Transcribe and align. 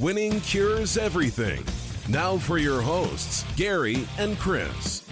Winning 0.00 0.40
cures 0.40 0.98
everything. 0.98 1.64
Now 2.08 2.36
for 2.36 2.58
your 2.58 2.82
hosts, 2.82 3.44
Gary 3.54 4.08
and 4.18 4.36
Chris. 4.40 5.02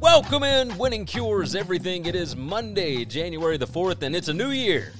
Welcome 0.00 0.42
in, 0.42 0.76
Winning 0.78 1.06
Cures 1.06 1.54
Everything. 1.54 2.06
It 2.06 2.16
is 2.16 2.34
Monday, 2.34 3.04
January 3.04 3.56
the 3.56 3.68
4th, 3.68 4.02
and 4.02 4.16
it's 4.16 4.26
a 4.26 4.34
new 4.34 4.50
year 4.50 4.92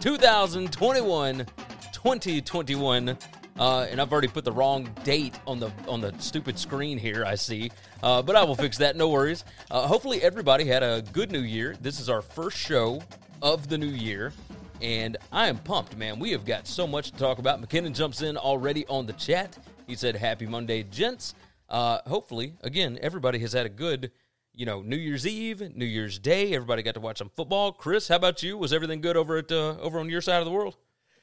2021, 0.00 1.44
2021. 1.92 3.18
Uh, 3.58 3.86
and 3.90 4.00
I've 4.00 4.10
already 4.10 4.28
put 4.28 4.46
the 4.46 4.52
wrong 4.52 4.88
date 5.04 5.38
on 5.46 5.60
the 5.60 5.70
on 5.86 6.00
the 6.00 6.14
stupid 6.18 6.58
screen 6.58 6.96
here. 6.96 7.22
I 7.26 7.34
see, 7.34 7.70
uh, 8.02 8.22
but 8.22 8.34
I 8.34 8.42
will 8.42 8.54
fix 8.54 8.78
that. 8.78 8.96
No 8.96 9.10
worries. 9.10 9.44
Uh, 9.70 9.86
hopefully, 9.86 10.22
everybody 10.22 10.64
had 10.64 10.82
a 10.82 11.02
good 11.12 11.30
New 11.30 11.42
Year. 11.42 11.76
This 11.82 12.00
is 12.00 12.08
our 12.08 12.22
first 12.22 12.56
show 12.56 13.02
of 13.42 13.68
the 13.68 13.76
new 13.76 13.88
year, 13.88 14.32
and 14.80 15.18
I 15.30 15.48
am 15.48 15.58
pumped, 15.58 15.94
man. 15.98 16.18
We 16.18 16.30
have 16.32 16.46
got 16.46 16.66
so 16.66 16.86
much 16.86 17.10
to 17.10 17.18
talk 17.18 17.38
about. 17.38 17.60
McKinnon 17.60 17.94
jumps 17.94 18.22
in 18.22 18.38
already 18.38 18.86
on 18.86 19.04
the 19.04 19.12
chat. 19.12 19.58
He 19.86 19.94
said, 19.94 20.16
"Happy 20.16 20.46
Monday, 20.46 20.82
gents." 20.84 21.34
Uh, 21.68 21.98
hopefully, 22.06 22.54
again, 22.62 22.98
everybody 23.02 23.38
has 23.40 23.52
had 23.52 23.66
a 23.66 23.70
good, 23.70 24.10
you 24.54 24.66
know, 24.66 24.82
New 24.82 24.96
Year's 24.96 25.26
Eve, 25.26 25.74
New 25.74 25.84
Year's 25.84 26.18
Day. 26.18 26.52
Everybody 26.54 26.82
got 26.82 26.94
to 26.94 27.00
watch 27.00 27.18
some 27.18 27.30
football. 27.30 27.72
Chris, 27.72 28.08
how 28.08 28.16
about 28.16 28.42
you? 28.42 28.58
Was 28.58 28.72
everything 28.72 29.00
good 29.00 29.16
over 29.16 29.38
at 29.38 29.50
uh, 29.50 29.76
over 29.80 29.98
on 29.98 30.08
your 30.08 30.20
side 30.20 30.38
of 30.38 30.44
the 30.44 30.50
world? 30.50 30.76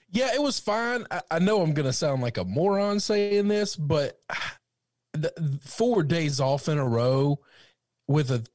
Yeah, 0.10 0.34
it 0.34 0.42
was 0.42 0.60
fine. 0.60 1.06
I, 1.12 1.22
I 1.32 1.40
know 1.40 1.62
I'm 1.62 1.74
going 1.74 1.86
to 1.86 1.94
sound 1.94 2.22
like 2.22 2.38
a 2.38 2.46
moron 2.46 3.00
saying 3.00 3.48
this, 3.48 3.76
but 3.76 4.20
the, 5.14 5.60
four 5.62 6.04
days 6.04 6.40
off 6.40 6.70
in 6.70 6.78
a 6.78 6.88
row 6.88 7.40
with 8.08 8.32
a 8.32 8.46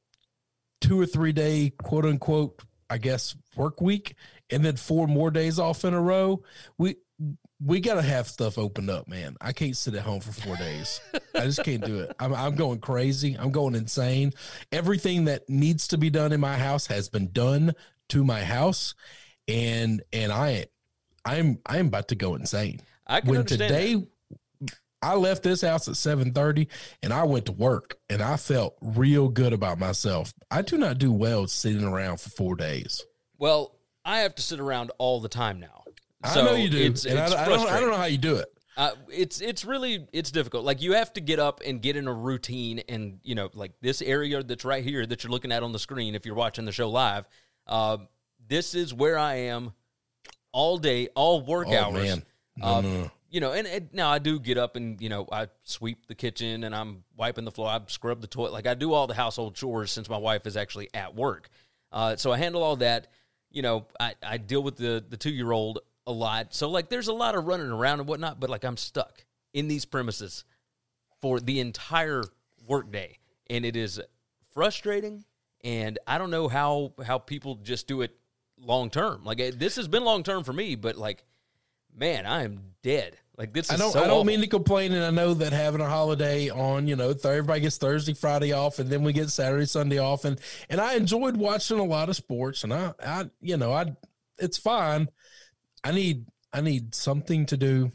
two 0.81 0.99
or 0.99 1.05
three 1.05 1.31
day 1.31 1.71
quote 1.81 2.05
unquote, 2.05 2.61
I 2.89 2.97
guess, 2.97 3.35
work 3.55 3.81
week, 3.81 4.15
and 4.49 4.65
then 4.65 4.75
four 4.75 5.07
more 5.07 5.31
days 5.31 5.59
off 5.59 5.85
in 5.85 5.93
a 5.93 6.01
row. 6.01 6.43
We 6.77 6.95
we 7.63 7.79
got 7.79 7.95
to 7.95 8.01
have 8.01 8.27
stuff 8.27 8.57
opened 8.57 8.89
up, 8.89 9.07
man. 9.07 9.37
I 9.39 9.53
can't 9.53 9.77
sit 9.77 9.95
at 9.95 10.01
home 10.01 10.19
for 10.19 10.31
four 10.31 10.55
days. 10.57 10.99
I 11.35 11.41
just 11.45 11.63
can't 11.63 11.83
do 11.85 11.99
it. 12.01 12.15
I'm, 12.19 12.33
I'm 12.33 12.55
going 12.55 12.79
crazy. 12.79 13.35
I'm 13.39 13.51
going 13.51 13.75
insane. 13.75 14.33
Everything 14.71 15.25
that 15.25 15.47
needs 15.49 15.87
to 15.89 15.97
be 15.97 16.09
done 16.09 16.31
in 16.31 16.39
my 16.39 16.57
house 16.57 16.87
has 16.87 17.09
been 17.09 17.31
done 17.31 17.73
to 18.09 18.23
my 18.23 18.43
house, 18.43 18.95
and 19.47 20.01
and 20.11 20.31
I 20.31 20.65
I'm 21.25 21.59
I'm 21.65 21.87
about 21.87 22.09
to 22.09 22.15
go 22.15 22.35
insane. 22.35 22.81
I 23.07 23.21
can 23.21 23.29
when 23.29 23.45
today 23.45 23.95
that. 23.95 24.07
I 25.01 25.15
left 25.15 25.43
this 25.43 25.61
house 25.61 25.87
at 25.87 25.95
7:30 25.95 26.67
and 27.01 27.13
I 27.13 27.23
went 27.23 27.45
to 27.47 27.51
work 27.51 27.97
and 28.09 28.21
I 28.21 28.37
felt 28.37 28.77
real 28.81 29.27
good 29.29 29.53
about 29.53 29.79
myself. 29.79 30.33
I 30.49 30.61
do 30.61 30.77
not 30.77 30.97
do 30.97 31.11
well 31.11 31.47
sitting 31.47 31.83
around 31.83 32.21
for 32.21 32.29
4 32.29 32.55
days. 32.55 33.03
Well, 33.37 33.75
I 34.05 34.19
have 34.19 34.35
to 34.35 34.41
sit 34.41 34.59
around 34.59 34.91
all 34.97 35.19
the 35.19 35.29
time 35.29 35.59
now. 35.59 35.82
I 36.23 36.35
know 36.41 36.55
you 36.55 36.69
do. 36.69 36.77
It's, 36.77 37.05
and 37.05 37.19
it's 37.19 37.33
I, 37.33 37.45
I 37.45 37.49
don't 37.49 37.69
I 37.69 37.79
don't 37.79 37.89
know 37.91 37.97
how 37.97 38.05
you 38.05 38.17
do 38.17 38.35
it. 38.37 38.47
Uh, 38.75 38.91
it's 39.09 39.39
it's 39.41 39.63
really 39.65 40.07
it's 40.13 40.31
difficult. 40.31 40.65
Like 40.65 40.81
you 40.81 40.93
have 40.93 41.13
to 41.13 41.21
get 41.21 41.39
up 41.39 41.61
and 41.65 41.81
get 41.81 41.95
in 41.95 42.07
a 42.07 42.13
routine, 42.13 42.81
and 42.89 43.19
you 43.23 43.35
know, 43.35 43.49
like 43.53 43.73
this 43.81 44.01
area 44.01 44.41
that's 44.41 44.65
right 44.65 44.83
here 44.83 45.05
that 45.05 45.23
you're 45.23 45.31
looking 45.31 45.51
at 45.51 45.61
on 45.63 45.71
the 45.71 45.79
screen. 45.79 46.15
If 46.15 46.25
you're 46.25 46.35
watching 46.35 46.65
the 46.65 46.71
show 46.71 46.89
live, 46.89 47.27
uh, 47.67 47.97
this 48.47 48.73
is 48.73 48.93
where 48.93 49.17
I 49.17 49.35
am 49.35 49.73
all 50.51 50.77
day, 50.77 51.09
all 51.15 51.41
work 51.41 51.67
Oh, 51.69 51.75
hours. 51.75 52.03
man. 52.03 52.23
No, 52.57 52.67
Uh, 52.67 52.81
no, 52.81 53.01
no. 53.03 53.11
You 53.29 53.39
know, 53.39 53.51
and, 53.51 53.65
and 53.65 53.89
now 53.93 54.11
I 54.11 54.19
do 54.19 54.39
get 54.39 54.59
up 54.59 54.75
and 54.75 55.01
you 55.01 55.09
know 55.09 55.27
I 55.31 55.47
sweep 55.63 56.05
the 56.07 56.13
kitchen 56.15 56.63
and 56.63 56.73
I'm 56.75 57.03
wiping 57.17 57.45
the 57.45 57.51
floor. 57.51 57.67
I 57.69 57.79
scrub 57.87 58.21
the 58.21 58.27
toilet. 58.27 58.53
Like 58.53 58.67
I 58.67 58.75
do 58.75 58.93
all 58.93 59.07
the 59.07 59.15
household 59.15 59.55
chores 59.55 59.91
since 59.91 60.07
my 60.07 60.17
wife 60.17 60.45
is 60.47 60.55
actually 60.55 60.89
at 60.93 61.15
work. 61.15 61.49
Uh, 61.91 62.15
so 62.15 62.31
I 62.31 62.37
handle 62.37 62.61
all 62.63 62.75
that. 62.77 63.07
You 63.51 63.61
know, 63.63 63.85
I, 63.99 64.13
I 64.23 64.37
deal 64.37 64.61
with 64.63 64.77
the 64.77 65.03
the 65.07 65.17
two 65.17 65.31
year 65.31 65.51
old 65.51 65.79
a 66.05 66.11
lot. 66.11 66.53
So 66.53 66.69
like, 66.69 66.89
there's 66.89 67.07
a 67.07 67.13
lot 67.13 67.35
of 67.35 67.45
running 67.45 67.71
around 67.71 67.99
and 67.99 68.07
whatnot. 68.07 68.39
But 68.39 68.49
like, 68.49 68.63
I'm 68.63 68.77
stuck 68.77 69.25
in 69.53 69.67
these 69.67 69.85
premises 69.85 70.43
for 71.21 71.39
the 71.39 71.59
entire 71.59 72.23
workday, 72.67 73.17
and 73.49 73.65
it 73.65 73.75
is 73.75 74.01
frustrating. 74.53 75.23
And 75.63 75.97
I 76.05 76.17
don't 76.17 76.31
know 76.31 76.47
how 76.47 76.93
how 77.05 77.19
people 77.19 77.55
just 77.55 77.87
do 77.87 78.01
it 78.01 78.15
long 78.57 78.89
term. 78.89 79.23
Like 79.23 79.39
eh, 79.39 79.51
this 79.55 79.75
has 79.77 79.87
been 79.87 80.03
long 80.03 80.23
term 80.23 80.43
for 80.43 80.53
me, 80.53 80.75
but 80.75 80.97
like, 80.97 81.23
man, 81.95 82.25
I 82.25 82.43
am 82.43 82.59
dead. 82.81 83.17
Like 83.37 83.53
this 83.53 83.67
is 83.67 83.71
I 83.71 83.77
don't 83.77 83.91
so 83.91 83.99
I 83.99 84.03
don't 84.03 84.11
awful. 84.11 84.25
mean 84.25 84.41
to 84.41 84.47
complain 84.47 84.91
and 84.93 85.03
I 85.03 85.09
know 85.09 85.33
that 85.33 85.53
having 85.53 85.81
a 85.81 85.89
holiday 85.89 86.49
on, 86.49 86.87
you 86.87 86.95
know, 86.95 87.13
th- 87.13 87.25
everybody 87.25 87.61
gets 87.61 87.77
Thursday, 87.77 88.13
Friday 88.13 88.51
off 88.51 88.77
and 88.77 88.89
then 88.89 89.03
we 89.03 89.11
get 89.11 89.29
Saturday, 89.31 89.65
Sunday 89.65 89.97
off 89.97 90.23
and 90.25 90.39
and 90.69 90.79
I 90.79 90.95
enjoyed 90.95 91.37
watching 91.37 91.79
a 91.79 91.83
lot 91.83 92.09
of 92.09 92.15
sports 92.15 92.63
and 92.63 92.73
I 92.73 92.93
I 93.03 93.29
you 93.41 93.57
know, 93.57 93.73
I 93.73 93.95
it's 94.37 94.57
fine. 94.57 95.09
I 95.83 95.91
need 95.91 96.25
I 96.51 96.61
need 96.61 96.93
something 96.95 97.45
to 97.47 97.57
do. 97.57 97.91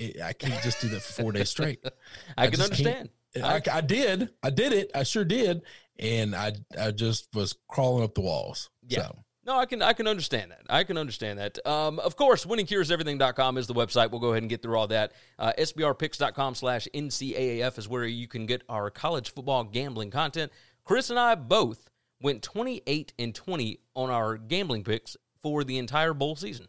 I 0.00 0.12
I 0.24 0.32
can't 0.32 0.62
just 0.62 0.80
do 0.80 0.88
that 0.88 1.02
for 1.02 1.22
4 1.22 1.32
days 1.32 1.50
straight. 1.50 1.80
I 2.36 2.46
can 2.48 2.58
can't. 2.58 2.62
understand. 2.62 3.10
I, 3.42 3.62
I 3.72 3.80
did. 3.80 4.30
I 4.42 4.50
did 4.50 4.72
it. 4.72 4.90
I 4.94 5.04
sure 5.04 5.24
did. 5.24 5.62
And 5.98 6.34
I 6.34 6.52
I 6.78 6.90
just 6.90 7.28
was 7.34 7.54
crawling 7.68 8.04
up 8.04 8.14
the 8.14 8.20
walls. 8.20 8.68
Yeah. 8.86 9.06
So 9.06 9.18
No, 9.44 9.56
I 9.58 9.66
can 9.66 9.80
I 9.80 9.92
can 9.92 10.06
understand 10.06 10.50
that. 10.50 10.62
I 10.68 10.84
can 10.84 10.98
understand 10.98 11.38
that. 11.38 11.64
Um, 11.66 11.98
of 12.00 12.16
course, 12.16 12.44
winningcureseverything.com 12.44 13.58
is 13.58 13.66
the 13.66 13.74
website. 13.74 14.10
We'll 14.10 14.20
go 14.20 14.30
ahead 14.30 14.42
and 14.42 14.50
get 14.50 14.60
through 14.62 14.76
all 14.76 14.88
that. 14.88 15.12
Uh, 15.38 15.52
SBRpicks.com 15.58 16.54
slash 16.56 16.88
NCAAF 16.94 17.78
is 17.78 17.88
where 17.88 18.04
you 18.04 18.26
can 18.28 18.46
get 18.46 18.62
our 18.68 18.90
college 18.90 19.32
football 19.32 19.64
gambling 19.64 20.10
content. 20.10 20.52
Chris 20.84 21.10
and 21.10 21.18
I 21.18 21.34
both 21.36 21.88
went 22.20 22.42
28 22.42 23.12
and 23.18 23.34
20 23.34 23.78
on 23.94 24.10
our 24.10 24.36
gambling 24.36 24.84
picks 24.84 25.16
for 25.42 25.64
the 25.64 25.78
entire 25.78 26.14
bowl 26.14 26.36
season. 26.36 26.68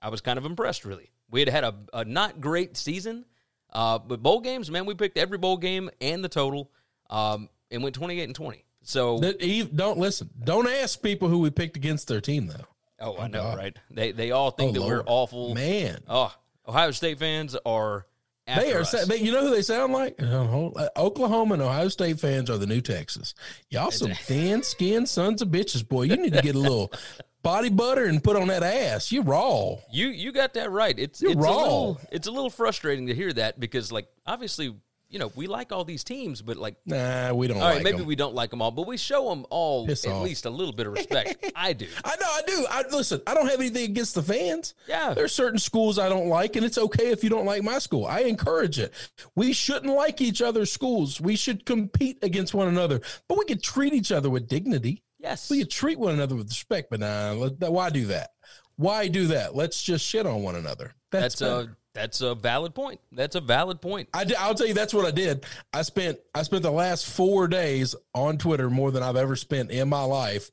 I 0.00 0.08
was 0.10 0.20
kind 0.20 0.38
of 0.38 0.44
impressed, 0.44 0.84
really. 0.84 1.10
We 1.30 1.40
had 1.40 1.48
had 1.48 1.64
a, 1.64 1.74
a 1.92 2.04
not 2.04 2.40
great 2.40 2.76
season, 2.76 3.24
uh, 3.72 3.98
but 3.98 4.22
bowl 4.22 4.40
games, 4.40 4.70
man, 4.70 4.86
we 4.86 4.94
picked 4.94 5.18
every 5.18 5.38
bowl 5.38 5.56
game 5.56 5.90
and 6.00 6.24
the 6.24 6.28
total 6.28 6.70
um, 7.10 7.48
and 7.70 7.82
went 7.82 7.94
28 7.94 8.22
and 8.24 8.34
20. 8.34 8.64
So, 8.82 9.20
don't 9.20 9.98
listen. 9.98 10.30
Don't 10.42 10.66
ask 10.68 11.02
people 11.02 11.28
who 11.28 11.40
we 11.40 11.50
picked 11.50 11.76
against 11.76 12.08
their 12.08 12.20
team 12.22 12.46
though. 12.46 12.64
oh, 13.00 13.18
I 13.18 13.28
know, 13.28 13.42
God. 13.42 13.58
right? 13.58 13.76
They 13.90 14.12
they 14.12 14.30
all 14.30 14.50
think 14.50 14.70
Oh, 14.76 14.80
that 14.80 14.86
we're 14.86 15.02
awful. 15.04 15.54
Man. 15.54 15.98
Oh, 16.08 16.34
Ohio 16.66 16.90
State 16.92 17.18
fans 17.18 17.54
are 17.66 18.06
They 18.46 18.72
are. 18.72 18.80
us. 18.80 19.06
They, 19.06 19.18
you 19.18 19.32
know 19.32 19.42
who 19.42 19.50
they 19.50 19.60
sound 19.62 19.92
like? 19.92 20.22
Uh, 20.22 20.88
Oklahoma 20.96 21.54
and 21.54 21.62
Ohio 21.62 21.88
State 21.88 22.18
fans 22.18 22.48
are 22.48 22.56
the 22.56 22.66
new 22.66 22.80
Texas. 22.80 23.34
Y'all 23.68 23.90
some 23.90 24.12
thin-skinned 24.12 25.08
sons 25.08 25.42
of 25.42 25.48
bitches, 25.48 25.86
boy. 25.86 26.04
You 26.04 26.16
need 26.16 26.32
to 26.32 26.40
get 26.40 26.54
a 26.54 26.58
little 26.58 26.90
body 27.42 27.68
butter 27.70 28.04
and 28.04 28.22
put 28.22 28.36
on 28.36 28.48
that 28.48 28.62
ass. 28.62 29.10
You 29.12 29.22
raw. 29.22 29.76
You 29.92 30.08
you 30.08 30.32
got 30.32 30.54
that 30.54 30.70
right. 30.70 30.98
It's 30.98 31.20
You're 31.22 31.32
it's 31.32 31.40
raw. 31.40 31.50
a 31.52 31.62
little 31.62 32.00
it's 32.12 32.26
a 32.28 32.30
little 32.30 32.50
frustrating 32.50 33.06
to 33.06 33.14
hear 33.14 33.32
that 33.32 33.58
because 33.60 33.90
like 33.92 34.08
obviously 34.26 34.74
you 35.10 35.18
know, 35.18 35.32
we 35.34 35.46
like 35.46 35.72
all 35.72 35.84
these 35.86 36.04
teams, 36.04 36.42
but 36.42 36.58
like, 36.58 36.76
Nah, 36.84 37.32
we 37.32 37.46
don't. 37.48 37.56
all 37.56 37.62
right, 37.62 37.76
like 37.76 37.82
maybe 37.84 37.96
them. 37.96 38.06
we 38.06 38.14
don't 38.14 38.34
like 38.34 38.50
them 38.50 38.60
all, 38.60 38.70
but 38.70 38.86
we 38.86 38.98
show 38.98 39.30
them 39.30 39.46
all 39.48 39.86
Piss 39.86 40.04
at 40.04 40.12
off. 40.12 40.22
least 40.22 40.44
a 40.44 40.50
little 40.50 40.74
bit 40.74 40.86
of 40.86 40.92
respect. 40.92 41.50
I 41.56 41.72
do. 41.72 41.86
I 42.04 42.14
know, 42.16 42.26
I 42.26 42.40
do. 42.46 42.66
I 42.68 42.84
listen. 42.94 43.22
I 43.26 43.32
don't 43.32 43.46
have 43.48 43.58
anything 43.58 43.84
against 43.90 44.14
the 44.14 44.22
fans. 44.22 44.74
Yeah. 44.86 45.14
there's 45.14 45.32
certain 45.32 45.58
schools 45.58 45.98
I 45.98 46.10
don't 46.10 46.28
like, 46.28 46.56
and 46.56 46.66
it's 46.66 46.76
okay 46.76 47.10
if 47.10 47.24
you 47.24 47.30
don't 47.30 47.46
like 47.46 47.62
my 47.62 47.78
school. 47.78 48.04
I 48.04 48.20
encourage 48.24 48.78
it. 48.78 48.92
We 49.34 49.54
shouldn't 49.54 49.94
like 49.94 50.20
each 50.20 50.42
other's 50.42 50.70
schools. 50.70 51.22
We 51.22 51.36
should 51.36 51.64
compete 51.64 52.18
against 52.20 52.52
one 52.52 52.68
another, 52.68 53.00
but 53.28 53.38
we 53.38 53.46
could 53.46 53.62
treat 53.62 53.94
each 53.94 54.12
other 54.12 54.28
with 54.28 54.46
dignity. 54.46 55.02
Yes. 55.18 55.50
We 55.50 55.58
could 55.58 55.70
treat 55.70 55.98
one 55.98 56.14
another 56.14 56.36
with 56.36 56.48
respect. 56.48 56.90
But 56.90 57.00
nah, 57.00 57.32
let- 57.32 57.72
why 57.72 57.90
do 57.90 58.06
that? 58.06 58.30
Why 58.76 59.08
do 59.08 59.28
that? 59.28 59.56
Let's 59.56 59.82
just 59.82 60.04
shit 60.06 60.26
on 60.26 60.42
one 60.42 60.54
another. 60.54 60.94
That's, 61.10 61.38
That's 61.38 61.42
a 61.42 61.76
that's 61.94 62.20
a 62.20 62.34
valid 62.36 62.74
point. 62.74 63.00
That's 63.10 63.34
a 63.34 63.40
valid 63.40 63.80
point. 63.80 64.08
I, 64.14 64.24
will 64.24 64.54
tell 64.54 64.68
you 64.68 64.74
that's 64.74 64.94
what 64.94 65.04
I 65.04 65.10
did. 65.10 65.44
I 65.72 65.82
spent 65.82 66.18
I 66.32 66.42
spent 66.42 66.62
the 66.62 66.70
last 66.70 67.06
four 67.06 67.48
days 67.48 67.96
on 68.14 68.38
Twitter 68.38 68.70
more 68.70 68.92
than 68.92 69.02
I've 69.02 69.16
ever 69.16 69.34
spent 69.34 69.72
in 69.72 69.88
my 69.88 70.04
life, 70.04 70.52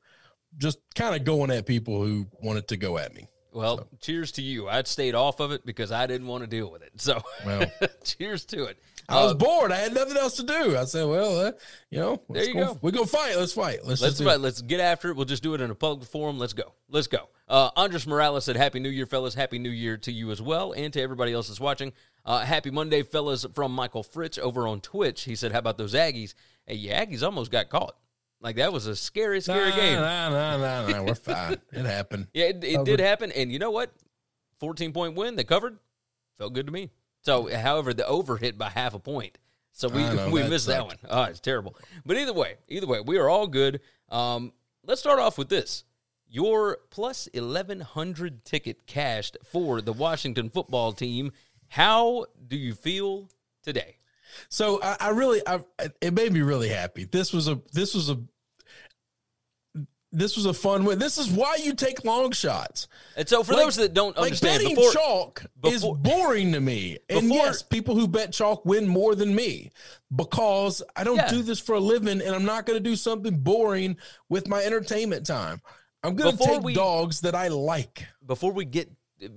just 0.58 0.78
kind 0.96 1.14
of 1.14 1.24
going 1.24 1.52
at 1.52 1.64
people 1.66 2.02
who 2.04 2.26
wanted 2.42 2.66
to 2.68 2.76
go 2.76 2.98
at 2.98 3.14
me. 3.14 3.28
Well, 3.52 3.88
cheers 4.00 4.32
to 4.32 4.42
you. 4.42 4.68
I 4.68 4.82
stayed 4.82 5.14
off 5.14 5.40
of 5.40 5.50
it 5.52 5.64
because 5.64 5.90
I 5.92 6.06
didn't 6.06 6.26
want 6.26 6.42
to 6.42 6.46
deal 6.46 6.70
with 6.70 6.82
it. 6.82 7.00
So, 7.00 7.22
Well. 7.44 7.64
cheers 8.04 8.44
to 8.46 8.64
it. 8.64 8.78
I 9.08 9.22
was 9.22 9.32
Uh, 9.32 9.36
bored. 9.36 9.70
I 9.72 9.76
had 9.76 9.94
nothing 9.94 10.16
else 10.16 10.36
to 10.36 10.42
do. 10.42 10.76
I 10.76 10.84
said, 10.84 11.06
"Well, 11.06 11.38
uh, 11.38 11.52
you 11.90 11.98
know, 12.00 12.22
There 12.28 12.44
you 12.44 12.54
go. 12.54 12.66
go. 12.74 12.78
We're 12.82 12.90
gonna 12.90 13.06
fight. 13.06 13.36
Let's 13.36 13.52
fight. 13.52 13.84
Let's, 13.84 14.00
Let's 14.02 14.20
fight. 14.20 14.34
it. 14.36 14.40
let's 14.40 14.62
get 14.62 14.80
after 14.80 15.10
it. 15.10 15.16
We'll 15.16 15.24
just 15.26 15.42
do 15.42 15.54
it 15.54 15.60
in 15.60 15.70
a 15.70 15.74
public 15.74 16.08
forum. 16.08 16.38
Let's 16.38 16.52
go. 16.52 16.72
Let's 16.88 17.06
go. 17.06 17.28
Uh, 17.48 17.70
Andres 17.76 18.06
Morales 18.06 18.44
said, 18.44 18.56
"Happy 18.56 18.80
New 18.80 18.88
Year, 18.88 19.06
fellas. 19.06 19.34
Happy 19.34 19.58
New 19.58 19.70
Year 19.70 19.96
to 19.98 20.10
you 20.12 20.30
as 20.32 20.42
well, 20.42 20.72
and 20.72 20.92
to 20.92 21.00
everybody 21.00 21.32
else 21.32 21.48
that's 21.48 21.60
watching. 21.60 21.92
Uh, 22.24 22.40
happy 22.40 22.70
Monday, 22.70 23.02
fellas." 23.02 23.46
From 23.54 23.72
Michael 23.72 24.02
Fritz 24.02 24.38
over 24.38 24.66
on 24.66 24.80
Twitch. 24.80 25.22
He 25.22 25.36
said, 25.36 25.52
"How 25.52 25.58
about 25.60 25.78
those 25.78 25.94
Aggies? 25.94 26.34
Hey, 26.66 26.74
yeah, 26.74 27.04
Aggies 27.04 27.22
almost 27.22 27.50
got 27.52 27.68
caught. 27.68 27.96
Like 28.40 28.56
that 28.56 28.72
was 28.72 28.86
a 28.86 28.94
scary, 28.96 29.40
scary 29.40 29.70
nah, 29.70 29.76
game. 29.76 29.94
Nah, 30.00 30.28
nah, 30.28 30.56
nah, 30.58 30.88
nah. 30.88 31.02
We're 31.04 31.14
fine. 31.14 31.56
It 31.72 31.86
happened. 31.86 32.26
Yeah, 32.34 32.46
it, 32.46 32.62
it 32.64 32.84
did 32.84 33.00
happen. 33.00 33.32
And 33.32 33.50
you 33.52 33.58
know 33.58 33.70
what? 33.70 33.92
14 34.60 34.92
point 34.92 35.14
win. 35.14 35.36
They 35.36 35.44
covered. 35.44 35.78
Felt 36.38 36.52
good 36.52 36.66
to 36.66 36.72
me. 36.72 36.90
So, 37.26 37.52
however, 37.52 37.92
the 37.92 38.06
over 38.06 38.36
hit 38.36 38.56
by 38.56 38.68
half 38.68 38.94
a 38.94 39.00
point. 39.00 39.36
So 39.72 39.88
we 39.88 39.98
know, 39.98 40.30
we 40.32 40.42
that 40.42 40.48
missed 40.48 40.68
that 40.68 40.86
one. 40.86 40.94
Oh, 41.10 41.24
it's 41.24 41.40
terrible. 41.40 41.74
But 42.04 42.16
either 42.18 42.32
way, 42.32 42.54
either 42.68 42.86
way, 42.86 43.00
we 43.00 43.18
are 43.18 43.28
all 43.28 43.48
good. 43.48 43.80
Um, 44.10 44.52
let's 44.84 45.00
start 45.00 45.18
off 45.18 45.36
with 45.36 45.48
this. 45.48 45.82
Your 46.28 46.78
plus 46.90 47.28
1100 47.34 48.44
ticket 48.44 48.86
cashed 48.86 49.38
for 49.42 49.80
the 49.80 49.92
Washington 49.92 50.50
football 50.50 50.92
team. 50.92 51.32
How 51.66 52.26
do 52.46 52.56
you 52.56 52.74
feel 52.74 53.28
today? 53.64 53.96
So 54.48 54.80
I, 54.80 54.96
I 55.00 55.08
really, 55.08 55.42
I, 55.48 55.64
it 56.00 56.14
made 56.14 56.32
me 56.32 56.42
really 56.42 56.68
happy. 56.68 57.06
This 57.06 57.32
was 57.32 57.48
a, 57.48 57.60
this 57.72 57.92
was 57.92 58.08
a, 58.08 58.20
this 60.12 60.36
was 60.36 60.46
a 60.46 60.54
fun 60.54 60.84
win. 60.84 60.98
This 60.98 61.18
is 61.18 61.28
why 61.28 61.56
you 61.62 61.74
take 61.74 62.04
long 62.04 62.32
shots. 62.32 62.88
And 63.16 63.28
so, 63.28 63.42
for 63.42 63.52
Like- 63.54 63.64
those 63.64 63.76
that 63.76 63.92
don't 63.92 64.16
Like 64.16 64.24
understand, 64.26 64.62
betting 64.62 64.76
before, 64.76 64.92
chalk 64.92 65.44
is 65.64 65.84
boring 65.84 66.52
to 66.52 66.60
me. 66.60 66.98
And 67.08 67.28
Before- 67.28 67.36
yes, 67.46 67.62
people 67.62 67.94
who 67.96 68.06
bet 68.08 68.32
chalk 68.32 68.64
win 68.64 68.86
more 68.88 69.14
than 69.14 69.34
me 69.34 69.70
because 70.14 70.82
I 70.94 71.04
don't 71.04 71.16
Yeah. 71.16 71.30
do 71.30 71.42
this 71.42 71.58
for 71.58 71.74
a 71.74 71.80
living, 71.80 72.20
and 72.20 72.34
I'm 72.34 72.44
not 72.44 72.66
going 72.66 72.76
to 72.82 72.82
do 72.90 72.96
something 72.96 73.38
boring 73.38 73.96
with 74.28 74.48
my 74.48 74.62
entertainment 74.62 75.26
time. 75.26 75.60
I'm 76.02 76.14
going 76.14 76.30
to 76.32 76.36
Before 76.36 76.54
take 76.56 76.64
we- 76.64 76.74
dogs 76.74 77.20
that 77.22 77.34
I 77.34 77.48
like. 77.48 78.06
before 78.24 78.52
we 78.52 78.64
get 78.64 78.90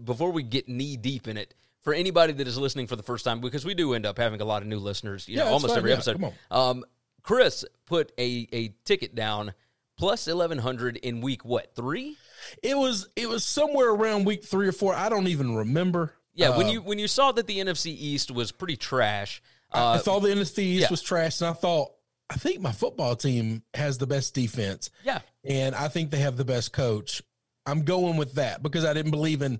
before 0.03 0.31
we 0.31 0.43
get 0.43 0.67
knee 0.67 0.97
deep 0.97 1.25
in 1.27 1.37
it, 1.37 1.53
for 1.79 1.93
anybody 1.93 2.33
that 2.33 2.45
is 2.47 2.57
listening 2.57 2.85
for 2.85 2.97
the 2.97 3.03
first 3.03 3.23
time, 3.23 3.39
because 3.39 3.63
we 3.63 3.73
do 3.73 3.93
end 3.93 4.05
up 4.05 4.17
having 4.17 4.41
a 4.41 4.45
lot 4.45 4.61
of 4.61 4.67
new 4.67 4.77
listeners, 4.77 5.25
you 5.27 5.37
Yeah, 5.37 5.45
know, 5.45 5.51
almost 5.53 5.67
fine. 5.69 5.77
every 5.77 5.91
Yeah, 5.91 5.95
episode. 5.95 6.33
Um, 6.51 6.83
Chris 7.23 7.63
put 7.85 8.11
a 8.19 8.47
a 8.51 8.73
ticket 8.83 9.15
down 9.15 9.53
plus 9.99 10.27
eleven 10.27 10.57
hundred 10.57 10.97
in 10.97 11.21
week 11.21 11.45
what 11.45 11.75
three? 11.75 12.17
It 12.63 12.75
was 12.75 13.07
it 13.15 13.29
was 13.29 13.45
somewhere 13.45 13.89
around 13.89 14.25
week 14.25 14.43
three 14.43 14.67
or 14.67 14.71
four. 14.71 14.95
I 14.95 15.09
don't 15.09 15.27
even 15.27 15.55
remember. 15.55 16.13
Yeah, 16.33 16.57
when 16.57 16.67
Uh, 16.67 16.71
you 16.71 16.81
when 16.81 16.97
you 16.97 17.07
saw 17.07 17.31
that 17.33 17.45
the 17.45 17.59
NFC 17.59 17.87
East 17.87 18.31
was 18.31 18.51
pretty 18.51 18.77
trash, 18.77 19.41
I 19.71 19.95
uh, 19.95 19.97
thought 19.99 20.21
the 20.21 20.29
NFC 20.29 20.59
East 20.59 20.81
yeah. 20.81 20.87
was 20.89 21.01
trash, 21.01 21.41
and 21.41 21.49
I 21.49 21.53
thought 21.53 21.91
I 22.29 22.35
think 22.35 22.61
my 22.61 22.71
football 22.71 23.15
team 23.15 23.63
has 23.73 23.97
the 23.97 24.07
best 24.07 24.33
defense, 24.33 24.89
yeah, 25.03 25.19
and 25.43 25.75
I 25.75 25.89
think 25.89 26.11
they 26.11 26.19
have 26.19 26.37
the 26.37 26.45
best 26.45 26.71
coach. 26.71 27.21
I'm 27.65 27.83
going 27.83 28.17
with 28.17 28.33
that 28.35 28.63
because 28.63 28.85
I 28.85 28.93
didn't 28.93 29.11
believe 29.11 29.41
in 29.41 29.59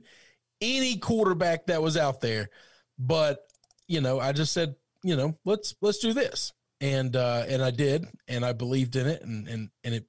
any 0.62 0.98
quarterback 0.98 1.68
that 1.68 1.82
was 1.82 1.98
out 1.98 2.22
there. 2.22 2.50
But 2.98 3.46
you 3.88 4.02
know, 4.02 4.20
I 4.20 4.32
just 4.32 4.54
said, 4.54 4.76
you 5.04 5.16
know, 5.18 5.38
let's 5.44 5.76
let's 5.82 6.00
do 6.00 6.14
this, 6.14 6.54
and 6.80 7.14
uh, 7.16 7.44
and 7.48 7.62
I 7.62 7.72
did, 7.72 8.08
and 8.28 8.46
I 8.46 8.54
believed 8.54 8.96
in 8.96 9.08
it, 9.08 9.22
and 9.22 9.48
and 9.50 9.70
and 9.84 9.96
it, 9.96 10.06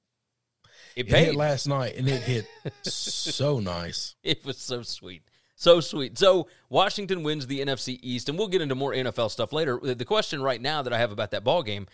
it 0.95 1.07
it 1.07 1.25
hit 1.25 1.35
last 1.35 1.67
night, 1.67 1.95
and 1.97 2.07
it 2.07 2.21
hit 2.21 2.45
so 2.83 3.59
nice. 3.59 4.15
It 4.23 4.45
was 4.45 4.57
so 4.57 4.81
sweet. 4.81 5.23
So 5.55 5.79
sweet. 5.79 6.17
So 6.17 6.47
Washington 6.69 7.21
wins 7.21 7.45
the 7.45 7.59
NFC 7.59 7.99
East, 8.01 8.29
and 8.29 8.37
we'll 8.37 8.47
get 8.47 8.61
into 8.61 8.75
more 8.75 8.93
NFL 8.93 9.29
stuff 9.29 9.53
later. 9.53 9.79
The 9.79 10.05
question 10.05 10.41
right 10.41 10.59
now 10.59 10.81
that 10.81 10.91
I 10.91 10.97
have 10.97 11.11
about 11.11 11.31
that 11.31 11.43
ball 11.43 11.61
game, 11.61 11.85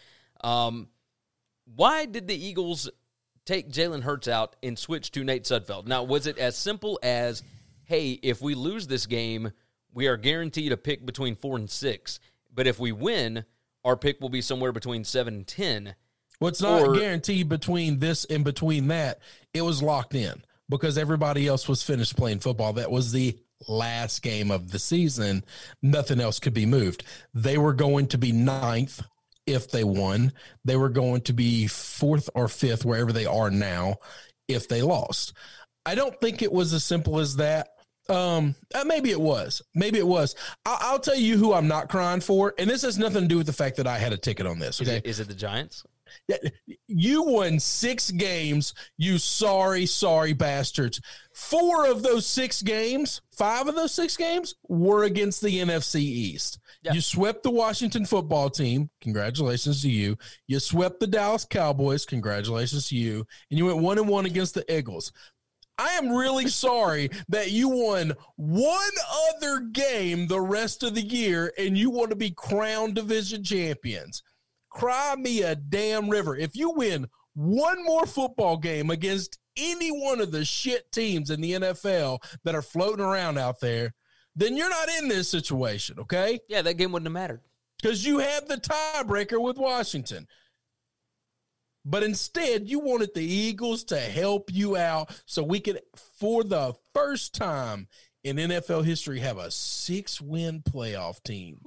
um, 0.41 0.87
why 1.75 2.05
did 2.05 2.27
the 2.27 2.45
Eagles 2.45 2.89
take 3.45 3.69
Jalen 3.69 4.03
Hurts 4.03 4.27
out 4.27 4.55
and 4.63 4.79
switch 4.79 5.11
to 5.11 5.23
Nate 5.23 5.43
Sudfeld? 5.43 5.85
Now, 5.85 6.03
was 6.03 6.27
it 6.27 6.37
as 6.37 6.55
simple 6.55 6.97
as, 7.03 7.43
hey, 7.83 8.11
if 8.23 8.41
we 8.41 8.55
lose 8.55 8.87
this 8.87 9.05
game, 9.05 9.51
we 9.93 10.07
are 10.07 10.15
guaranteed 10.15 10.71
a 10.71 10.77
pick 10.77 11.05
between 11.05 11.35
four 11.35 11.57
and 11.57 11.69
six, 11.69 12.19
but 12.53 12.67
if 12.67 12.79
we 12.79 12.91
win, 12.91 13.43
our 13.83 13.97
pick 13.97 14.21
will 14.21 14.29
be 14.29 14.41
somewhere 14.41 14.71
between 14.71 15.03
seven 15.03 15.35
and 15.35 15.47
ten. 15.47 15.95
What's 16.39 16.61
not 16.61 16.81
Or- 16.83 16.95
guaranteed 16.95 17.49
between 17.49 17.99
this 17.99 18.25
and 18.25 18.43
between 18.43 18.87
that, 18.89 19.19
it 19.53 19.61
was 19.61 19.81
locked 19.81 20.15
in 20.15 20.43
because 20.69 20.97
everybody 20.97 21.47
else 21.47 21.67
was 21.67 21.81
finished 21.83 22.15
playing 22.15 22.39
football. 22.39 22.73
That 22.73 22.91
was 22.91 23.11
the 23.11 23.37
last 23.67 24.21
game 24.21 24.51
of 24.51 24.71
the 24.71 24.79
season. 24.79 25.43
Nothing 25.81 26.19
else 26.19 26.39
could 26.39 26.53
be 26.53 26.65
moved. 26.65 27.03
They 27.33 27.57
were 27.57 27.73
going 27.73 28.07
to 28.07 28.17
be 28.17 28.31
ninth 28.31 29.01
if 29.47 29.71
they 29.71 29.83
won. 29.83 30.31
They 30.65 30.75
were 30.75 30.89
going 30.89 31.21
to 31.21 31.33
be 31.33 31.65
fourth 31.67 32.29
or 32.35 32.47
fifth, 32.47 32.85
wherever 32.85 33.11
they 33.11 33.25
are 33.25 33.49
now, 33.49 33.95
if 34.47 34.67
they 34.67 34.81
lost. 34.81 35.33
I 35.85 35.95
don't 35.95 36.19
think 36.21 36.41
it 36.41 36.51
was 36.51 36.73
as 36.73 36.83
simple 36.83 37.17
as 37.19 37.37
that. 37.37 37.69
Um, 38.09 38.55
uh, 38.75 38.83
maybe 38.85 39.09
it 39.09 39.19
was. 39.19 39.61
Maybe 39.73 39.97
it 39.97 40.07
was. 40.07 40.35
I- 40.65 40.77
I'll 40.81 40.99
tell 40.99 41.15
you 41.15 41.37
who 41.37 41.53
I'm 41.53 41.67
not 41.67 41.89
crying 41.89 42.21
for, 42.21 42.53
and 42.59 42.69
this 42.69 42.83
has 42.83 42.97
nothing 42.99 43.23
to 43.23 43.27
do 43.27 43.37
with 43.37 43.47
the 43.47 43.53
fact 43.53 43.77
that 43.77 43.87
I 43.87 43.97
had 43.97 44.13
a 44.13 44.17
ticket 44.17 44.45
on 44.45 44.59
this. 44.59 44.79
Is, 44.81 44.87
Okay, 44.87 44.97
it, 44.97 45.05
is 45.05 45.19
it 45.19 45.27
the 45.29 45.33
Giants? 45.33 45.83
You 46.87 47.23
won 47.23 47.59
six 47.59 48.11
games, 48.11 48.73
you 48.97 49.17
sorry, 49.17 49.85
sorry 49.85 50.33
bastards. 50.33 51.01
Four 51.33 51.85
of 51.85 52.01
those 52.01 52.25
six 52.25 52.61
games, 52.61 53.21
five 53.31 53.67
of 53.67 53.75
those 53.75 53.93
six 53.93 54.17
games 54.17 54.55
were 54.67 55.03
against 55.03 55.41
the 55.41 55.59
NFC 55.59 56.01
East. 56.01 56.59
Yeah. 56.81 56.93
You 56.93 57.01
swept 57.01 57.43
the 57.43 57.51
Washington 57.51 58.05
football 58.05 58.49
team. 58.49 58.89
Congratulations 59.01 59.81
to 59.81 59.89
you. 59.89 60.17
You 60.47 60.59
swept 60.59 60.99
the 60.99 61.07
Dallas 61.07 61.45
Cowboys. 61.45 62.05
Congratulations 62.05 62.89
to 62.89 62.95
you. 62.95 63.25
And 63.49 63.57
you 63.57 63.65
went 63.65 63.79
one 63.79 63.97
and 63.97 64.07
one 64.07 64.25
against 64.25 64.53
the 64.53 64.65
Eagles. 64.73 65.11
I 65.77 65.91
am 65.91 66.09
really 66.09 66.47
sorry 66.49 67.09
that 67.29 67.51
you 67.51 67.69
won 67.69 68.13
one 68.35 68.91
other 69.35 69.59
game 69.59 70.27
the 70.27 70.41
rest 70.41 70.83
of 70.83 70.95
the 70.95 71.01
year 71.01 71.53
and 71.57 71.77
you 71.77 71.89
want 71.89 72.09
to 72.09 72.15
be 72.15 72.31
crowned 72.31 72.95
division 72.95 73.43
champions 73.43 74.23
cry 74.69 75.15
me 75.17 75.41
a 75.41 75.55
damn 75.55 76.09
river. 76.09 76.35
If 76.35 76.55
you 76.55 76.71
win 76.71 77.07
one 77.33 77.83
more 77.83 78.05
football 78.05 78.57
game 78.57 78.89
against 78.89 79.39
any 79.57 79.89
one 79.89 80.21
of 80.21 80.31
the 80.31 80.45
shit 80.45 80.91
teams 80.91 81.29
in 81.29 81.41
the 81.41 81.53
NFL 81.53 82.19
that 82.43 82.55
are 82.55 82.61
floating 82.61 83.05
around 83.05 83.37
out 83.37 83.59
there, 83.59 83.93
then 84.35 84.55
you're 84.55 84.69
not 84.69 84.89
in 84.99 85.07
this 85.07 85.29
situation, 85.29 85.99
okay? 85.99 86.39
Yeah, 86.47 86.61
that 86.61 86.75
game 86.75 86.91
wouldn't 86.91 87.07
have 87.07 87.13
mattered. 87.13 87.41
Because 87.81 88.05
you 88.05 88.19
had 88.19 88.47
the 88.47 88.57
tiebreaker 88.57 89.41
with 89.41 89.57
Washington. 89.57 90.27
But 91.85 92.03
instead, 92.03 92.67
you 92.67 92.79
wanted 92.79 93.13
the 93.13 93.23
Eagles 93.23 93.83
to 93.85 93.99
help 93.99 94.51
you 94.51 94.75
out 94.75 95.09
so 95.25 95.41
we 95.41 95.59
could, 95.59 95.79
for 96.19 96.43
the 96.43 96.73
first 96.93 97.33
time 97.33 97.87
in 98.23 98.35
NFL 98.35 98.83
history, 98.83 99.19
have 99.19 99.37
a 99.37 99.49
six 99.49 100.19
win 100.19 100.61
playoff 100.61 101.23
team. 101.23 101.59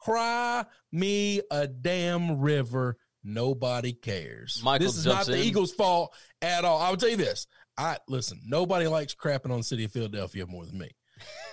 Cry 0.00 0.64
me 0.92 1.42
a 1.50 1.66
damn 1.66 2.40
river. 2.40 2.96
Nobody 3.22 3.92
cares. 3.92 4.60
Michael 4.64 4.86
this 4.86 4.96
is 4.96 5.06
not 5.06 5.26
the 5.26 5.34
in. 5.34 5.44
Eagles' 5.44 5.72
fault 5.72 6.14
at 6.40 6.64
all. 6.64 6.80
I'll 6.80 6.96
tell 6.96 7.10
you 7.10 7.16
this. 7.16 7.46
I 7.76 7.98
listen, 8.08 8.40
nobody 8.46 8.86
likes 8.86 9.14
crapping 9.14 9.50
on 9.50 9.58
the 9.58 9.64
city 9.64 9.84
of 9.84 9.92
Philadelphia 9.92 10.46
more 10.46 10.64
than 10.64 10.78
me. 10.78 10.90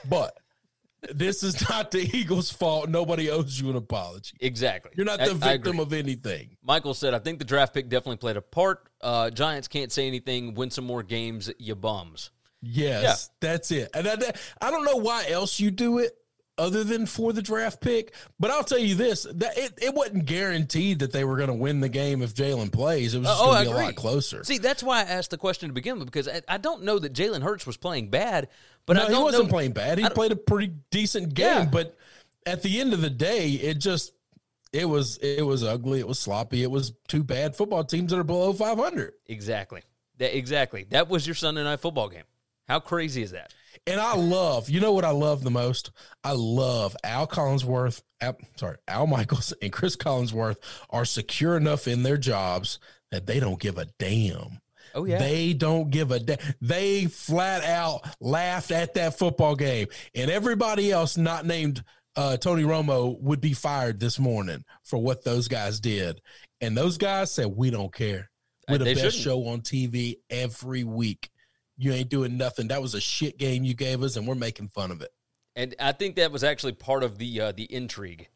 But 0.09 0.37
this 1.13 1.43
is 1.43 1.69
not 1.69 1.91
the 1.91 2.09
Eagles' 2.17 2.51
fault. 2.51 2.89
Nobody 2.89 3.29
owes 3.29 3.59
you 3.59 3.69
an 3.69 3.75
apology. 3.75 4.37
Exactly. 4.39 4.91
You're 4.95 5.05
not 5.05 5.19
the 5.19 5.31
I 5.31 5.53
victim 5.53 5.79
agree. 5.79 5.81
of 5.81 5.93
anything. 5.93 6.57
Michael 6.63 6.93
said, 6.93 7.13
I 7.13 7.19
think 7.19 7.39
the 7.39 7.45
draft 7.45 7.73
pick 7.73 7.89
definitely 7.89 8.17
played 8.17 8.37
a 8.37 8.41
part. 8.41 8.89
Uh, 9.01 9.29
Giants 9.29 9.67
can't 9.67 9.91
say 9.91 10.07
anything. 10.07 10.53
Win 10.53 10.71
some 10.71 10.85
more 10.85 11.03
games, 11.03 11.51
you 11.59 11.75
bums. 11.75 12.31
Yes, 12.61 13.29
that's 13.39 13.71
it. 13.71 13.89
And 13.93 14.07
I, 14.07 14.15
I 14.61 14.71
don't 14.71 14.85
know 14.85 14.97
why 14.97 15.27
else 15.29 15.59
you 15.59 15.69
do 15.69 15.99
it. 15.99 16.13
Other 16.57 16.83
than 16.83 17.05
for 17.05 17.33
the 17.33 17.41
draft 17.41 17.81
pick. 17.81 18.13
But 18.39 18.51
I'll 18.51 18.63
tell 18.63 18.79
you 18.79 18.95
this: 18.95 19.27
that 19.35 19.57
it, 19.57 19.73
it 19.81 19.93
wasn't 19.93 20.25
guaranteed 20.25 20.99
that 20.99 21.11
they 21.11 21.23
were 21.23 21.37
going 21.37 21.49
to 21.49 21.53
win 21.53 21.79
the 21.79 21.89
game 21.89 22.21
if 22.21 22.33
Jalen 22.33 22.71
plays. 22.71 23.13
It 23.13 23.19
was 23.19 23.27
just 23.27 23.41
Oh, 23.41 23.49
oh 23.49 23.53
going 23.53 23.65
to 23.65 23.71
be 23.71 23.77
a 23.79 23.83
lot 23.85 23.95
closer. 23.95 24.43
See, 24.43 24.57
that's 24.57 24.83
why 24.83 24.99
I 24.99 25.03
asked 25.03 25.31
the 25.31 25.37
question 25.37 25.69
to 25.69 25.73
begin 25.73 25.99
with 25.99 26.07
because 26.07 26.27
I, 26.27 26.41
I 26.47 26.57
don't 26.57 26.83
know 26.83 26.99
that 26.99 27.13
Jalen 27.13 27.41
Hurts 27.41 27.65
was 27.65 27.77
playing 27.77 28.09
bad, 28.09 28.47
but 28.85 28.95
no, 28.97 29.07
he 29.07 29.13
wasn't 29.23 29.43
know, 29.45 29.49
playing 29.49 29.71
bad. 29.73 29.97
He 29.99 30.09
played 30.09 30.31
a 30.31 30.35
pretty 30.35 30.73
decent 30.91 31.33
game, 31.33 31.45
Yeah. 31.63 31.65
but 31.65 31.97
at 32.45 32.63
the 32.63 32.79
end 32.79 32.93
of 32.93 33.01
the 33.01 33.09
day, 33.09 33.49
it 33.51 33.79
just 33.79 34.13
it 34.73 34.85
was 34.85 35.17
it 35.17 35.45
was 35.45 35.63
ugly. 35.63 35.99
It 35.99 36.07
was 36.07 36.19
sloppy. 36.19 36.63
It 36.63 36.71
was 36.71 36.93
two 37.07 37.23
bad 37.23 37.55
football 37.55 37.83
teams 37.83 38.11
that 38.11 38.19
are 38.19 38.23
below 38.23 38.53
five 38.53 38.77
hundred. 38.77 39.13
Exactly. 39.27 39.81
That, 40.17 40.35
exactly. 40.35 40.85
That 40.89 41.09
was 41.09 41.27
your 41.27 41.35
Sunday 41.35 41.63
night 41.63 41.79
football 41.79 42.09
game. 42.09 42.23
How 42.67 42.79
crazy 42.79 43.21
is 43.21 43.31
that? 43.31 43.53
And 43.85 43.99
I 43.99 44.15
love, 44.15 44.69
you 44.69 44.79
know 44.79 44.91
what 44.93 45.05
I 45.05 45.11
love 45.11 45.43
the 45.43 45.51
most? 45.51 45.91
I 46.23 46.31
love 46.31 46.95
Al 47.03 47.27
Collinsworth, 47.27 48.01
Al, 48.21 48.37
sorry, 48.55 48.77
Al 48.87 49.07
Michaels 49.07 49.53
and 49.61 49.71
Cris 49.71 49.95
Collinsworth 49.95 50.57
are 50.89 51.05
secure 51.05 51.55
enough 51.57 51.87
in 51.87 52.03
their 52.03 52.17
jobs 52.17 52.79
that 53.11 53.25
they 53.27 53.39
don't 53.39 53.59
give 53.59 53.77
a 53.77 53.85
damn. 53.99 54.59
Oh 54.95 55.05
yeah. 55.05 55.19
They 55.19 55.53
don't 55.53 55.89
give 55.91 56.11
a 56.11 56.19
damn. 56.19 56.37
They 56.61 57.05
flat 57.05 57.63
out 57.63 58.01
laughed 58.19 58.71
at 58.71 58.93
that 58.95 59.17
football 59.19 59.55
game, 59.55 59.87
and 60.15 60.31
everybody 60.31 60.91
else 60.91 61.17
not 61.17 61.45
named 61.45 61.83
uh, 62.15 62.35
Tony 62.37 62.63
Romo 62.63 63.19
would 63.21 63.39
be 63.41 63.53
fired 63.53 63.99
this 63.99 64.17
morning 64.17 64.63
for 64.83 64.97
what 64.97 65.23
those 65.23 65.47
guys 65.47 65.79
did. 65.79 66.19
And 66.61 66.75
those 66.75 66.97
guys 66.97 67.31
said, 67.31 67.47
"We 67.55 67.69
don't 67.69 67.93
care. 67.93 68.31
We're 68.67 68.75
Uh, 68.75 68.77
the 68.79 68.83
they 68.85 68.93
best 68.95 69.17
shouldn't. 69.17 69.23
show 69.23 69.47
on 69.47 69.61
TV 69.61 70.15
every 70.29 70.83
week. 70.83 71.29
You 71.77 71.93
ain't 71.93 72.09
doing 72.09 72.37
nothing. 72.37 72.69
That 72.69 72.81
was 72.81 72.93
a 72.95 73.01
shit 73.01 73.37
game 73.37 73.63
you 73.63 73.73
gave 73.73 74.01
us, 74.03 74.15
and 74.15 74.27
we're 74.27 74.35
making 74.35 74.69
fun 74.69 74.91
of 74.91 75.01
it." 75.01 75.11
And 75.55 75.75
I 75.79 75.91
think 75.91 76.15
that 76.17 76.31
was 76.31 76.43
actually 76.43 76.73
part 76.73 77.03
of 77.03 77.17
the 77.17 77.41
uh, 77.41 77.51
the 77.51 77.63
intrigue 77.63 78.29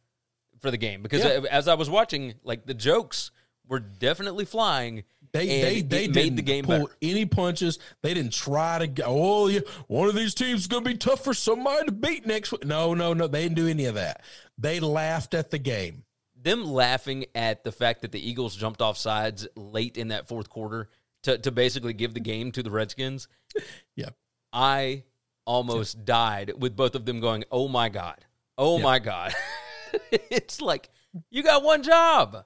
for 0.60 0.70
the 0.72 0.78
game 0.78 1.02
because 1.02 1.24
Yeah. 1.24 1.42
as 1.50 1.68
I 1.68 1.74
was 1.74 1.90
watching, 1.90 2.36
like 2.44 2.66
the 2.66 2.74
jokes 2.74 3.32
were 3.68 3.80
definitely 3.80 4.46
flying. 4.46 5.04
They 5.32 5.46
they 5.48 5.82
they 5.82 6.08
made 6.08 6.14
didn't 6.14 6.36
the 6.36 6.42
game 6.42 6.66
pull 6.66 6.80
better. 6.88 6.96
any 7.02 7.26
punches. 7.26 7.80
They 8.04 8.14
didn't 8.14 8.34
try 8.34 8.80
to 8.80 8.88
go. 8.88 9.04
Oh, 9.08 9.48
yeah, 9.48 9.62
one 9.88 10.10
of 10.10 10.16
these 10.16 10.34
teams 10.34 10.62
is 10.62 10.68
going 10.68 10.84
to 10.84 10.90
be 10.90 10.98
tough 10.98 11.24
for 11.24 11.34
somebody 11.34 11.86
to 11.86 11.92
beat 11.92 12.26
next 12.26 12.52
week. 12.52 12.66
No, 12.66 12.94
no, 12.94 13.14
no. 13.14 13.28
They 13.28 13.44
didn't 13.44 13.56
do 13.56 13.68
any 13.68 13.86
of 13.86 13.96
that. 13.96 14.24
They 14.58 14.80
laughed 14.80 15.34
at 15.34 15.52
the 15.52 15.58
game. 15.58 16.04
Them 16.36 16.66
laughing 16.66 17.26
at 17.36 17.64
the 17.64 17.72
fact 17.72 18.02
that 18.02 18.12
the 18.12 18.20
Eagles 18.30 18.56
jumped 18.56 18.82
off 18.82 18.98
sides 18.98 19.48
late 19.56 19.96
in 19.96 20.10
that 20.10 20.28
fourth 20.28 20.50
quarter 20.50 20.90
to 21.24 21.38
to 21.38 21.52
basically 21.52 21.94
give 21.94 22.14
the 22.14 22.20
game 22.20 22.52
to 22.54 22.64
the 22.64 22.72
Redskins. 22.72 23.28
Yeah. 23.96 24.10
I 24.54 25.04
almost 25.46 26.06
died 26.06 26.54
with 26.58 26.76
both 26.76 26.96
of 26.96 27.06
them 27.06 27.20
going, 27.20 27.44
"Oh 27.52 27.68
my 27.68 27.90
god, 27.90 28.26
oh 28.58 28.78
Yeah. 28.78 28.84
my 28.84 29.00
god!" 29.00 29.34
it's 30.12 30.62
like 30.62 30.90
you 31.30 31.44
got 31.44 31.64
one 31.64 31.84
job. 31.84 32.46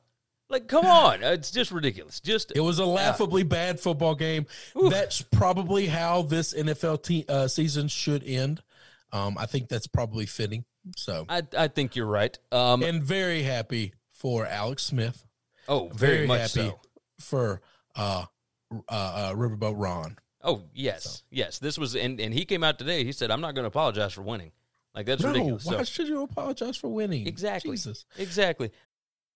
Like, 0.50 0.68
come 0.68 0.86
on, 0.86 1.24
it's 1.24 1.52
just 1.52 1.72
ridiculous. 1.72 2.20
Just 2.20 2.52
It 2.56 2.60
was 2.60 2.80
a 2.80 2.86
laughably 2.86 3.44
bad 3.44 3.80
football 3.80 4.14
game. 4.16 4.46
Oof. 4.80 4.92
That's 4.92 5.22
probably 5.22 5.88
how 5.88 6.22
this 6.24 6.54
NFL 6.54 7.02
te- 7.04 7.26
uh, 7.28 7.48
season 7.48 7.88
should 7.88 8.24
end. 8.24 8.62
Um, 9.12 9.38
I 9.40 9.46
think 9.48 9.70
that's 9.70 9.88
probably 9.88 10.26
fitting. 10.28 10.66
So, 10.98 11.26
I 11.30 11.42
I 11.58 11.68
think 11.68 11.96
you're 11.96 12.06
right. 12.06 12.38
Um, 12.52 12.84
and 12.84 13.02
very 13.02 13.42
happy 13.44 13.94
for 14.12 14.46
Alex 14.46 14.84
Smith. 14.84 15.26
oh, 15.68 15.90
very, 15.90 16.28
much 16.28 16.54
happy 16.54 16.70
so. 16.70 16.80
for 17.20 17.62
uh, 17.96 18.26
uh, 18.72 18.78
uh, 18.90 19.34
Riverboat 19.34 19.76
Ron. 19.78 20.18
Oh 20.44 20.64
yes, 20.74 21.24
yes. 21.32 21.60
This 21.60 21.78
was 21.78 21.96
and 21.96 22.20
and 22.20 22.34
he 22.34 22.46
came 22.46 22.64
out 22.64 22.78
today. 22.78 23.04
He 23.04 23.12
said, 23.12 23.32
"I'm 23.32 23.42
not 23.42 23.56
going 23.56 23.64
to 23.64 23.68
apologize 23.68 24.14
for 24.14 24.22
winning." 24.22 24.52
Like 24.94 25.06
that's 25.08 25.24
No, 25.24 25.30
ridiculous. 25.32 25.66
why 25.66 25.78
So, 25.78 25.84
should 25.84 26.08
you 26.08 26.22
apologize 26.24 26.78
for 26.78 26.88
winning? 26.88 27.28
exactly, 27.28 27.72
Jesus. 27.72 28.06
exactly. 28.18 28.72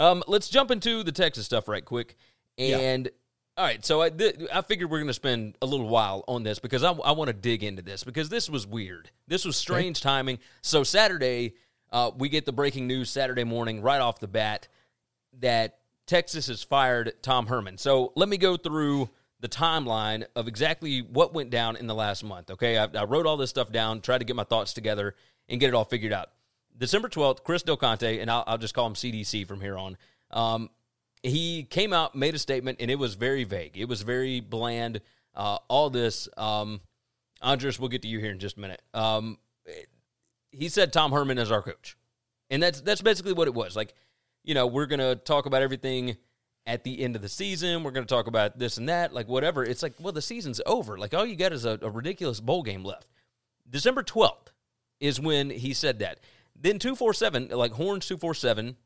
Um, 0.00 0.24
let's 0.26 0.48
jump 0.48 0.70
into 0.70 1.02
the 1.02 1.12
Texas 1.12 1.44
stuff 1.44 1.68
right 1.68 1.84
quick. 1.84 2.16
And 2.80 3.10
all 3.56 3.64
right, 3.66 3.84
so 3.84 4.00
I 4.00 4.08
th- 4.08 4.36
I 4.52 4.62
figured 4.62 4.90
we're 4.90 4.98
going 4.98 5.08
to 5.08 5.14
spend 5.14 5.58
a 5.60 5.66
little 5.66 5.88
while 5.88 6.24
on 6.26 6.42
this 6.42 6.58
because 6.58 6.82
I, 6.82 6.92
I 6.92 7.12
want 7.12 7.28
to 7.28 7.34
dig 7.34 7.62
into 7.62 7.82
this 7.82 8.02
because 8.02 8.30
this 8.30 8.48
was 8.48 8.66
weird. 8.66 9.10
This 9.28 9.44
was 9.44 9.56
strange 9.56 10.00
timing. 10.00 10.38
So 10.62 10.82
Saturday, 10.82 11.54
uh, 11.92 12.10
we 12.16 12.30
get 12.30 12.46
the 12.46 12.52
breaking 12.52 12.86
news 12.86 13.10
Saturday 13.10 13.44
morning 13.44 13.82
right 13.82 14.00
off 14.00 14.18
the 14.18 14.28
bat 14.28 14.68
that 15.40 15.78
Texas 16.06 16.46
has 16.46 16.62
fired 16.62 17.12
Tom 17.22 17.46
Herman. 17.46 17.76
So 17.76 18.12
let 18.16 18.28
me 18.28 18.38
go 18.38 18.56
through 18.56 19.10
the 19.40 19.48
timeline 19.48 20.24
of 20.34 20.48
exactly 20.48 21.02
what 21.02 21.34
went 21.34 21.50
down 21.50 21.76
in 21.76 21.86
the 21.86 21.94
last 21.94 22.24
month. 22.24 22.50
Okay, 22.50 22.78
I, 22.78 22.84
I 22.94 23.04
wrote 23.04 23.26
all 23.26 23.36
this 23.36 23.50
stuff 23.50 23.70
down, 23.70 24.00
tried 24.00 24.18
to 24.18 24.24
get 24.24 24.36
my 24.36 24.44
thoughts 24.44 24.72
together, 24.72 25.14
and 25.48 25.60
get 25.60 25.68
it 25.68 25.74
all 25.74 25.84
figured 25.84 26.12
out. 26.12 26.30
December 26.80 27.10
12th, 27.10 27.44
Chris 27.44 27.62
Del 27.62 27.76
Conte, 27.76 28.18
and 28.18 28.30
I'll, 28.30 28.42
I'll 28.46 28.58
just 28.58 28.74
call 28.74 28.86
him 28.86 28.94
CDC 28.94 29.46
from 29.46 29.60
here 29.60 29.76
on. 29.76 29.98
Um, 30.30 30.70
he 31.22 31.64
came 31.64 31.92
out, 31.92 32.14
made 32.14 32.34
a 32.34 32.38
statement, 32.38 32.78
and 32.80 32.90
it 32.90 32.98
was 32.98 33.14
very 33.14 33.44
vague. 33.44 33.76
It 33.76 33.84
was 33.84 34.00
very 34.00 34.40
bland. 34.40 35.02
Uh, 35.34 35.58
all 35.68 35.90
this, 35.90 36.28
um, 36.38 36.80
Andres, 37.42 37.78
we'll 37.78 37.90
get 37.90 38.02
to 38.02 38.08
you 38.08 38.18
here 38.18 38.30
in 38.30 38.38
just 38.38 38.56
a 38.56 38.60
minute. 38.60 38.80
Um, 38.94 39.38
he 40.50 40.70
said 40.70 40.92
Tom 40.92 41.12
Herman 41.12 41.38
is 41.38 41.52
our 41.52 41.62
coach, 41.62 41.98
and 42.48 42.62
that's 42.62 42.80
that's 42.80 43.02
basically 43.02 43.34
what 43.34 43.46
it 43.46 43.54
was. 43.54 43.76
Like, 43.76 43.94
you 44.42 44.54
know, 44.54 44.66
we're 44.66 44.86
gonna 44.86 45.14
talk 45.14 45.46
about 45.46 45.62
everything 45.62 46.16
at 46.66 46.82
the 46.82 47.02
end 47.02 47.14
of 47.14 47.22
the 47.22 47.28
season. 47.28 47.84
We're 47.84 47.92
gonna 47.92 48.06
talk 48.06 48.26
about 48.26 48.58
this 48.58 48.78
and 48.78 48.88
that, 48.88 49.12
like 49.12 49.28
whatever. 49.28 49.62
It's 49.62 49.82
like, 49.82 49.94
well, 50.00 50.12
the 50.12 50.22
season's 50.22 50.60
over. 50.66 50.98
Like, 50.98 51.14
all 51.14 51.26
you 51.26 51.36
got 51.36 51.52
is 51.52 51.66
a, 51.66 51.78
a 51.82 51.90
ridiculous 51.90 52.40
bowl 52.40 52.62
game 52.62 52.84
left. 52.84 53.08
December 53.68 54.02
twelfth 54.02 54.50
is 54.98 55.20
when 55.20 55.50
he 55.50 55.74
said 55.74 56.00
that. 56.00 56.20
Then 56.60 56.78
two 56.78 56.94
four 56.94 57.14
seven, 57.14 57.48
like 57.48 57.72
Horns 57.72 58.06
two 58.06 58.16
four 58.16 58.34
seven, 58.34 58.76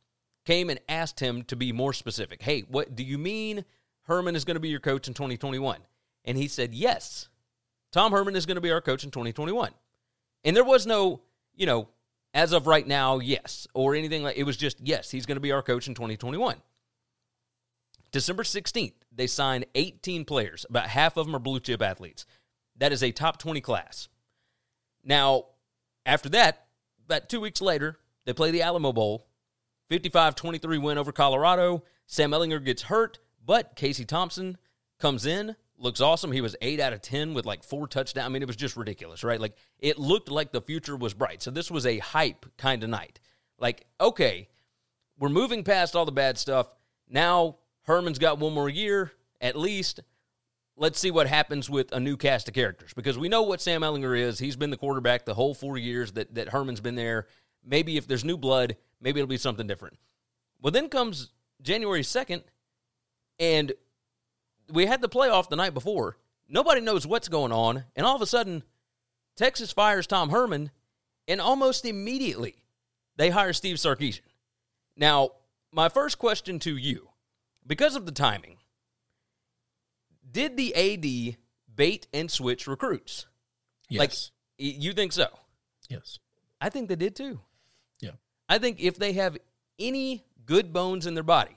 came 0.45 0.71
and 0.71 0.81
asked 0.88 1.21
him 1.21 1.43
to 1.45 1.57
be 1.57 1.73
more 1.73 1.93
specific. 1.93 2.43
Hey, 2.43 2.61
what 2.62 2.95
do 2.95 3.02
you 3.02 3.19
mean 3.19 3.64
Herman 4.02 4.37
is 4.37 4.45
going 4.45 4.57
to 4.57 4.61
be 4.61 4.69
your 4.69 4.81
coach 4.81 5.09
in 5.09 5.14
2021? 5.14 5.78
And 6.25 6.38
he 6.38 6.49
said, 6.49 6.75
yes, 6.75 7.28
Tom 7.93 8.12
Herman 8.12 8.37
is 8.37 8.47
going 8.47 8.57
to 8.57 8.61
be 8.61 8.71
our 8.71 8.81
coach 8.81 9.04
in 9.04 9.11
2021. 9.11 9.73
And 10.45 10.57
there 10.57 10.64
was 10.64 10.87
no, 10.87 11.23
you 11.54 11.66
know, 11.66 11.88
as 12.35 12.52
of 12.52 12.66
right 12.66 12.87
now, 12.87 13.19
yes, 13.21 13.66
or 13.75 13.95
anything 13.95 14.23
like 14.23 14.37
it 14.37 14.45
was 14.45 14.57
just, 14.57 14.78
yes, 14.81 15.11
he's 15.11 15.26
going 15.26 15.37
to 15.37 15.40
be 15.40 15.52
our 15.52 15.62
coach 15.62 15.88
in 15.88 15.95
2021. 15.95 16.57
December 18.11 18.43
16th, 18.43 18.95
they 19.12 19.26
signed 19.26 19.66
18 19.75 20.25
players. 20.25 20.66
About 20.69 20.88
half 20.88 21.16
of 21.16 21.26
them 21.26 21.35
are 21.35 21.40
blue 21.40 21.61
chip 21.61 21.83
athletes. 21.83 22.26
That 22.76 22.93
is 22.93 23.02
a 23.02 23.12
top 23.12 23.38
20 23.38 23.61
class. 23.61 24.09
Now, 25.04 25.47
after 26.07 26.28
that, 26.31 26.63
about 27.04 27.28
two 27.28 27.40
weeks 27.40 27.61
later, 27.61 27.99
they 28.25 28.32
play 28.32 28.50
the 28.50 28.62
Alamo 28.62 28.92
Bowl. 28.92 29.26
55 29.88 30.34
23 30.34 30.78
win 30.78 30.99
over 30.99 31.12
Colorado. 31.12 31.84
Sam 32.06 32.30
Ehlinger 32.30 32.64
gets 32.64 32.82
hurt, 32.82 33.18
but 33.44 33.76
Casey 33.76 34.04
Thompson 34.04 34.56
comes 34.99 35.26
in, 35.26 35.56
looks 35.78 36.00
awesome. 36.00 36.32
He 36.32 36.40
was 36.40 36.56
8 36.61 36.80
out 36.80 36.92
of 36.92 37.02
10 37.02 37.34
with 37.34 37.46
like 37.46 37.62
four 37.62 37.87
touchdowns. 37.87 38.26
I 38.26 38.28
mean, 38.28 38.42
it 38.42 38.49
was 38.49 38.56
just 38.56 38.76
ridiculous, 38.76 39.23
right? 39.25 39.40
Like, 39.40 39.56
it 39.78 39.99
looked 39.99 40.30
like 40.30 40.52
the 40.52 40.61
future 40.61 40.96
was 40.96 41.14
bright. 41.14 41.42
So, 41.42 41.50
this 41.50 41.70
was 41.70 41.87
a 41.87 41.99
hype 41.99 42.46
kind 42.56 42.82
of 42.82 42.90
night. 42.90 43.20
Like, 43.58 43.87
okay, 44.00 44.49
we're 45.18 45.28
moving 45.28 45.64
past 45.64 45.94
all 45.94 46.06
the 46.06 46.12
bad 46.12 46.38
stuff. 46.38 46.68
Now, 47.08 47.58
Herman's 47.82 48.18
got 48.18 48.38
one 48.38 48.54
more 48.54 48.68
year 48.68 49.12
at 49.40 49.56
least. 49.56 50.00
Let's 50.76 50.99
see 50.99 51.12
what 51.12 51.28
happens 51.28 51.71
with 51.71 51.93
a 51.93 52.00
new 52.00 52.16
cast 52.16 52.49
of 52.49 52.54
characters 52.54 52.93
because 52.95 53.16
we 53.16 53.28
know 53.28 53.43
what 53.43 53.61
Sam 53.61 53.83
Ehlinger 53.83 54.19
is. 54.19 54.38
He's 54.38 54.57
been 54.57 54.71
the 54.71 54.76
quarterback 54.76 55.25
the 55.25 55.35
whole 55.35 55.54
four 55.54 55.78
years 55.78 56.12
that, 56.12 56.35
that 56.35 56.49
Herman's 56.49 56.81
been 56.81 56.97
there. 56.97 57.28
maybe 57.64 57.97
if 57.97 58.09
there's 58.09 58.25
new 58.25 58.37
blood, 58.37 58.76
maybe 59.00 59.21
it'll 59.21 59.28
be 59.28 59.37
something 59.37 59.66
different. 59.66 59.97
Well, 60.61 60.73
then 60.73 60.88
comes 60.88 61.31
January 61.62 62.02
2nd, 62.02 62.43
and 63.38 63.73
we 64.73 64.87
had 64.87 65.00
the 65.00 65.09
playoff 65.09 65.49
the 65.49 65.57
night 65.57 65.75
before. 65.75 66.16
Nobody 66.49 66.81
knows 66.81 67.07
what's 67.07 67.28
going 67.28 67.52
on, 67.52 67.85
and 67.95 68.04
all 68.04 68.16
of 68.16 68.23
a 68.23 68.26
sudden, 68.26 68.64
Texas 69.37 69.73
fires 69.73 70.07
Tom 70.07 70.31
Herman, 70.31 70.71
and 71.28 71.40
almost 71.40 71.85
immediately 71.85 72.64
they 73.16 73.31
hire 73.31 73.52
Steve 73.52 73.76
Sarkisian. 73.76 74.21
Now, 74.97 75.31
my 75.73 75.88
first 75.88 76.19
question 76.19 76.59
to 76.61 76.76
you, 76.76 77.09
because 77.66 77.97
of 77.97 78.07
the 78.07 78.12
timing, 78.12 78.59
did 80.34 80.56
the 80.56 80.74
AD 80.74 81.36
bait 81.74 82.06
and 82.12 82.30
switch 82.30 82.66
recruits? 82.66 83.26
Yes. 83.88 83.98
Like, 83.98 84.12
you 84.58 84.92
think 84.92 85.12
so? 85.12 85.28
yes. 85.88 86.18
I 86.60 86.68
think 86.70 86.88
they 86.88 86.96
did 86.96 87.14
too. 87.14 87.40
Yeah. 88.00 88.12
I 88.48 88.58
think 88.58 88.80
if 88.80 88.98
they 88.98 89.12
have 89.14 89.36
any 89.78 90.24
good 90.44 90.72
bones 90.72 91.06
in 91.06 91.14
their 91.14 91.24
body, 91.24 91.56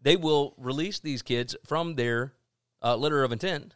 they 0.00 0.16
will 0.16 0.54
release 0.58 1.00
these 1.00 1.22
kids 1.22 1.56
from 1.66 1.94
their 1.94 2.32
uh, 2.82 2.96
letter 2.96 3.22
of 3.24 3.32
intent 3.32 3.74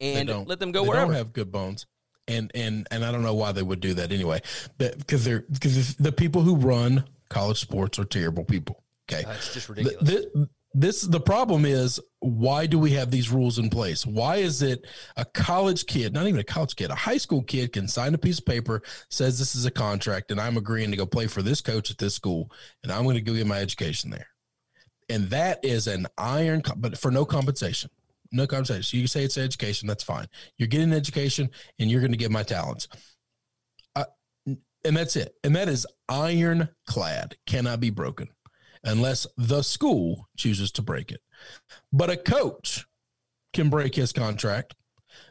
and 0.00 0.28
let 0.46 0.60
them 0.60 0.72
go 0.72 0.82
they 0.82 0.88
wherever. 0.88 1.06
Don't 1.06 1.16
have 1.16 1.32
good 1.32 1.52
bones, 1.52 1.86
and 2.26 2.50
and 2.54 2.86
and 2.90 3.04
I 3.04 3.12
don't 3.12 3.22
know 3.22 3.34
why 3.34 3.52
they 3.52 3.62
would 3.62 3.80
do 3.80 3.94
that 3.94 4.12
anyway. 4.12 4.42
But 4.78 4.98
because 4.98 5.24
they're 5.24 5.44
because 5.52 5.94
the 5.96 6.12
people 6.12 6.42
who 6.42 6.56
run 6.56 7.04
college 7.28 7.60
sports 7.60 7.98
are 7.98 8.04
terrible 8.04 8.44
people. 8.44 8.82
Okay, 9.10 9.22
That's 9.24 9.52
just 9.52 9.68
ridiculous. 9.68 10.08
This, 10.08 10.26
this 10.74 11.02
the 11.02 11.20
problem 11.20 11.64
is 11.64 12.00
why 12.18 12.66
do 12.66 12.78
we 12.78 12.90
have 12.90 13.10
these 13.10 13.30
rules 13.30 13.58
in 13.58 13.70
place? 13.70 14.04
Why 14.04 14.36
is 14.36 14.60
it 14.60 14.84
a 15.16 15.24
college 15.24 15.86
kid, 15.86 16.12
not 16.12 16.26
even 16.26 16.40
a 16.40 16.44
college 16.44 16.74
kid, 16.74 16.90
a 16.90 16.96
high 16.96 17.16
school 17.16 17.42
kid 17.42 17.72
can 17.72 17.86
sign 17.86 18.12
a 18.12 18.18
piece 18.18 18.40
of 18.40 18.46
paper 18.46 18.82
says 19.08 19.38
this 19.38 19.54
is 19.54 19.66
a 19.66 19.70
contract 19.70 20.32
and 20.32 20.40
I'm 20.40 20.56
agreeing 20.56 20.90
to 20.90 20.96
go 20.96 21.06
play 21.06 21.28
for 21.28 21.42
this 21.42 21.60
coach 21.60 21.90
at 21.90 21.98
this 21.98 22.14
school 22.14 22.50
and 22.82 22.90
I'm 22.90 23.04
going 23.04 23.14
to 23.14 23.22
go 23.22 23.34
get 23.34 23.46
my 23.46 23.58
education 23.58 24.10
there. 24.10 24.26
And 25.08 25.30
that 25.30 25.64
is 25.64 25.86
an 25.86 26.06
iron, 26.18 26.62
but 26.76 26.98
for 26.98 27.10
no 27.10 27.24
compensation. 27.24 27.90
No 28.32 28.46
compensation. 28.46 28.82
So 28.82 28.96
You 28.96 29.06
say 29.06 29.22
it's 29.22 29.38
education. 29.38 29.86
That's 29.86 30.02
fine. 30.02 30.26
You're 30.58 30.66
getting 30.66 30.92
education, 30.92 31.50
and 31.78 31.90
you're 31.90 32.00
going 32.00 32.10
to 32.10 32.18
get 32.18 32.32
my 32.32 32.42
talents. 32.42 32.88
Uh, 33.94 34.04
I, 34.48 34.56
and 34.84 34.96
that's 34.96 35.14
it. 35.14 35.34
And 35.44 35.54
that 35.54 35.68
is 35.68 35.86
ironclad. 36.08 37.36
Cannot 37.46 37.80
be 37.80 37.90
broken 37.90 38.28
unless 38.84 39.26
the 39.36 39.62
school 39.62 40.28
chooses 40.36 40.70
to 40.72 40.82
break 40.82 41.10
it. 41.10 41.20
But 41.92 42.10
a 42.10 42.16
coach 42.16 42.86
can 43.52 43.70
break 43.70 43.94
his 43.94 44.12
contract. 44.12 44.74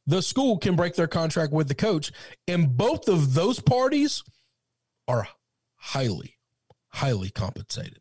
The 0.07 0.22
school 0.22 0.57
can 0.57 0.75
break 0.75 0.95
their 0.95 1.07
contract 1.07 1.53
with 1.53 1.67
the 1.67 1.75
coach, 1.75 2.12
and 2.48 2.75
both 2.75 3.07
of 3.07 3.33
those 3.33 3.60
parties 3.60 4.24
are 5.07 5.27
highly, 5.75 6.38
highly 6.89 7.29
compensated. 7.29 8.00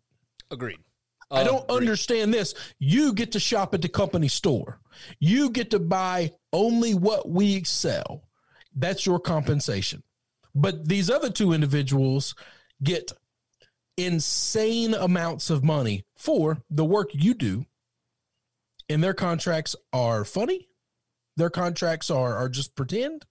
Agreed. 0.50 0.78
I 1.30 1.40
um, 1.40 1.46
don't 1.46 1.64
Agreed. 1.64 1.76
understand 1.76 2.32
this. 2.34 2.54
You 2.78 3.12
get 3.12 3.32
to 3.32 3.40
shop 3.40 3.74
at 3.74 3.82
the 3.82 3.88
company 3.88 4.28
store. 4.28 4.80
You 5.18 5.50
get 5.50 5.70
to 5.70 5.78
buy 5.78 6.32
only 6.52 6.94
what 6.94 7.28
we 7.28 7.64
sell. 7.64 8.28
That's 8.74 9.06
your 9.06 9.18
compensation. 9.18 10.02
But 10.54 10.86
these 10.86 11.10
other 11.10 11.30
two 11.30 11.52
individuals 11.52 12.34
get 12.82 13.12
insane 13.96 14.94
amounts 14.94 15.50
of 15.50 15.62
money 15.62 16.04
for 16.16 16.62
the 16.70 16.84
work 16.84 17.10
you 17.12 17.34
do. 17.34 17.66
And 18.88 19.02
their 19.02 19.14
contracts 19.14 19.76
are 19.92 20.24
funny. 20.24 20.68
Their 21.36 21.50
contracts 21.50 22.10
are 22.10 22.36
are 22.36 22.48
just 22.48 22.74
pretend. 22.74 23.24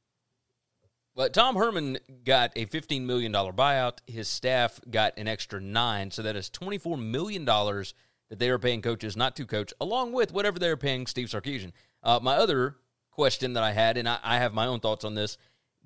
But 1.15 1.33
Tom 1.33 1.55
Herman 1.55 1.99
got 2.23 2.53
a 2.55 2.65
$15 2.65 3.01
million 3.01 3.33
buyout. 3.33 3.97
His 4.07 4.27
staff 4.29 4.79
got 4.89 5.17
an 5.17 5.27
extra 5.27 5.59
nine. 5.59 6.09
So 6.09 6.21
that 6.21 6.37
is 6.37 6.49
$24 6.49 6.97
million 7.03 7.43
that 7.43 8.39
they 8.39 8.49
are 8.49 8.57
paying 8.57 8.81
coaches 8.81 9.17
not 9.17 9.35
to 9.35 9.45
coach, 9.45 9.73
along 9.81 10.13
with 10.13 10.31
whatever 10.31 10.57
they're 10.57 10.77
paying 10.77 11.05
Steve 11.05 11.27
Sarkisian. 11.27 11.73
Uh, 12.01 12.19
my 12.21 12.37
other 12.37 12.77
question 13.11 13.53
that 13.53 13.63
I 13.63 13.73
had, 13.73 13.97
and 13.97 14.07
I, 14.07 14.19
I 14.23 14.37
have 14.37 14.53
my 14.53 14.67
own 14.67 14.79
thoughts 14.79 15.03
on 15.03 15.15
this 15.15 15.37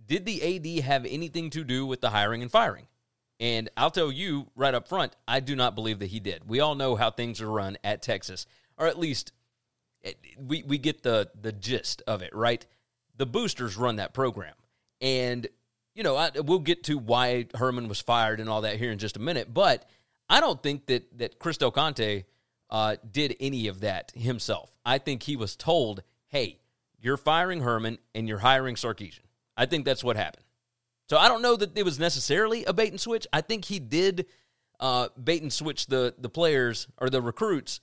did 0.07 0.25
the 0.25 0.55
AD 0.55 0.83
have 0.83 1.05
anything 1.05 1.49
to 1.51 1.63
do 1.63 1.85
with 1.85 2.01
the 2.01 2.09
hiring 2.09 2.41
and 2.41 2.51
firing? 2.51 2.87
And 3.39 3.69
I'll 3.75 3.91
tell 3.91 4.11
you 4.11 4.47
right 4.55 4.73
up 4.73 4.87
front, 4.87 5.15
I 5.27 5.39
do 5.39 5.55
not 5.55 5.75
believe 5.75 5.99
that 5.99 6.07
he 6.07 6.19
did. 6.19 6.47
We 6.47 6.61
all 6.61 6.75
know 6.75 6.95
how 6.95 7.11
things 7.11 7.41
are 7.41 7.51
run 7.51 7.77
at 7.83 8.01
Texas, 8.01 8.45
or 8.77 8.87
at 8.87 8.97
least 8.97 9.33
it- 10.01 10.17
we, 10.37 10.63
we 10.63 10.77
get 10.77 11.03
the, 11.03 11.29
the 11.41 11.51
gist 11.51 12.01
of 12.07 12.21
it, 12.21 12.33
right? 12.33 12.65
The 13.17 13.25
boosters 13.25 13.75
run 13.75 13.97
that 13.97 14.13
program. 14.13 14.53
And, 15.01 15.47
you 15.93 16.03
know, 16.03 16.15
I, 16.15 16.31
we'll 16.33 16.59
get 16.59 16.83
to 16.85 16.97
why 16.97 17.47
Herman 17.55 17.87
was 17.89 17.99
fired 17.99 18.39
and 18.39 18.49
all 18.49 18.61
that 18.61 18.77
here 18.77 18.91
in 18.91 18.99
just 18.99 19.17
a 19.17 19.21
minute. 19.21 19.53
But 19.53 19.87
I 20.29 20.39
don't 20.39 20.61
think 20.61 20.85
that, 20.87 21.17
that 21.17 21.39
Chris 21.39 21.57
Del 21.57 21.71
Conte 21.71 22.23
uh, 22.69 22.95
did 23.11 23.35
any 23.39 23.67
of 23.67 23.81
that 23.81 24.11
himself. 24.15 24.75
I 24.85 24.97
think 24.97 25.23
he 25.23 25.35
was 25.35 25.55
told, 25.55 26.03
hey, 26.27 26.59
you're 26.99 27.17
firing 27.17 27.61
Herman 27.61 27.97
and 28.13 28.27
you're 28.27 28.39
hiring 28.39 28.75
Sarkisian. 28.75 29.19
I 29.57 29.65
think 29.65 29.85
that's 29.85 30.03
what 30.03 30.15
happened. 30.15 30.44
So 31.09 31.17
I 31.17 31.27
don't 31.27 31.41
know 31.41 31.55
that 31.55 31.77
it 31.77 31.83
was 31.83 31.99
necessarily 31.99 32.65
a 32.65 32.73
bait 32.73 32.91
and 32.91 32.99
switch. 32.99 33.27
I 33.31 33.41
think 33.41 33.65
he 33.65 33.79
did 33.79 34.25
uh, 34.79 35.09
bait 35.21 35.41
and 35.41 35.53
switch 35.53 35.87
the 35.87 36.15
the 36.17 36.29
players 36.29 36.87
or 36.97 37.09
the 37.09 37.21
recruits 37.21 37.79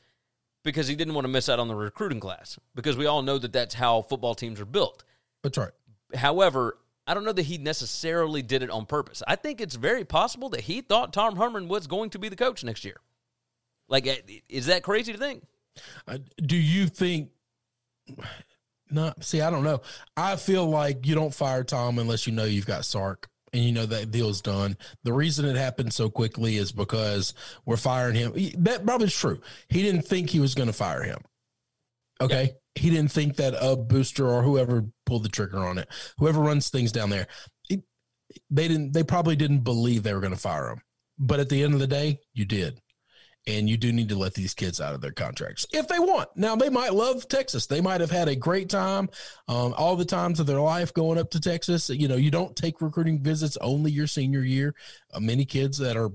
because 0.64 0.88
he 0.88 0.94
didn't 0.94 1.14
want 1.14 1.24
to 1.24 1.28
miss 1.28 1.48
out 1.48 1.58
on 1.58 1.68
the 1.68 1.74
recruiting 1.74 2.20
class. 2.20 2.58
Because 2.74 2.96
we 2.96 3.06
all 3.06 3.22
know 3.22 3.38
that 3.38 3.52
that's 3.52 3.74
how 3.74 4.02
football 4.02 4.34
teams 4.34 4.60
are 4.60 4.66
built. 4.66 5.04
That's 5.42 5.58
right. 5.58 5.72
However, 6.14 6.78
I 7.06 7.14
don't 7.14 7.24
know 7.24 7.32
that 7.32 7.42
he 7.42 7.58
necessarily 7.58 8.42
did 8.42 8.62
it 8.62 8.70
on 8.70 8.86
purpose. 8.86 9.22
I 9.26 9.36
think 9.36 9.60
it's 9.60 9.74
very 9.74 10.04
possible 10.04 10.50
that 10.50 10.60
he 10.60 10.80
thought 10.80 11.12
Tom 11.12 11.36
Herman 11.36 11.68
was 11.68 11.86
going 11.86 12.10
to 12.10 12.18
be 12.18 12.28
the 12.28 12.36
coach 12.36 12.62
next 12.62 12.84
year. 12.84 13.00
Like, 13.88 14.06
eh, 14.06 14.20
is 14.48 14.66
that 14.66 14.82
crazy 14.82 15.12
to 15.12 15.18
think? 15.18 15.44
Uh, 16.06 16.18
do 16.36 16.56
you 16.56 16.86
think? 16.86 17.30
No, 18.92 19.12
see, 19.20 19.40
I 19.40 19.50
don't 19.50 19.64
know. 19.64 19.80
I 20.16 20.36
feel 20.36 20.66
like 20.68 21.06
you 21.06 21.14
don't 21.14 21.34
fire 21.34 21.64
Tom 21.64 21.98
unless 21.98 22.26
you 22.26 22.32
know 22.32 22.44
you've 22.44 22.66
got 22.66 22.84
Sark 22.84 23.28
and 23.54 23.64
you 23.64 23.72
know 23.72 23.86
that 23.86 24.10
deal's 24.10 24.42
done. 24.42 24.76
The 25.04 25.12
reason 25.12 25.46
it 25.46 25.56
happened 25.56 25.92
so 25.94 26.10
quickly 26.10 26.58
is 26.58 26.72
because 26.72 27.32
we're 27.64 27.78
firing 27.78 28.14
him. 28.14 28.32
That 28.58 28.84
probably 28.84 29.06
is 29.06 29.16
true. 29.16 29.40
He 29.68 29.82
didn't 29.82 30.02
think 30.02 30.28
he 30.28 30.40
was 30.40 30.54
going 30.54 30.66
to 30.68 30.72
fire 30.74 31.02
him. 31.02 31.18
Okay. 32.20 32.52
He 32.74 32.90
didn't 32.90 33.10
think 33.12 33.36
that 33.36 33.54
a 33.60 33.76
booster 33.76 34.28
or 34.28 34.42
whoever 34.42 34.84
pulled 35.06 35.24
the 35.24 35.28
trigger 35.30 35.58
on 35.58 35.78
it, 35.78 35.88
whoever 36.18 36.40
runs 36.40 36.68
things 36.68 36.92
down 36.92 37.08
there, 37.10 37.26
he- 37.68 37.82
they 38.50 38.68
didn't. 38.68 38.92
They 38.92 39.02
probably 39.04 39.36
didn't 39.36 39.60
believe 39.60 40.02
they 40.02 40.12
were 40.14 40.20
going 40.20 40.34
to 40.34 40.38
fire 40.38 40.68
him. 40.70 40.82
But 41.18 41.40
at 41.40 41.48
the 41.48 41.62
end 41.62 41.72
of 41.72 41.80
the 41.80 41.86
day, 41.86 42.20
you 42.34 42.44
did 42.44 42.80
and 43.46 43.68
you 43.68 43.76
do 43.76 43.92
need 43.92 44.08
to 44.08 44.18
let 44.18 44.34
these 44.34 44.54
kids 44.54 44.80
out 44.80 44.94
of 44.94 45.00
their 45.00 45.12
contracts 45.12 45.66
if 45.72 45.88
they 45.88 45.98
want. 45.98 46.28
Now 46.36 46.56
they 46.56 46.68
might 46.68 46.94
love 46.94 47.26
Texas. 47.28 47.66
They 47.66 47.80
might 47.80 48.00
have 48.00 48.10
had 48.10 48.28
a 48.28 48.36
great 48.36 48.68
time, 48.68 49.08
um, 49.48 49.74
all 49.76 49.96
the 49.96 50.04
times 50.04 50.40
of 50.40 50.46
their 50.46 50.60
life 50.60 50.94
going 50.94 51.18
up 51.18 51.30
to 51.30 51.40
Texas. 51.40 51.88
You 51.90 52.08
know, 52.08 52.16
you 52.16 52.30
don't 52.30 52.54
take 52.54 52.80
recruiting 52.80 53.22
visits 53.22 53.56
only 53.60 53.90
your 53.90 54.06
senior 54.06 54.42
year. 54.42 54.74
Uh, 55.12 55.20
many 55.20 55.44
kids 55.44 55.78
that 55.78 55.96
are 55.96 56.10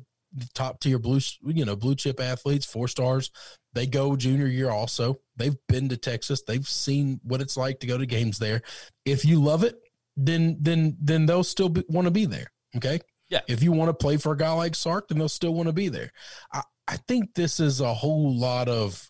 top 0.53 0.79
tier 0.79 0.99
blue, 0.99 1.19
you 1.45 1.65
know, 1.65 1.75
blue 1.75 1.95
chip 1.95 2.19
athletes, 2.19 2.65
four 2.65 2.87
stars, 2.87 3.31
they 3.73 3.85
go 3.85 4.15
junior 4.15 4.47
year 4.47 4.69
also. 4.69 5.19
They've 5.35 5.55
been 5.67 5.89
to 5.89 5.97
Texas. 5.97 6.41
They've 6.41 6.67
seen 6.67 7.19
what 7.23 7.41
it's 7.41 7.57
like 7.57 7.79
to 7.81 7.87
go 7.87 7.97
to 7.97 8.05
games 8.05 8.39
there. 8.39 8.61
If 9.05 9.25
you 9.25 9.41
love 9.41 9.63
it, 9.63 9.75
then 10.15 10.57
then 10.59 10.97
then 10.99 11.25
they'll 11.25 11.43
still 11.43 11.73
want 11.87 12.05
to 12.05 12.11
be 12.11 12.25
there. 12.25 12.51
Okay. 12.75 12.99
Yeah. 13.29 13.41
If 13.47 13.61
you 13.61 13.71
want 13.71 13.89
to 13.89 13.93
play 13.93 14.17
for 14.17 14.31
a 14.31 14.37
guy 14.37 14.51
like 14.53 14.73
Sark, 14.73 15.09
then 15.09 15.19
they'll 15.19 15.29
still 15.29 15.53
want 15.53 15.67
to 15.67 15.73
be 15.73 15.89
there. 15.89 16.11
I, 16.51 16.63
I 16.87 16.97
think 17.07 17.33
this 17.35 17.59
is 17.59 17.81
a 17.81 17.93
whole 17.93 18.35
lot 18.37 18.69
of, 18.69 19.09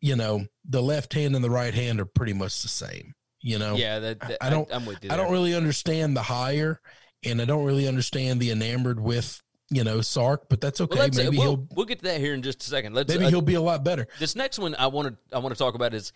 you 0.00 0.16
know, 0.16 0.44
the 0.68 0.82
left 0.82 1.14
hand 1.14 1.34
and 1.34 1.44
the 1.44 1.50
right 1.50 1.72
hand 1.74 2.00
are 2.00 2.04
pretty 2.06 2.32
much 2.32 2.62
the 2.62 2.68
same. 2.68 3.14
You 3.40 3.58
know, 3.58 3.74
Yeah, 3.76 3.98
that, 3.98 4.20
that- 4.20 4.38
I 4.40 4.50
don't- 4.50 4.70
I, 4.72 4.76
am 4.76 4.86
with 4.86 5.02
you. 5.02 5.10
I 5.10 5.16
don't 5.16 5.32
really 5.32 5.54
understand 5.54 6.16
the 6.16 6.22
hire, 6.22 6.80
and 7.24 7.40
I 7.42 7.44
don't 7.44 7.64
really 7.64 7.88
understand 7.88 8.40
the 8.40 8.50
enamored 8.50 9.00
with 9.00 9.40
you 9.70 9.84
know 9.84 10.00
Sark, 10.02 10.48
but 10.50 10.60
that's 10.60 10.80
okay. 10.82 10.98
Well, 10.98 11.08
maybe 11.14 11.38
we'll, 11.38 11.56
he'll 11.56 11.68
we'll 11.74 11.86
get 11.86 11.98
to 12.00 12.04
that 12.04 12.20
here 12.20 12.34
in 12.34 12.42
just 12.42 12.62
a 12.62 12.66
second. 12.66 12.94
Let's 12.94 13.08
maybe 13.08 13.24
uh, 13.24 13.30
he'll 13.30 13.40
be 13.40 13.54
a 13.54 13.60
lot 13.60 13.82
better. 13.82 14.06
this 14.20 14.36
next 14.36 14.58
one 14.58 14.74
I 14.78 14.88
want 14.88 15.08
to 15.08 15.36
I 15.36 15.38
want 15.40 15.54
to 15.54 15.58
talk 15.58 15.74
about 15.74 15.94
is 15.94 16.12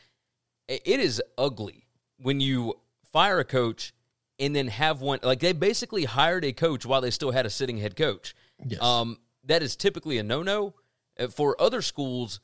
it 0.69 1.01
is 1.01 1.23
ugly 1.39 1.87
when 2.19 2.39
you 2.41 2.75
fire 3.13 3.39
a 3.39 3.45
coach 3.45 3.95
and 4.39 4.55
then 4.55 4.69
have 4.69 5.01
one 5.01 5.21
like 5.23 5.41
they 5.41 5.53
basically 5.55 6.05
hired 6.05 6.45
a 6.45 6.53
coach 6.53 6.85
while 6.85 7.01
they 7.01 7.11
still 7.11 7.31
had 7.31 7.47
a 7.47 7.51
sitting 7.51 7.79
head 7.79 7.97
coach. 7.97 8.35
Yes. 8.67 8.81
Um, 8.83 9.19
that 9.47 9.63
is 9.63 9.77
typically 9.77 10.19
a 10.19 10.23
no 10.23 10.43
no. 10.43 10.75
Uh, 11.19 11.29
for 11.29 11.61
other 11.61 11.81
schools, 11.83 12.41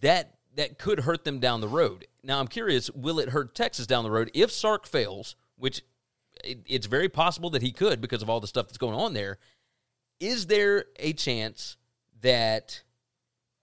that 0.00 0.34
that 0.56 0.78
could 0.78 1.00
hurt 1.00 1.24
them 1.24 1.38
down 1.38 1.60
the 1.60 1.68
road. 1.68 2.06
Now 2.22 2.40
I'm 2.40 2.48
curious, 2.48 2.90
will 2.90 3.18
it 3.18 3.30
hurt 3.30 3.54
Texas 3.54 3.86
down 3.86 4.04
the 4.04 4.10
road 4.10 4.30
if 4.34 4.50
Sark 4.50 4.86
fails? 4.86 5.36
Which 5.56 5.82
it, 6.44 6.60
it's 6.66 6.86
very 6.86 7.08
possible 7.08 7.50
that 7.50 7.62
he 7.62 7.72
could 7.72 8.00
because 8.00 8.22
of 8.22 8.30
all 8.30 8.40
the 8.40 8.46
stuff 8.46 8.66
that's 8.66 8.78
going 8.78 8.94
on 8.94 9.14
there. 9.14 9.38
Is 10.20 10.46
there 10.46 10.86
a 10.98 11.12
chance 11.12 11.76
that 12.20 12.82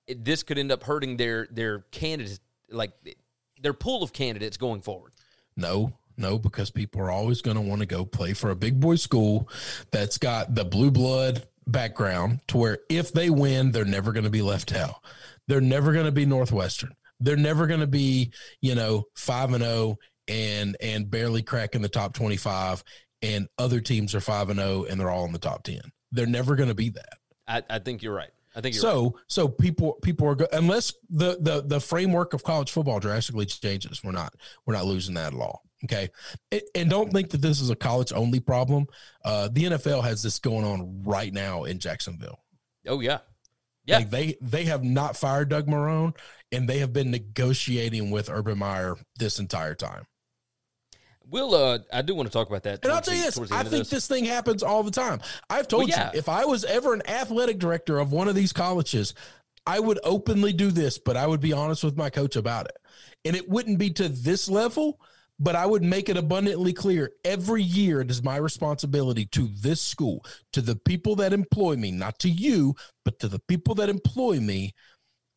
this 0.07 0.43
could 0.43 0.57
end 0.57 0.71
up 0.71 0.83
hurting 0.83 1.17
their 1.17 1.47
their 1.51 1.79
candidates, 1.91 2.39
like 2.69 2.91
their 3.61 3.73
pool 3.73 4.03
of 4.03 4.13
candidates 4.13 4.57
going 4.57 4.81
forward? 4.81 5.13
No, 5.55 5.93
no, 6.17 6.37
because 6.37 6.69
people 6.69 7.01
are 7.01 7.11
always 7.11 7.41
going 7.41 7.55
to 7.55 7.61
want 7.61 7.79
to 7.79 7.85
go 7.85 8.05
play 8.05 8.33
for 8.33 8.49
a 8.49 8.55
big 8.55 8.79
boy 8.79 8.95
school 8.95 9.47
that's 9.91 10.17
got 10.17 10.53
the 10.53 10.65
blue 10.65 10.91
blood 10.91 11.47
background 11.71 12.39
to 12.47 12.57
where 12.57 12.79
if 12.89 13.11
they 13.11 13.29
win, 13.29 13.71
they're 13.71 13.85
never 13.85 14.11
going 14.11 14.23
to 14.23 14.29
be 14.29 14.41
left 14.41 14.73
out. 14.73 14.95
They're 15.47 15.61
never 15.61 15.93
going 15.93 16.05
to 16.05 16.11
be 16.11 16.25
Northwestern. 16.25 16.93
They're 17.19 17.35
never 17.35 17.67
going 17.67 17.79
to 17.81 17.87
be, 17.87 18.31
you 18.61 18.75
know, 18.75 19.05
5 19.15 19.53
and 19.53 19.63
0 19.63 19.97
and 20.27 20.77
and 20.79 21.09
barely 21.09 21.41
cracking 21.41 21.81
the 21.81 21.89
top 21.89 22.13
25 22.13 22.83
and 23.21 23.47
other 23.57 23.79
teams 23.81 24.13
are 24.15 24.21
5 24.21 24.51
and 24.51 24.59
0 24.59 24.85
and 24.89 24.99
they're 24.99 25.09
all 25.09 25.25
in 25.25 25.33
the 25.33 25.39
top 25.39 25.63
10. 25.63 25.79
They're 26.11 26.25
never 26.25 26.55
going 26.55 26.69
to 26.69 26.75
be 26.75 26.89
that. 26.89 27.17
I, 27.47 27.63
I 27.69 27.79
think 27.79 28.03
you're 28.03 28.13
right. 28.13 28.29
I 28.55 28.61
think 28.61 28.75
you're 28.75 28.81
so 28.81 29.03
right. 29.03 29.13
so 29.27 29.47
people 29.47 29.93
people 30.01 30.27
are 30.27 30.35
go- 30.35 30.47
unless 30.51 30.93
the 31.09 31.37
the 31.39 31.63
the 31.65 31.79
framework 31.79 32.33
of 32.33 32.43
college 32.43 32.71
football 32.71 32.99
drastically 32.99 33.45
changes, 33.45 34.03
we're 34.03 34.11
not 34.11 34.33
we're 34.65 34.73
not 34.73 34.85
losing 34.85 35.15
that 35.15 35.33
at 35.33 35.39
all. 35.39 35.63
Okay, 35.85 36.09
and, 36.75 36.89
don't 36.89 37.11
think 37.11 37.29
that 37.29 37.41
this 37.41 37.61
is 37.61 37.69
a 37.69 37.75
college 37.75 38.11
only 38.13 38.41
problem. 38.41 38.85
Uh, 39.23 39.47
the 39.51 39.63
NFL 39.63 40.03
has 40.03 40.21
this 40.21 40.37
going 40.37 40.65
on 40.65 41.03
right 41.03 41.33
now 41.33 41.63
in 41.63 41.79
Jacksonville. 41.79 42.39
Oh 42.85 42.99
yeah, 42.99 43.19
yeah. 43.85 43.99
Like 43.99 44.09
they 44.09 44.35
they 44.41 44.65
have 44.65 44.83
not 44.83 45.15
fired 45.15 45.49
Doug 45.49 45.67
Marrone, 45.67 46.15
and 46.51 46.67
they 46.67 46.79
have 46.79 46.91
been 46.91 47.11
negotiating 47.11 48.11
with 48.11 48.29
Urban 48.29 48.57
Meyer 48.57 48.97
this 49.17 49.39
entire 49.39 49.75
time. 49.75 50.05
We'll. 51.29 51.53
Uh, 51.53 51.79
I 51.93 52.01
do 52.01 52.15
want 52.15 52.27
to 52.27 52.33
talk 52.33 52.49
about 52.49 52.63
that. 52.63 52.83
And 52.83 52.91
I'll 52.91 53.01
tell 53.01 53.15
you 53.15 53.23
this: 53.23 53.39
I 53.51 53.63
think 53.63 53.87
this. 53.89 54.07
thing 54.07 54.25
happens 54.25 54.63
all 54.63 54.83
the 54.83 54.91
time. 54.91 55.21
I've 55.49 55.67
told 55.67 55.83
Well, 55.83 55.89
yeah. 55.89 56.11
you, 56.13 56.19
if 56.19 56.27
I 56.27 56.45
was 56.45 56.65
ever 56.65 56.93
an 56.93 57.03
athletic 57.07 57.59
director 57.59 57.99
of 57.99 58.11
one 58.11 58.27
of 58.27 58.35
these 58.35 58.51
colleges, 58.51 59.13
I 59.65 59.79
would 59.79 59.99
openly 60.03 60.53
do 60.53 60.71
this, 60.71 60.97
but 60.97 61.15
I 61.15 61.27
would 61.27 61.41
be 61.41 61.53
honest 61.53 61.83
with 61.83 61.95
my 61.97 62.09
coach 62.09 62.35
about 62.35 62.65
it, 62.65 62.77
and 63.25 63.35
it 63.35 63.47
wouldn't 63.47 63.79
be 63.79 63.91
to 63.91 64.09
this 64.09 64.49
level. 64.49 64.99
But 65.39 65.55
I 65.55 65.65
would 65.65 65.83
make 65.83 66.09
it 66.09 66.17
abundantly 66.17 66.73
clear 66.73 67.11
every 67.23 67.63
year 67.63 68.01
it 68.01 68.11
is 68.11 68.21
my 68.21 68.35
responsibility 68.37 69.25
to 69.27 69.47
this 69.61 69.81
school, 69.81 70.25
to 70.51 70.61
the 70.61 70.75
people 70.75 71.15
that 71.17 71.31
employ 71.31 71.77
me, 71.77 71.91
not 71.91 72.19
to 72.19 72.29
you, 72.29 72.75
but 73.05 73.19
to 73.19 73.27
the 73.29 73.39
people 73.39 73.75
that 73.75 73.89
employ 73.89 74.39
me, 74.39 74.73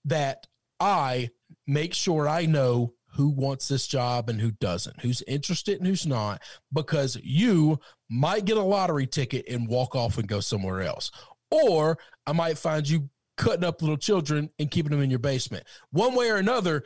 that 0.04 0.46
I 0.80 1.30
make 1.66 1.94
sure 1.94 2.28
I 2.28 2.46
know 2.46 2.94
who 3.14 3.28
wants 3.28 3.68
this 3.68 3.86
job 3.86 4.28
and 4.28 4.40
who 4.40 4.50
doesn't, 4.52 5.00
who's 5.00 5.22
interested 5.22 5.78
and 5.78 5.86
who's 5.86 6.06
not, 6.06 6.42
because 6.72 7.16
you 7.22 7.78
might 8.10 8.44
get 8.44 8.56
a 8.56 8.62
lottery 8.62 9.06
ticket 9.06 9.46
and 9.48 9.68
walk 9.68 9.94
off 9.94 10.18
and 10.18 10.26
go 10.26 10.40
somewhere 10.40 10.80
else. 10.80 11.10
Or 11.50 11.98
I 12.26 12.32
might 12.32 12.58
find 12.58 12.88
you 12.88 13.10
cutting 13.36 13.64
up 13.64 13.82
little 13.82 13.96
children 13.96 14.50
and 14.58 14.70
keeping 14.70 14.90
them 14.90 15.02
in 15.02 15.10
your 15.10 15.18
basement. 15.18 15.64
One 15.90 16.14
way 16.14 16.30
or 16.30 16.36
another, 16.36 16.84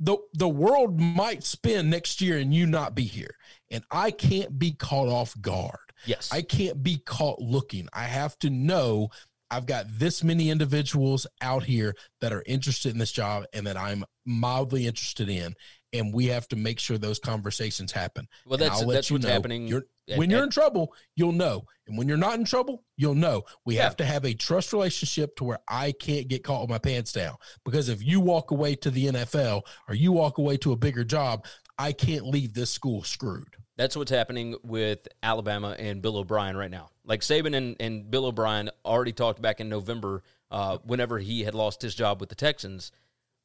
the 0.00 0.16
the 0.32 0.48
world 0.48 0.98
might 0.98 1.44
spin 1.44 1.90
next 1.90 2.20
year 2.20 2.38
and 2.38 2.52
you 2.54 2.66
not 2.66 2.94
be 2.94 3.04
here. 3.04 3.36
And 3.70 3.84
I 3.90 4.10
can't 4.10 4.58
be 4.58 4.72
caught 4.72 5.08
off 5.08 5.40
guard. 5.40 5.76
Yes. 6.06 6.30
I 6.32 6.42
can't 6.42 6.82
be 6.82 6.98
caught 7.04 7.38
looking. 7.40 7.88
I 7.92 8.04
have 8.04 8.38
to 8.40 8.50
know 8.50 9.10
I've 9.50 9.66
got 9.66 9.86
this 9.88 10.24
many 10.24 10.48
individuals 10.50 11.26
out 11.42 11.64
here 11.64 11.94
that 12.20 12.32
are 12.32 12.42
interested 12.46 12.92
in 12.92 12.98
this 12.98 13.12
job 13.12 13.44
and 13.52 13.66
that 13.66 13.76
I'm 13.76 14.04
mildly 14.24 14.86
interested 14.86 15.28
in. 15.28 15.54
And 15.92 16.14
we 16.14 16.26
have 16.26 16.46
to 16.48 16.56
make 16.56 16.78
sure 16.78 16.98
those 16.98 17.18
conversations 17.18 17.90
happen. 17.92 18.28
Well, 18.46 18.58
that's- 18.58 18.84
that's 18.86 19.10
what's 19.10 19.24
know. 19.24 19.30
happening 19.30 19.82
You're- 20.10 20.18
when 20.18 20.30
you're 20.30 20.40
at- 20.40 20.44
in 20.44 20.50
trouble, 20.50 20.92
you'll 21.16 21.32
know. 21.32 21.64
And 21.86 21.98
when 21.98 22.06
you're 22.08 22.16
not 22.16 22.38
in 22.38 22.44
trouble, 22.44 22.84
you'll 22.96 23.14
know. 23.14 23.44
We 23.64 23.76
Yeah. 23.76 23.84
have 23.84 23.96
to 23.96 24.04
have 24.04 24.24
a 24.24 24.34
trust 24.34 24.72
relationship 24.72 25.34
to 25.36 25.44
where 25.44 25.58
I 25.68 25.92
can't 25.92 26.28
get 26.28 26.44
caught 26.44 26.60
with 26.62 26.70
my 26.70 26.78
pants 26.78 27.12
down. 27.12 27.36
Because 27.64 27.88
if 27.88 28.02
you 28.02 28.20
walk 28.20 28.50
away 28.50 28.74
to 28.76 28.90
the 28.90 29.06
NFL 29.08 29.62
or 29.88 29.94
you 29.94 30.12
walk 30.12 30.38
away 30.38 30.56
to 30.58 30.72
a 30.72 30.76
bigger 30.76 31.04
job, 31.04 31.44
I 31.78 31.92
can't 31.92 32.26
leave 32.26 32.54
this 32.54 32.70
school 32.70 33.02
screwed. 33.02 33.56
That's 33.76 33.96
what's 33.96 34.10
happening 34.10 34.56
with 34.62 35.08
Alabama 35.22 35.74
and 35.78 36.02
Bill 36.02 36.18
O'Brien 36.18 36.56
right 36.56 36.70
now. 36.70 36.90
Like 37.04 37.22
Saban 37.22 37.56
and, 37.56 37.76
and 37.80 38.10
Bill 38.10 38.26
O'Brien 38.26 38.70
already 38.84 39.12
talked 39.12 39.40
back 39.40 39.58
in 39.60 39.68
November, 39.70 40.22
uh, 40.50 40.78
whenever 40.84 41.18
he 41.18 41.44
had 41.44 41.54
lost 41.54 41.80
his 41.80 41.94
job 41.94 42.20
with 42.20 42.28
the 42.28 42.34
Texans, 42.34 42.92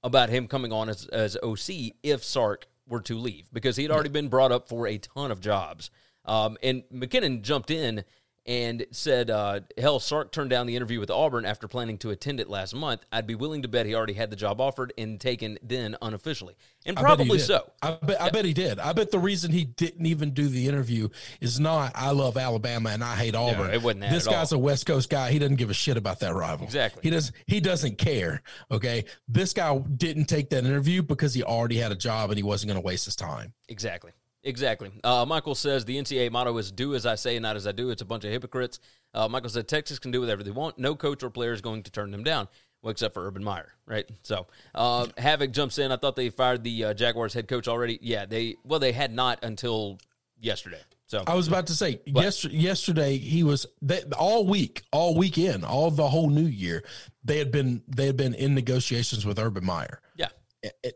about 0.04 0.30
him 0.30 0.48
coming 0.48 0.72
on 0.74 0.90
as, 0.90 1.06
as 1.08 1.38
OC 1.42 1.94
if 2.04 2.24
Sark 2.24 2.68
were 2.88 3.02
to 3.02 3.18
leave 3.18 3.48
because 3.54 3.76
he 3.78 3.84
had 3.84 3.92
already 3.92 4.10
been 4.10 4.28
brought 4.28 4.52
up 4.52 4.68
for 4.70 4.86
a 4.88 4.98
ton 5.00 5.32
of 5.32 5.40
jobs. 5.40 5.90
Um, 6.26 6.58
and 6.64 6.84
McKinnon 6.94 7.42
jumped 7.42 7.72
in 7.72 8.04
and 8.48 8.86
said, 8.92 9.32
uh, 9.32 9.62
hell, 9.78 10.00
Sark 10.00 10.32
turned 10.32 10.52
down 10.52 10.68
the 10.68 10.76
interview 10.76 11.00
with 11.00 11.10
Auburn 11.10 11.46
after 11.46 11.68
planning 11.68 11.98
to 12.00 12.12
attend 12.12 12.40
it 12.40 12.48
last 12.48 12.76
month. 12.76 13.02
I'd 13.12 13.26
be 13.26 13.34
willing 13.34 13.64
to 13.64 13.68
bet 13.68 13.88
he 13.88 13.96
already 13.96 14.14
had 14.14 14.30
the 14.30 14.36
job 14.36 14.62
offered 14.62 14.94
and 15.00 15.20
taken 15.20 15.58
then 15.64 15.96
unofficially. 16.02 16.56
And 16.86 16.98
I 16.98 17.02
probably 17.02 17.40
did. 17.40 17.46
so. 17.46 17.72
I 17.82 17.94
bet, 17.94 18.22
I 18.22 18.30
bet 18.30 18.46
he 18.46 18.54
did. 18.54 18.80
I 18.80 18.94
bet 18.94 19.10
the 19.10 19.18
reason 19.18 19.52
he 19.52 19.66
didn't 19.66 20.06
even 20.06 20.32
do 20.32 20.48
the 20.48 20.68
interview 20.68 21.10
is 21.42 21.60
not 21.60 21.94
I 21.96 22.12
love 22.12 22.38
Alabama 22.38 22.90
and 22.90 23.04
I 23.04 23.16
hate 23.16 23.34
Auburn. 23.34 23.72
it 23.72 23.82
wasn't 23.82 24.02
this 24.02 24.28
guy's 24.28 24.54
all. 24.54 24.60
a 24.60 24.62
West 24.62 24.86
Coast 24.86 25.10
guy. 25.10 25.32
He 25.32 25.40
doesn't 25.40 25.56
give 25.56 25.72
a 25.72 25.74
shit 25.74 25.98
about 25.98 26.20
that 26.20 26.36
rival. 26.36 26.66
Exactly. 26.68 27.02
He 27.02 27.10
does. 27.10 27.32
He 27.48 27.60
doesn't 27.60 27.98
care. 27.98 28.44
Okay. 28.70 29.06
This 29.28 29.54
guy 29.54 29.76
didn't 29.80 30.26
take 30.26 30.52
that 30.52 30.66
interview 30.66 31.02
because 31.02 31.34
he 31.34 31.42
already 31.42 31.78
had 31.78 31.92
a 31.92 31.96
job 31.96 32.30
and 32.30 32.38
he 32.38 32.44
wasn't 32.44 32.72
going 32.72 32.80
to 32.80 32.86
waste 32.86 33.06
his 33.06 33.16
time. 33.16 33.54
Exactly. 33.70 34.12
Exactly. 34.46 34.92
Uh, 35.04 35.26
Michael 35.28 35.56
says 35.56 35.86
the 35.86 35.98
NCAA 35.98 36.32
motto 36.32 36.56
is 36.58 36.72
"Do 36.72 36.94
as 36.94 37.06
I 37.06 37.16
say, 37.16 37.38
not 37.40 37.56
as 37.56 37.66
I 37.66 37.72
do." 37.72 37.90
It's 37.90 38.04
a 38.04 38.06
bunch 38.06 38.24
of 38.24 38.32
hypocrites. 38.32 38.80
Uh, 39.14 39.28
Michael 39.28 39.50
said 39.50 39.68
Texas 39.68 39.98
can 39.98 40.12
do 40.12 40.22
whatever 40.22 40.44
they 40.44 40.52
want. 40.52 40.78
No 40.78 40.96
coach 40.96 41.24
or 41.24 41.32
player 41.32 41.52
is 41.52 41.62
going 41.62 41.84
to 41.84 41.92
turn 41.92 42.12
them 42.12 42.24
down. 42.24 42.48
Well, 42.82 42.92
except 42.92 43.16
for 43.16 43.26
Urban 43.26 43.44
Meyer, 43.44 43.74
right? 43.88 44.08
So 44.22 44.46
uh, 44.76 45.08
Havoc 45.18 45.52
jumps 45.52 45.80
in. 45.80 45.92
I 45.92 45.98
thought 45.98 46.16
they 46.16 46.30
fired 46.30 46.64
the 46.64 46.86
uh, 46.86 46.94
Jaguars 46.94 47.34
head 47.34 47.48
coach 47.48 47.68
already. 47.68 47.98
Yeah, 48.02 48.26
they 48.26 48.58
well 48.64 48.80
they 48.80 48.92
had 48.92 49.12
not 49.12 49.44
until 49.44 49.98
yesterday. 50.40 50.82
So 51.08 51.24
I 51.26 51.34
was 51.34 51.48
about 51.48 51.68
to 51.68 51.74
say 51.74 52.02
yesterday, 52.06 52.56
yesterday 52.56 53.18
he 53.18 53.44
was 53.44 53.66
they, 53.82 54.04
all 54.18 54.46
week, 54.46 54.84
all 54.92 55.16
weekend, 55.16 55.66
all 55.66 55.90
the 55.90 56.08
whole 56.08 56.30
new 56.30 56.46
year. 56.46 56.84
They 57.24 57.40
had 57.40 57.52
been 57.52 57.82
they 57.88 58.06
had 58.06 58.18
been 58.18 58.36
in 58.36 58.54
negotiations 58.54 59.26
with 59.26 59.40
Urban 59.40 59.66
Meyer. 59.66 60.02
yeah, 60.16 60.30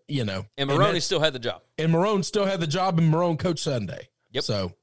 You 0.08 0.26
know, 0.26 0.46
and 0.58 0.70
that's- 0.70 0.78
Maroney 0.80 1.00
still 1.00 1.20
had 1.20 1.34
the 1.34 1.40
job. 1.40 1.62
and 1.78 1.92
Marrone 1.94 2.24
still 2.24 2.46
had 2.46 2.60
the 2.60 2.68
job, 2.68 2.98
and 3.00 3.14
Marrone 3.14 3.38
coached 3.38 3.64
Sunday. 3.64 4.10
Yep. 4.32 4.44
So 4.44 4.74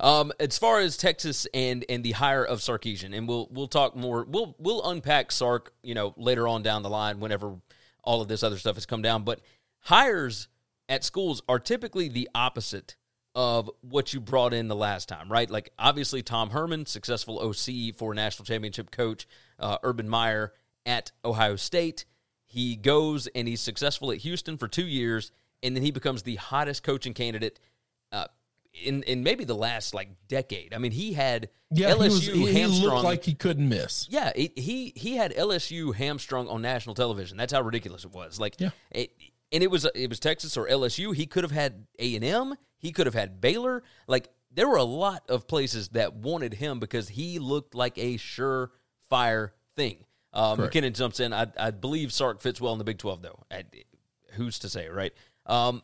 Um, 0.00 0.32
as 0.40 0.58
far 0.58 0.80
as 0.80 0.96
Texas 0.96 1.46
and 1.52 1.84
and 1.88 2.02
the 2.02 2.12
hire 2.12 2.44
of 2.44 2.60
Sarkisian, 2.60 3.16
and 3.16 3.28
we'll 3.28 3.48
we'll 3.50 3.68
talk 3.68 3.94
more. 3.94 4.24
We'll 4.28 4.56
we'll 4.58 4.88
unpack 4.88 5.30
Sark, 5.32 5.74
you 5.82 5.94
know, 5.94 6.14
later 6.16 6.48
on 6.48 6.62
down 6.62 6.82
the 6.82 6.90
line 6.90 7.20
whenever 7.20 7.56
all 8.02 8.20
of 8.22 8.28
this 8.28 8.42
other 8.42 8.58
stuff 8.58 8.74
has 8.76 8.86
come 8.86 9.02
down. 9.02 9.22
But 9.22 9.40
hires 9.80 10.48
at 10.88 11.04
schools 11.04 11.42
are 11.48 11.58
typically 11.58 12.08
the 12.08 12.28
opposite 12.34 12.96
of 13.34 13.70
what 13.80 14.12
you 14.12 14.20
brought 14.20 14.52
in 14.52 14.68
the 14.68 14.76
last 14.76 15.08
time, 15.08 15.30
right? 15.30 15.48
Like 15.50 15.72
obviously 15.78 16.22
Tom 16.22 16.50
Herman, 16.50 16.86
successful 16.86 17.38
OC 17.40 17.92
for 17.96 18.14
national 18.14 18.44
championship 18.44 18.90
coach, 18.90 19.26
uh, 19.58 19.78
Urban 19.82 20.08
Meyer 20.08 20.52
at 20.84 21.12
Ohio 21.24 21.56
State. 21.56 22.04
He 22.52 22.76
goes 22.76 23.28
and 23.28 23.48
he's 23.48 23.62
successful 23.62 24.12
at 24.12 24.18
Houston 24.18 24.58
for 24.58 24.68
two 24.68 24.86
years, 24.86 25.32
and 25.62 25.74
then 25.74 25.82
he 25.82 25.90
becomes 25.90 26.22
the 26.22 26.36
hottest 26.36 26.82
coaching 26.82 27.14
candidate 27.14 27.58
uh, 28.12 28.26
in 28.84 29.02
in 29.04 29.22
maybe 29.22 29.44
the 29.44 29.54
last 29.54 29.94
like 29.94 30.10
decade. 30.28 30.74
I 30.74 30.78
mean, 30.78 30.92
he 30.92 31.14
had 31.14 31.48
yeah, 31.70 31.92
LSU 31.92 32.34
he, 32.34 32.42
was, 32.42 32.52
he, 32.52 32.66
looked 32.66 33.04
like 33.04 33.24
he 33.24 33.32
couldn't 33.32 33.66
miss. 33.66 34.06
yeah, 34.10 34.32
it, 34.36 34.58
he 34.58 34.92
he 34.94 35.16
had 35.16 35.32
LSU 35.34 35.94
hamstrung 35.94 36.46
on 36.46 36.60
national 36.60 36.94
television. 36.94 37.38
That's 37.38 37.54
how 37.54 37.62
ridiculous 37.62 38.04
it 38.04 38.12
was. 38.12 38.38
Like, 38.38 38.60
Yeah. 38.60 38.68
it, 38.90 39.12
and 39.50 39.62
it 39.62 39.70
was 39.70 39.86
it 39.94 40.10
was 40.10 40.20
Texas 40.20 40.54
or 40.58 40.68
LSU. 40.68 41.16
He 41.16 41.24
could 41.24 41.44
have 41.44 41.52
had 41.52 41.86
A 41.98 42.14
and 42.16 42.24
M. 42.24 42.54
He 42.76 42.92
could 42.92 43.06
have 43.06 43.14
had 43.14 43.40
Baylor. 43.40 43.82
Like, 44.06 44.28
there 44.50 44.68
were 44.68 44.76
a 44.76 44.84
lot 44.84 45.24
of 45.30 45.46
places 45.46 45.88
that 45.90 46.12
wanted 46.16 46.52
him 46.52 46.80
because 46.80 47.08
he 47.08 47.38
looked 47.38 47.74
like 47.74 47.96
a 47.96 48.18
surefire 48.18 49.52
thing. 49.74 50.04
Um, 50.32 50.56
Correct. 50.56 50.74
McKinnon 50.74 50.94
jumps 50.94 51.20
in. 51.20 51.32
I, 51.32 51.46
I 51.58 51.70
believe 51.70 52.12
Sark 52.12 52.40
fits 52.40 52.60
well 52.60 52.72
in 52.72 52.78
the 52.78 52.84
Big 52.84 52.98
Twelve, 52.98 53.22
though. 53.22 53.40
I, 53.50 53.64
who's 54.32 54.58
to 54.60 54.68
say, 54.68 54.88
right? 54.88 55.12
Um, 55.46 55.82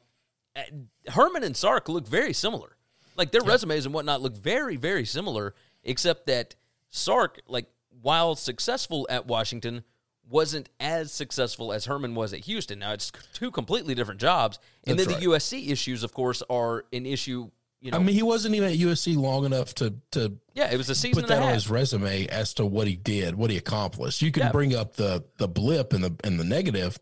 uh, 0.57 0.63
Herman 1.09 1.45
and 1.45 1.57
Sark 1.57 1.89
look 1.89 2.07
very 2.07 2.33
similar. 2.33 2.77
Like 3.17 3.33
their 3.33 3.43
resumes 3.43 3.85
and 3.85 3.93
whatnot 3.93 4.23
look 4.23 4.37
very, 4.37 4.77
very 4.77 5.05
similar, 5.05 5.55
except 5.83 6.27
that 6.27 6.55
Sark, 6.91 7.41
like 7.49 7.67
while 8.01 8.37
successful 8.37 9.07
at 9.11 9.27
Washington, 9.27 9.83
wasn't 10.31 10.69
as 10.79 11.11
successful 11.11 11.73
as 11.73 11.87
Herman 11.87 12.15
was 12.15 12.33
at 12.33 12.41
Houston. 12.41 12.79
Now 12.79 12.93
it's 12.93 13.11
two 13.33 13.51
completely 13.51 13.95
different 13.95 14.21
jobs, 14.21 14.59
and 14.87 14.99
That's 14.99 15.09
then 15.09 15.21
the 15.21 15.27
USC 15.27 15.71
issues, 15.71 16.03
of 16.03 16.13
course, 16.13 16.43
are 16.49 16.85
an 16.93 17.07
issue. 17.07 17.51
You 17.81 17.93
know, 17.93 17.99
I 17.99 18.03
mean, 18.03 18.17
he 18.17 18.23
wasn't 18.25 18.57
even 18.57 18.71
at 18.71 18.77
USC 18.77 19.17
long 19.17 19.45
enough 19.45 19.75
to 19.77 19.95
to 20.13 20.37
yeah, 20.55 20.71
it 20.73 20.77
was 20.77 20.91
a 20.91 20.95
season 20.95 21.23
put 21.23 21.29
that 21.29 21.43
on 21.43 21.55
his 21.55 21.71
resume 21.71 22.27
as 22.27 22.55
to 22.55 22.67
what 22.67 22.89
he 22.89 22.97
did, 22.97 23.37
what 23.37 23.51
he 23.51 23.57
accomplished. 23.57 24.21
You 24.21 24.33
can 24.33 24.45
Yeah. 24.45 24.53
bring 24.53 24.75
up 24.75 24.97
the 24.97 25.25
the 25.39 25.47
blip 25.47 25.93
and 25.93 26.03
the 26.03 26.15
and 26.25 26.41
the 26.41 26.45
negative, 26.45 26.99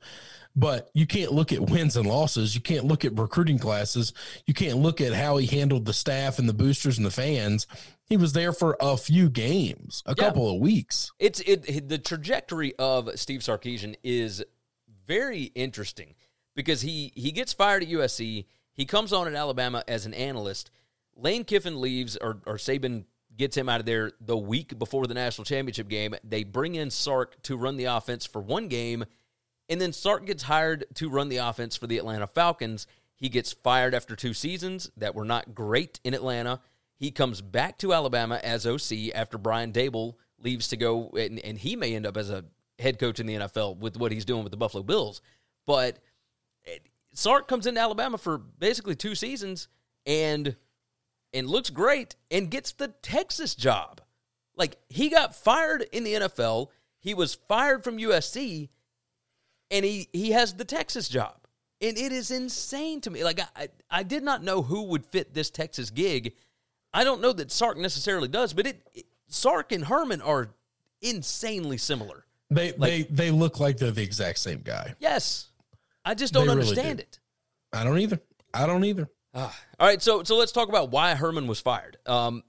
but 0.55 0.91
you 0.93 1.07
can't 1.07 1.33
look 1.33 1.51
at 1.51 1.63
wins 1.71 1.97
and 1.97 2.07
losses. 2.07 2.55
You 2.55 2.61
can't 2.61 2.85
look 2.85 3.07
at 3.07 3.19
recruiting 3.19 3.59
classes. 3.59 4.13
You 4.45 4.53
can't 4.53 4.77
look 4.77 5.01
at 5.01 5.15
how 5.15 5.39
he 5.39 5.47
handled 5.47 5.87
the 5.87 5.95
staff 5.95 6.39
and 6.39 6.47
the 6.47 6.55
boosters 6.55 6.99
and 6.99 7.07
the 7.07 7.11
fans. 7.11 7.67
He 8.05 8.19
was 8.19 8.35
there 8.35 8.53
for 8.53 8.77
a 8.79 8.99
few 8.99 9.31
games, 9.31 10.03
a 10.05 10.11
Yeah. 10.11 10.25
couple 10.25 10.51
of 10.55 10.61
weeks. 10.61 11.11
It's 11.19 11.41
it 11.41 11.89
the 11.89 11.99
trajectory 11.99 12.75
of 12.77 13.09
Steve 13.15 13.41
Sarkisian 13.41 13.95
is 14.05 14.45
very 15.07 15.45
interesting 15.55 16.15
because 16.55 16.83
he 16.83 17.13
he 17.15 17.33
gets 17.33 17.55
fired 17.55 17.83
at 17.83 17.89
USC. 17.89 18.45
He 18.77 18.85
comes 18.85 19.13
on 19.13 19.27
at 19.27 19.35
Alabama 19.35 19.83
as 19.89 20.07
an 20.07 20.15
analyst. 20.15 20.71
Lane 21.17 21.45
Kiffin 21.45 21.81
leaves, 21.81 22.17
or 22.17 22.43
or 22.47 22.57
Saban 22.57 23.05
gets 23.37 23.57
him 23.57 23.69
out 23.69 23.81
of 23.81 23.87
there 23.87 24.13
the 24.21 24.37
week 24.37 24.79
before 24.79 25.07
the 25.07 25.15
national 25.15 25.45
championship 25.45 25.89
game. 25.89 26.15
They 26.25 26.45
bring 26.45 26.75
in 26.75 26.91
Sark 26.91 27.43
to 27.43 27.57
run 27.57 27.77
the 27.77 27.85
offense 27.85 28.27
for 28.27 28.41
one 28.41 28.69
game, 28.69 29.05
and 29.69 29.81
then 29.81 29.93
Sark 29.93 30.27
gets 30.27 30.43
hired 30.43 30.85
to 30.95 31.11
run 31.11 31.29
the 31.29 31.39
offense 31.39 31.77
for 31.77 31.87
the 31.87 31.99
Atlanta 31.99 32.27
Falcons. 32.27 32.87
He 33.15 33.29
gets 33.31 33.53
fired 33.53 33.95
after 33.95 34.15
two 34.15 34.35
seasons 34.35 34.91
that 34.97 35.15
were 35.15 35.25
not 35.25 35.55
great 35.55 36.01
in 36.05 36.13
Atlanta. 36.13 36.61
He 36.99 37.11
comes 37.11 37.41
back 37.41 37.79
to 37.79 37.93
Alabama 37.93 38.41
as 38.43 38.67
OC 38.67 39.15
after 39.15 39.39
Brian 39.39 39.73
Daboll 39.73 40.15
leaves 40.39 40.69
to 40.69 40.77
go, 40.77 41.11
and, 41.11 41.39
and 41.41 41.59
he 41.59 41.77
may 41.77 41.95
end 41.95 42.07
up 42.07 42.17
as 42.17 42.31
a 42.31 42.45
head 42.79 42.99
coach 42.99 43.21
in 43.21 43.27
the 43.27 43.35
NFL 43.35 43.79
with 43.79 43.97
what 43.97 44.13
he's 44.13 44.27
doing 44.27 44.45
with 44.45 44.51
the 44.51 44.59
Buffalo 44.59 44.83
Bills. 44.83 45.23
But 45.67 45.99
Sark 47.17 47.49
comes 47.49 47.67
into 47.67 47.81
Alabama 47.81 48.19
for 48.19 48.37
basically 48.37 48.95
two 48.95 49.15
seasons 49.15 49.69
and 50.05 50.55
and 51.33 51.49
looks 51.49 51.71
great 51.71 52.15
and 52.31 52.51
gets 52.51 52.73
the 52.73 52.89
Texas 52.89 53.55
job. 53.55 54.03
Like 54.55 54.77
he 54.91 55.09
got 55.09 55.35
fired 55.35 55.87
in 55.93 56.05
the 56.05 56.15
NFL, 56.15 56.69
he 56.99 57.15
was 57.15 57.35
fired 57.49 57.85
from 57.85 57.97
USC, 57.97 58.69
and 59.71 59.85
he 59.85 60.09
he 60.13 60.33
has 60.33 60.55
the 60.55 60.65
Texas 60.67 61.09
job. 61.09 61.37
And 61.81 61.97
it 61.97 62.13
is 62.13 62.31
insane 62.31 63.01
to 63.03 63.11
me. 63.11 63.25
Like 63.25 63.41
I 63.57 63.69
I 63.91 64.03
did 64.03 64.23
not 64.23 64.45
know 64.45 64.61
who 64.61 64.83
would 64.85 65.07
fit 65.07 65.33
this 65.33 65.51
Texas 65.51 65.89
gig. 65.89 66.35
I 66.93 67.03
don't 67.03 67.23
know 67.23 67.33
that 67.33 67.51
Sark 67.51 67.79
necessarily 67.79 68.29
does, 68.29 68.53
but 68.53 68.67
it, 68.67 68.87
it 68.93 69.07
Sark 69.29 69.73
and 69.73 69.87
Herman 69.87 70.21
are 70.21 70.51
insanely 71.01 71.79
similar. 71.79 72.27
They 72.51 72.73
they 72.73 73.05
they 73.05 73.31
look 73.31 73.59
like 73.59 73.79
they're 73.79 73.91
the 73.91 74.03
exact 74.03 74.39
same 74.39 74.61
guy. 74.63 74.95
Yes. 74.99 75.49
I 76.07 76.15
just 76.15 76.33
don't 76.33 76.47
They 76.47 76.55
really 76.55 76.69
understand 76.69 76.99
do. 76.99 77.03
it. 77.03 77.19
I 77.73 77.85
don't 77.85 77.99
either. 77.99 78.21
I 78.55 78.67
don't 78.67 78.85
either. 78.85 79.11
Ah. 79.35 79.55
All 79.79 79.87
right, 79.87 80.01
so 80.01 80.23
so 80.23 80.37
let's 80.37 80.53
talk 80.53 80.71
about 80.71 80.91
why 80.91 81.15
Herman 81.15 81.47
was 81.47 81.61
fired. 81.61 81.99
Um, 82.07 82.43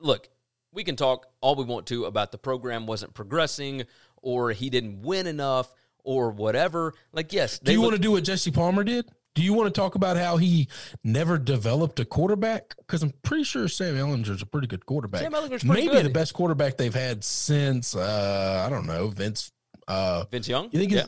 look, 0.00 0.28
we 0.72 0.84
can 0.84 0.96
talk 0.96 1.26
all 1.42 1.54
we 1.56 1.64
want 1.64 1.86
to 1.88 2.06
about 2.06 2.32
the 2.32 2.38
program 2.38 2.86
wasn't 2.86 3.12
progressing, 3.12 3.82
or 4.22 4.52
he 4.52 4.70
didn't 4.70 5.02
win 5.02 5.26
enough, 5.26 5.74
or 6.04 6.30
whatever. 6.30 6.94
Like, 7.12 7.32
yes, 7.32 7.58
Do 7.58 7.72
you 7.72 7.80
want 7.82 7.94
to 7.94 8.00
do 8.00 8.12
what 8.12 8.24
Jesse 8.24 8.50
Palmer 8.50 8.84
did? 8.84 9.06
Do 9.34 9.42
you 9.42 9.52
want 9.52 9.66
to 9.74 9.78
talk 9.78 9.96
about 9.96 10.16
how 10.16 10.36
he 10.36 10.68
never 11.02 11.36
developed 11.38 11.98
a 11.98 12.04
quarterback? 12.04 12.76
Because 12.76 13.02
I'm 13.02 13.12
pretty 13.24 13.42
sure 13.42 13.66
Sam 13.66 13.96
Ehlinger's 13.96 14.40
a 14.42 14.46
pretty 14.46 14.68
good 14.68 14.86
quarterback. 14.86 15.22
Sam 15.22 15.32
Ehlinger's 15.32 15.64
pretty 15.64 15.82
Maybe 15.82 15.88
good. 15.88 16.06
the 16.06 16.10
best 16.10 16.34
quarterback 16.34 16.76
they've 16.76 16.94
had 16.94 17.24
since 17.24 17.96
uh, 17.96 18.62
I 18.64 18.70
don't 18.70 18.86
know 18.86 19.08
Vince. 19.08 19.50
Uh, 19.88 20.24
Vince 20.30 20.48
Young? 20.48 20.68
you 20.72 20.78
think 20.78 20.92
yeah. 20.92 21.06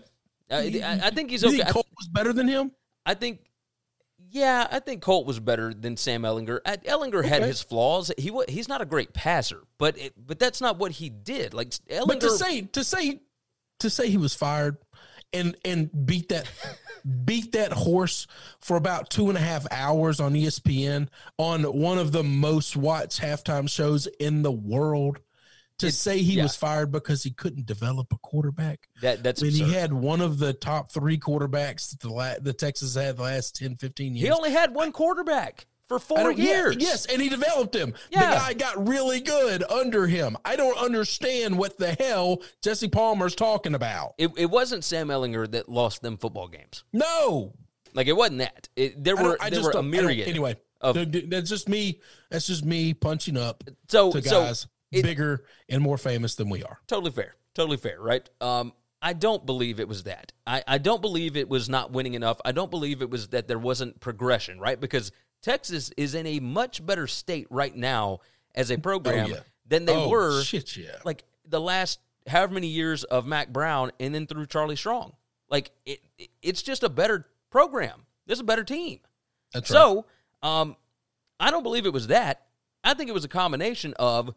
Uh, 0.51 0.57
I, 0.57 1.01
I 1.05 1.11
think 1.11 1.31
he's 1.31 1.43
you 1.43 1.49
okay. 1.49 1.59
think 1.59 1.69
Colt 1.71 1.87
was 1.97 2.09
better 2.09 2.33
than 2.33 2.47
him? 2.49 2.73
I 3.05 3.15
think, 3.15 3.41
yeah, 4.31 4.67
I 4.71 4.81
think 4.81 5.03
Colt 5.03 5.27
was 5.27 5.41
better 5.41 5.73
than 5.75 5.97
Sam 5.97 6.23
Ehlinger. 6.23 6.61
Ehlinger 6.63 7.25
had 7.25 7.43
his 7.43 7.63
flaws. 7.63 8.13
He 8.19 8.33
he's 8.49 8.69
not 8.69 8.81
a 8.81 8.87
great 8.87 9.13
passer, 9.13 9.63
but 9.79 9.99
it, 9.99 10.15
but 10.17 10.39
that's 10.39 10.61
not 10.61 10.79
what 10.79 10.93
he 10.93 11.09
did. 11.09 11.55
Like 11.55 11.71
Ehlinger, 11.71 12.07
But 12.07 12.21
to 12.21 12.31
say 12.31 12.63
to 12.63 12.85
say 12.85 13.21
to 13.81 13.91
say 13.91 14.09
he 14.09 14.17
was 14.17 14.35
fired 14.35 14.79
and 15.33 15.57
and 15.65 16.07
beat 16.07 16.29
that 16.31 16.51
beat 17.25 17.53
that 17.53 17.73
horse 17.73 18.27
for 18.61 18.77
about 18.77 19.11
two 19.11 19.29
and 19.29 19.39
a 19.39 19.41
half 19.41 19.67
hours 19.71 20.21
on 20.21 20.35
ESPN 20.35 21.09
on 21.39 21.63
one 21.63 21.99
of 21.99 22.13
the 22.13 22.25
most 22.25 22.77
watched 22.77 23.21
halftime 23.21 23.69
shows 23.69 24.07
in 24.19 24.43
the 24.43 24.53
world. 24.53 25.21
To 25.81 25.93
say 25.93 26.19
he 26.23 26.35
yeah. 26.35 26.45
was 26.45 26.57
fired 26.57 26.91
because 26.91 27.23
he 27.23 27.31
couldn't 27.31 27.67
develop 27.67 28.13
a 28.13 28.17
quarterback. 28.19 28.89
that 29.03 29.23
that's 29.23 29.43
I 29.43 29.47
mean, 29.47 29.53
he 29.55 29.73
had 29.73 29.93
one 29.93 30.21
of 30.23 30.39
the 30.39 30.53
top 30.55 30.91
three 30.91 31.19
quarterbacks 31.19 31.91
that 31.91 32.01
the 32.01 32.09
la- 32.11 32.39
the 32.41 32.53
Texas 32.55 32.95
had 32.95 33.19
the 33.19 33.23
last 33.25 33.57
10, 33.57 33.77
15 33.77 34.15
years. 34.15 34.27
he 34.27 34.33
only 34.33 34.51
had 34.53 34.75
one 34.75 34.91
quarterback 34.91 35.67
for 35.87 35.99
four 35.99 36.17
don't- 36.19 36.39
yeah, 36.39 36.45
years. 36.45 36.77
yes, 36.81 37.05
and 37.07 37.21
he 37.21 37.29
developed 37.29 37.75
him. 37.77 37.93
Yeah. 38.11 38.31
The 38.31 38.37
guy 38.37 38.53
got 38.55 38.89
really 38.89 39.21
good 39.21 39.63
under 39.71 40.07
him. 40.07 40.37
I 40.47 40.57
don't 40.57 40.79
understand 40.79 41.59
what 41.59 41.79
the 41.79 41.93
hell 41.93 42.43
Jesse 42.63 42.89
Palmer's 42.89 43.35
talking 43.35 43.75
about. 43.75 44.15
It, 44.19 44.31
it 44.39 44.47
wasn't 44.51 44.83
Sam 44.83 45.09
Ehlinger 45.09 45.51
that 45.53 45.69
lost 45.69 46.01
them 46.01 46.17
football 46.17 46.49
games. 46.49 46.85
No, 46.95 47.53
Like 47.93 48.07
it 48.07 48.17
wasn't 48.17 48.39
that. 48.39 48.69
It, 48.77 49.05
there 49.05 49.19
I 49.19 49.23
were 49.23 49.37
I 49.43 49.51
there 49.51 49.61
just 49.61 49.75
were 49.75 49.81
a 49.81 49.83
myriad. 49.83 50.27
Anyway, 50.27 50.57
of- 50.81 50.95
th- 50.97 51.13
th- 51.13 51.25
that's 51.29 51.51
just 51.51 51.69
me. 51.69 52.01
That's 52.31 52.47
just 52.47 52.65
me 52.65 52.95
punching 52.95 53.37
up 53.37 53.63
so 53.89 54.11
so 54.11 54.21
guys 54.23 54.67
it- 54.99 55.03
bigger 55.05 55.45
and 55.69 55.83
more 55.83 55.99
famous 55.99 56.35
than 56.35 56.49
we 56.49 56.63
are. 56.63 56.79
totally 56.87 57.11
fair, 57.13 57.35
totally 57.55 57.77
fair, 57.77 58.01
right? 58.01 58.29
Um, 58.41 58.73
I 59.03 59.13
don't 59.13 59.45
believe 59.45 59.79
it 59.79 59.89
was 59.89 60.05
that. 60.05 60.33
I, 60.47 60.63
I 60.67 60.79
don't 60.79 61.03
believe 61.03 61.37
it 61.37 61.49
was 61.49 61.69
not 61.69 61.93
winning 61.93 62.15
enough. 62.15 62.41
I 62.45 62.53
don't 62.53 62.71
believe 62.71 63.03
it 63.03 63.11
was 63.11 63.29
that 63.29 63.47
there 63.47 63.59
wasn't 63.59 64.01
progression, 64.01 64.59
right? 64.59 64.81
Because 64.81 65.13
Texas 65.43 65.93
is 65.97 66.15
in 66.15 66.27
a 66.27 66.41
much 66.41 66.85
better 66.85 67.07
state 67.07 67.47
right 67.51 67.75
now 67.77 68.21
as 68.55 68.71
a 68.71 68.79
program 68.79 69.27
Oh, 69.27 69.35
yeah. 69.35 69.41
than 69.67 69.85
they 69.85 69.95
oh, 69.95 70.09
were 70.09 70.43
Shit, 70.43 70.77
yeah. 70.77 70.97
like 71.05 71.25
the 71.47 71.61
last 71.61 72.01
however 72.27 72.55
many 72.55 72.67
years 72.69 73.05
of 73.05 73.27
Mack 73.27 73.53
Brown 73.53 73.93
and 74.01 74.15
then 74.15 74.27
through 74.27 74.47
Charlie 74.47 74.77
Strong. 74.77 75.13
Like 75.49 75.71
it, 75.85 76.01
it- 76.19 76.31
it's 76.43 76.63
just 76.63 76.83
a 76.83 76.89
better 76.89 77.27
program. 77.51 78.07
There's 78.27 78.41
a 78.41 78.45
better 78.45 78.65
team. 78.65 79.01
That's 79.53 79.71
right. 79.71 79.77
So, 79.77 80.07
um, 80.43 80.75
I 81.39 81.51
don't 81.51 81.63
believe 81.63 81.87
it 81.87 81.93
was 81.93 82.09
that. 82.09 82.47
I 82.83 82.95
think 82.95 83.09
it 83.11 83.13
was 83.13 83.25
a 83.25 83.29
combination 83.29 83.95
of 83.99 84.35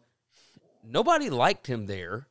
nobody 0.84 1.30
liked 1.30 1.66
him 1.66 1.86
there, 1.86 2.26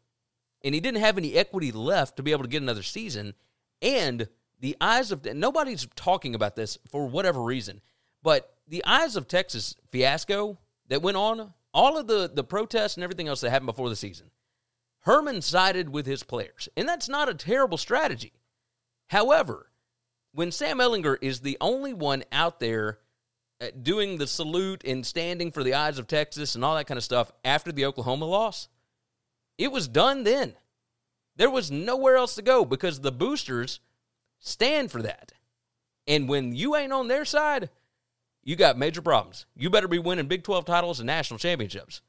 and 0.64 0.74
he 0.74 0.82
didn't 0.82 1.02
have 1.02 1.18
any 1.18 1.36
equity 1.36 1.72
left 1.72 2.18
to 2.18 2.24
be 2.24 2.32
able 2.32 2.44
to 2.44 2.50
get 2.50 2.62
another 2.62 2.84
season, 2.84 3.34
and 3.82 4.28
the 4.60 4.76
eyes 4.82 5.12
of 5.12 5.26
nobody's 5.26 5.88
talking 5.96 6.36
about 6.36 6.56
this 6.56 6.78
for 6.90 7.08
whatever 7.08 7.42
reason, 7.42 7.82
but 8.22 8.54
the 8.68 8.84
eyes 8.86 9.16
of 9.16 9.28
Texas 9.28 9.76
fiasco 9.92 10.58
that 10.88 11.02
went 11.02 11.18
on, 11.18 11.54
all 11.74 11.98
of 11.98 12.08
the 12.08 12.30
the 12.34 12.44
protests 12.44 12.96
and 12.96 13.04
everything 13.04 13.28
else 13.28 13.42
that 13.42 13.50
happened 13.50 13.68
before 13.68 13.90
the 13.90 13.96
season. 13.96 14.32
Herman 15.04 15.42
sided 15.42 15.90
with 15.90 16.06
his 16.06 16.24
players, 16.24 16.68
and 16.76 16.88
that's 16.88 17.08
not 17.08 17.30
a 17.30 17.34
terrible 17.34 17.78
strategy. 17.78 18.34
However, 19.08 19.72
when 20.34 20.52
Sam 20.52 20.80
Ehlinger 20.80 21.18
is 21.22 21.40
the 21.40 21.58
only 21.62 21.94
one 21.94 22.24
out 22.32 22.60
there 22.60 23.00
doing 23.82 24.18
the 24.18 24.28
salute 24.28 24.84
and 24.86 25.06
standing 25.06 25.52
for 25.52 25.64
the 25.64 25.74
eyes 25.74 26.00
of 26.00 26.08
Texas 26.08 26.56
and 26.56 26.64
all 26.64 26.76
that 26.76 26.88
kind 26.88 26.98
of 26.98 27.04
stuff 27.04 27.32
after 27.44 27.72
the 27.72 27.86
Oklahoma 27.86 28.26
loss, 28.26 28.68
it 29.58 29.72
was 29.72 29.88
done 29.88 30.24
then. 30.24 30.54
There 31.36 31.50
was 31.50 31.72
nowhere 31.72 32.16
else 32.16 32.36
to 32.36 32.42
go 32.42 32.66
because 32.66 33.00
the 33.00 33.12
boosters 33.12 33.80
stand 34.40 34.92
for 34.92 35.02
that. 35.02 35.34
And 36.08 36.28
when 36.28 36.56
you 36.56 36.76
ain't 36.76 36.94
on 36.94 37.08
their 37.08 37.26
side, 37.26 37.70
you 38.44 38.56
got 38.56 38.78
major 38.78 39.02
problems. 39.02 39.46
You 39.56 39.70
better 39.70 39.88
be 39.88 40.00
winning 40.00 40.28
Big 40.28 40.44
12 40.44 40.66
titles 40.66 41.00
and 41.00 41.08
national 41.08 41.38
championships. 41.38 42.02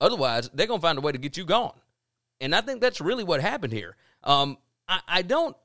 Otherwise, 0.00 0.50
they're 0.52 0.66
going 0.66 0.80
to 0.80 0.86
find 0.86 0.98
a 0.98 1.00
way 1.00 1.12
to 1.12 1.18
get 1.18 1.36
you 1.36 1.44
gone. 1.44 1.78
And 2.40 2.54
I 2.54 2.60
think 2.60 2.80
that's 2.80 3.00
really 3.00 3.24
what 3.24 3.40
happened 3.40 3.72
here. 3.72 3.96
Um, 4.24 4.58
I, 4.88 5.00
I 5.06 5.22
don't. 5.22 5.56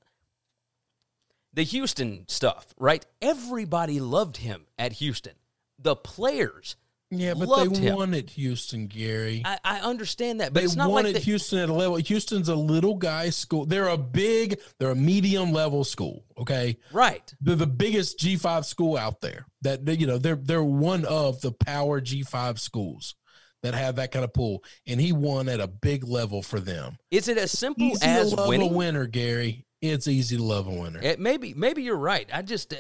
The 1.54 1.64
Houston 1.64 2.26
stuff, 2.28 2.74
right? 2.78 3.06
Everybody 3.22 4.00
loved 4.00 4.38
him 4.38 4.66
at 4.78 4.94
Houston. 4.94 5.34
The 5.80 5.96
players 5.96 6.76
yeah, 7.12 7.34
but 7.34 7.70
they 7.70 7.80
him. 7.82 7.96
won 7.96 8.14
Houston, 8.14 8.88
Gary. 8.88 9.42
I, 9.44 9.60
I 9.66 9.80
understand 9.82 10.40
that, 10.40 10.54
but 10.54 10.62
they 10.62 10.66
it's 10.66 10.78
not 10.78 10.90
won 10.90 11.04
like 11.04 11.16
they, 11.16 11.20
Houston 11.20 11.60
at 11.60 11.68
a 11.68 11.74
level. 11.74 11.98
Houston's 11.98 12.48
a 12.48 12.56
little 12.56 12.96
guy 12.96 13.30
school. 13.32 13.66
They're 13.66 13.90
a 13.90 13.98
big, 13.98 14.62
they're 14.80 14.92
a 14.92 14.96
medium 14.96 15.52
level 15.52 15.84
school. 15.84 16.24
Okay. 16.38 16.78
right. 16.94 17.32
They're 17.42 17.58
the 17.58 17.68
biggest 17.68 18.18
G5 18.18 18.64
school 18.64 18.98
out 18.98 19.20
there. 19.20 19.46
That 19.62 19.86
you 20.00 20.08
know, 20.08 20.18
they're 20.18 20.36
they're 20.36 20.64
one 20.64 21.04
of 21.04 21.42
the 21.42 21.52
power 21.52 22.00
G5 22.00 22.58
schools 22.58 23.16
that 23.62 23.74
have 23.74 23.98
that 23.98 24.14
kind 24.14 24.24
of 24.24 24.34
pull. 24.34 24.64
And 24.88 25.00
he 25.00 25.12
won 25.12 25.50
at 25.50 25.60
a 25.60 25.68
big 25.68 26.06
level 26.06 26.42
for 26.42 26.62
them. 26.62 26.98
Is 27.12 27.28
it 27.28 27.38
as 27.38 27.52
simple 27.52 27.88
Easy 27.88 28.06
as 28.06 28.34
winning? 28.34 28.74
winner, 28.74 29.06
Gary. 29.06 29.66
It's 29.82 30.08
easy 30.08 30.38
to 30.38 30.44
love 30.44 30.68
a 30.68 30.72
winner. 30.72 31.00
It, 31.02 31.20
maybe 31.20 31.54
maybe 31.54 31.84
you're 31.84 31.98
right. 31.98 32.30
I 32.32 32.42
just 32.42 32.74
uh, 32.74 32.78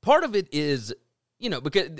part 0.00 0.24
of 0.24 0.36
it 0.36 0.48
is 0.52 0.94
you 1.38 1.50
know 1.50 1.60
because 1.60 1.90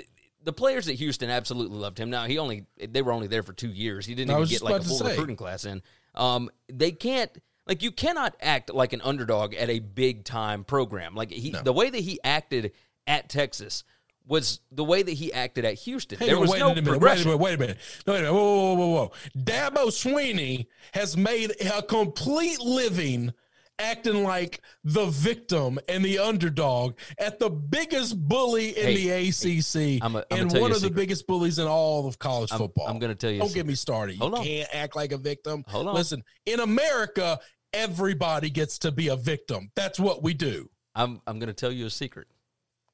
the 0.43 0.53
players 0.53 0.87
at 0.87 0.95
Houston 0.95 1.29
absolutely 1.29 1.77
loved 1.77 1.97
him. 1.97 2.09
Now 2.09 2.25
he 2.25 2.37
only 2.37 2.65
they 2.77 3.01
were 3.01 3.11
only 3.11 3.27
there 3.27 3.43
for 3.43 3.53
two 3.53 3.69
years. 3.69 4.05
He 4.05 4.15
didn't 4.15 4.31
even 4.31 4.47
get 4.47 4.61
like 4.61 4.81
a 4.81 4.83
full 4.83 4.99
recruiting 4.99 5.35
class 5.35 5.65
in. 5.65 5.81
Um, 6.13 6.49
they 6.71 6.91
can't 6.91 7.31
like 7.67 7.83
you 7.83 7.91
cannot 7.91 8.35
act 8.41 8.73
like 8.73 8.93
an 8.93 9.01
underdog 9.01 9.53
at 9.55 9.69
a 9.69 9.79
big 9.79 10.23
time 10.23 10.63
program. 10.63 11.15
Like 11.15 11.31
he 11.31 11.51
the 11.51 11.73
way 11.73 11.89
that 11.89 11.99
he 11.99 12.19
acted 12.23 12.71
at 13.07 13.29
Texas 13.29 13.83
was 14.27 14.59
the 14.71 14.83
way 14.83 15.03
that 15.03 15.11
he 15.11 15.33
acted 15.33 15.65
at 15.65 15.75
Houston. 15.75 16.17
Hang 16.17 16.27
there 16.27 16.39
was 16.39 16.49
wait 16.49 16.59
no 16.59 16.71
a 16.71 16.75
minute, 16.75 16.85
wait 16.85 16.87
a 16.87 16.91
progression. 16.91 17.25
minute, 17.25 17.37
wait 17.37 17.53
a 17.53 17.57
minute. 17.57 17.77
No, 18.07 18.13
wait 18.13 18.19
a 18.19 18.21
minute. 18.23 18.33
Whoa, 18.33 18.43
whoa, 18.43 18.73
whoa, 18.73 18.75
whoa, 18.75 18.93
whoa. 18.95 19.11
Dabo 19.37 19.87
Swinney 19.87 20.67
has 20.93 21.15
made 21.15 21.53
a 21.61 21.81
complete 21.81 22.59
living 22.59 23.33
acting 23.79 24.23
like 24.23 24.61
the 24.83 25.05
victim 25.07 25.79
and 25.89 26.03
the 26.03 26.19
underdog 26.19 26.97
at 27.19 27.39
the 27.39 27.49
biggest 27.49 28.17
bully 28.27 28.69
in 28.69 28.85
Hey, 28.85 28.95
the 28.95 29.29
ACC 29.29 30.01
I'm 30.03 30.15
a- 30.15 30.25
I'm 30.31 30.41
and 30.49 30.59
one 30.59 30.71
of 30.71 30.81
the 30.81 30.89
biggest 30.89 31.27
bullies 31.27 31.59
in 31.59 31.67
all 31.67 32.07
of 32.07 32.17
college 32.19 32.51
I'm- 32.51 32.59
football. 32.59 32.87
I'm 32.87 32.99
gonna 32.99 33.15
tell 33.15 33.31
you 33.31 33.39
Don't 33.39 33.53
get 33.53 33.65
me 33.65 33.75
started. 33.75 34.15
You 34.17 34.23
on. 34.25 34.43
can't 34.43 34.69
act 34.73 34.95
like 34.95 35.11
a 35.11 35.17
victim. 35.17 35.63
Hold 35.67 35.87
on. 35.87 35.95
Listen, 35.95 36.23
in 36.45 36.59
America, 36.59 37.39
everybody 37.73 38.49
gets 38.49 38.79
to 38.79 38.91
be 38.91 39.09
a 39.09 39.15
victim. 39.15 39.71
That's 39.75 39.99
what 39.99 40.23
we 40.23 40.33
do. 40.33 40.69
I'm 40.95 41.21
I'm 41.27 41.39
going 41.39 41.47
to 41.47 41.53
tell 41.53 41.71
you 41.71 41.85
a 41.85 41.89
secret. 41.89 42.27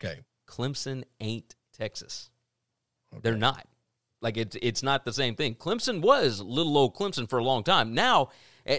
Okay. 0.03 0.21
Clemson 0.47 1.03
ain't 1.19 1.55
Texas. 1.77 2.29
They're 3.21 3.37
not. 3.37 3.67
Like 4.21 4.37
it's 4.37 4.57
it's 4.61 4.81
not 4.83 5.05
the 5.05 5.13
same 5.13 5.35
thing. 5.35 5.55
Clemson 5.55 6.01
was 6.01 6.41
little 6.41 6.77
old 6.77 6.95
Clemson 6.95 7.29
for 7.29 7.37
a 7.39 7.43
long 7.43 7.63
time. 7.63 7.93
Now 7.93 8.29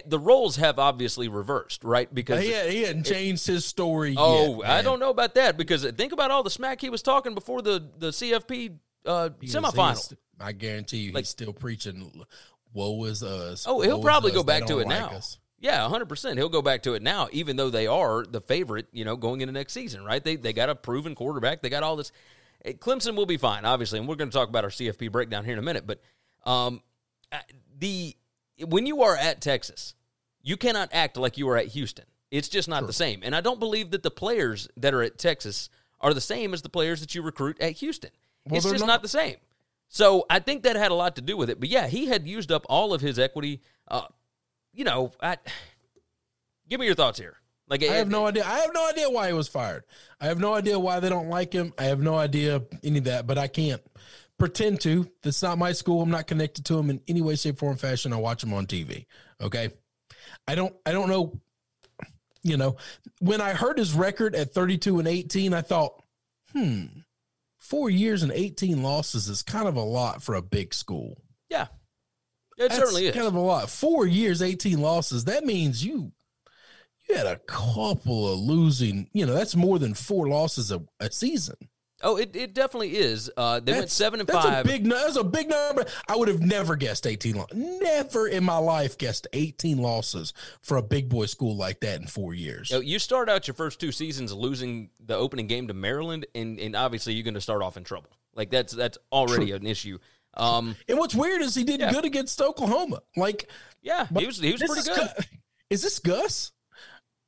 the 0.06 0.18
roles 0.18 0.56
have 0.56 0.78
obviously 0.78 1.28
reversed, 1.28 1.84
right? 1.84 2.12
Because 2.12 2.42
He, 2.42 2.50
had, 2.50 2.70
he 2.70 2.82
hadn't 2.82 3.04
changed 3.04 3.46
his 3.46 3.64
story. 3.64 4.14
oh, 4.16 4.62
yet, 4.62 4.70
I 4.70 4.82
don't 4.82 5.00
know 5.00 5.10
about 5.10 5.34
that 5.34 5.56
because 5.56 5.84
think 5.92 6.12
about 6.12 6.30
all 6.30 6.42
the 6.42 6.50
smack 6.50 6.80
he 6.80 6.90
was 6.90 7.02
talking 7.02 7.34
before 7.34 7.62
the 7.62 7.88
the 7.98 8.08
CFP 8.08 8.78
uh, 9.06 9.30
He 9.40 9.48
semifinal. 9.48 9.92
is- 9.94 10.14
I 10.40 10.52
guarantee 10.52 10.98
you, 10.98 11.12
Like- 11.12 11.22
he's 11.22 11.28
still 11.28 11.52
preaching. 11.52 12.24
Woe 12.72 13.04
is 13.04 13.22
us. 13.22 13.64
Oh, 13.68 13.80
he'll 13.80 14.00
probably 14.02 14.30
us. 14.30 14.36
go 14.36 14.42
back 14.42 14.66
to 14.66 14.78
it 14.78 14.86
like 14.86 14.98
now. 14.98 15.08
us. 15.16 15.38
Yeah, 15.60 15.80
100%. 15.88 16.36
He'll 16.38 16.48
go 16.48 16.62
back 16.62 16.82
to 16.84 16.94
it 16.94 17.02
now, 17.02 17.28
even 17.30 17.54
though 17.56 17.70
they 17.70 17.86
are 17.86 18.24
the 18.24 18.40
favorite, 18.40 18.86
you 18.92 19.04
know, 19.04 19.14
going 19.14 19.42
into 19.42 19.52
next 19.52 19.72
season, 19.74 20.04
right? 20.04 20.24
They, 20.24 20.34
they 20.34 20.52
got 20.52 20.68
a 20.70 20.74
proven 20.74 21.14
quarterback. 21.14 21.62
They 21.62 21.68
got 21.68 21.84
all 21.84 21.94
this. 21.94 22.10
Eh, 22.64 22.72
Clemson 22.72 23.14
will 23.14 23.26
be 23.26 23.36
fine, 23.36 23.64
obviously, 23.64 24.00
and 24.00 24.08
we're 24.08 24.16
going 24.16 24.30
to 24.30 24.36
talk 24.36 24.48
about 24.48 24.64
our 24.64 24.70
CFP 24.70 25.12
breakdown 25.12 25.44
here 25.44 25.52
in 25.52 25.60
a 25.60 25.62
minute. 25.62 25.86
But 25.86 26.00
um, 26.44 26.82
uh, 27.30 27.38
the 27.78 28.16
when 28.58 28.86
you 28.86 29.02
are 29.02 29.16
at 29.16 29.40
Texas, 29.40 29.94
you 30.42 30.56
cannot 30.56 30.90
act 30.92 31.16
like 31.16 31.38
you 31.38 31.48
are 31.48 31.56
at 31.56 31.68
Houston. 31.68 32.04
It's 32.30 32.48
just 32.48 32.68
not 32.68 32.86
the 32.86 32.92
same. 32.94 33.20
And 33.22 33.36
I 33.36 33.42
don't 33.42 33.60
believe 33.60 33.90
that 33.90 34.02
the 34.02 34.10
players 34.10 34.66
that 34.78 34.94
are 34.94 35.02
at 35.02 35.18
Texas 35.18 35.68
are 36.00 36.14
the 36.14 36.20
same 36.20 36.54
as 36.54 36.62
the 36.62 36.70
players 36.70 37.00
that 37.00 37.14
you 37.14 37.22
recruit 37.22 37.60
at 37.60 37.72
Houston. 37.72 38.10
Well, 38.46 38.56
it's 38.56 38.64
just 38.64 38.80
not. 38.80 38.86
not 38.86 39.02
the 39.02 39.08
same. 39.08 39.36
So 39.88 40.24
I 40.30 40.38
think 40.38 40.62
that 40.62 40.74
had 40.74 40.90
a 40.90 40.94
lot 40.94 41.16
to 41.16 41.22
do 41.22 41.36
with 41.36 41.50
it. 41.50 41.60
But 41.60 41.68
yeah, 41.68 41.86
he 41.86 42.06
had 42.06 42.26
used 42.26 42.50
up 42.50 42.64
all 42.70 42.94
of 42.94 43.02
his 43.02 43.18
equity. 43.18 43.60
Uh, 43.86 44.06
you 44.72 44.84
know, 44.84 45.12
I, 45.22 45.36
give 46.68 46.80
me 46.80 46.86
your 46.86 46.94
thoughts 46.94 47.18
here. 47.18 47.36
Like, 47.68 47.82
I 47.84 47.94
have 47.94 48.08
no 48.08 48.26
idea. 48.26 48.44
I 48.44 48.58
have 48.60 48.70
no 48.74 48.88
idea 48.88 49.08
why 49.08 49.28
he 49.28 49.32
was 49.32 49.48
fired. 49.48 49.84
I 50.20 50.26
have 50.26 50.38
no 50.38 50.54
idea 50.54 50.78
why 50.78 51.00
they 51.00 51.08
don't 51.08 51.28
like 51.28 51.52
him. 51.52 51.72
I 51.78 51.84
have 51.84 52.00
no 52.00 52.16
idea 52.16 52.62
any 52.82 52.98
of 52.98 53.04
that, 53.04 53.26
but 53.26 53.38
I 53.38 53.46
can't 53.46 53.80
pretend 54.42 54.80
to. 54.80 55.08
That's 55.22 55.40
not 55.40 55.56
my 55.56 55.70
school. 55.70 56.02
I'm 56.02 56.10
not 56.10 56.26
connected 56.26 56.64
to 56.64 56.76
him 56.76 56.90
in 56.90 57.00
any 57.06 57.22
way, 57.22 57.36
shape, 57.36 57.60
form, 57.60 57.76
fashion. 57.76 58.12
I 58.12 58.16
watch 58.16 58.42
him 58.42 58.52
on 58.52 58.66
TV. 58.66 59.06
Okay. 59.40 59.70
I 60.48 60.56
don't 60.56 60.74
I 60.84 60.90
don't 60.90 61.08
know. 61.08 61.40
You 62.42 62.56
know, 62.56 62.76
when 63.20 63.40
I 63.40 63.52
heard 63.52 63.78
his 63.78 63.94
record 63.94 64.34
at 64.34 64.52
32 64.52 64.98
and 64.98 65.06
18, 65.06 65.54
I 65.54 65.60
thought, 65.60 66.02
hmm, 66.52 66.86
four 67.60 67.88
years 67.88 68.24
and 68.24 68.32
18 68.32 68.82
losses 68.82 69.28
is 69.28 69.44
kind 69.44 69.68
of 69.68 69.76
a 69.76 69.80
lot 69.80 70.24
for 70.24 70.34
a 70.34 70.42
big 70.42 70.74
school. 70.74 71.16
Yeah, 71.48 71.68
it 72.58 72.70
That's 72.70 72.74
certainly 72.74 73.06
is. 73.06 73.14
kind 73.14 73.28
of 73.28 73.36
a 73.36 73.40
lot. 73.40 73.70
Four 73.70 74.08
years, 74.08 74.42
18 74.42 74.80
losses. 74.80 75.26
That 75.26 75.44
means 75.44 75.84
you 75.84 76.10
you 77.08 77.14
had 77.14 77.28
a 77.28 77.38
couple 77.46 78.32
of 78.32 78.40
losing, 78.40 79.08
you 79.12 79.24
know, 79.24 79.34
that's 79.34 79.54
more 79.54 79.78
than 79.78 79.94
four 79.94 80.28
losses 80.28 80.72
a, 80.72 80.82
a 80.98 81.12
season. 81.12 81.54
Oh, 82.02 82.16
it, 82.16 82.34
it 82.34 82.54
definitely 82.54 82.96
is. 82.96 83.30
Uh, 83.36 83.60
they 83.60 83.72
went 83.72 83.90
seven 83.90 84.20
and 84.20 84.28
that's 84.28 84.44
five. 84.44 84.64
A 84.64 84.68
big, 84.68 84.84
that's 84.88 85.16
a 85.16 85.24
big 85.24 85.48
number. 85.48 85.84
I 86.08 86.16
would 86.16 86.28
have 86.28 86.40
never 86.40 86.76
guessed 86.76 87.06
18 87.06 87.34
losses. 87.36 87.56
Never 87.80 88.28
in 88.28 88.44
my 88.44 88.58
life 88.58 88.98
guessed 88.98 89.26
18 89.32 89.78
losses 89.78 90.32
for 90.60 90.76
a 90.76 90.82
big 90.82 91.08
boy 91.08 91.26
school 91.26 91.56
like 91.56 91.80
that 91.80 92.00
in 92.00 92.06
four 92.06 92.34
years. 92.34 92.70
You, 92.70 92.76
know, 92.76 92.80
you 92.82 92.98
start 92.98 93.28
out 93.28 93.46
your 93.46 93.54
first 93.54 93.80
two 93.80 93.92
seasons 93.92 94.32
losing 94.32 94.90
the 95.00 95.16
opening 95.16 95.46
game 95.46 95.68
to 95.68 95.74
Maryland, 95.74 96.26
and, 96.34 96.58
and 96.58 96.76
obviously 96.76 97.14
you're 97.14 97.24
going 97.24 97.34
to 97.34 97.40
start 97.40 97.62
off 97.62 97.76
in 97.76 97.84
trouble. 97.84 98.10
Like 98.34 98.50
that's 98.50 98.72
that's 98.72 98.98
already 99.12 99.52
an 99.52 99.66
issue. 99.66 99.98
Um, 100.34 100.74
And 100.88 100.98
what's 100.98 101.14
weird 101.14 101.42
is 101.42 101.54
he 101.54 101.64
did 101.64 101.80
Yeah. 101.80 101.92
good 101.92 102.04
against 102.04 102.40
Oklahoma. 102.40 103.02
Like, 103.16 103.50
yeah, 103.82 104.06
he 104.16 104.26
was 104.26 104.38
he 104.38 104.52
was 104.52 104.62
pretty 104.62 104.80
is 104.80 104.88
good. 104.88 105.10
Is 105.68 105.82
this 105.82 105.98
Gus? 105.98 106.52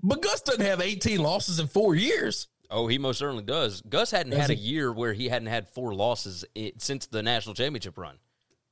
But 0.02 0.22
Gus 0.22 0.42
doesn't 0.42 0.64
have 0.64 0.80
18 0.80 1.18
losses 1.18 1.58
in 1.58 1.66
four 1.66 1.94
years. 1.94 2.48
Oh, 2.74 2.86
he 2.88 2.98
most 2.98 3.18
certainly 3.18 3.44
does. 3.44 3.80
Gus 3.88 4.10
hadn't 4.10 4.30
Does 4.32 4.40
had 4.40 4.50
a 4.50 4.56
year 4.56 4.92
where 4.92 5.12
he 5.12 5.28
hadn't 5.28 5.48
had 5.48 5.68
four 5.68 5.94
losses 5.94 6.44
i 6.56 6.72
since 6.78 7.06
the 7.06 7.22
national 7.22 7.54
championship 7.54 7.96
run. 7.96 8.16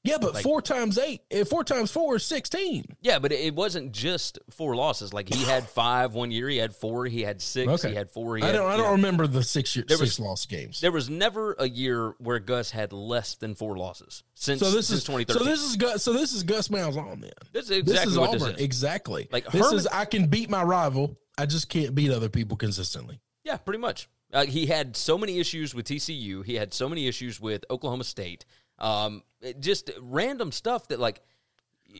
Yeah, 0.04 0.18
but 0.18 0.34
Like- 0.34 0.42
four 0.42 0.60
times 0.60 0.98
eight, 0.98 1.20
eh, 1.30 1.44
four 1.44 1.62
times 1.62 1.92
four 1.92 2.16
is 2.16 2.24
16. 2.26 2.96
Yeah, 3.02 3.20
but 3.20 3.30
it 3.30 3.54
wasn't 3.54 3.92
just 3.92 4.40
four 4.50 4.74
losses. 4.74 5.12
Like 5.14 5.32
he 5.32 5.44
had 5.44 5.68
five 5.68 6.12
one 6.14 6.32
year, 6.32 6.48
he 6.48 6.56
had 6.56 6.74
four, 6.74 7.06
he 7.06 7.22
had 7.22 7.40
six, 7.40 7.68
Okay. 7.70 7.90
he 7.90 7.94
had 7.94 8.10
four. 8.10 8.36
He 8.36 8.42
I 8.42 8.46
had, 8.46 8.52
don't. 8.54 8.68
I 8.68 8.76
don't 8.76 8.90
remember 8.92 9.28
the 9.28 9.44
six 9.44 9.76
year 9.76 9.84
There 9.86 9.96
six 9.98 10.18
was- 10.18 10.20
loss 10.26 10.46
games. 10.46 10.80
There 10.80 10.90
was 10.90 11.08
never 11.08 11.52
a 11.56 11.68
year 11.68 12.16
where 12.18 12.40
Gus 12.40 12.72
had 12.72 12.92
less 12.92 13.36
than 13.36 13.54
four 13.54 13.76
losses 13.78 14.24
since 14.34 14.58
so 14.58 14.72
this 14.72 14.88
since 14.88 14.98
is 15.02 15.04
2013. 15.04 15.38
so 15.38 15.48
this 15.48 15.62
is 15.62 15.76
Gus. 15.76 16.02
So 16.02 16.12
this 16.12 16.32
is 16.32 16.42
Gus 16.42 16.66
Malzahn 16.66 17.20
then. 17.20 17.30
This 17.52 17.66
is 17.70 17.78
exactly 17.78 17.92
this 17.94 18.06
is 18.06 18.18
what 18.18 18.28
Auburn 18.30 18.40
this 18.40 18.56
is. 18.56 18.64
exactly. 18.64 19.28
Like, 19.30 19.44
this 19.52 19.62
Herman- 19.62 19.76
is 19.78 19.86
I 19.86 20.04
can 20.04 20.26
beat 20.26 20.50
my 20.50 20.64
rival. 20.64 21.16
I 21.38 21.46
just 21.46 21.68
can't 21.68 21.94
beat 21.94 22.10
other 22.10 22.28
people 22.28 22.56
consistently. 22.56 23.20
Yeah, 23.44 23.56
pretty 23.56 23.78
much. 23.78 24.08
Uh, 24.32 24.46
he 24.46 24.66
had 24.66 24.96
so 24.96 25.18
many 25.18 25.38
issues 25.38 25.74
with 25.74 25.86
TCU. 25.86 26.44
He 26.44 26.54
had 26.54 26.72
so 26.72 26.88
many 26.88 27.06
issues 27.06 27.40
with 27.40 27.64
Oklahoma 27.70 28.04
State. 28.04 28.44
Um, 28.78 29.22
just 29.60 29.90
random 30.00 30.52
stuff 30.52 30.88
that 30.88 30.98
like, 30.98 31.20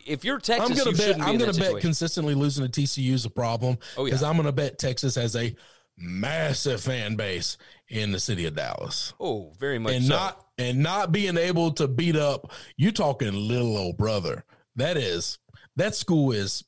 if 0.07 0.25
you're 0.25 0.39
Texas, 0.39 0.71
I'm 0.71 0.75
gonna 0.75 0.91
you 0.91 0.97
bet. 0.97 1.15
be 1.17 1.21
I'm 1.21 1.37
gonna 1.37 1.53
bet 1.53 1.55
situation. 1.55 1.81
consistently 1.81 2.33
losing 2.33 2.67
to 2.67 2.81
TCU 2.81 3.13
is 3.13 3.25
a 3.25 3.29
problem. 3.29 3.77
Oh, 3.95 4.05
yeah. 4.05 4.09
because 4.11 4.23
I'm 4.23 4.35
gonna 4.37 4.51
bet 4.51 4.79
Texas 4.79 5.15
has 5.15 5.35
a 5.35 5.55
massive 5.97 6.81
fan 6.81 7.15
base 7.15 7.57
in 7.89 8.11
the 8.11 8.19
city 8.19 8.45
of 8.45 8.55
Dallas. 8.55 9.13
oh, 9.19 9.51
very 9.59 9.77
much 9.77 9.93
and 9.93 10.05
so. 10.05 10.15
not 10.15 10.45
and 10.57 10.81
not 10.81 11.11
being 11.11 11.37
able 11.37 11.71
to 11.73 11.87
beat 11.87 12.15
up 12.15 12.51
you 12.77 12.91
talking 12.91 13.33
little 13.33 13.77
old 13.77 13.97
brother 13.97 14.43
that 14.75 14.97
is 14.97 15.37
that 15.75 15.93
school 15.95 16.31
is 16.31 16.63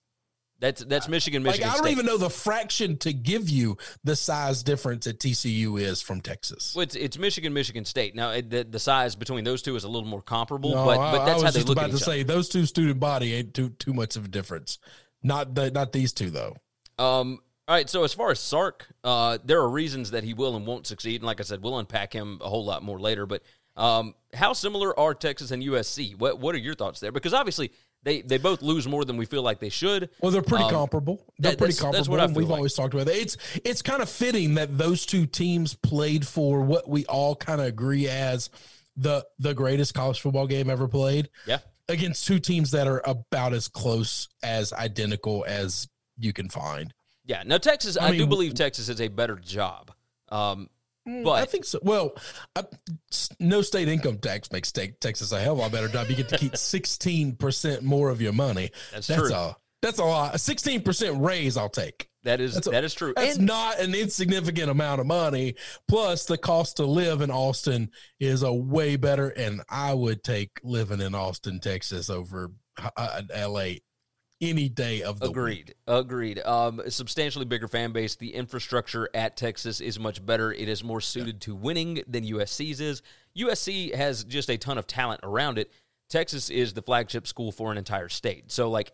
that's 0.59 0.83
that's 0.85 1.07
Michigan. 1.07 1.43
Michigan 1.43 1.67
like 1.67 1.69
i 1.69 1.73
don't 1.75 1.83
State. 1.83 1.91
even 1.91 2.05
know 2.05 2.17
the 2.17 2.29
fraction 2.29 2.97
to 2.97 3.11
give 3.11 3.49
you 3.49 3.77
the 4.03 4.15
size 4.15 4.63
difference 4.63 5.05
that 5.05 5.19
tcu 5.19 5.79
is 5.79 6.01
from 6.01 6.21
texas 6.21 6.73
Well, 6.75 6.83
it's, 6.83 6.95
it's 6.95 7.17
Michigan, 7.17 7.53
Michigan 7.53 7.85
State. 7.85 8.15
Now, 8.15 8.31
it, 8.31 8.49
the, 8.49 8.63
the 8.63 8.79
size 8.79 9.15
between 9.15 9.43
those 9.43 9.61
two 9.61 9.75
is 9.75 9.83
a 9.83 9.89
little 9.89 10.07
more 10.07 10.21
comparable, 10.21 10.71
no, 10.71 10.85
but, 10.85 10.99
I, 10.99 11.11
but 11.11 11.21
I 11.21 11.25
that's 11.25 11.35
was 11.35 11.43
how 11.43 11.51
they 11.51 11.59
just 11.59 11.67
look 11.67 11.77
about 11.77 11.89
at 11.89 11.97
to 11.97 12.03
say 12.03 12.23
those 12.23 12.49
two 12.49 12.65
student 12.65 12.99
body 12.99 13.33
ain't 13.33 13.53
too 13.53 13.69
too 13.69 13.93
much 13.93 14.15
of 14.15 14.25
a 14.25 14.27
difference 14.27 14.79
not 15.25 15.55
the, 15.55 15.71
not 15.71 15.91
these 15.91 16.13
two 16.13 16.29
though. 16.29 16.55
Um, 16.97 17.39
all 17.67 17.75
right, 17.75 17.89
so 17.89 18.03
as 18.03 18.13
far 18.13 18.29
as 18.29 18.39
Sark, 18.39 18.87
uh, 19.03 19.39
there 19.43 19.59
are 19.59 19.69
reasons 19.69 20.11
that 20.11 20.23
he 20.23 20.35
will 20.35 20.55
and 20.55 20.67
won't 20.67 20.85
succeed. 20.85 21.15
And 21.15 21.23
like 21.23 21.39
I 21.39 21.43
said, 21.43 21.63
we'll 21.63 21.79
unpack 21.79 22.13
him 22.13 22.39
a 22.41 22.47
whole 22.47 22.63
lot 22.63 22.83
more 22.83 22.99
later. 22.99 23.25
But 23.25 23.41
um, 23.75 24.13
how 24.33 24.53
similar 24.53 24.97
are 24.97 25.15
Texas 25.15 25.49
and 25.49 25.63
USC? 25.63 26.17
What 26.17 26.39
What 26.39 26.53
are 26.53 26.59
your 26.59 26.75
thoughts 26.75 26.99
there? 26.99 27.11
Because 27.11 27.33
obviously 27.33 27.71
they, 28.05 28.21
they 28.21 28.37
both 28.37 28.61
lose 28.61 28.87
more 28.87 29.03
than 29.03 29.17
we 29.17 29.25
feel 29.25 29.41
like 29.41 29.59
they 29.59 29.67
should. 29.69 30.09
Well, 30.21 30.31
they're 30.31 30.41
pretty 30.41 30.63
Um, 30.63 30.69
comparable. 30.69 31.17
They're 31.37 31.51
that- 31.51 31.57
pretty 31.57 31.73
that's- 31.73 31.79
comparable. 31.81 31.97
that's 31.97 32.07
what 32.09 32.19
I 32.21 32.27
feel 32.27 32.35
We've 32.35 32.49
like. 32.49 32.57
always 32.57 32.73
talked 32.73 32.93
about 32.93 33.09
it. 33.09 33.17
It's 33.17 33.37
it's 33.65 33.81
kind 33.81 34.01
of 34.01 34.09
fitting 34.09 34.53
that 34.55 34.77
those 34.77 35.05
two 35.05 35.25
teams 35.25 35.73
played 35.73 36.25
for 36.25 36.61
what 36.61 36.87
we 36.87 37.05
all 37.07 37.35
kind 37.35 37.59
of 37.59 37.67
agree 37.67 38.07
as 38.07 38.49
the 38.95 39.25
the 39.39 39.53
greatest 39.53 39.93
college 39.93 40.21
football 40.21 40.47
game 40.47 40.69
ever 40.69 40.87
played 40.87 41.29
Yeah. 41.45 41.57
against 41.89 42.25
two 42.25 42.39
teams 42.39 42.71
that 42.71 42.87
are 42.87 43.01
about 43.05 43.51
as 43.53 43.67
close 43.67 44.29
as 44.41 44.71
identical 44.71 45.43
as 45.47 45.89
you 46.17 46.31
can 46.31 46.47
find. 46.49 46.93
Yeah. 47.25 47.43
Now, 47.45 47.57
Texas, 47.57 47.97
I, 47.97 48.09
I 48.09 48.17
do 48.17 48.25
believe 48.27 48.53
Texas 48.53 48.87
is 48.87 49.01
a 49.01 49.07
better 49.09 49.35
job. 49.35 49.91
Um, 50.29 50.69
But- 51.05 51.31
I 51.33 51.45
think 51.45 51.65
so. 51.65 51.79
Well, 51.83 52.15
I, 52.55 52.63
no 53.39 53.61
state 53.61 53.87
income 53.87 54.17
tax 54.17 54.51
makes 54.51 54.71
te- 54.71 54.93
Texas 54.99 55.31
a 55.31 55.39
hell 55.39 55.53
of 55.53 55.59
a 55.59 55.61
lot 55.63 55.71
better 55.71 55.87
job. 55.87 56.09
You 56.09 56.15
get 56.15 56.29
to 56.29 56.37
keep 56.37 56.57
sixteen 56.57 57.35
percent 57.35 57.83
more 57.83 58.09
of 58.09 58.21
your 58.21 58.33
money. 58.33 58.71
That's 58.91 59.07
that's 59.07 59.21
true. 59.21 59.33
a 59.33 59.55
that's 59.81 59.99
a 59.99 60.03
lot. 60.05 60.33
A 60.35 60.39
sixteen 60.39 60.81
percent 60.81 61.21
raise, 61.21 61.57
I'll 61.57 61.69
take. 61.69 62.09
that 62.23 62.41
is 62.41 62.55
That's 62.55 62.65
a- 62.67 62.71
that 62.71 62.83
is 62.83 62.93
true. 62.95 63.13
That's 63.15 63.37
And- 63.37 63.45
not 63.45 63.79
an 63.79 63.93
insignificant 63.93 64.71
amount 64.71 64.99
of 64.99 65.05
money. 65.05 65.55
Plus, 65.87 66.25
the 66.25 66.39
cost 66.39 66.77
to 66.77 66.85
live 66.87 67.21
in 67.21 67.29
Austin 67.29 67.91
is 68.19 68.41
a 68.41 68.51
way 68.51 68.95
better. 68.95 69.29
And 69.29 69.61
I 69.69 69.93
would 69.93 70.23
take 70.23 70.59
living 70.63 71.01
in 71.01 71.13
Austin, 71.13 71.59
Texas, 71.59 72.09
over 72.09 72.51
uh, 72.97 73.21
L.A. 73.31 73.81
any 74.41 74.69
day 74.69 75.01
of 75.01 75.19
the 75.19 75.27
week. 75.27 75.31
Agreed. 75.37 75.75
Agreed. 75.87 76.39
Um, 76.39 76.79
a 76.79 76.91
substantially 76.91 77.45
bigger 77.45 77.67
fan 77.67 77.91
base. 77.91 78.15
The 78.15 78.33
infrastructure 78.33 79.09
at 79.13 79.37
Texas 79.37 79.81
is 79.81 79.99
much 79.99 80.25
better. 80.25 80.51
It 80.51 80.67
is 80.67 80.83
more 80.83 81.01
suited 81.01 81.41
to 81.41 81.55
winning 81.55 82.03
than 82.07 82.25
USC's 82.25 82.81
is. 82.81 83.01
USC 83.37 83.93
has 83.95 84.23
just 84.23 84.49
a 84.49 84.57
ton 84.57 84.77
of 84.77 84.87
talent 84.87 85.21
around 85.23 85.57
it. 85.57 85.71
Texas 86.09 86.49
is 86.49 86.73
the 86.73 86.81
flagship 86.81 87.27
school 87.27 87.51
for 87.51 87.71
an 87.71 87.77
entire 87.77 88.09
state. 88.09 88.51
So, 88.51 88.69
like, 88.69 88.91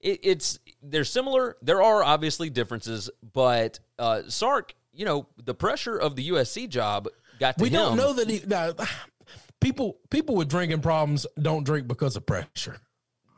it, 0.00 0.20
it's 0.22 0.58
they're 0.82 1.04
similar. 1.04 1.56
There 1.62 1.82
are 1.82 2.04
obviously 2.04 2.50
differences, 2.50 3.10
but 3.32 3.80
uh, 3.98 4.22
Sark, 4.28 4.74
you 4.92 5.04
know, 5.04 5.26
the 5.42 5.54
pressure 5.54 5.96
of 5.96 6.14
the 6.14 6.28
USC 6.30 6.68
job 6.68 7.08
got 7.40 7.58
to 7.58 7.62
We 7.62 7.68
him. 7.70 7.74
don't 7.74 7.96
know 7.96 8.12
that 8.12 8.28
he. 8.28 8.42
People 9.60 9.96
people 10.10 10.34
with 10.34 10.50
drinking 10.50 10.82
problems 10.82 11.26
don't 11.40 11.64
drink 11.64 11.88
because 11.88 12.16
of 12.16 12.26
pressure. 12.26 12.76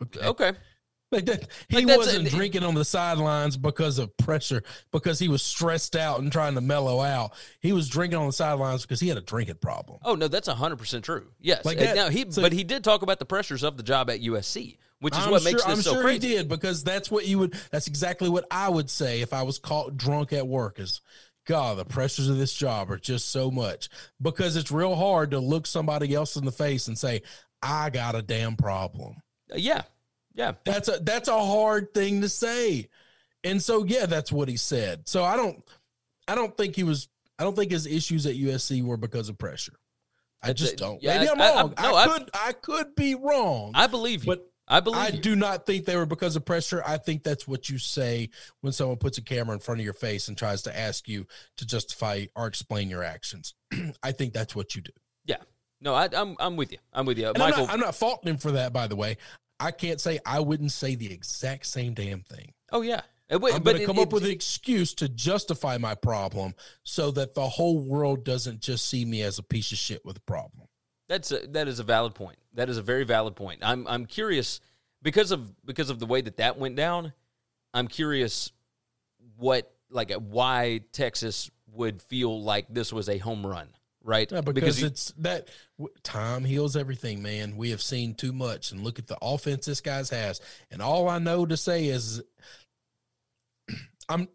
Okay. 0.03 0.26
Okay. 0.26 0.53
Like 1.12 1.24
that, 1.26 1.46
he 1.68 1.84
Like, 1.84 1.96
wasn't 1.96 2.28
drinking 2.30 2.64
on 2.64 2.74
the 2.74 2.84
sidelines 2.84 3.57
because 3.57 4.00
of 4.00 4.16
pressure, 4.16 4.64
because 4.90 5.20
he 5.20 5.28
was 5.28 5.40
stressed 5.40 5.94
out 5.94 6.18
and 6.18 6.32
trying 6.32 6.57
to 6.57 6.61
mellow 6.61 7.00
out. 7.00 7.32
He 7.61 7.72
was 7.72 7.88
drinking 7.88 8.18
on 8.18 8.26
the 8.26 8.32
sidelines 8.32 8.82
because 8.82 8.98
he 8.98 9.07
had 9.09 9.16
a 9.16 9.20
drinking 9.22 9.59
problem. 9.62 10.00
Oh 10.04 10.16
no, 10.16 10.26
that's 10.26 10.48
hundred 10.48 10.78
percent 10.80 11.04
true. 11.04 11.28
Yes. 11.40 11.64
Like 11.64 11.78
that- 11.78 11.94
now 11.94 12.09
he, 12.09 12.26
so- 12.30 12.42
but 12.42 12.52
he 12.52 12.64
did 12.64 12.82
talk 12.82 13.02
about 13.02 13.20
the 13.20 13.24
pressures 13.24 13.62
of 13.62 13.76
the 13.76 13.84
job 13.84 14.11
at 14.11 14.20
USC, 14.20 14.78
which 14.98 15.14
is 15.16 15.24
I'm 15.24 15.30
what 15.30 15.42
sure, 15.42 15.52
makes 15.52 15.64
this 15.64 15.72
I'm 15.76 15.80
so 15.82 15.92
sure 15.94 16.02
crazy. 16.02 16.26
he 16.28 16.34
did 16.34 16.48
because 16.48 16.82
that's 16.82 17.09
what 17.09 17.24
you 17.24 17.38
would. 17.38 17.54
That's 17.70 17.86
exactly 17.86 18.28
what 18.28 18.44
I 18.50 18.68
would 18.68 18.90
say 18.90 19.20
if 19.20 19.32
I 19.32 19.42
was 19.44 19.61
caught 19.61 19.96
drunk 19.96 20.32
at 20.32 20.48
work. 20.48 20.80
Is 20.80 21.00
God, 21.46 21.78
the 21.78 21.84
pressures 21.84 22.28
of 22.28 22.36
this 22.36 22.52
job 22.52 22.90
are 22.90 22.98
just 22.98 23.28
so 23.30 23.52
much 23.52 23.88
because 24.20 24.57
it's 24.57 24.72
real 24.72 24.96
hard 24.96 25.30
to 25.30 25.38
look 25.38 25.68
somebody 25.68 26.14
else 26.14 26.34
in 26.34 26.44
the 26.44 26.50
face 26.52 26.88
and 26.88 26.98
say, 26.98 27.22
I 27.62 27.90
got 27.90 28.16
a 28.16 28.22
damn 28.22 28.57
problem. 28.57 29.14
Uh, 29.52 29.57
yeah, 29.57 29.82
yeah. 30.37 30.53
That's 30.64 30.89
a 30.89 30.99
that's 31.03 31.28
a 31.28 31.37
hard 31.45 31.93
thing 31.93 32.20
to 32.20 32.28
say. 32.28 32.89
And 33.43 33.61
so 33.61 33.82
yeah, 33.84 34.07
that's 34.07 34.30
what 34.30 34.49
he 34.49 34.57
said. 34.57 35.09
So 35.09 35.24
I 35.24 35.34
don't 35.37 35.64
I 36.28 36.34
don't 36.37 36.57
think 36.57 36.76
he 36.76 36.84
was 36.84 37.09
I 37.39 37.43
don't 37.45 37.57
think 37.57 37.72
his 37.72 37.87
issues 37.87 38.24
at 38.26 38.34
USC 38.37 38.82
were 38.84 38.97
because 38.97 39.28
of 39.28 39.37
pressure. 39.39 39.74
I 40.43 40.53
just 40.53 40.74
it. 40.74 40.78
don't. 40.78 41.03
Yeah, 41.03 41.18
Maybe 41.18 41.30
I'm 41.30 41.41
I- 41.41 41.45
I- 41.45 41.55
wrong. 41.62 41.74
I, 41.76 41.82
no, 41.82 41.97
I- 41.97 42.07
could 42.07 42.30
I 42.34 42.53
could 42.53 42.95
be 42.95 43.14
wrong. 43.16 43.72
I 43.74 43.89
believe 43.89 44.24
you. 44.24 44.32
but 44.32 44.49
I 44.68 44.80
believe 44.80 45.01
I 45.01 45.09
you. 45.09 45.20
do 45.20 45.37
not 45.37 45.64
think 45.64 45.84
they 45.84 45.95
were 45.97 46.07
because 46.07 46.34
of 46.34 46.45
pressure. 46.45 46.82
I 46.84 46.97
think 46.99 47.22
that's 47.22 47.47
what 47.47 47.68
you 47.70 47.78
say 47.78 48.30
when 48.62 48.72
someone 48.72 48.97
puts 48.97 49.16
a 49.16 49.22
camera 49.22 49.55
in 49.55 49.61
front 49.61 49.80
of 49.80 49.84
your 49.84 49.95
face 49.95 50.26
and 50.28 50.37
tries 50.37 50.62
to 50.62 50.76
ask 50.76 51.09
you 51.09 51.26
to 51.59 51.64
justify 51.66 52.26
or 52.34 52.49
explain 52.49 52.91
your 52.91 53.05
actions. 53.05 53.55
I 54.03 54.11
think 54.12 54.32
that's 54.32 54.57
what 54.57 54.74
you 54.74 54.82
do. 54.82 54.91
Yeah. 55.24 55.37
No, 55.80 55.95
I, 55.95 56.09
I'm 56.12 56.34
I'm 56.41 56.57
with 56.57 56.72
you. 56.72 56.78
I'm 56.93 57.07
with 57.07 57.16
you, 57.18 57.28
And 57.28 57.39
Michael. 57.39 57.61
I'm, 57.62 57.66
not, 57.66 57.74
I'm 57.74 57.80
not 57.80 57.95
faulting 57.95 58.28
him 58.30 58.39
for 58.39 58.53
that, 58.53 58.72
by 58.72 58.87
the 58.89 58.97
way. 58.97 59.18
I 59.59 59.70
can't 59.70 60.00
say 60.00 60.18
I 60.26 60.40
wouldn't 60.40 60.72
say 60.72 60.94
the 60.94 61.12
exact 61.12 61.66
same 61.66 61.94
damn 61.94 62.20
thing. 62.20 62.52
oh 62.72 62.82
yeah. 62.82 63.02
Wait, 63.28 63.54
I'm 63.54 63.62
going 63.64 63.78
to 63.78 63.84
come 63.86 63.98
it- 63.98 64.02
up 64.02 64.12
with 64.12 64.24
an 64.24 64.30
excuse 64.30 64.94
to 64.94 65.09
justify 65.09 65.78
my 65.78 65.96
problem 65.96 66.54
so 66.84 67.11
that 67.12 67.34
the 67.34 67.48
whole 67.48 67.80
world 67.80 68.24
doesn't 68.24 68.61
just 68.61 68.86
see 68.86 69.04
me 69.04 69.22
as 69.22 69.40
a 69.40 69.42
piece 69.42 69.72
of 69.72 69.78
shit 69.78 70.04
with 70.04 70.16
a 70.16 70.20
problem. 70.20 70.68
That's 71.09 71.32
a, 71.32 71.44
that 71.48 71.66
is 71.66 71.80
a 71.80 71.82
valid 71.84 72.14
point. 72.14 72.38
That 72.54 72.68
is 72.68 72.78
a 72.78 72.82
very 72.82 73.02
valid 73.04 73.34
point. 73.34 73.61
I'm 73.62 73.86
I'm 73.88 74.07
curious 74.07 74.61
because 75.02 75.32
of 75.32 75.52
because 75.64 75.90
of 75.90 75.98
the 75.98 76.07
way 76.07 76.20
that 76.20 76.36
that 76.36 76.57
went 76.59 76.76
down. 76.76 77.12
I'm 77.74 77.88
curious 77.88 78.52
what 79.36 79.72
like 79.90 80.12
why 80.12 80.80
Texas 80.92 81.50
would 81.72 82.02
feel 82.02 82.42
like 82.42 82.66
this 82.70 82.92
was 82.92 83.09
a 83.09 83.18
home 83.18 83.44
run, 83.46 83.68
right? 84.07 84.30
Yeah, 84.30 84.40
because, 84.40 84.80
you- 84.80 84.86
it's 84.86 85.12
that 85.18 85.48
time 86.02 86.44
heals 86.44 86.76
everything, 86.76 87.22
man. 87.22 87.57
We 87.57 87.70
have 87.70 87.82
seen 87.82 88.14
too 88.14 88.32
much, 88.32 88.72
and 88.72 88.82
look 88.82 88.98
at 88.98 89.07
the 89.07 89.18
offense 89.20 89.66
this 89.66 89.80
guy's 89.80 90.11
has. 90.11 90.40
And 90.70 90.80
all 90.80 91.09
I 91.09 91.18
know 91.18 91.44
to 91.44 91.57
say 91.57 91.86
is, 91.86 92.22
I'm 94.09 94.28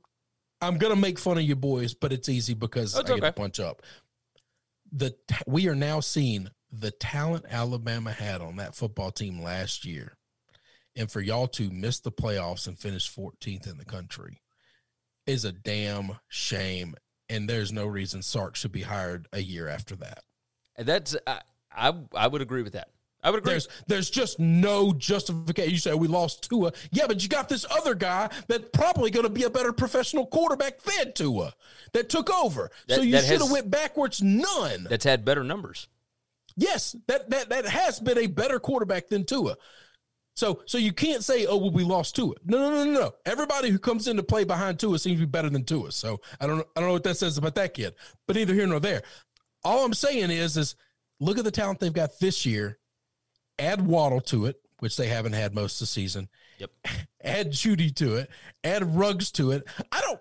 I'm 0.61 0.77
gonna 0.77 0.95
make 0.95 1.17
fun 1.17 1.37
of 1.37 1.43
you 1.43 1.55
boys, 1.55 1.93
but 1.93 2.13
it's 2.13 2.29
easy 2.29 2.53
because 2.53 2.95
I 2.95 3.01
get 3.01 3.11
okay. 3.11 3.21
to 3.21 3.31
punch 3.31 3.59
up. 3.59 3.81
The 4.91 5.15
we 5.47 5.67
are 5.69 5.75
now 5.75 6.01
seeing 6.01 6.49
the 6.71 6.91
talent 6.91 7.45
Alabama 7.49 8.11
had 8.11 8.41
on 8.41 8.57
that 8.57 8.75
football 8.75 9.11
team 9.11 9.41
last 9.41 9.85
year, 9.85 10.13
and 10.95 11.09
for 11.09 11.21
y'all 11.21 11.47
to 11.47 11.69
miss 11.71 11.99
the 11.99 12.11
playoffs 12.11 12.67
and 12.67 12.77
finish 12.77 13.13
14th 13.13 13.69
in 13.69 13.77
the 13.77 13.85
country 13.85 14.41
is 15.25 15.45
a 15.45 15.51
damn 15.51 16.17
shame. 16.27 16.95
And 17.31 17.49
there's 17.49 17.71
no 17.71 17.85
reason 17.85 18.21
Sark 18.21 18.57
should 18.57 18.73
be 18.73 18.81
hired 18.81 19.27
a 19.31 19.39
year 19.39 19.69
after 19.69 19.95
that. 19.95 20.23
that's 20.77 21.15
I, 21.25 21.39
I 21.71 21.93
I 22.13 22.27
would 22.27 22.41
agree 22.41 22.61
with 22.61 22.73
that. 22.73 22.89
I 23.23 23.29
would 23.29 23.39
agree. 23.39 23.53
There's 23.53 23.67
there's 23.87 24.09
just 24.09 24.37
no 24.37 24.91
justification. 24.91 25.71
You 25.71 25.77
say 25.77 25.93
we 25.93 26.09
lost 26.09 26.49
Tua, 26.49 26.73
yeah, 26.91 27.07
but 27.07 27.23
you 27.23 27.29
got 27.29 27.47
this 27.47 27.65
other 27.71 27.95
guy 27.95 28.29
that's 28.47 28.65
probably 28.73 29.11
going 29.11 29.25
to 29.25 29.29
be 29.31 29.43
a 29.43 29.49
better 29.49 29.71
professional 29.71 30.25
quarterback 30.25 30.81
than 30.81 31.13
Tua 31.13 31.53
that 31.93 32.09
took 32.09 32.29
over. 32.29 32.69
so 32.89 33.01
you 33.01 33.13
that 33.13 33.23
should 33.23 33.41
have 33.41 33.51
went 33.51 33.69
backwards 33.71 34.21
none. 34.21 34.87
that's 34.89 35.05
had 35.05 35.23
better 35.23 35.43
numbers. 35.43 35.87
Yes, 36.57 36.97
that 37.07 37.29
that 37.29 37.49
that 37.49 37.65
has 37.65 37.99
been 37.99 38.17
a 38.17 38.27
better 38.27 38.59
quarterback 38.59 39.07
than 39.07 39.23
Tua. 39.23 39.55
So 40.35 40.61
so 40.65 40.77
you 40.77 40.93
can't 40.93 41.23
say, 41.23 41.45
oh, 41.45 41.57
well, 41.57 41.71
we 41.71 41.83
lost 41.83 42.15
Tua. 42.15 42.33
No, 42.45 42.57
no, 42.57 42.69
no, 42.69 42.83
no, 42.83 42.99
no. 42.99 43.11
Everybody 43.25 43.69
who 43.69 43.77
comes 43.77 44.07
in 44.07 44.17
to 44.17 44.23
play 44.23 44.43
behind 44.43 44.79
Tua 44.79 44.97
seems 44.99 45.19
to 45.19 45.25
be 45.25 45.29
better 45.29 45.49
than 45.49 45.63
Tua. 45.63 45.91
So 45.91 46.21
I 46.39 46.47
don't 46.47 46.65
I 46.75 46.79
don't 46.79 46.89
know 46.89 46.93
what 46.93 47.03
that 47.03 47.17
says 47.17 47.37
about 47.37 47.55
that 47.55 47.73
kid. 47.73 47.95
But 48.27 48.35
neither 48.35 48.53
here 48.53 48.67
nor 48.67 48.79
there. 48.79 49.03
All 49.63 49.85
I'm 49.85 49.93
saying 49.93 50.31
is 50.31 50.57
is 50.57 50.75
look 51.19 51.37
at 51.37 51.43
the 51.43 51.51
talent 51.51 51.79
they've 51.79 51.93
got 51.93 52.19
this 52.19 52.45
year. 52.45 52.79
Add 53.59 53.85
Waddle 53.85 54.21
to 54.21 54.45
it, 54.45 54.59
which 54.79 54.97
they 54.97 55.07
haven't 55.07 55.33
had 55.33 55.53
most 55.53 55.75
of 55.75 55.79
the 55.81 55.85
season. 55.87 56.29
Yep. 56.59 56.71
Add 57.23 57.51
Jeudy 57.51 57.93
to 57.95 58.15
it. 58.15 58.29
Add 58.63 58.95
Ruggs 58.95 59.31
to 59.33 59.51
it. 59.51 59.67
I 59.91 60.01
don't 60.01 60.19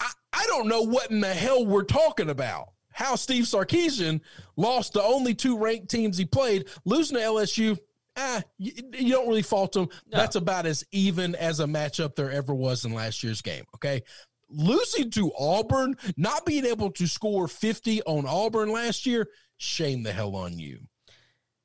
I, 0.00 0.10
I 0.32 0.46
don't 0.48 0.68
know 0.68 0.82
what 0.82 1.10
in 1.10 1.20
the 1.20 1.32
hell 1.32 1.64
we're 1.64 1.84
talking 1.84 2.30
about. 2.30 2.72
How 2.92 3.14
Steve 3.14 3.44
Sarkisian 3.44 4.20
lost 4.56 4.92
the 4.92 5.02
only 5.02 5.34
two 5.34 5.56
ranked 5.56 5.88
teams 5.88 6.18
he 6.18 6.24
played, 6.24 6.68
losing 6.84 7.16
to 7.16 7.22
LSU. 7.22 7.78
Ah, 8.16 8.42
you, 8.58 8.72
you 8.92 9.12
don't 9.12 9.28
really 9.28 9.42
fault 9.42 9.74
him. 9.76 9.88
No. 10.10 10.18
That's 10.18 10.36
about 10.36 10.66
as 10.66 10.84
even 10.92 11.34
as 11.36 11.60
a 11.60 11.64
matchup 11.66 12.16
there 12.16 12.30
ever 12.30 12.54
was 12.54 12.84
in 12.84 12.92
last 12.92 13.22
year's 13.22 13.40
game. 13.42 13.64
Okay. 13.76 14.02
Losing 14.48 15.10
to 15.12 15.30
Auburn, 15.38 15.96
not 16.16 16.44
being 16.44 16.66
able 16.66 16.90
to 16.92 17.06
score 17.06 17.46
50 17.46 18.02
on 18.02 18.26
Auburn 18.26 18.72
last 18.72 19.06
year, 19.06 19.28
shame 19.58 20.02
the 20.02 20.12
hell 20.12 20.34
on 20.34 20.58
you. 20.58 20.80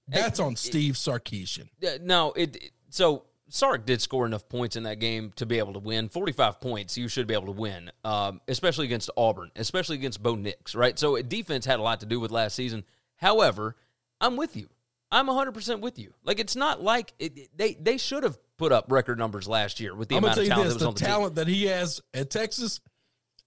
That's 0.07 0.39
on 0.39 0.55
Steve 0.55 0.93
Sarkisian. 0.93 1.67
Uh, 1.83 1.97
no, 2.01 2.31
it, 2.33 2.55
it- 2.57 2.71
so 2.91 3.25
Sark 3.49 3.85
did 3.85 4.01
score 4.01 4.25
enough 4.25 4.47
points 4.47 4.75
in 4.75 4.83
that 4.83 4.99
game 4.99 5.33
to 5.37 5.45
be 5.45 5.57
able 5.57 5.73
to 5.73 5.79
win. 5.79 6.07
Forty 6.09 6.31
five 6.31 6.61
points, 6.61 6.95
you 6.97 7.07
should 7.07 7.25
be 7.27 7.33
able 7.33 7.47
to 7.47 7.51
win, 7.59 7.91
um, 8.03 8.39
especially 8.47 8.85
against 8.85 9.09
Auburn, 9.17 9.51
especially 9.55 9.95
against 9.97 10.21
Bo 10.23 10.35
Nix, 10.35 10.75
right? 10.75 10.97
So 10.97 11.19
defense 11.21 11.65
had 11.65 11.79
a 11.79 11.83
lot 11.83 11.99
to 12.01 12.05
do 12.05 12.19
with 12.19 12.31
last 12.31 12.55
season. 12.55 12.83
However, 13.17 13.75
I'm 14.21 14.37
with 14.37 14.55
you. 14.55 14.69
I'm 15.11 15.27
100 15.27 15.51
percent 15.53 15.81
with 15.81 15.99
you. 15.99 16.13
Like 16.23 16.39
it's 16.39 16.55
not 16.55 16.81
like 16.81 17.13
it, 17.19 17.49
they 17.57 17.75
they 17.75 17.97
should 17.97 18.23
have 18.23 18.37
put 18.57 18.71
up 18.71 18.91
record 18.91 19.17
numbers 19.17 19.47
last 19.47 19.79
year 19.79 19.95
with 19.95 20.09
the 20.09 20.15
I'm 20.17 20.23
amount 20.23 20.39
of 20.39 20.47
talent 20.47 20.65
this: 20.69 20.77
that 20.77 20.85
was 20.85 20.95
the 20.95 20.99
the 20.99 21.05
talent 21.05 21.35
that 21.35 21.47
he 21.47 21.65
has 21.65 22.01
at 22.13 22.29
Texas 22.29 22.79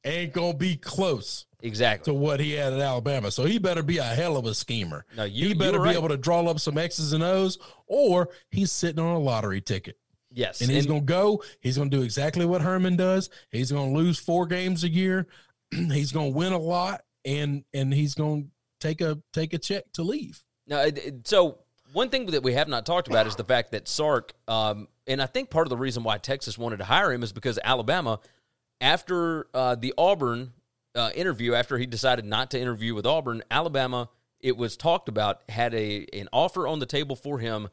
ain't 0.05 0.33
gonna 0.33 0.55
be 0.55 0.77
close. 0.77 1.47
Exactly. 1.61 2.13
to 2.13 2.17
what 2.17 2.39
he 2.39 2.53
had 2.53 2.73
at 2.73 2.79
Alabama. 2.79 3.33
So 3.33 3.45
he 3.45 3.59
better 3.59 3.83
be 3.83 3.99
a 3.99 4.05
hell 4.05 4.37
of 4.37 4.47
a 4.47 4.55
schemer. 4.55 5.05
No, 5.17 5.25
you- 5.25 5.49
he 5.49 5.55
better 5.55 5.79
you're 5.79 5.87
be 5.87 5.91
able 5.95 6.09
to 6.11 6.17
draw 6.17 6.41
up 6.47 6.61
some 6.61 6.79
X's 6.79 7.13
and 7.13 7.25
O's, 7.25 7.59
or 7.89 8.29
he's 8.51 8.71
sitting 8.71 9.01
on 9.03 9.17
a 9.17 9.19
lottery 9.19 9.61
ticket. 9.61 9.99
yes, 10.33 10.61
And 10.61 10.71
he's 10.71 10.87
going 10.87 11.01
to 11.01 11.05
go. 11.05 11.43
He's 11.61 11.77
going 11.77 11.91
to 11.91 11.97
do 11.97 12.05
exactly 12.05 12.47
what 12.47 12.61
Herman 12.63 12.95
does. 12.97 13.29
He's 13.51 13.73
going 13.73 13.93
to 13.93 13.99
lose 13.99 14.21
four 14.21 14.47
games 14.47 14.85
a 14.85 14.89
year. 14.89 15.27
he's 15.73 16.13
going 16.13 16.31
to 16.33 16.37
win 16.39 16.53
a 16.53 16.59
lot, 16.59 17.03
and 17.25 17.65
and 17.75 17.93
he's 17.93 18.15
going 18.15 18.45
to 18.45 18.49
take 18.79 19.01
a 19.01 19.19
take 19.33 19.53
a 19.53 19.59
check 19.59 19.83
to 19.95 20.03
leave. 20.05 20.45
No, 20.69 20.81
it- 20.83 20.99
it- 20.99 21.27
so 21.29 21.59
one 21.93 22.11
thing 22.11 22.27
that 22.27 22.43
we 22.43 22.53
have 22.53 22.69
not 22.69 22.85
talked 22.87 23.09
about 23.09 23.27
is 23.27 23.35
the 23.37 23.45
fact 23.45 23.73
that 23.73 23.89
Sark, 23.89 24.35
um, 24.47 24.89
and 25.07 25.21
I 25.23 25.27
think 25.27 25.49
part 25.51 25.67
of 25.67 25.71
the 25.71 25.77
reason 25.77 26.03
why 26.05 26.19
Texas 26.19 26.59
wanted 26.59 26.77
to 26.79 26.85
hire 26.85 27.11
him 27.13 27.23
is 27.23 27.33
because 27.33 27.59
Alabama, 27.65 28.21
after 28.81 29.49
uh, 29.55 29.75
the 29.75 29.95
Auburn 29.99 30.53
uh, 30.95 31.11
interview, 31.15 31.55
after 31.55 31.79
he 31.79 31.87
decided 31.87 32.25
not 32.25 32.51
to 32.51 32.61
interview 32.61 32.95
with 32.95 33.07
Auburn, 33.07 33.43
Alabama, 33.51 34.09
it 34.41 34.57
was 34.57 34.77
talked 34.77 35.09
about, 35.09 35.43
had 35.49 35.75
a 35.75 36.07
an 36.13 36.29
offer 36.33 36.67
on 36.67 36.79
the 36.79 36.87
table 36.87 37.17
for 37.17 37.39
him 37.39 37.69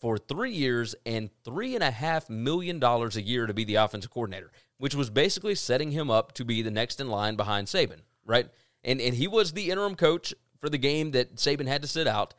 for 0.00 0.18
three 0.18 0.52
years 0.52 0.94
and 1.06 1.30
three 1.44 1.74
and 1.74 1.82
a 1.82 1.90
half 1.90 2.28
million 2.28 2.78
dollars 2.78 3.16
a 3.16 3.22
year 3.22 3.46
to 3.46 3.54
be 3.54 3.64
the 3.64 3.76
offensive 3.76 4.10
coordinator, 4.10 4.50
which 4.78 4.94
was 4.94 5.10
basically 5.10 5.54
setting 5.54 5.90
him 5.90 6.10
up 6.10 6.32
to 6.32 6.44
be 6.44 6.62
the 6.62 6.70
next 6.70 7.00
in 7.00 7.08
line 7.08 7.34
behind 7.36 7.66
Saban, 7.66 8.00
right? 8.24 8.48
And 8.84 9.00
and 9.00 9.14
he 9.14 9.26
was 9.26 9.52
the 9.52 9.70
interim 9.70 9.94
coach 9.96 10.34
for 10.60 10.68
the 10.68 10.78
game 10.78 11.12
that 11.12 11.36
Saban 11.36 11.66
had 11.66 11.82
to 11.82 11.88
sit 11.88 12.06
out, 12.06 12.34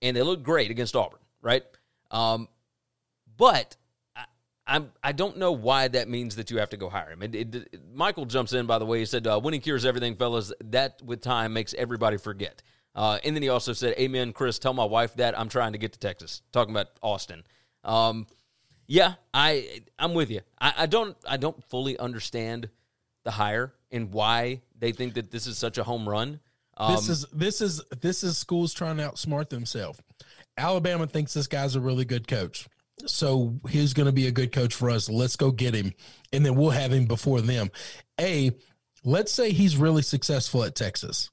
and 0.00 0.16
they 0.16 0.22
looked 0.22 0.42
great 0.42 0.70
against 0.70 0.96
Auburn, 0.96 1.20
right? 1.40 1.62
Um, 2.10 2.48
but 3.36 3.76
I, 4.14 4.24
I'm 4.66 4.92
I 5.02 5.12
don't 5.12 5.38
know 5.38 5.52
why 5.52 5.88
that 5.88 6.08
means 6.08 6.36
that 6.36 6.50
you 6.50 6.58
have 6.58 6.70
to 6.70 6.76
go 6.76 6.88
hire 6.88 7.10
him. 7.10 7.22
And 7.22 7.34
it, 7.34 7.54
it- 7.54 7.80
Michael 7.94 8.26
jumps 8.26 8.52
in 8.52 8.66
by 8.66 8.78
the 8.78 8.86
way. 8.86 8.98
He 9.00 9.04
said, 9.06 9.26
uh, 9.26 9.40
"Winning 9.42 9.60
cures 9.60 9.84
everything, 9.84 10.16
fellas. 10.16 10.52
That 10.64 11.00
with 11.02 11.20
time 11.20 11.52
makes 11.52 11.74
everybody 11.74 12.16
forget." 12.16 12.62
Uh, 12.94 13.18
and 13.24 13.34
then 13.34 13.42
he 13.42 13.48
also 13.48 13.72
said, 13.72 13.94
"Amen, 13.98 14.32
Chris. 14.32 14.58
Tell 14.58 14.74
my 14.74 14.84
wife 14.84 15.14
that 15.14 15.38
I'm 15.38 15.48
trying 15.48 15.72
to 15.72 15.78
get 15.78 15.92
to 15.94 15.98
Texas." 15.98 16.42
Talking 16.52 16.74
about 16.74 16.88
Austin. 17.02 17.42
Um, 17.84 18.26
yeah, 18.86 19.14
I 19.32 19.82
I'm 19.98 20.12
with 20.14 20.30
you. 20.30 20.40
I, 20.60 20.74
I 20.78 20.86
don't 20.86 21.16
I 21.26 21.36
don't 21.38 21.62
fully 21.64 21.98
understand 21.98 22.68
the 23.24 23.30
hire 23.30 23.72
and 23.90 24.12
why 24.12 24.60
they 24.78 24.92
think 24.92 25.14
that 25.14 25.30
this 25.30 25.46
is 25.46 25.56
such 25.56 25.78
a 25.78 25.84
home 25.84 26.08
run. 26.08 26.40
Um, 26.82 26.94
this 26.96 27.08
is 27.08 27.26
this 27.32 27.60
is 27.60 27.82
this 28.00 28.24
is 28.24 28.36
schools 28.36 28.74
trying 28.74 28.96
to 28.96 29.04
outsmart 29.04 29.48
themselves. 29.50 30.00
Alabama 30.56 31.06
thinks 31.06 31.32
this 31.32 31.46
guy's 31.46 31.76
a 31.76 31.80
really 31.80 32.04
good 32.04 32.26
coach. 32.26 32.68
So 33.06 33.58
he's 33.68 33.94
going 33.94 34.06
to 34.06 34.12
be 34.12 34.26
a 34.26 34.32
good 34.32 34.52
coach 34.52 34.74
for 34.74 34.90
us. 34.90 35.08
Let's 35.08 35.36
go 35.36 35.50
get 35.50 35.74
him. 35.74 35.92
And 36.32 36.44
then 36.44 36.54
we'll 36.54 36.70
have 36.70 36.92
him 36.92 37.06
before 37.06 37.40
them. 37.40 37.70
A, 38.20 38.52
let's 39.04 39.32
say 39.32 39.52
he's 39.52 39.76
really 39.76 40.02
successful 40.02 40.62
at 40.64 40.74
Texas. 40.74 41.30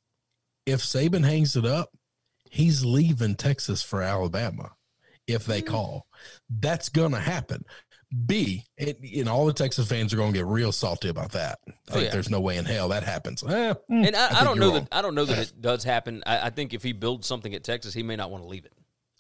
If 0.65 0.81
Saban 0.81 1.25
hangs 1.25 1.55
it 1.55 1.65
up, 1.65 1.89
he's 2.49 2.85
leaving 2.85 3.35
Texas 3.35 3.83
for 3.83 4.01
Alabama 4.01 4.71
if 5.27 5.45
they 5.45 5.61
call. 5.61 6.07
That's 6.49 6.89
going 6.89 7.11
to 7.11 7.19
happen. 7.19 7.65
B, 8.25 8.65
it, 8.77 8.97
you 9.01 9.23
know, 9.23 9.33
all 9.33 9.45
the 9.45 9.53
Texas 9.53 9.87
fans 9.87 10.13
are 10.13 10.17
going 10.17 10.33
to 10.33 10.37
get 10.39 10.45
real 10.47 10.71
salty 10.71 11.09
about 11.09 11.31
that. 11.33 11.59
Oh, 11.67 11.95
Like, 11.95 12.05
yeah. 12.05 12.09
There's 12.09 12.29
no 12.29 12.39
way 12.39 12.57
in 12.57 12.65
hell 12.65 12.89
that 12.89 13.03
happens. 13.03 13.43
Eh, 13.43 13.73
and 13.89 14.15
I, 14.15 14.25
I, 14.25 14.29
think 14.29 14.43
don't 14.43 14.59
know 14.59 14.71
wrong. 14.71 14.73
that 14.81 14.87
I 14.91 15.01
don't 15.01 15.13
know 15.15 15.25
that 15.25 15.37
it 15.37 15.61
does 15.61 15.83
happen. 15.83 16.23
I, 16.25 16.47
I 16.47 16.49
think 16.49 16.73
if 16.73 16.81
he 16.81 16.91
builds 16.91 17.27
something 17.27 17.53
at 17.53 17.63
Texas, 17.63 17.93
he 17.93 18.01
may 18.01 18.15
not 18.15 18.31
want 18.31 18.43
to 18.43 18.49
leave 18.49 18.65
it. 18.65 18.73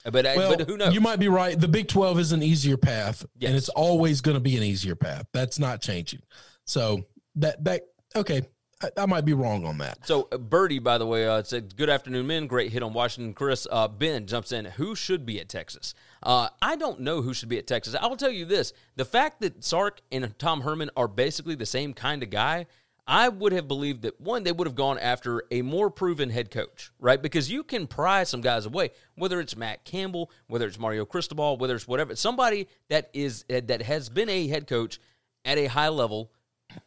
But, 0.05 0.25
Well, 0.25 0.55
but 0.57 0.67
who 0.67 0.77
knows? 0.77 0.93
You 0.93 1.01
might 1.01 1.19
be 1.19 1.27
right. 1.27 1.59
The 1.59 1.67
Big 1.67 1.87
12 1.87 2.19
is 2.19 2.31
an 2.31 2.41
easier 2.41 2.77
path, 2.77 3.25
Yes. 3.37 3.49
and 3.49 3.57
it's 3.57 3.69
always 3.69 4.21
going 4.21 4.35
to 4.35 4.41
be 4.41 4.55
an 4.57 4.63
easier 4.63 4.95
path. 4.95 5.25
That's 5.33 5.59
not 5.59 5.81
changing. 5.81 6.21
So 6.65 7.05
that 7.35 7.63
that 7.65 7.83
okay. 8.15 8.43
I, 8.81 8.89
I 8.97 9.05
might 9.05 9.25
be 9.25 9.33
wrong 9.33 9.65
on 9.65 9.77
that. 9.79 10.05
So 10.05 10.27
uh, 10.31 10.37
Birdie, 10.37 10.79
by 10.79 10.97
the 10.97 11.05
way, 11.05 11.27
uh, 11.27 11.43
said, 11.43 11.75
"Good 11.75 11.89
afternoon, 11.89 12.27
men. 12.27 12.47
Great 12.47 12.71
hit 12.71 12.83
on 12.83 12.93
Washington." 12.93 13.33
Chris 13.33 13.67
uh, 13.69 13.87
Ben 13.87 14.25
jumps 14.25 14.51
in. 14.51 14.65
Who 14.65 14.95
should 14.95 15.25
be 15.25 15.39
at 15.39 15.49
Texas? 15.49 15.93
Uh, 16.23 16.49
I 16.61 16.75
don't 16.75 17.01
know 17.01 17.21
who 17.21 17.33
should 17.33 17.49
be 17.49 17.57
at 17.57 17.67
Texas. 17.67 17.95
I 17.99 18.07
will 18.07 18.17
tell 18.17 18.31
you 18.31 18.45
this: 18.45 18.73
the 18.95 19.05
fact 19.05 19.41
that 19.41 19.63
Sark 19.63 20.01
and 20.11 20.37
Tom 20.39 20.61
Herman 20.61 20.89
are 20.95 21.07
basically 21.07 21.55
the 21.55 21.65
same 21.65 21.93
kind 21.93 22.23
of 22.23 22.29
guy. 22.29 22.67
I 23.11 23.27
would 23.27 23.53
have 23.53 23.67
believed 23.67 24.03
that 24.03 24.21
one, 24.21 24.43
they 24.43 24.51
would 24.51 24.67
have 24.67 24.75
gone 24.75 24.99
after 24.99 25.43
a 25.49 25.63
more 25.63 25.89
proven 25.89 26.29
head 26.29 26.51
coach, 26.51 26.91
right? 26.99 27.19
Because 27.19 27.49
you 27.49 27.63
can 27.63 27.87
pry 27.87 28.23
some 28.23 28.39
guys 28.39 28.67
away, 28.67 28.91
whether 29.15 29.39
it's 29.39 29.57
Matt 29.57 29.83
Campbell, 29.83 30.29
whether 30.45 30.67
it's 30.67 30.77
Mario 30.77 31.05
Cristobal, 31.05 31.57
whether 31.57 31.73
it's 31.73 31.87
whatever, 31.87 32.15
somebody 32.15 32.67
that 32.89 33.09
is 33.13 33.45
that 33.49 33.81
has 33.81 34.09
been 34.09 34.29
a 34.29 34.47
head 34.47 34.67
coach 34.67 34.99
at 35.43 35.57
a 35.57 35.65
high 35.65 35.87
level 35.89 36.31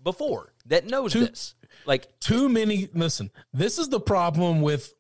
before 0.05 0.53
that 0.67 0.87
knows 0.87 1.13
Two- 1.13 1.27
this. 1.27 1.57
Like 1.87 2.19
too 2.21 2.49
many 2.49 2.89
listen 2.95 3.31
this 3.53 3.79
is 3.79 3.89
the 3.89 4.01
problem 4.01 4.63
with 4.63 4.93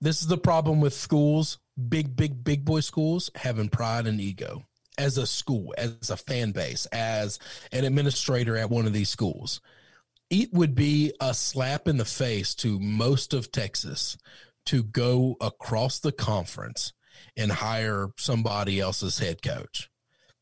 this 0.00 0.20
is 0.20 0.28
the 0.28 0.38
problem 0.38 0.80
with 0.80 0.94
schools 0.94 1.58
big 1.88 2.16
big 2.16 2.42
big 2.44 2.64
boy 2.64 2.80
schools 2.80 3.30
having 3.34 3.68
pride 3.68 4.06
and 4.06 4.20
ego 4.20 4.64
as 4.98 5.18
a 5.18 5.26
school 5.26 5.74
as 5.76 6.10
a 6.10 6.16
fan 6.16 6.52
base 6.52 6.86
as 6.86 7.38
an 7.72 7.84
administrator 7.84 8.56
at 8.56 8.70
one 8.70 8.86
of 8.86 8.92
these 8.92 9.10
schools. 9.10 9.60
It 10.30 10.52
would 10.52 10.74
be 10.74 11.12
a 11.20 11.34
slap 11.34 11.86
in 11.86 11.98
the 11.98 12.04
face 12.04 12.54
to 12.56 12.80
most 12.80 13.34
of 13.34 13.52
texas 13.52 14.16
to 14.66 14.82
go 14.82 15.36
across 15.40 15.98
the 16.00 16.12
conference 16.12 16.92
and 17.36 17.52
hire 17.52 18.08
somebody 18.16 18.80
else's 18.80 19.18
head 19.18 19.42
coach 19.42 19.90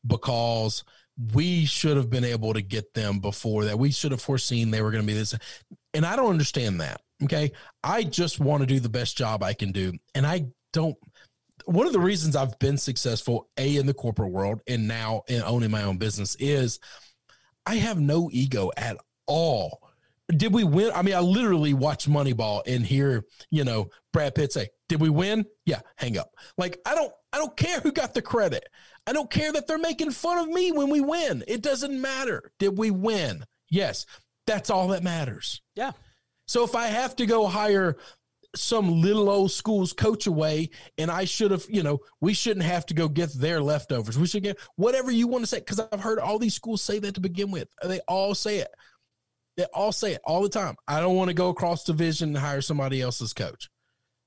because 0.05 0.83
we 1.33 1.65
should 1.65 1.97
have 1.97 2.09
been 2.09 2.25
able 2.25 2.53
to 2.53 2.61
get 2.61 2.93
them 2.93 3.19
before 3.19 3.65
that. 3.65 3.79
We 3.79 3.91
should 3.91 4.11
have 4.11 4.21
foreseen 4.21 4.71
they 4.71 4.81
were 4.81 4.91
going 4.91 5.03
to 5.03 5.07
be 5.07 5.13
this. 5.13 5.33
And 5.93 6.05
I 6.05 6.15
don't 6.15 6.29
understand 6.29 6.81
that. 6.81 7.01
Okay. 7.23 7.51
I 7.83 8.03
just 8.03 8.39
want 8.39 8.61
to 8.61 8.67
do 8.67 8.79
the 8.79 8.89
best 8.89 9.17
job 9.17 9.41
I 9.41 9.53
can 9.53 9.71
do. 9.71 9.93
And 10.13 10.25
I 10.27 10.47
don't. 10.73 10.95
One 11.65 11.87
of 11.87 11.93
the 11.93 11.99
reasons 11.99 12.35
I've 12.35 12.59
been 12.59 12.77
successful, 12.77 13.49
A, 13.57 13.77
in 13.77 13.85
the 13.85 13.93
corporate 13.93 14.31
world 14.31 14.61
and 14.67 14.87
now 14.87 15.23
in 15.27 15.41
owning 15.43 15.71
my 15.71 15.83
own 15.83 15.97
business 15.97 16.35
is 16.35 16.79
I 17.65 17.75
have 17.75 17.99
no 17.99 18.29
ego 18.31 18.71
at 18.75 18.97
all. 19.25 19.81
Did 20.35 20.53
we 20.53 20.63
win? 20.63 20.91
I 20.93 21.01
mean, 21.01 21.15
I 21.15 21.19
literally 21.19 21.73
watch 21.73 22.07
Moneyball 22.07 22.61
and 22.67 22.85
hear, 22.85 23.23
you 23.51 23.63
know, 23.63 23.89
Brad 24.11 24.35
Pitt 24.35 24.51
say, 24.51 24.69
Did 24.87 25.01
we 25.01 25.09
win? 25.09 25.45
Yeah, 25.65 25.81
hang 25.97 26.17
up. 26.17 26.29
Like, 26.57 26.79
I 26.85 26.95
don't 26.95 27.11
I 27.33 27.37
don't 27.37 27.55
care 27.57 27.79
who 27.79 27.91
got 27.91 28.13
the 28.13 28.21
credit. 28.21 28.67
I 29.07 29.13
don't 29.13 29.29
care 29.29 29.51
that 29.51 29.67
they're 29.67 29.77
making 29.77 30.11
fun 30.11 30.37
of 30.37 30.47
me 30.47 30.71
when 30.71 30.89
we 30.89 31.01
win. 31.01 31.43
It 31.47 31.61
doesn't 31.61 31.99
matter. 31.99 32.51
Did 32.59 32.77
we 32.77 32.91
win? 32.91 33.43
Yes. 33.69 34.05
That's 34.47 34.69
all 34.69 34.89
that 34.89 35.03
matters. 35.03 35.61
yeah, 35.75 35.91
So 36.47 36.63
if 36.63 36.75
I 36.75 36.85
have 36.87 37.15
to 37.15 37.25
go 37.25 37.47
hire 37.47 37.97
some 38.55 39.01
little 39.01 39.29
old 39.29 39.51
school's 39.51 39.91
coach 39.91 40.27
away 40.27 40.69
and 40.97 41.11
I 41.11 41.25
should 41.25 41.51
have, 41.51 41.65
you 41.67 41.83
know, 41.83 41.99
we 42.21 42.33
shouldn't 42.33 42.65
have 42.65 42.85
to 42.85 42.93
go 42.93 43.09
get 43.09 43.33
their 43.33 43.61
leftovers. 43.61 44.17
We 44.17 44.27
should 44.27 44.43
get 44.43 44.57
whatever 44.75 45.11
you 45.11 45.27
want 45.27 45.43
to 45.43 45.47
say. 45.47 45.61
Cause 45.61 45.79
I've 45.91 45.99
heard 45.99 46.19
all 46.19 46.39
these 46.39 46.53
schools 46.53 46.81
say 46.81 46.99
that 46.99 47.15
to 47.15 47.21
begin 47.21 47.51
with. 47.51 47.67
They 47.83 47.99
all 48.07 48.33
say 48.35 48.59
it. 48.59 48.69
They 49.57 49.65
all 49.73 49.91
say 49.91 50.13
it 50.13 50.21
all 50.25 50.41
the 50.41 50.49
time. 50.49 50.75
I 50.87 50.99
don't 50.99 51.15
want 51.15 51.29
to 51.29 51.33
go 51.33 51.49
across 51.49 51.83
division 51.83 52.29
and 52.29 52.37
hire 52.37 52.61
somebody 52.61 53.01
else's 53.01 53.33
coach. 53.33 53.69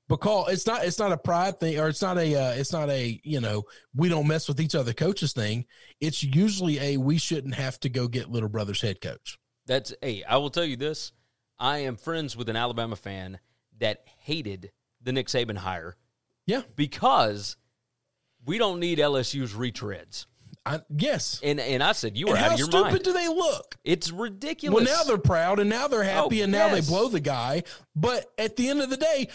Because 0.08 0.52
it's 0.52 0.66
not 0.66 0.84
it's 0.84 0.98
not 0.98 1.12
a 1.12 1.18
pride 1.18 1.60
thing 1.60 1.78
or 1.78 1.88
it's 1.88 2.00
not 2.00 2.16
a 2.18 2.34
uh, 2.34 2.52
it's 2.52 2.72
not 2.72 2.88
a 2.88 3.20
you 3.24 3.40
know 3.40 3.64
we 3.94 4.08
don't 4.08 4.26
mess 4.26 4.48
with 4.48 4.60
each 4.60 4.74
other 4.74 4.92
coaches 4.94 5.32
thing. 5.32 5.66
It's 6.00 6.22
usually 6.22 6.78
a 6.80 6.96
we 6.96 7.18
shouldn't 7.18 7.54
have 7.54 7.78
to 7.80 7.88
go 7.88 8.08
get 8.08 8.30
little 8.30 8.48
brother's 8.48 8.80
head 8.80 9.00
coach. 9.00 9.38
That's 9.66 9.94
hey, 10.00 10.24
I 10.24 10.38
will 10.38 10.50
tell 10.50 10.64
you 10.64 10.76
this. 10.76 11.12
I 11.58 11.78
am 11.78 11.96
friends 11.96 12.36
with 12.36 12.48
an 12.48 12.56
Alabama 12.56 12.96
fan 12.96 13.38
that 13.78 14.02
hated 14.20 14.70
the 15.02 15.12
Nick 15.12 15.26
Saban 15.26 15.58
hire 15.58 15.96
Yeah, 16.46 16.62
because 16.74 17.56
we 18.46 18.56
don't 18.58 18.80
need 18.80 18.98
LSU's 18.98 19.52
retreads. 19.52 20.26
I, 20.64 20.80
yes. 20.94 21.40
And 21.42 21.60
and 21.60 21.82
I 21.82 21.92
said 21.92 22.16
you 22.16 22.26
were 22.26 22.36
out 22.36 22.38
how 22.38 22.52
of 22.52 22.58
your 22.58 22.68
stupid 22.68 23.02
do 23.02 23.12
they 23.12 23.28
look? 23.28 23.76
it's 23.84 24.10
ridiculous. 24.10 24.84
Well, 24.86 24.96
now 24.98 25.02
they're 25.04 25.16
proud 25.18 25.60
and 25.60 25.70
now 25.70 25.88
they're 25.88 26.02
happy 26.02 26.40
Oh, 26.40 26.44
and 26.44 26.52
now 26.52 26.66
yes. 26.66 26.86
they 26.86 26.92
blow 26.92 27.08
the 27.08 27.20
guy. 27.20 27.62
But 27.96 28.26
at 28.36 28.56
the 28.56 28.68
end 28.68 28.82
of 28.82 28.90
the 28.90 28.96
day, 28.96 29.28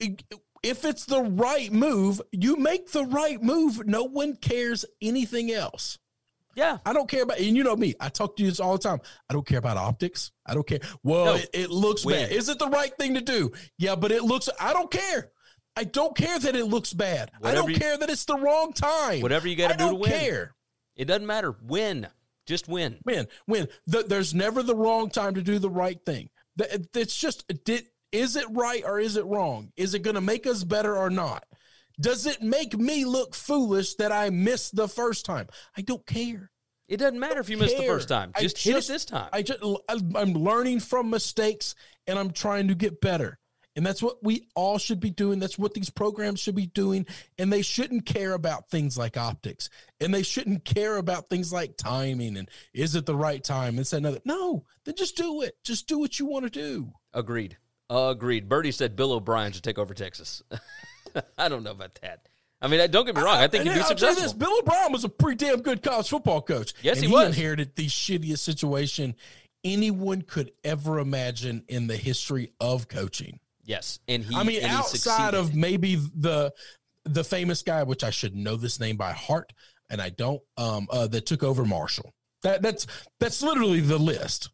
if 0.00 0.84
it's 0.84 1.04
the 1.06 1.22
right 1.22 1.72
move, 1.72 2.20
you 2.32 2.56
make 2.56 2.90
the 2.92 3.04
right 3.04 3.42
move. 3.42 3.86
No 3.86 4.04
one 4.04 4.36
cares 4.36 4.84
anything 5.00 5.52
else. 5.52 5.98
yeah. 6.54 6.78
I 6.86 6.92
don't 6.92 7.08
care 7.08 7.22
about, 7.22 7.38
and 7.38 7.56
you 7.56 7.62
know 7.64 7.76
me, 7.76 7.94
I 8.00 8.08
talk 8.08 8.36
to 8.36 8.42
you 8.42 8.48
this 8.50 8.60
all 8.60 8.72
the 8.72 8.78
time. 8.82 9.00
I 9.28 9.34
don't 9.34 9.46
care 9.46 9.58
about 9.58 9.76
optics. 9.76 10.32
I 10.46 10.54
don't 10.54 10.66
care. 10.66 10.80
Well, 11.02 11.26
No. 11.26 11.34
it, 11.34 11.50
it 11.52 11.70
looks 11.70 12.04
Win. 12.04 12.24
bad. 12.28 12.32
Is 12.32 12.48
it 12.48 12.58
the 12.58 12.68
right 12.68 12.92
thing 12.98 13.14
to 13.14 13.20
do? 13.20 13.52
Yeah, 13.78 13.94
but 13.94 14.10
it 14.12 14.22
looks, 14.24 14.48
I 14.60 14.72
don't 14.72 14.90
care. 14.90 15.30
I 15.76 15.84
don't 15.84 16.16
care 16.16 16.38
that 16.38 16.56
it 16.56 16.64
looks 16.64 16.94
bad. 16.94 17.30
I 17.42 17.52
don't 17.52 17.70
you- 17.70 17.76
care 17.78 17.98
that 17.98 18.08
it's 18.08 18.24
the 18.24 18.36
wrong 18.38 18.72
time. 18.72 19.20
Whatever 19.20 19.46
you 19.48 19.56
gotta 19.56 19.74
do 19.76 19.84
to 19.84 19.90
don't 19.90 20.00
win. 20.00 20.10
care. 20.10 20.54
It 20.96 21.04
doesn't 21.04 21.26
matter. 21.26 21.54
Win. 21.62 22.06
Just 22.46 22.68
win. 22.68 22.98
Win, 23.04 23.26
win. 23.46 23.68
The, 23.86 24.04
there's 24.04 24.32
never 24.32 24.62
the 24.62 24.74
wrong 24.76 25.10
time 25.10 25.34
to 25.34 25.42
do 25.42 25.58
the 25.58 25.68
right 25.68 25.98
thing. 26.06 26.30
That- 26.56 26.86
It's 26.96 27.14
just, 27.16 27.44
did, 27.64 27.84
is 28.16 28.36
it 28.36 28.46
right 28.50 28.82
or 28.84 28.98
is 28.98 29.16
it 29.16 29.26
wrong? 29.26 29.72
Is 29.76 29.94
it 29.94 30.00
going 30.00 30.14
to 30.14 30.20
make 30.20 30.46
us 30.46 30.64
better 30.64 30.96
or 30.96 31.10
not? 31.10 31.44
Does 32.00 32.26
it 32.26 32.42
make 32.42 32.76
me 32.78 33.04
look 33.04 33.34
foolish 33.34 33.94
that 33.96 34.12
I 34.12 34.30
missed 34.30 34.74
the 34.74 34.88
first 34.88 35.24
time? 35.24 35.48
I 35.76 35.82
don't 35.82 36.04
care. 36.06 36.50
It 36.88 36.98
doesn't 36.98 37.18
matter 37.18 37.40
if 37.40 37.50
you 37.50 37.56
missed 37.56 37.76
the 37.76 37.86
first 37.86 38.08
time. 38.08 38.32
I 38.34 38.42
Just 38.42 38.58
hit 38.58 38.76
it 38.76 38.86
this 38.86 39.04
time. 39.04 39.28
I 39.32 39.42
just 39.42 39.60
I'm 39.88 40.32
learning 40.32 40.80
from 40.80 41.10
mistakes 41.10 41.74
and 42.06 42.18
I'm 42.18 42.30
trying 42.30 42.68
to 42.68 42.74
get 42.74 43.00
better. 43.00 43.38
And 43.74 43.84
that's 43.84 44.02
what 44.02 44.24
we 44.24 44.48
all 44.54 44.78
should 44.78 45.00
be 45.00 45.10
doing. 45.10 45.38
That's 45.38 45.58
what 45.58 45.74
these 45.74 45.90
programs 45.90 46.40
should 46.40 46.54
be 46.54 46.66
doing. 46.66 47.04
And 47.38 47.52
they 47.52 47.60
shouldn't 47.60 48.06
care 48.06 48.32
about 48.32 48.70
things 48.70 48.96
like 48.96 49.18
optics. 49.18 49.68
And 50.00 50.14
they 50.14 50.22
shouldn't 50.22 50.64
care 50.64 50.96
about 50.96 51.28
things 51.28 51.52
like 51.52 51.76
timing 51.76 52.38
and 52.38 52.48
is 52.72 52.94
it 52.94 53.04
the 53.04 53.16
right 53.16 53.44
time? 53.44 53.78
It's 53.78 53.92
another. 53.92 54.20
No, 54.24 54.64
then 54.84 54.94
just 54.96 55.16
do 55.16 55.42
it. 55.42 55.56
Just 55.62 55.88
do 55.88 55.98
what 55.98 56.18
you 56.18 56.24
want 56.24 56.44
to 56.44 56.50
do. 56.50 56.92
Agreed. 57.12 57.58
Agreed. 57.88 58.48
Birdie 58.48 58.72
said 58.72 58.96
Bill 58.96 59.12
O'Brien 59.12 59.52
should 59.52 59.62
take 59.62 59.78
over 59.78 59.94
Texas. 59.94 60.42
I 61.38 61.48
don't 61.48 61.62
know 61.62 61.70
about 61.70 61.94
that. 62.02 62.26
I 62.60 62.68
mean, 62.68 62.90
don't 62.90 63.04
get 63.04 63.14
me 63.14 63.22
wrong. 63.22 63.36
I 63.36 63.48
think 63.48 63.60
And 63.60 63.68
he'd 63.68 63.74
be 63.76 63.80
I'll 63.82 63.88
successful. 63.88 64.22
this: 64.22 64.32
Bill 64.32 64.58
O'Brien 64.58 64.90
was 64.92 65.04
a 65.04 65.08
pretty 65.08 65.44
damn 65.44 65.60
good 65.60 65.82
college 65.82 66.08
football 66.08 66.40
coach. 66.42 66.72
Yes, 66.82 66.96
and 66.96 67.04
he 67.04 67.08
he 67.10 67.14
was. 67.14 67.26
inherited 67.28 67.76
the 67.76 67.86
shittiest 67.86 68.38
situation 68.38 69.14
anyone 69.62 70.22
could 70.22 70.52
ever 70.64 70.98
imagine 70.98 71.64
in 71.68 71.86
the 71.86 71.96
history 71.96 72.52
of 72.60 72.88
coaching. 72.88 73.40
Yes, 73.62 73.98
and 74.08 74.24
he. 74.24 74.34
I 74.34 74.42
mean, 74.42 74.64
outside 74.64 75.34
of 75.34 75.54
maybe 75.54 75.96
the 75.96 76.52
the 77.04 77.24
famous 77.24 77.62
guy, 77.62 77.82
which 77.82 78.02
I 78.02 78.10
should 78.10 78.34
know 78.34 78.56
this 78.56 78.80
name 78.80 78.96
by 78.96 79.12
heart, 79.12 79.52
and 79.90 80.00
I 80.00 80.08
don't, 80.10 80.42
um, 80.56 80.88
uh, 80.90 81.06
that 81.08 81.26
took 81.26 81.42
over 81.42 81.64
Marshall. 81.64 82.12
That 82.42 82.62
that's 82.62 82.86
that's 83.20 83.42
literally 83.42 83.80
the 83.80 83.98
list. 83.98 84.50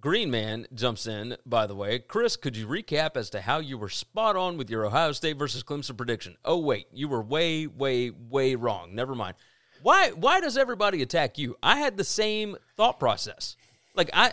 Green 0.00 0.30
Man 0.30 0.66
jumps 0.74 1.06
in, 1.06 1.36
by 1.44 1.66
the 1.66 1.74
way. 1.74 1.98
Chris, 1.98 2.36
could 2.36 2.56
you 2.56 2.66
recap 2.66 3.16
as 3.16 3.30
to 3.30 3.40
how 3.40 3.58
you 3.58 3.76
were 3.76 3.88
spot 3.88 4.36
on 4.36 4.56
with 4.56 4.70
your 4.70 4.86
Ohio 4.86 5.12
State 5.12 5.36
versus 5.36 5.64
Clemson 5.64 5.96
prediction? 5.96 6.36
Oh, 6.44 6.58
wait, 6.58 6.86
you 6.92 7.08
were 7.08 7.22
way, 7.22 7.66
way, 7.66 8.10
way 8.10 8.54
wrong. 8.54 8.94
Never 8.94 9.14
mind. 9.14 9.34
Why 9.82 10.10
why 10.10 10.40
does 10.40 10.56
everybody 10.56 11.02
attack 11.02 11.38
you? 11.38 11.56
I 11.62 11.78
had 11.78 11.96
the 11.96 12.04
same 12.04 12.56
thought 12.76 12.98
process. 12.98 13.56
Like 13.94 14.10
I 14.12 14.32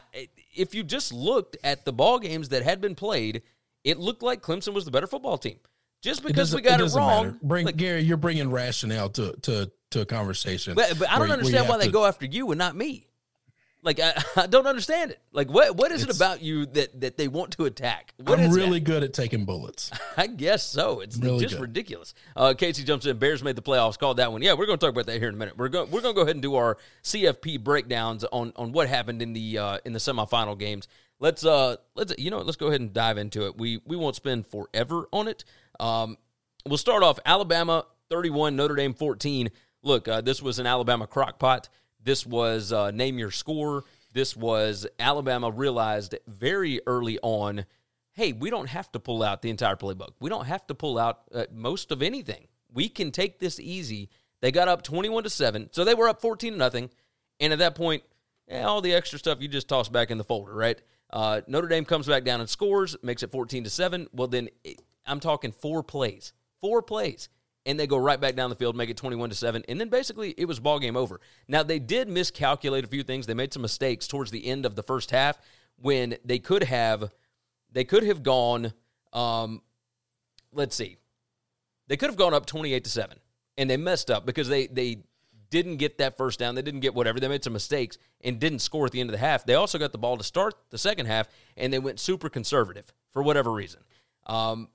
if 0.55 0.73
you 0.73 0.83
just 0.83 1.13
looked 1.13 1.57
at 1.63 1.85
the 1.85 1.93
ball 1.93 2.19
games 2.19 2.49
that 2.49 2.63
had 2.63 2.81
been 2.81 2.95
played, 2.95 3.43
it 3.83 3.99
looked 3.99 4.23
like 4.23 4.41
Clemson 4.41 4.73
was 4.73 4.85
the 4.85 4.91
better 4.91 5.07
football 5.07 5.37
team. 5.37 5.59
Just 6.01 6.23
because 6.23 6.53
we 6.53 6.61
got 6.61 6.79
it, 6.79 6.83
doesn't 6.83 6.99
wrong. 6.99 7.25
matter. 7.25 7.37
Bring 7.41 7.65
like- 7.65 7.77
Gary, 7.77 8.01
you're 8.01 8.17
bringing 8.17 8.51
rationale 8.51 9.09
to 9.09 9.33
to 9.43 9.71
to 9.91 10.01
a 10.01 10.05
conversation. 10.05 10.75
but, 10.75 10.97
but 10.99 11.09
I 11.09 11.19
don't 11.19 11.31
understand 11.31 11.69
why 11.69 11.77
they 11.77 11.89
go 11.89 12.05
after 12.05 12.25
you 12.25 12.51
and 12.51 12.57
not 12.59 12.75
me. 12.75 13.07
Like 13.85 13.99
I, 14.01 14.13
I 14.35 14.47
don't 14.47 14.65
understand 14.67 15.11
it. 15.11 15.21
Like 15.31 15.49
what 15.49 15.77
what 15.77 15.91
is 15.91 16.03
it 16.03 16.13
about 16.13 16.41
you 16.41 16.65
that 16.65 16.99
that 17.01 17.17
they 17.17 17.27
want 17.27 17.51
to 17.51 17.65
attack? 17.65 18.13
What 18.17 18.39
I'm 18.39 18.51
really 18.51 18.79
that? 18.79 18.85
good 18.85 19.03
at 19.03 19.13
taking 19.13 19.45
bullets. 19.45 19.91
I 20.17 20.27
guess 20.27 20.63
so. 20.67 20.99
It's 21.01 21.15
Really 21.17 21.39
just 21.39 21.53
good. 21.55 21.61
ridiculous. 21.61 22.13
Uh, 22.35 22.53
Casey 22.57 22.83
jumps 22.83 23.05
in. 23.05 23.17
Bears 23.17 23.43
made 23.43 23.55
the 23.55 23.61
playoffs. 23.61 23.97
Called 23.99 24.17
that 24.17 24.31
one. 24.31 24.41
Yeah, 24.41 24.53
we're 24.53 24.65
going 24.65 24.79
to 24.79 24.85
talk 24.85 24.93
about 24.93 25.05
that 25.05 25.19
here 25.19 25.29
in 25.29 25.35
a 25.35 25.37
minute. 25.37 25.55
We're 25.57 25.69
going 25.69 25.91
we're 25.91 26.01
going 26.01 26.15
to 26.15 26.17
go 26.17 26.23
ahead 26.23 26.35
and 26.35 26.41
do 26.41 26.55
our 26.55 26.77
CFP 27.03 27.63
breakdowns 27.63 28.23
on 28.25 28.51
on 28.55 28.71
what 28.71 28.89
happened 28.89 29.21
in 29.21 29.33
the 29.33 29.57
uh, 29.57 29.77
in 29.85 29.93
the 29.93 29.99
semifinal 29.99 30.57
games. 30.57 30.87
Let's 31.19 31.45
uh 31.45 31.77
let's 31.95 32.13
you 32.17 32.31
know 32.31 32.39
let's 32.39 32.57
go 32.57 32.67
ahead 32.67 32.81
and 32.81 32.91
dive 32.91 33.17
into 33.17 33.45
it. 33.45 33.57
We 33.57 33.81
we 33.85 33.95
won't 33.95 34.15
spend 34.15 34.47
forever 34.47 35.07
on 35.13 35.27
it. 35.27 35.45
Um, 35.79 36.17
we'll 36.65 36.77
start 36.77 37.03
off 37.03 37.19
Alabama 37.25 37.85
31, 38.09 38.55
Notre 38.55 38.75
Dame 38.75 38.93
14. 38.93 39.49
Look, 39.83 40.07
uh, 40.07 40.21
this 40.21 40.41
was 40.41 40.57
an 40.59 40.65
Alabama 40.65 41.05
crockpot. 41.07 41.69
This 42.05 42.25
was 42.25 42.71
uh, 42.71 42.91
name 42.91 43.19
your 43.19 43.31
score. 43.31 43.83
This 44.13 44.37
was 44.37 44.87
Alabama 44.97 45.51
realized 45.51 46.15
very 46.27 46.79
early 46.87 47.19
on 47.21 47.65
hey, 48.15 48.31
we 48.31 48.49
don't 48.49 48.69
have 48.69 48.89
to 48.93 48.99
pull 48.99 49.21
out 49.21 49.41
the 49.41 49.49
entire 49.49 49.75
playbook. 49.75 50.11
We 50.21 50.29
don't 50.29 50.45
have 50.45 50.65
to 50.67 50.73
pull 50.73 50.97
out 50.97 51.23
uh, 51.33 51.45
most 51.51 51.91
of 51.91 52.01
anything. 52.01 52.47
We 52.73 52.87
can 52.87 53.11
take 53.11 53.39
this 53.39 53.59
easy. 53.59 54.09
They 54.39 54.51
got 54.51 54.67
up 54.69 54.83
21 54.83 55.23
to 55.23 55.29
7. 55.29 55.69
So 55.71 55.83
they 55.83 55.93
were 55.93 56.07
up 56.07 56.21
14 56.21 56.53
to 56.53 56.57
nothing. 56.57 56.89
And 57.41 57.51
at 57.51 57.59
that 57.59 57.75
point, 57.75 58.03
eh, 58.47 58.61
all 58.61 58.79
the 58.79 58.93
extra 58.93 59.19
stuff 59.19 59.41
you 59.41 59.49
just 59.49 59.67
toss 59.67 59.89
back 59.89 60.11
in 60.11 60.17
the 60.17 60.23
folder, 60.23 60.53
right? 60.53 60.81
Uh, 61.09 61.41
Notre 61.47 61.67
Dame 61.67 61.83
comes 61.83 62.07
back 62.07 62.23
down 62.23 62.39
and 62.39 62.49
scores, 62.49 62.95
makes 63.03 63.21
it 63.21 63.31
14 63.31 63.65
to 63.65 63.69
7. 63.69 64.07
Well, 64.13 64.29
then 64.29 64.49
it, 64.63 64.81
I'm 65.05 65.19
talking 65.19 65.51
four 65.51 65.83
plays. 65.83 66.31
Four 66.61 66.81
plays. 66.81 67.27
And 67.65 67.79
they 67.79 67.87
go 67.87 67.97
right 67.97 68.19
back 68.19 68.35
down 68.35 68.49
the 68.49 68.55
field, 68.55 68.75
make 68.75 68.89
it 68.89 68.97
21 68.97 69.29
to 69.29 69.35
7. 69.35 69.63
And 69.67 69.79
then 69.79 69.89
basically 69.89 70.35
it 70.37 70.45
was 70.45 70.59
ball 70.59 70.79
game 70.79 70.95
over. 70.95 71.19
Now, 71.47 71.63
they 71.63 71.79
did 71.79 72.07
miscalculate 72.07 72.83
a 72.83 72.87
few 72.87 73.03
things. 73.03 73.25
They 73.25 73.33
made 73.33 73.53
some 73.53 73.63
mistakes 73.63 74.07
towards 74.07 74.29
the 74.29 74.45
end 74.45 74.65
of 74.65 74.75
the 74.75 74.83
first 74.83 75.11
half 75.11 75.39
when 75.77 76.17
they 76.23 76.39
could 76.39 76.63
have 76.63 77.11
they 77.71 77.83
could 77.83 78.03
have 78.03 78.23
gone 78.23 78.71
um, 79.11 79.61
let's 80.53 80.75
see. 80.75 80.97
They 81.87 81.97
could 81.97 82.09
have 82.09 82.17
gone 82.17 82.33
up 82.33 82.45
28 82.45 82.83
to 82.83 82.89
7 82.89 83.19
and 83.57 83.69
they 83.69 83.77
messed 83.77 84.09
up 84.11 84.25
because 84.25 84.47
they 84.47 84.67
they 84.67 85.03
didn't 85.49 85.77
get 85.77 85.99
that 85.99 86.17
first 86.17 86.39
down. 86.39 86.55
They 86.55 86.61
didn't 86.61 86.79
get 86.81 86.93
whatever. 86.93 87.19
They 87.19 87.27
made 87.27 87.43
some 87.43 87.53
mistakes 87.53 87.97
and 88.21 88.39
didn't 88.39 88.59
score 88.59 88.85
at 88.85 88.91
the 88.91 88.99
end 88.99 89.09
of 89.09 89.11
the 89.13 89.19
half. 89.19 89.45
They 89.45 89.53
also 89.53 89.77
got 89.77 89.91
the 89.91 89.97
ball 89.97 90.17
to 90.17 90.23
start 90.23 90.55
the 90.69 90.77
second 90.77 91.05
half, 91.05 91.29
and 91.55 91.71
they 91.71 91.79
went 91.79 91.99
super 91.99 92.29
conservative 92.29 92.91
for 93.11 93.23
whatever 93.23 93.51
reason. 93.51 93.81
Um, 94.25 94.69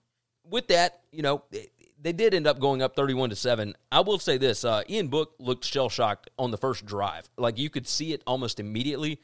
with 0.48 0.68
that, 0.68 1.00
you 1.10 1.22
know, 1.22 1.42
they 2.02 2.12
did 2.12 2.34
end 2.34 2.46
up 2.46 2.58
going 2.58 2.82
up 2.82 2.96
31 2.96 3.30
to 3.30 3.36
7. 3.36 3.74
I 3.92 4.00
will 4.00 4.18
say 4.18 4.38
this 4.38 4.64
uh, 4.64 4.82
Ian 4.88 5.08
Book 5.08 5.34
looked 5.38 5.64
shell 5.64 5.88
shocked 5.88 6.30
on 6.38 6.50
the 6.50 6.56
first 6.56 6.86
drive. 6.86 7.28
Like 7.36 7.58
you 7.58 7.70
could 7.70 7.86
see 7.86 8.12
it 8.12 8.22
almost 8.26 8.60
immediately. 8.60 9.20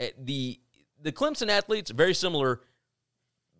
Uh, 0.00 0.06
the 0.18 0.60
the 1.02 1.12
Clemson 1.12 1.48
athletes, 1.48 1.90
very 1.90 2.12
similar, 2.12 2.60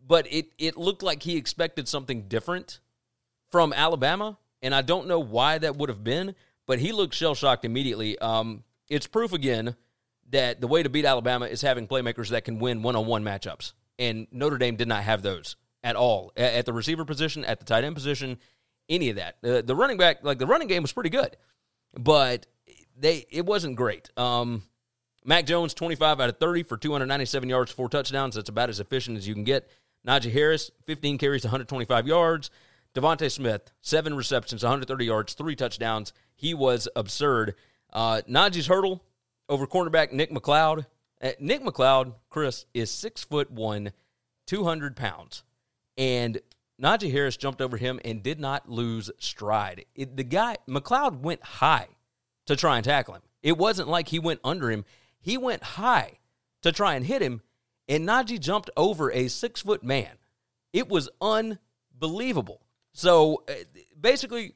but 0.06 0.26
it, 0.30 0.52
it 0.58 0.76
looked 0.76 1.02
like 1.02 1.22
he 1.22 1.36
expected 1.36 1.88
something 1.88 2.28
different 2.28 2.80
from 3.50 3.72
Alabama. 3.72 4.38
And 4.62 4.74
I 4.74 4.82
don't 4.82 5.06
know 5.06 5.20
why 5.20 5.56
that 5.56 5.76
would 5.76 5.88
have 5.88 6.04
been, 6.04 6.34
but 6.66 6.78
he 6.78 6.92
looked 6.92 7.14
shell 7.14 7.34
shocked 7.34 7.64
immediately. 7.64 8.18
Um, 8.18 8.62
it's 8.90 9.06
proof 9.06 9.32
again 9.32 9.74
that 10.30 10.61
the 10.61 10.66
way 10.66 10.82
to 10.82 10.90
beat 10.90 11.06
Alabama 11.06 11.46
is 11.46 11.62
having 11.62 11.86
playmakers 11.86 12.28
that 12.28 12.44
can 12.44 12.58
win 12.58 12.82
one 12.82 12.94
on 12.94 13.06
one 13.06 13.24
matchups. 13.24 13.72
And 13.98 14.26
Notre 14.30 14.58
Dame 14.58 14.76
did 14.76 14.88
not 14.88 15.02
have 15.02 15.22
those 15.22 15.56
at 15.82 15.96
all 15.96 16.32
at 16.36 16.66
the 16.66 16.72
receiver 16.72 17.04
position, 17.04 17.44
at 17.44 17.58
the 17.58 17.64
tight 17.64 17.84
end 17.84 17.94
position, 17.94 18.38
any 18.91 19.09
of 19.11 19.16
that. 19.16 19.36
Uh, 19.43 19.62
the 19.62 19.74
running 19.74 19.97
back, 19.97 20.22
like 20.22 20.38
the 20.38 20.47
running 20.47 20.68
game 20.68 20.82
was 20.82 20.93
pretty 20.93 21.11
good, 21.11 21.36
but 21.99 22.47
they 22.99 23.24
it 23.30 23.47
wasn't 23.47 23.76
great. 23.76 24.11
Um, 24.18 24.64
Mac 25.24 25.47
Jones, 25.47 25.74
25 25.74 26.20
out 26.20 26.28
of 26.28 26.38
30 26.38 26.64
for 26.64 26.76
297 26.76 27.49
yards, 27.49 27.70
four 27.70 27.88
touchdowns. 27.88 28.34
That's 28.34 28.49
about 28.49 28.68
as 28.68 28.80
efficient 28.80 29.16
as 29.16 29.26
you 29.26 29.34
can 29.34 29.45
get. 29.45 29.68
Najee 30.07 30.32
Harris, 30.32 30.70
15 30.86 31.18
carries, 31.18 31.45
125 31.45 32.07
yards. 32.07 32.51
DeVonta 32.95 33.30
Smith, 33.30 33.70
seven 33.82 34.16
receptions, 34.16 34.62
130 34.62 35.05
yards, 35.05 35.34
three 35.34 35.55
touchdowns. 35.55 36.12
He 36.34 36.55
was 36.55 36.88
absurd. 36.97 37.55
Uh, 37.93 38.22
Najee's 38.28 38.66
hurdle 38.66 39.05
over 39.49 39.66
cornerback 39.66 40.12
Nick 40.12 40.30
McCloud. 40.30 40.86
Uh, 41.22 41.30
Nick 41.38 41.62
McCloud, 41.62 42.14
Chris, 42.30 42.64
is 42.74 42.91
six 42.91 43.22
foot 43.22 43.51
one, 43.51 43.93
200 44.47 44.97
pounds. 44.97 45.45
And 45.97 46.41
Najee 46.80 47.12
Harris 47.12 47.36
jumped 47.36 47.60
over 47.60 47.76
him 47.76 48.00
and 48.04 48.22
did 48.22 48.40
not 48.40 48.68
lose 48.68 49.10
stride. 49.18 49.84
It, 49.94 50.16
the 50.16 50.24
guy, 50.24 50.56
McCloud, 50.68 51.20
went 51.20 51.42
high 51.42 51.88
to 52.46 52.56
try 52.56 52.76
and 52.76 52.84
tackle 52.84 53.14
him. 53.14 53.22
It 53.42 53.58
wasn't 53.58 53.88
like 53.88 54.08
he 54.08 54.18
went 54.18 54.40
under 54.44 54.70
him, 54.70 54.84
he 55.20 55.36
went 55.36 55.62
high 55.62 56.18
to 56.62 56.72
try 56.72 56.94
and 56.94 57.04
hit 57.04 57.22
him. 57.22 57.42
And 57.88 58.08
Najee 58.08 58.40
jumped 58.40 58.70
over 58.76 59.10
a 59.10 59.28
six 59.28 59.62
foot 59.62 59.82
man. 59.82 60.10
It 60.72 60.88
was 60.88 61.08
unbelievable. 61.20 62.62
So 62.92 63.42
uh, 63.48 63.52
basically, 64.00 64.54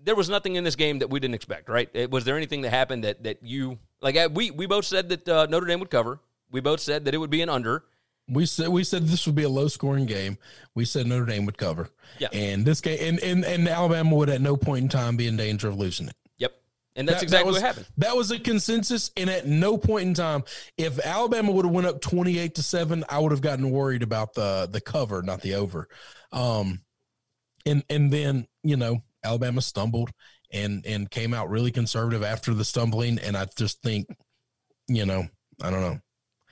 there 0.00 0.14
was 0.14 0.28
nothing 0.28 0.56
in 0.56 0.64
this 0.64 0.76
game 0.76 1.00
that 1.00 1.10
we 1.10 1.20
didn't 1.20 1.34
expect, 1.34 1.68
right? 1.68 2.10
Was 2.10 2.24
there 2.24 2.36
anything 2.36 2.62
that 2.62 2.70
happened 2.70 3.04
that 3.04 3.24
that 3.24 3.42
you 3.42 3.78
like? 4.00 4.16
Uh, 4.16 4.28
we 4.32 4.50
we 4.50 4.66
both 4.66 4.84
said 4.84 5.08
that 5.10 5.28
uh, 5.28 5.46
Notre 5.48 5.66
Dame 5.66 5.80
would 5.80 5.90
cover. 5.90 6.20
We 6.50 6.60
both 6.60 6.80
said 6.80 7.04
that 7.04 7.14
it 7.14 7.18
would 7.18 7.30
be 7.30 7.42
an 7.42 7.48
under. 7.48 7.84
We 8.28 8.44
said 8.46 8.68
we 8.68 8.82
said 8.82 9.06
this 9.06 9.24
would 9.26 9.36
be 9.36 9.44
a 9.44 9.48
low 9.48 9.68
scoring 9.68 10.06
game. 10.06 10.38
We 10.74 10.84
said 10.84 11.06
Notre 11.06 11.26
Dame 11.26 11.46
would 11.46 11.58
cover. 11.58 11.90
Yeah. 12.18 12.28
And 12.32 12.64
this 12.64 12.80
game 12.80 12.98
and, 13.00 13.20
and 13.20 13.44
and 13.44 13.68
Alabama 13.68 14.16
would 14.16 14.28
at 14.30 14.40
no 14.40 14.56
point 14.56 14.82
in 14.82 14.88
time 14.88 15.16
be 15.16 15.28
in 15.28 15.36
danger 15.36 15.68
of 15.68 15.76
losing 15.76 16.08
it. 16.08 16.16
Yep. 16.38 16.52
And 16.96 17.08
that's 17.08 17.18
That- 17.18 17.22
exactly 17.22 17.44
that 17.44 17.46
was, 17.46 17.62
what 17.62 17.66
happened. 17.66 17.86
That 17.98 18.16
was 18.16 18.30
a 18.32 18.40
consensus, 18.40 19.12
and 19.16 19.30
at 19.30 19.46
no 19.46 19.78
point 19.78 20.08
in 20.08 20.14
time, 20.14 20.42
if 20.76 20.98
Alabama 20.98 21.52
would 21.52 21.64
have 21.66 21.74
went 21.74 21.86
up 21.86 22.00
twenty 22.00 22.38
eight 22.38 22.56
to 22.56 22.62
seven, 22.64 23.04
I 23.08 23.20
would 23.20 23.30
have 23.30 23.42
gotten 23.42 23.70
worried 23.70 24.02
about 24.02 24.34
the 24.34 24.68
the 24.70 24.80
cover, 24.80 25.22
not 25.22 25.40
the 25.42 25.54
over. 25.54 25.88
Um, 26.32 26.80
and 27.64 27.84
and 27.88 28.12
then 28.12 28.48
you 28.64 28.76
know 28.76 29.04
Alabama 29.22 29.62
stumbled 29.62 30.10
and 30.52 30.84
and 30.84 31.08
came 31.10 31.32
out 31.32 31.48
really 31.48 31.70
conservative 31.70 32.24
after 32.24 32.54
the 32.54 32.64
stumbling, 32.64 33.18
and 33.20 33.36
I 33.36 33.46
just 33.56 33.82
think, 33.82 34.08
you 34.88 35.06
know, 35.06 35.28
I 35.62 35.70
don't 35.70 35.80
know. 35.80 36.00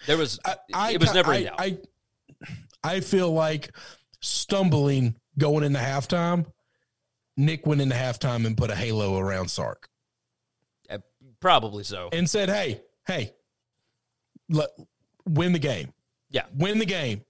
There 0.06 0.16
was 0.18 0.38
I, 0.44 0.56
I 0.72 0.92
it 0.92 1.00
was 1.00 1.14
never 1.14 1.32
I. 1.32 1.50
I, 1.58 1.78
I 2.82 3.00
feel 3.00 3.32
like 3.32 3.70
stumbling 4.20 5.14
going 5.38 5.64
into 5.64 5.78
halftime. 5.78 6.46
Nick 7.36 7.66
went 7.66 7.80
into 7.80 7.94
halftime 7.96 8.46
and 8.46 8.56
put 8.56 8.70
a 8.70 8.76
halo 8.76 9.18
around 9.18 9.48
Sark 9.50 9.88
Uh, 10.88 10.98
probably 11.40 11.82
so. 11.84 12.08
and 12.12 12.28
said, 12.30 12.48
"Hey, 12.48 12.80
hey, 13.06 13.32
let 14.48 14.70
win 15.26 15.52
the 15.52 15.58
game. 15.58 15.92
Yeah. 16.30 16.44
win 16.56 16.78
the 16.78 16.86
game. 16.86 17.22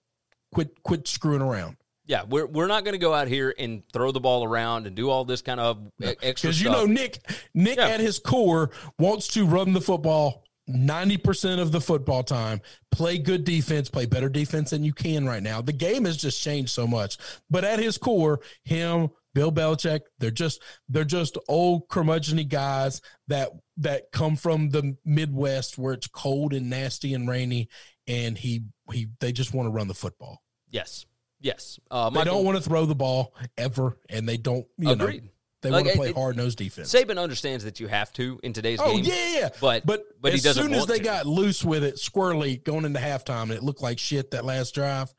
Quit, 0.52 0.82
quit 0.82 1.06
screwing 1.08 1.42
around. 1.42 1.76
Yeah, 2.06 2.24
we're 2.28 2.46
we're 2.46 2.66
not 2.66 2.84
going 2.84 2.92
to 2.92 2.98
go 2.98 3.14
out 3.14 3.28
here 3.28 3.54
and 3.58 3.82
throw 3.92 4.12
the 4.12 4.20
ball 4.20 4.44
around 4.44 4.86
and 4.86 4.94
do 4.94 5.08
all 5.10 5.24
this 5.24 5.40
kind 5.42 5.58
of 5.58 5.90
extra 6.00 6.50
Because 6.50 6.60
you 6.62 6.70
know 6.70 6.84
Nick, 6.84 7.18
Nick 7.54 7.78
Yeah. 7.78 7.88
at 7.88 8.00
his 8.00 8.18
core 8.18 8.70
wants 8.98 9.28
to 9.28 9.46
run 9.46 9.72
the 9.72 9.80
football 9.80 10.43
ninety 10.66 11.16
percent 11.16 11.60
of 11.60 11.72
the 11.72 11.80
football 11.80 12.22
time, 12.22 12.60
play 12.90 13.18
good 13.18 13.44
defense, 13.44 13.88
play 13.88 14.06
better 14.06 14.28
defense 14.28 14.70
than 14.70 14.84
you 14.84 14.92
can 14.92 15.26
right 15.26 15.42
now. 15.42 15.60
The 15.60 15.72
game 15.72 16.04
has 16.04 16.16
just 16.16 16.42
changed 16.42 16.70
so 16.70 16.86
much, 16.86 17.16
but 17.50 17.64
at 17.64 17.78
his 17.78 17.98
core, 17.98 18.40
him, 18.64 19.08
Bill 19.34 19.50
Belichick, 19.52 20.00
they're 20.18 20.30
just 20.30 20.62
they're 20.88 21.04
just 21.04 21.36
old 21.48 21.88
curmudgeony 21.88 22.48
guys 22.48 23.00
that 23.28 23.50
that 23.78 24.12
come 24.12 24.36
from 24.36 24.70
the 24.70 24.96
Midwest 25.04 25.76
where 25.78 25.92
it's 25.94 26.06
cold 26.06 26.52
and 26.54 26.70
nasty 26.70 27.14
and 27.14 27.28
rainy, 27.28 27.68
and 28.06 28.38
he 28.38 28.62
he 28.92 29.08
they 29.20 29.32
just 29.32 29.52
want 29.54 29.66
to 29.66 29.70
run 29.70 29.88
the 29.88 29.94
football. 29.94 30.42
yes, 30.70 31.04
yes. 31.40 31.78
Uh, 31.90 32.10
They 32.10 32.24
don't 32.24 32.44
want 32.44 32.56
to 32.56 32.62
throw 32.62 32.86
the 32.86 32.94
ball 32.94 33.34
ever, 33.58 33.98
and 34.08 34.28
they 34.28 34.36
don't. 34.36 34.66
You 34.78 34.90
Agreed. 34.90 35.24
Know, 35.24 35.30
they 35.64 35.70
Like, 35.70 35.84
want 35.86 35.94
to 35.94 35.98
play 35.98 36.12
hard 36.12 36.36
nosed 36.36 36.58
defense. 36.58 36.92
Saban 36.94 37.18
understands 37.18 37.64
that 37.64 37.80
you 37.80 37.88
have 37.88 38.12
to 38.14 38.38
in 38.44 38.52
today's 38.52 38.78
Oh 38.80 38.94
game. 38.96 39.04
yeah, 39.04 39.14
yeah, 39.14 39.38
yeah. 39.40 39.48
but- 39.60 39.84
but 39.84 40.04
but 40.20 40.30
he 40.32 40.36
as 40.36 40.44
doesn't 40.44 40.62
soon 40.62 40.72
as 40.74 40.86
they 40.86 40.98
to. 40.98 41.04
got 41.04 41.26
loose 41.26 41.64
with 41.64 41.82
it, 41.82 41.96
squirrely 41.96 42.62
going 42.62 42.84
into 42.84 43.00
halftime, 43.00 43.42
and 43.44 43.52
it 43.52 43.62
looked 43.62 43.82
like 43.82 43.98
shit 43.98 44.30
that 44.30 44.44
last 44.44 44.74
drive. 44.74 45.12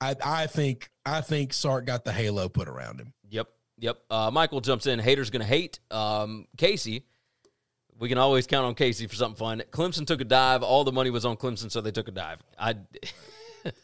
I 0.00 0.16
I 0.24 0.46
think 0.46 0.90
I 1.04 1.20
think 1.20 1.52
Sark 1.52 1.84
got 1.86 2.04
the 2.04 2.12
halo 2.12 2.48
put 2.48 2.68
around 2.68 3.00
him. 3.00 3.12
Yep, 3.28 3.48
yep. 3.78 3.98
Uh, 4.10 4.30
Michael 4.32 4.60
jumps 4.60 4.86
in. 4.86 4.98
Haters 4.98 5.30
gonna 5.30 5.44
hate. 5.44 5.78
Um, 5.90 6.46
Casey, 6.56 7.06
we 7.98 8.08
can 8.08 8.18
always 8.18 8.46
count 8.46 8.64
on 8.66 8.74
Casey 8.74 9.06
for 9.06 9.14
something 9.14 9.36
fun. 9.38 9.62
Clemson 9.70 10.06
took 10.06 10.20
a 10.20 10.24
dive. 10.24 10.62
All 10.62 10.82
the 10.84 10.92
money 10.92 11.10
was 11.10 11.24
on 11.24 11.36
Clemson, 11.36 11.70
so 11.70 11.80
they 11.80 11.92
took 11.92 12.08
a 12.08 12.12
dive. 12.12 12.42
I, 12.58 12.70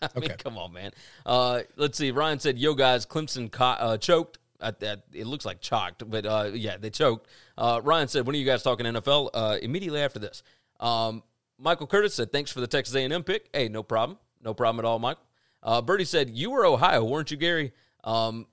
I 0.03 0.09
mean, 0.17 0.25
Okay. 0.25 0.35
come 0.39 0.59
on, 0.59 0.73
man. 0.73 0.91
Uh, 1.25 1.61
let's 1.77 1.97
see. 1.99 2.11
Ryan 2.11 2.41
said, 2.41 2.59
"Yo, 2.59 2.75
guys, 2.75 3.07
Clemson 3.07 3.51
co- 3.51 3.65
uh, 3.65 3.97
choked." 3.97 4.39
At 4.61 4.81
that, 4.81 5.05
it 5.13 5.27
looks 5.27 5.45
like 5.45 5.61
chalked, 5.61 6.09
but 6.11 6.27
uh, 6.27 6.51
yeah, 6.53 6.77
they 6.79 6.91
choked. 6.91 7.29
Uh, 7.57 7.81
Ryan 7.85 8.09
said, 8.09 8.27
"When 8.27 8.35
are 8.35 8.39
you 8.39 8.45
guys 8.45 8.65
talking 8.65 8.87
NFL?" 8.87 9.31
Uh, 9.33 9.59
immediately 9.63 10.01
after 10.01 10.19
this. 10.19 10.43
Um, 10.81 11.23
Michael 11.59 11.87
Curtis 11.87 12.15
said, 12.15 12.33
"Thanks 12.33 12.51
for 12.51 12.61
the 12.61 12.67
Texas 12.67 12.97
A&M 12.97 13.23
pick." 13.23 13.49
Hey, 13.53 13.69
no 13.69 13.85
problem, 13.85 14.19
no 14.43 14.55
problem 14.55 14.85
at 14.85 14.89
all, 14.89 14.99
Michael. 14.99 15.23
Uh, 15.63 15.81
Birdie 15.81 16.05
said, 16.05 16.31
"You 16.31 16.51
were 16.51 16.67
Ohio, 16.67 17.05
weren't 17.05 17.31
you, 17.31 17.37
Gary?" 17.37 17.73
Um, 18.03 18.47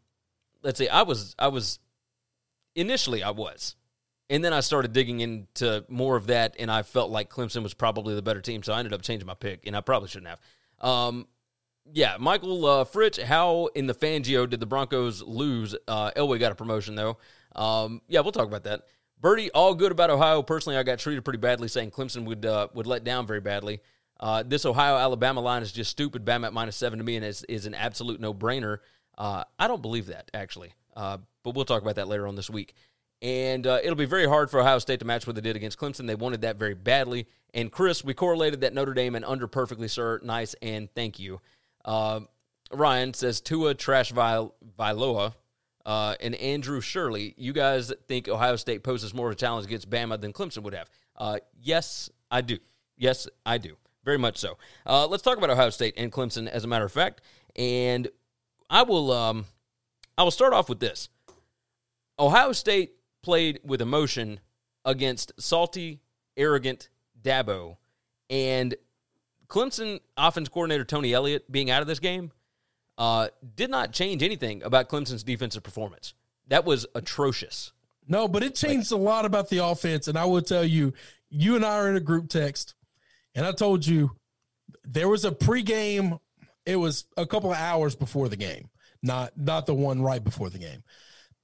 let's 0.61 0.77
see. 0.77 0.89
I 0.89 1.01
was. 1.01 1.35
I 1.39 1.47
was 1.47 1.79
initially. 2.75 3.23
I 3.23 3.31
was, 3.31 3.75
and 4.29 4.43
then 4.43 4.53
I 4.53 4.59
started 4.59 4.93
digging 4.93 5.21
into 5.21 5.85
more 5.87 6.15
of 6.15 6.27
that, 6.27 6.55
and 6.59 6.69
I 6.71 6.83
felt 6.83 7.09
like 7.09 7.31
Clemson 7.31 7.63
was 7.63 7.73
probably 7.73 8.13
the 8.13 8.21
better 8.21 8.41
team, 8.41 8.61
so 8.61 8.73
I 8.73 8.79
ended 8.79 8.93
up 8.93 9.01
changing 9.01 9.25
my 9.25 9.33
pick, 9.33 9.65
and 9.65 9.75
I 9.75 9.81
probably 9.81 10.09
shouldn't 10.09 10.29
have. 10.29 10.39
Um, 10.87 11.27
yeah, 11.93 12.17
Michael 12.19 12.65
uh, 12.65 12.85
Fritch, 12.85 13.21
how 13.21 13.67
in 13.75 13.87
the 13.87 13.93
Fangio 13.93 14.49
did 14.49 14.59
the 14.59 14.65
Broncos 14.65 15.21
lose? 15.21 15.75
Uh, 15.87 16.11
Elway 16.11 16.39
got 16.39 16.51
a 16.51 16.55
promotion, 16.55 16.95
though. 16.95 17.17
Um, 17.55 18.01
yeah, 18.07 18.21
we'll 18.21 18.31
talk 18.31 18.47
about 18.47 18.63
that. 18.63 18.81
Birdie, 19.21 19.51
all 19.51 19.73
good 19.73 19.91
about 19.91 20.09
Ohio. 20.09 20.41
Personally, 20.41 20.77
I 20.77 20.83
got 20.83 20.99
treated 20.99 21.23
pretty 21.23 21.39
badly, 21.39 21.67
saying 21.67 21.91
Clemson 21.91 22.25
would 22.25 22.45
uh, 22.45 22.67
would 22.73 22.85
let 22.85 23.03
down 23.03 23.25
very 23.25 23.39
badly. 23.39 23.81
Uh, 24.19 24.43
this 24.43 24.65
Ohio 24.65 24.97
Alabama 24.97 25.41
line 25.41 25.61
is 25.61 25.71
just 25.71 25.91
stupid. 25.91 26.25
Bama 26.25 26.47
at 26.47 26.53
minus 26.53 26.75
seven 26.75 26.99
to 26.99 27.05
me, 27.05 27.15
and 27.15 27.25
is, 27.25 27.43
is 27.45 27.65
an 27.65 27.73
absolute 27.73 28.19
no 28.19 28.33
brainer. 28.33 28.79
Uh, 29.17 29.43
I 29.57 29.67
don't 29.67 29.81
believe 29.81 30.07
that 30.07 30.29
actually, 30.33 30.73
uh, 30.95 31.17
but 31.43 31.55
we'll 31.55 31.65
talk 31.65 31.81
about 31.81 31.95
that 31.95 32.07
later 32.07 32.27
on 32.27 32.35
this 32.35 32.49
week. 32.49 32.73
And 33.21 33.65
uh, 33.65 33.79
it'll 33.81 33.95
be 33.95 34.05
very 34.05 34.27
hard 34.27 34.51
for 34.51 34.59
Ohio 34.59 34.77
State 34.79 34.99
to 34.99 35.05
match 35.05 35.25
what 35.25 35.35
they 35.35 35.41
did 35.41 35.55
against 35.55 35.79
Clemson. 35.79 36.05
They 36.05 36.15
wanted 36.15 36.41
that 36.41 36.57
very 36.57 36.75
badly. 36.75 37.27
And 37.53 37.71
Chris, 37.71 38.03
we 38.03 38.13
correlated 38.13 38.61
that 38.61 38.73
Notre 38.73 38.93
Dame 38.93 39.15
and 39.15 39.23
under 39.23 39.47
perfectly, 39.47 39.87
sir. 39.87 40.19
Nice 40.21 40.53
and 40.61 40.93
thank 40.93 41.17
you. 41.17 41.39
Uh, 41.85 42.21
Ryan 42.71 43.13
says 43.13 43.39
Tua 43.39 43.73
Trash 43.75 44.11
Vil- 44.11 44.53
Viloa 44.77 45.33
uh, 45.85 46.15
and 46.19 46.35
Andrew 46.35 46.81
Shirley. 46.81 47.33
You 47.37 47.53
guys 47.53 47.93
think 48.07 48.27
Ohio 48.27 48.55
State 48.55 48.83
poses 48.83 49.13
more 49.13 49.27
of 49.27 49.33
a 49.33 49.35
challenge 49.35 49.65
against 49.67 49.89
Bama 49.89 50.19
than 50.19 50.33
Clemson 50.33 50.63
would 50.63 50.73
have? 50.73 50.89
Uh, 51.15 51.37
yes, 51.61 52.09
I 52.31 52.41
do. 52.41 52.57
Yes, 52.97 53.27
I 53.45 53.57
do. 53.59 53.77
very 54.03 54.17
much 54.17 54.37
so. 54.37 54.57
Uh, 54.85 55.07
let's 55.07 55.23
talk 55.23 55.37
about 55.37 55.49
Ohio 55.49 55.69
State 55.69 55.93
and 55.97 56.11
Clemson, 56.11 56.47
as 56.47 56.63
a 56.63 56.67
matter 56.67 56.85
of 56.85 56.91
fact. 56.91 57.21
And 57.55 58.07
I 58.69 58.83
will, 58.83 59.11
um, 59.11 59.45
I 60.17 60.23
will 60.23 60.31
start 60.31 60.53
off 60.53 60.69
with 60.69 60.79
this. 60.79 61.09
Ohio 62.19 62.51
State 62.51 62.93
played 63.23 63.59
with 63.63 63.81
emotion 63.81 64.39
against 64.85 65.33
salty, 65.39 66.01
arrogant 66.37 66.89
Dabo, 67.21 67.77
and 68.29 68.75
Clemson 69.47 69.99
offense 70.17 70.49
coordinator 70.49 70.83
Tony 70.85 71.13
Elliott 71.13 71.51
being 71.51 71.69
out 71.69 71.81
of 71.81 71.87
this 71.87 71.99
game 71.99 72.31
uh, 72.97 73.27
did 73.55 73.69
not 73.69 73.91
change 73.91 74.23
anything 74.23 74.63
about 74.63 74.89
Clemson's 74.89 75.23
defensive 75.23 75.63
performance. 75.63 76.13
That 76.47 76.65
was 76.65 76.85
atrocious. 76.95 77.71
No, 78.07 78.27
but 78.27 78.43
it 78.43 78.55
changed 78.55 78.91
a 78.91 78.97
lot 78.97 79.25
about 79.25 79.49
the 79.49 79.59
offense. 79.59 80.07
And 80.07 80.17
I 80.17 80.25
will 80.25 80.41
tell 80.41 80.63
you, 80.63 80.93
you 81.29 81.55
and 81.55 81.65
I 81.65 81.75
are 81.75 81.89
in 81.89 81.95
a 81.95 82.01
group 82.01 82.29
text, 82.29 82.75
and 83.33 83.45
I 83.45 83.51
told 83.51 83.85
you 83.85 84.11
there 84.83 85.09
was 85.09 85.25
a 85.25 85.31
pregame. 85.31 86.19
It 86.65 86.75
was 86.75 87.05
a 87.17 87.25
couple 87.25 87.51
of 87.51 87.57
hours 87.57 87.95
before 87.95 88.29
the 88.29 88.35
game, 88.37 88.69
not 89.01 89.37
not 89.37 89.65
the 89.65 89.73
one 89.73 90.01
right 90.01 90.23
before 90.23 90.49
the 90.49 90.59
game, 90.59 90.83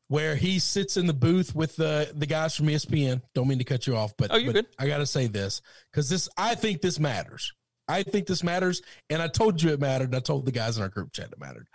where 0.07 0.35
he 0.35 0.59
sits 0.59 0.97
in 0.97 1.07
the 1.07 1.13
booth 1.13 1.55
with 1.55 1.75
the 1.75 2.11
the 2.13 2.27
guys 2.27 2.55
from 2.55 2.67
ESPN. 2.67 3.21
Don't 3.33 3.47
mean 3.47 3.57
to 3.57 3.63
cut 3.63 3.87
you 3.87 3.95
off, 3.95 4.15
but 4.15 4.31
Oh, 4.31 4.45
but 4.45 4.53
good. 4.53 4.67
I 4.77 4.87
got 4.87 4.99
to 4.99 5.05
say 5.07 5.27
this 5.27 5.61
because 5.91 6.09
this 6.09 6.29
I 6.37 6.53
think 6.55 6.81
this 6.81 6.99
matters. 6.99 7.53
I 7.91 8.03
think 8.03 8.27
this 8.27 8.43
matters, 8.43 8.81
and 9.09 9.21
I 9.21 9.27
told 9.27 9.61
you 9.61 9.71
it 9.71 9.79
mattered. 9.79 10.15
I 10.15 10.19
told 10.19 10.45
the 10.45 10.51
guys 10.51 10.77
in 10.77 10.83
our 10.83 10.89
group 10.89 11.11
chat 11.13 11.31
it 11.31 11.39
mattered. 11.39 11.67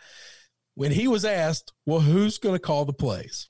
When 0.74 0.92
he 0.92 1.08
was 1.08 1.24
asked, 1.24 1.72
"Well, 1.84 2.00
who's 2.00 2.38
going 2.38 2.54
to 2.54 2.60
call 2.60 2.84
the 2.84 2.92
plays?" 2.92 3.48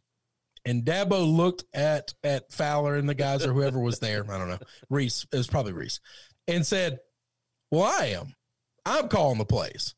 and 0.66 0.84
Dabo 0.84 1.24
looked 1.24 1.64
at 1.72 2.12
at 2.22 2.52
Fowler 2.52 2.96
and 2.96 3.08
the 3.08 3.14
guys 3.14 3.46
or 3.46 3.52
whoever 3.52 3.78
was 3.78 4.00
there. 4.00 4.30
I 4.30 4.36
don't 4.36 4.48
know. 4.48 4.58
Reese. 4.90 5.24
It 5.32 5.36
was 5.36 5.46
probably 5.46 5.72
Reese, 5.72 6.00
and 6.48 6.66
said, 6.66 6.98
"Well, 7.70 7.84
I 7.84 8.06
am. 8.06 8.34
I'm 8.84 9.08
calling 9.08 9.38
the 9.38 9.46
plays." 9.46 9.94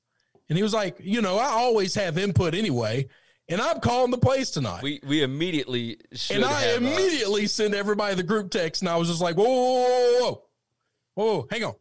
And 0.48 0.56
he 0.56 0.62
was 0.62 0.74
like, 0.74 0.98
"You 1.00 1.22
know, 1.22 1.38
I 1.38 1.46
always 1.46 1.94
have 1.94 2.18
input 2.18 2.54
anyway, 2.54 3.08
and 3.48 3.60
I'm 3.60 3.80
calling 3.80 4.10
the 4.10 4.18
plays 4.18 4.50
tonight." 4.50 4.82
We 4.82 5.00
we 5.04 5.22
immediately 5.22 5.98
and 6.30 6.44
I 6.44 6.74
uh, 6.74 6.76
immediately 6.76 7.46
sent 7.46 7.74
everybody 7.74 8.14
the 8.14 8.22
group 8.22 8.50
text, 8.50 8.82
and 8.82 8.90
I 8.90 8.96
was 8.96 9.08
just 9.08 9.22
like, 9.22 9.36
"Whoa, 9.36 9.44
whoa, 9.44 9.72
whoa, 9.72 10.20
whoa, 10.20 10.20
whoa, 10.20 10.42
whoa 11.14 11.46
hang 11.50 11.64
on." 11.64 11.74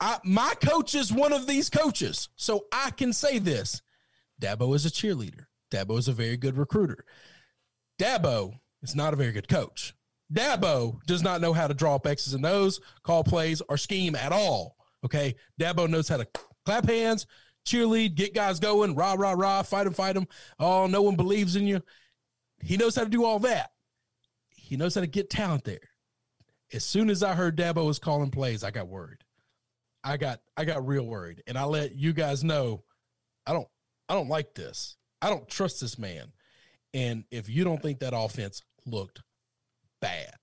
I, 0.00 0.18
my 0.24 0.54
coach 0.62 0.94
is 0.94 1.12
one 1.12 1.32
of 1.32 1.46
these 1.46 1.70
coaches, 1.70 2.28
so 2.36 2.66
I 2.72 2.90
can 2.90 3.12
say 3.12 3.38
this: 3.38 3.82
Dabo 4.40 4.74
is 4.74 4.84
a 4.84 4.90
cheerleader. 4.90 5.46
Dabo 5.70 5.98
is 5.98 6.08
a 6.08 6.12
very 6.12 6.36
good 6.36 6.58
recruiter. 6.58 7.04
Dabo 7.98 8.52
is 8.82 8.94
not 8.94 9.12
a 9.12 9.16
very 9.16 9.32
good 9.32 9.48
coach. 9.48 9.94
Dabo 10.32 11.02
does 11.06 11.22
not 11.22 11.40
know 11.40 11.52
how 11.52 11.66
to 11.66 11.74
draw 11.74 11.94
up 11.94 12.06
X's 12.06 12.34
and 12.34 12.44
O's, 12.44 12.80
call 13.02 13.24
plays, 13.24 13.62
or 13.68 13.76
scheme 13.76 14.14
at 14.14 14.32
all. 14.32 14.76
Okay. 15.04 15.36
Dabo 15.60 15.88
knows 15.88 16.08
how 16.08 16.16
to 16.16 16.26
clap 16.64 16.88
hands, 16.88 17.26
cheerlead, 17.66 18.14
get 18.14 18.34
guys 18.34 18.60
going, 18.60 18.94
rah, 18.94 19.14
rah, 19.16 19.32
rah, 19.32 19.62
fight 19.62 19.84
them, 19.84 19.92
fight 19.92 20.14
them. 20.14 20.26
Oh, 20.58 20.86
no 20.86 21.02
one 21.02 21.16
believes 21.16 21.56
in 21.56 21.66
you. 21.66 21.82
He 22.60 22.76
knows 22.76 22.96
how 22.96 23.04
to 23.04 23.10
do 23.10 23.24
all 23.24 23.38
that. 23.40 23.70
He 24.48 24.76
knows 24.76 24.94
how 24.94 25.00
to 25.00 25.06
get 25.06 25.30
talent 25.30 25.64
there. 25.64 25.90
As 26.72 26.84
soon 26.84 27.10
as 27.10 27.22
I 27.22 27.34
heard 27.34 27.56
Dabo 27.56 27.86
was 27.86 28.00
calling 28.00 28.30
plays, 28.30 28.64
I 28.64 28.72
got 28.72 28.88
worried. 28.88 29.18
I 30.06 30.16
got 30.16 30.40
I 30.56 30.64
got 30.64 30.86
real 30.86 31.04
worried. 31.04 31.42
And 31.46 31.58
I 31.58 31.64
let 31.64 31.96
you 31.96 32.12
guys 32.12 32.44
know 32.44 32.84
I 33.46 33.52
don't 33.52 33.68
I 34.08 34.14
don't 34.14 34.28
like 34.28 34.54
this. 34.54 34.96
I 35.20 35.30
don't 35.30 35.48
trust 35.48 35.80
this 35.80 35.98
man. 35.98 36.32
And 36.94 37.24
if 37.30 37.48
you 37.48 37.64
don't 37.64 37.82
think 37.82 37.98
that 38.00 38.12
offense 38.16 38.62
looked 38.86 39.20
bad, 40.00 40.36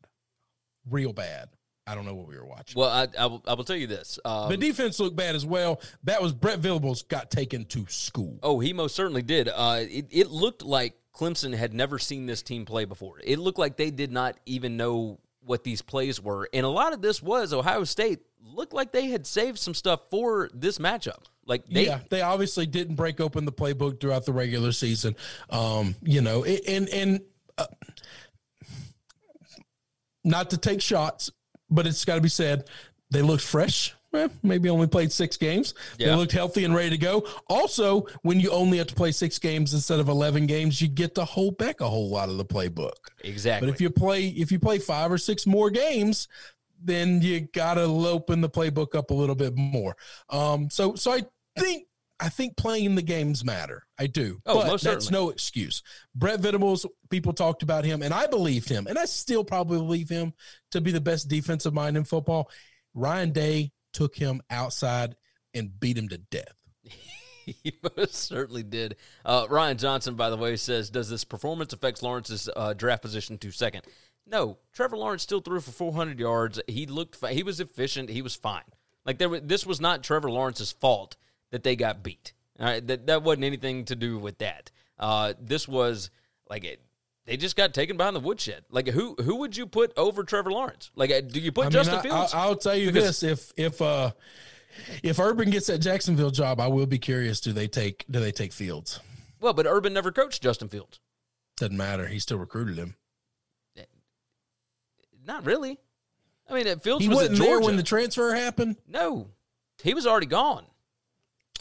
real 0.89 1.13
bad, 1.13 1.49
I 1.87 1.95
don't 1.95 2.05
know 2.05 2.13
what 2.13 2.27
we 2.27 2.37
were 2.37 2.45
watching. 2.45 2.79
Well, 2.79 2.89
I, 2.89 3.07
I, 3.17 3.25
will, 3.25 3.41
I 3.47 3.53
will 3.53 3.63
tell 3.63 3.77
you 3.77 3.87
this. 3.87 4.19
Um, 4.23 4.49
the 4.49 4.57
defense 4.57 4.99
looked 4.99 5.15
bad 5.15 5.35
as 5.35 5.45
well. 5.45 5.81
That 6.03 6.21
was 6.21 6.33
Brent 6.33 6.61
Venables 6.61 7.03
got 7.03 7.31
taken 7.31 7.65
to 7.65 7.85
school. 7.87 8.39
Oh, 8.43 8.59
he 8.59 8.73
most 8.73 8.95
certainly 8.95 9.21
did. 9.21 9.49
Uh, 9.49 9.79
it, 9.81 10.07
it 10.11 10.29
looked 10.29 10.63
like 10.63 10.95
Clemson 11.15 11.53
had 11.53 11.73
never 11.73 11.99
seen 11.99 12.25
this 12.25 12.41
team 12.41 12.65
play 12.65 12.85
before. 12.85 13.19
It 13.23 13.39
looked 13.39 13.59
like 13.59 13.77
they 13.77 13.91
did 13.91 14.11
not 14.11 14.37
even 14.45 14.77
know 14.77 15.19
what 15.45 15.63
these 15.63 15.81
plays 15.81 16.21
were. 16.21 16.49
And 16.53 16.65
a 16.65 16.69
lot 16.69 16.93
of 16.93 17.01
this 17.01 17.21
was 17.21 17.53
Ohio 17.53 17.83
State 17.83 18.19
looked 18.41 18.73
like 18.73 18.91
they 18.91 19.07
had 19.07 19.25
saved 19.25 19.59
some 19.59 19.73
stuff 19.73 20.01
for 20.09 20.49
this 20.53 20.77
matchup. 20.77 21.23
Like 21.45 21.65
they, 21.67 21.87
yeah, 21.87 21.99
they 22.09 22.21
obviously 22.21 22.65
didn't 22.65 22.95
break 22.95 23.19
open 23.19 23.45
the 23.45 23.51
playbook 23.51 23.99
throughout 23.99 24.25
the 24.25 24.33
regular 24.33 24.71
season. 24.71 25.15
Um, 25.49 25.95
you 26.01 26.21
know, 26.21 26.43
and 26.45 26.87
and 26.89 27.21
uh, 27.57 27.65
not 30.23 30.51
to 30.51 30.57
take 30.57 30.81
shots, 30.81 31.31
but 31.69 31.85
it's 31.85 32.05
got 32.05 32.15
to 32.15 32.21
be 32.21 32.29
said 32.29 32.69
they 33.11 33.21
looked 33.21 33.43
fresh. 33.43 33.93
Eh, 34.13 34.27
maybe 34.43 34.69
only 34.69 34.87
played 34.87 35.11
six 35.11 35.37
games. 35.37 35.73
They 35.97 36.13
looked 36.13 36.31
healthy 36.31 36.65
and 36.65 36.75
ready 36.75 36.91
to 36.91 36.97
go. 36.97 37.27
Also, 37.47 38.05
when 38.21 38.39
you 38.39 38.51
only 38.51 38.77
have 38.77 38.87
to 38.87 38.95
play 38.95 39.11
six 39.11 39.39
games 39.39 39.73
instead 39.73 39.99
of 39.99 40.07
eleven 40.07 40.45
games, 40.45 40.81
you 40.81 40.87
get 40.87 41.15
to 41.15 41.25
hold 41.25 41.57
back 41.57 41.81
a 41.81 41.87
whole 41.87 42.09
lot 42.09 42.29
of 42.29 42.37
the 42.37 42.45
playbook. 42.45 42.93
exactly. 43.23 43.67
But 43.67 43.73
if 43.73 43.81
you 43.81 43.89
play 43.89 44.27
if 44.27 44.51
you 44.51 44.59
play 44.59 44.77
five 44.77 45.11
or 45.11 45.17
six 45.17 45.47
more 45.47 45.69
games, 45.69 46.27
then 46.81 47.21
you 47.21 47.41
gotta 47.53 47.81
open 47.81 48.41
the 48.41 48.49
playbook 48.49 48.93
up 48.93 49.09
a 49.09 49.13
little 49.13 49.35
bit 49.35 49.55
more. 49.55 49.95
Um, 50.29 50.69
so 50.69 50.93
so 50.95 51.11
I 51.11 51.23
think 51.57 51.87
I 52.19 52.29
think 52.29 52.55
playing 52.55 52.93
the 52.95 53.01
games 53.01 53.43
matter. 53.43 53.83
I 53.97 54.07
do. 54.07 54.39
Oh, 54.45 54.61
but 54.61 54.69
that's 54.69 54.83
certainly. 54.83 55.11
no 55.11 55.29
excuse. 55.29 55.81
Brent 56.13 56.41
Venables, 56.41 56.85
people 57.09 57.33
talked 57.33 57.63
about 57.63 57.83
him, 57.83 58.01
and 58.01 58.13
I 58.13 58.27
believed 58.27 58.69
him, 58.69 58.85
and 58.87 58.97
I 58.97 59.05
still 59.05 59.43
probably 59.43 59.79
believe 59.79 60.09
him 60.09 60.33
to 60.71 60.81
be 60.81 60.91
the 60.91 61.01
best 61.01 61.27
defensive 61.27 61.73
mind 61.73 61.97
in 61.97 62.03
football. 62.03 62.51
Ryan 62.93 63.31
Day 63.31 63.71
took 63.93 64.15
him 64.15 64.41
outside 64.49 65.15
and 65.53 65.79
beat 65.79 65.97
him 65.97 66.09
to 66.09 66.17
death. 66.17 66.55
He 67.45 67.77
most 67.97 68.15
certainly 68.15 68.63
did. 68.63 68.95
Uh, 69.25 69.45
Ryan 69.49 69.77
Johnson, 69.77 70.15
by 70.15 70.29
the 70.29 70.37
way, 70.37 70.55
says, 70.55 70.89
"Does 70.89 71.09
this 71.09 71.25
performance 71.25 71.73
affect 71.73 72.01
Lawrence's 72.01 72.49
uh, 72.55 72.71
draft 72.71 73.01
position 73.01 73.37
to 73.39 73.51
second?" 73.51 73.83
No, 74.25 74.59
Trevor 74.71 74.95
Lawrence 74.95 75.23
still 75.23 75.41
threw 75.41 75.59
for 75.59 75.71
400 75.71 76.19
yards. 76.19 76.61
He 76.67 76.85
looked, 76.85 77.17
he 77.27 77.43
was 77.43 77.59
efficient. 77.59 78.09
He 78.09 78.21
was 78.21 78.33
fine. 78.35 78.63
Like 79.05 79.17
there, 79.17 79.27
wa- 79.27 79.41
this 79.43 79.65
was 79.65 79.81
not 79.81 80.03
Trevor 80.03 80.31
Lawrence's 80.31 80.71
fault 80.71 81.17
that 81.51 81.63
they 81.63 81.75
got 81.75 82.01
beat. 82.01 82.31
All 82.59 82.65
right, 82.65 82.87
that 82.87 83.07
that 83.07 83.23
wasn't 83.23 83.43
anything 83.43 83.83
to 83.85 83.95
do 83.97 84.17
with 84.17 84.37
that. 84.37 84.71
Uh, 84.97 85.33
this 85.37 85.67
was 85.67 86.11
like 86.49 86.63
it. 86.63 86.81
They 87.25 87.37
just 87.37 87.55
got 87.55 87.73
taken 87.73 87.95
behind 87.95 88.15
the 88.15 88.19
woodshed. 88.19 88.65
Like 88.69 88.87
who 88.87 89.15
who 89.15 89.37
would 89.37 89.55
you 89.55 89.65
put 89.65 89.93
over 89.97 90.23
Trevor 90.23 90.51
Lawrence? 90.51 90.91
Like 90.95 91.09
uh, 91.11 91.21
do 91.21 91.39
you 91.39 91.51
put 91.51 91.61
I 91.61 91.65
mean, 91.65 91.71
Justin 91.71 91.99
I- 91.99 92.01
Fields? 92.01 92.33
I, 92.33 92.45
will 92.47 92.55
tell 92.55 92.75
you 92.75 92.91
Because- 92.91 93.19
this: 93.21 93.23
if 93.23 93.53
if 93.55 93.81
uh 93.81 94.11
if 95.03 95.19
Urban 95.19 95.49
gets 95.49 95.67
that 95.67 95.77
Jacksonville 95.79 96.31
job, 96.31 96.59
I 96.59 96.67
will 96.67 96.85
be 96.85 96.97
curious. 96.99 97.39
Do 97.39 97.53
they 97.53 97.67
take 97.67 98.05
do 98.11 98.19
they 98.19 98.31
take 98.31 98.51
Fields? 98.51 98.99
well, 99.39 99.53
but 99.53 99.65
Urban 99.65 99.93
never 99.93 100.11
coached 100.11 100.41
Justin 100.43 100.67
Fields. 100.69 100.99
Doesn't 101.57 101.77
matter. 101.77 102.07
He 102.07 102.19
still 102.19 102.37
recruited 102.37 102.77
him. 102.77 102.95
Not 105.25 105.45
really. 105.45 105.79
I 106.49 106.53
mean, 106.53 106.79
Fields 106.79 107.03
He 107.03 107.07
was 107.09 107.17
wasn't 107.17 107.39
there 107.39 107.59
when 107.61 107.77
the 107.77 107.83
transfer 107.83 108.33
happened. 108.33 108.75
No, 108.87 109.29
he 109.81 109.93
was 109.93 110.05
already 110.05 110.25
gone. 110.25 110.65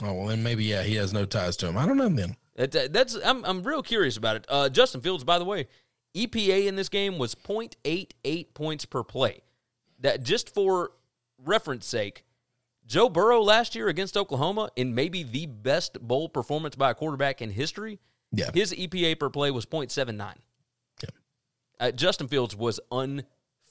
Oh 0.03 0.13
well, 0.15 0.27
then 0.27 0.43
maybe 0.43 0.65
yeah, 0.65 0.83
he 0.83 0.97
has 0.97 1.13
no 1.13 1.25
ties 1.25 1.57
to 1.59 1.69
him. 1.69 1.77
I 1.79 1.87
don't 1.87 1.97
know. 1.97 2.09
Then 2.09 2.37
That, 2.57 2.73
that- 2.73 2.93
that's 2.93 3.17
I'm 3.25 3.45
I'm 3.45 3.63
real 3.63 3.83
curious 3.83 4.17
about 4.17 4.37
it. 4.37 4.47
Uh, 4.49 4.69
Justin 4.69 5.01
Fields, 5.01 5.25
by 5.25 5.39
the 5.39 5.45
way, 5.45 5.69
EPA 6.15 6.67
in 6.67 6.77
this 6.77 6.89
game 6.89 7.19
was 7.19 7.35
0.88 7.35 8.55
points 8.55 8.85
per 8.85 9.03
play. 9.03 9.43
That 10.01 10.23
just 10.23 10.53
for 10.53 10.91
reference 11.45 11.87
sake, 11.87 12.25
Joe 12.87 13.09
Burrow 13.09 13.41
last 13.41 13.75
year 13.75 13.89
against 13.89 14.17
Oklahoma 14.17 14.71
in 14.77 14.95
maybe 14.95 15.23
the 15.23 15.47
best 15.47 16.01
bowl 16.07 16.29
performance 16.29 16.75
by 16.77 16.91
a 16.91 16.95
quarterback 16.95 17.41
in 17.41 17.51
history. 17.51 18.01
Yeah. 18.35 18.51
his 18.55 18.73
EPA 18.73 19.19
per 19.21 19.29
play 19.29 19.51
was 19.51 19.67
0.79. 19.67 20.35
Yeah. 21.03 21.09
Uh, 21.79 21.91
Justin 21.93 22.29
Fields 22.29 22.57
was 22.57 22.81
unfreaking 22.91 23.23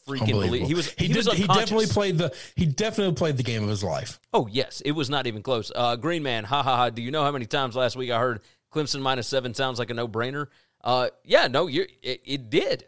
unbelievable. 0.08 0.34
believable. 0.48 0.68
He 0.68 0.74
was 0.76 0.92
he, 0.92 1.08
he, 1.08 1.14
did, 1.14 1.26
was 1.26 1.38
he 1.38 1.48
definitely 1.48 1.88
played 1.88 2.18
the 2.20 2.36
he 2.56 2.66
definitely 2.68 3.16
played 3.16 3.38
the 3.38 3.44
game 3.44 3.64
of 3.64 3.70
his 3.70 3.84
life. 3.84 4.20
Oh 4.34 4.48
yes, 4.48 4.82
it 4.82 4.92
was 4.92 5.10
not 5.10 5.26
even 5.28 5.42
close. 5.44 5.72
Uh, 5.76 5.96
Green 5.96 6.24
Man, 6.24 6.44
ha 6.44 6.62
ha 6.64 6.76
ha. 6.78 6.90
Do 6.92 7.02
you 7.02 7.10
know 7.12 7.24
how 7.24 7.32
many 7.32 7.46
times 7.48 7.76
last 7.76 7.96
week 7.96 8.12
I 8.12 8.20
heard 8.20 8.42
Clemson 8.72 9.02
minus 9.02 9.28
seven 9.28 9.54
sounds 9.54 9.80
like 9.80 9.90
a 9.90 9.94
no 9.94 10.08
brainer? 10.08 10.48
Uh, 10.84 11.10
yeah, 11.24 11.48
no, 11.48 11.68
you 11.68 11.86
it, 12.02 12.22
it 12.26 12.50
did. 12.50 12.86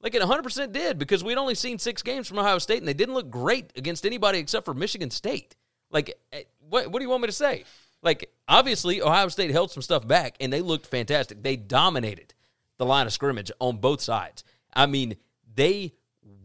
Like 0.00 0.14
it 0.14 0.22
100% 0.22 0.72
did 0.72 0.98
because 0.98 1.24
we'd 1.24 1.38
only 1.38 1.54
seen 1.54 1.78
six 1.78 2.02
games 2.02 2.28
from 2.28 2.38
Ohio 2.38 2.58
State 2.58 2.78
and 2.78 2.86
they 2.86 2.94
didn't 2.94 3.14
look 3.14 3.30
great 3.30 3.72
against 3.74 4.04
anybody 4.04 4.38
except 4.38 4.66
for 4.66 4.74
Michigan 4.74 5.10
State. 5.10 5.56
Like, 5.90 6.18
eh, 6.32 6.42
what, 6.68 6.90
what 6.90 6.98
do 6.98 7.04
you 7.04 7.08
want 7.08 7.22
me 7.22 7.28
to 7.28 7.32
say? 7.32 7.64
Like, 8.02 8.30
obviously, 8.46 9.00
Ohio 9.00 9.28
State 9.28 9.50
held 9.50 9.70
some 9.70 9.82
stuff 9.82 10.06
back 10.06 10.36
and 10.40 10.52
they 10.52 10.60
looked 10.60 10.86
fantastic. 10.86 11.42
They 11.42 11.56
dominated 11.56 12.34
the 12.76 12.84
line 12.84 13.06
of 13.06 13.14
scrimmage 13.14 13.50
on 13.60 13.78
both 13.78 14.02
sides. 14.02 14.44
I 14.74 14.86
mean, 14.86 15.16
they 15.54 15.94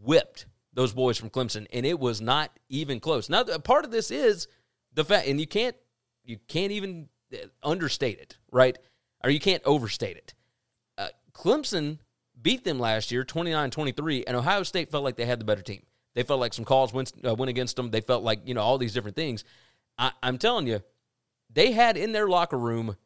whipped 0.02 0.46
those 0.72 0.92
boys 0.92 1.18
from 1.18 1.30
Clemson, 1.30 1.66
and 1.72 1.84
it 1.84 1.98
was 1.98 2.20
not 2.20 2.50
even 2.68 3.00
close. 3.00 3.28
Now, 3.28 3.44
part 3.44 3.84
of 3.84 3.90
this 3.90 4.10
is 4.10 4.48
the 4.94 5.04
fact, 5.04 5.28
and 5.28 5.40
you 5.40 5.46
can't 5.46 5.76
you 6.24 6.38
can't 6.48 6.72
even 6.72 7.08
understate 7.62 8.18
it, 8.18 8.36
right? 8.50 8.76
Or 9.22 9.30
you 9.30 9.40
can't 9.40 9.62
overstate 9.64 10.16
it. 10.16 10.34
Uh, 10.98 11.08
Clemson 11.32 11.98
beat 12.40 12.64
them 12.64 12.78
last 12.78 13.10
year 13.12 13.24
29-23 13.24 14.24
and 14.26 14.36
Ohio 14.36 14.62
State 14.62 14.90
felt 14.90 15.04
like 15.04 15.16
they 15.16 15.26
had 15.26 15.40
the 15.40 15.44
better 15.44 15.62
team. 15.62 15.82
They 16.14 16.22
felt 16.22 16.40
like 16.40 16.54
some 16.54 16.64
calls 16.64 16.92
went 16.92 17.12
uh, 17.24 17.34
went 17.34 17.50
against 17.50 17.76
them. 17.76 17.90
They 17.90 18.00
felt 18.00 18.24
like 18.24 18.40
you 18.44 18.54
know 18.54 18.62
all 18.62 18.78
these 18.78 18.92
different 18.94 19.16
things. 19.16 19.44
I, 19.96 20.10
I'm 20.22 20.38
telling 20.38 20.66
you, 20.66 20.82
they 21.52 21.70
had 21.72 21.96
in 21.96 22.10
their 22.12 22.28
locker 22.28 22.58
room 22.58 22.96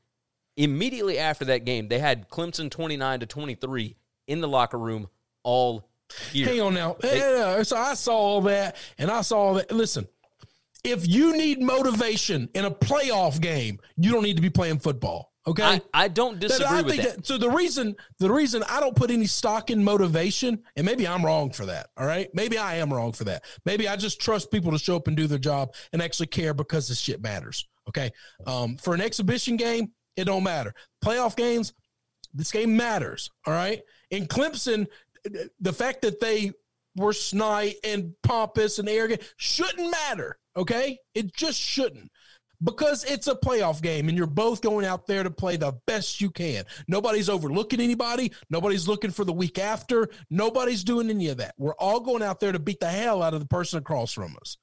immediately 0.56 1.18
after 1.18 1.44
that 1.46 1.64
game. 1.64 1.88
They 1.88 1.98
had 1.98 2.30
Clemson 2.30 2.70
twenty 2.70 2.96
nine 2.96 3.20
to 3.20 3.26
twenty 3.26 3.54
three 3.56 3.96
in 4.26 4.40
the 4.40 4.48
locker 4.48 4.78
room 4.78 5.08
all 5.42 5.86
year. 6.32 6.46
Hang 6.46 6.60
on 6.62 6.74
now. 6.74 6.96
They- 7.00 7.18
Yeah, 7.18 7.62
so 7.62 7.76
I 7.76 7.92
saw 7.94 8.14
all 8.14 8.40
that, 8.42 8.76
and 8.96 9.10
I 9.10 9.20
saw 9.20 9.36
all 9.38 9.54
that. 9.54 9.70
Listen, 9.70 10.08
if 10.84 11.08
you 11.08 11.36
need 11.36 11.60
motivation 11.60 12.48
in 12.54 12.66
a 12.66 12.70
playoff 12.70 13.40
game, 13.40 13.80
you 13.96 14.12
don't 14.12 14.22
need 14.22 14.36
to 14.36 14.42
be 14.42 14.50
playing 14.50 14.78
football. 14.78 15.32
Okay. 15.46 15.62
I, 15.62 15.82
I 15.92 16.08
don't 16.08 16.40
disagree 16.40 16.66
I 16.66 16.82
with 16.82 16.96
think 16.96 17.02
that. 17.02 17.26
So 17.26 17.36
the 17.36 17.50
reason 17.50 17.96
the 18.18 18.32
reason 18.32 18.62
I 18.68 18.80
don't 18.80 18.96
put 18.96 19.10
any 19.10 19.26
stock 19.26 19.70
in 19.70 19.84
motivation, 19.84 20.62
and 20.76 20.86
maybe 20.86 21.06
I'm 21.06 21.24
wrong 21.24 21.50
for 21.50 21.66
that. 21.66 21.88
All 21.98 22.06
right, 22.06 22.30
maybe 22.34 22.56
I 22.56 22.76
am 22.76 22.92
wrong 22.92 23.12
for 23.12 23.24
that. 23.24 23.44
Maybe 23.66 23.86
I 23.86 23.96
just 23.96 24.20
trust 24.20 24.50
people 24.50 24.72
to 24.72 24.78
show 24.78 24.96
up 24.96 25.06
and 25.06 25.16
do 25.16 25.26
their 25.26 25.38
job 25.38 25.74
and 25.92 26.00
actually 26.00 26.28
care 26.28 26.54
because 26.54 26.88
this 26.88 26.98
shit 26.98 27.20
matters. 27.20 27.68
Okay, 27.88 28.10
um, 28.46 28.76
for 28.76 28.94
an 28.94 29.02
exhibition 29.02 29.58
game, 29.58 29.92
it 30.16 30.24
don't 30.24 30.44
matter. 30.44 30.74
Playoff 31.04 31.36
games, 31.36 31.74
this 32.32 32.50
game 32.50 32.74
matters. 32.74 33.30
All 33.46 33.52
right, 33.52 33.82
in 34.10 34.26
Clemson, 34.26 34.86
the 35.60 35.72
fact 35.74 36.00
that 36.02 36.20
they 36.20 36.52
were 36.96 37.12
snide 37.12 37.74
and 37.84 38.14
pompous 38.22 38.78
and 38.78 38.88
arrogant 38.88 39.22
shouldn't 39.36 39.90
matter. 39.90 40.38
Okay, 40.56 40.98
it 41.14 41.34
just 41.34 41.60
shouldn't 41.60 42.10
because 42.62 43.04
it's 43.04 43.26
a 43.26 43.34
playoff 43.34 43.82
game 43.82 44.08
and 44.08 44.16
you're 44.16 44.26
both 44.26 44.60
going 44.60 44.86
out 44.86 45.06
there 45.06 45.22
to 45.22 45.30
play 45.30 45.56
the 45.56 45.72
best 45.86 46.20
you 46.20 46.30
can. 46.30 46.64
Nobody's 46.88 47.28
overlooking 47.28 47.80
anybody. 47.80 48.32
Nobody's 48.50 48.88
looking 48.88 49.10
for 49.10 49.24
the 49.24 49.32
week 49.32 49.58
after. 49.58 50.08
Nobody's 50.30 50.84
doing 50.84 51.10
any 51.10 51.28
of 51.28 51.36
that. 51.38 51.54
We're 51.58 51.74
all 51.74 52.00
going 52.00 52.22
out 52.22 52.40
there 52.40 52.52
to 52.52 52.58
beat 52.58 52.80
the 52.80 52.88
hell 52.88 53.22
out 53.22 53.34
of 53.34 53.40
the 53.40 53.46
person 53.46 53.78
across 53.78 54.12
from 54.12 54.36
us. 54.40 54.56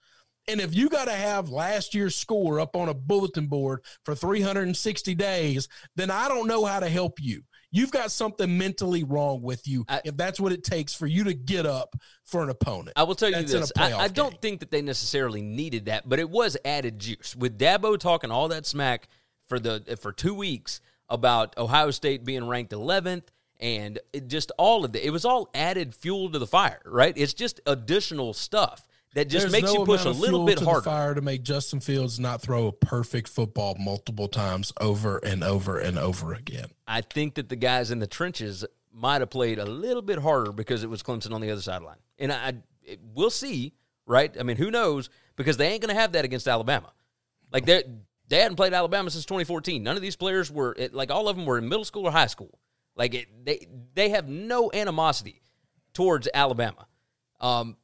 And 0.48 0.60
if 0.60 0.76
you 0.76 0.90
got 0.90 1.06
to 1.06 1.14
have 1.14 1.50
last 1.50 1.94
year's 1.94 2.16
score 2.16 2.60
up 2.60 2.76
on 2.76 2.90
a 2.90 2.94
bulletin 2.94 3.48
board 3.48 3.86
for 4.06 4.16
360 4.16 5.14
days, 5.16 5.68
then 5.96 6.10
I 6.10 6.28
don't 6.28 6.48
know 6.48 6.66
how 6.66 6.80
to 6.80 6.90
help 6.90 7.20
you. 7.22 7.44
You've 7.72 7.92
got 7.92 8.12
something 8.12 8.58
mentally 8.58 9.04
wrong 9.04 9.42
with 9.42 9.68
you 9.68 9.86
I- 9.88 10.02
if 10.04 10.18
that's 10.18 10.40
what 10.40 10.52
it 10.52 10.64
takes 10.64 10.94
for 10.94 11.08
you 11.08 11.24
to 11.26 11.34
get 11.34 11.66
up 11.66 11.96
for 12.26 12.44
an 12.44 12.50
opponent. 12.50 12.92
I 12.96 13.04
will 13.04 13.16
tell 13.16 13.30
you 13.30 13.36
That's 13.36 13.52
in 13.52 13.58
a 13.58 13.62
this. 13.62 13.72
I, 13.78 13.94
I 13.94 14.08
don't 14.10 14.32
game. 14.32 14.40
think 14.42 14.60
that 14.60 14.72
they 14.72 14.82
necessarily 14.82 15.42
needed 15.42 15.86
that, 15.86 16.08
but 16.08 16.20
it 16.20 16.30
was 16.30 16.58
added 16.66 17.00
juice. 17.00 17.36
With 17.36 17.58
Dabo 17.58 17.98
talking 17.98 18.30
all 18.32 18.50
that 18.50 18.66
smack 18.66 19.08
for 19.48 19.60
the 19.60 19.98
for 20.02 20.12
two 20.12 20.34
weeks 20.34 20.82
about 21.10 21.58
Ohio 21.58 21.92
State 21.92 22.24
being 22.26 22.48
ranked 22.48 22.72
11th 22.72 23.24
and 23.60 24.00
it 24.12 24.28
just 24.28 24.52
all 24.58 24.84
of 24.86 24.96
it. 24.96 25.04
It 25.04 25.12
was 25.12 25.24
all 25.26 25.50
added 25.54 25.94
fuel 25.94 26.30
to 26.32 26.40
the 26.40 26.48
fire, 26.48 26.82
right? 26.86 27.14
It's 27.16 27.34
just 27.34 27.60
additional 27.66 28.34
stuff 28.34 28.88
that 29.14 29.28
just 29.28 29.44
There's 29.44 29.52
makes 29.52 29.74
no 29.74 29.80
you 29.80 29.86
push 29.86 30.06
a 30.06 30.10
little 30.10 30.46
bit 30.46 30.60
harder. 30.62 30.82
fire 30.82 31.14
to 31.14 31.22
make 31.22 31.44
Justin 31.44 31.80
Fields 31.82 32.20
not 32.20 32.42
throw 32.42 32.68
a 32.68 32.72
perfect 32.72 33.28
football 33.28 33.76
multiple 33.80 34.28
times 34.28 34.72
over 34.80 35.18
and 35.18 35.44
over 35.44 35.78
and 35.80 36.00
over 36.00 36.34
again. 36.34 36.68
I 36.88 37.02
think 37.02 37.36
that 37.36 37.50
the 37.50 37.58
guys 37.58 37.92
in 37.92 38.00
the 38.00 38.08
trenches 38.08 38.66
might 38.94 39.22
have 39.22 39.30
played 39.30 39.60
a 39.60 39.66
little 39.66 40.02
bit 40.02 40.20
harder 40.20 40.52
because 40.52 40.84
it 40.84 40.90
was 40.90 41.04
Clemson 41.04 41.34
on 41.34 41.42
the 41.42 41.52
other 41.52 41.62
sideline. 41.62 41.98
And 42.20 42.32
I, 42.32 42.36
I 42.90 42.98
we'll 43.14 43.30
see, 43.30 43.74
right? 44.06 44.34
I 44.40 44.44
mean, 44.44 44.58
who 44.58 44.72
knows? 44.72 45.10
Because 45.36 45.58
they 45.58 45.68
ain't 45.68 45.82
going 45.82 45.94
to 45.94 46.00
have 46.00 46.14
that 46.14 46.24
against 46.24 46.48
Alabama. 46.48 46.94
Like 47.52 47.66
they 47.66 47.84
they 48.30 48.40
hadn't 48.40 48.56
played 48.56 48.74
Alabama 48.74 49.10
since 49.10 49.26
2014. 49.26 49.84
None 49.84 49.98
of 49.98 50.02
these 50.02 50.16
players 50.16 50.50
were 50.50 50.76
like 50.94 51.12
all 51.12 51.28
of 51.28 51.36
them 51.36 51.46
were 51.46 51.58
in 51.58 51.68
middle 51.68 51.84
school 51.84 52.06
or 52.06 52.12
high 52.12 52.28
school. 52.28 52.60
Like 52.96 53.14
it, 53.14 53.28
they 53.46 53.68
they 53.94 54.10
have 54.10 54.30
no 54.30 54.72
animosity 54.74 55.42
towards 55.94 56.30
Alabama. 56.34 56.88
Um, 57.42 57.76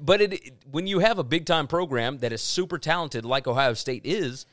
but 0.00 0.20
it, 0.20 0.54
when 0.70 0.86
you 0.86 0.98
have 0.98 1.18
a 1.18 1.24
big 1.24 1.46
time 1.46 1.66
program 1.66 2.18
that 2.18 2.32
is 2.32 2.42
super 2.42 2.78
talented 2.78 3.24
like 3.24 3.46
Ohio 3.46 3.74
State 3.74 4.02
is, 4.04 4.46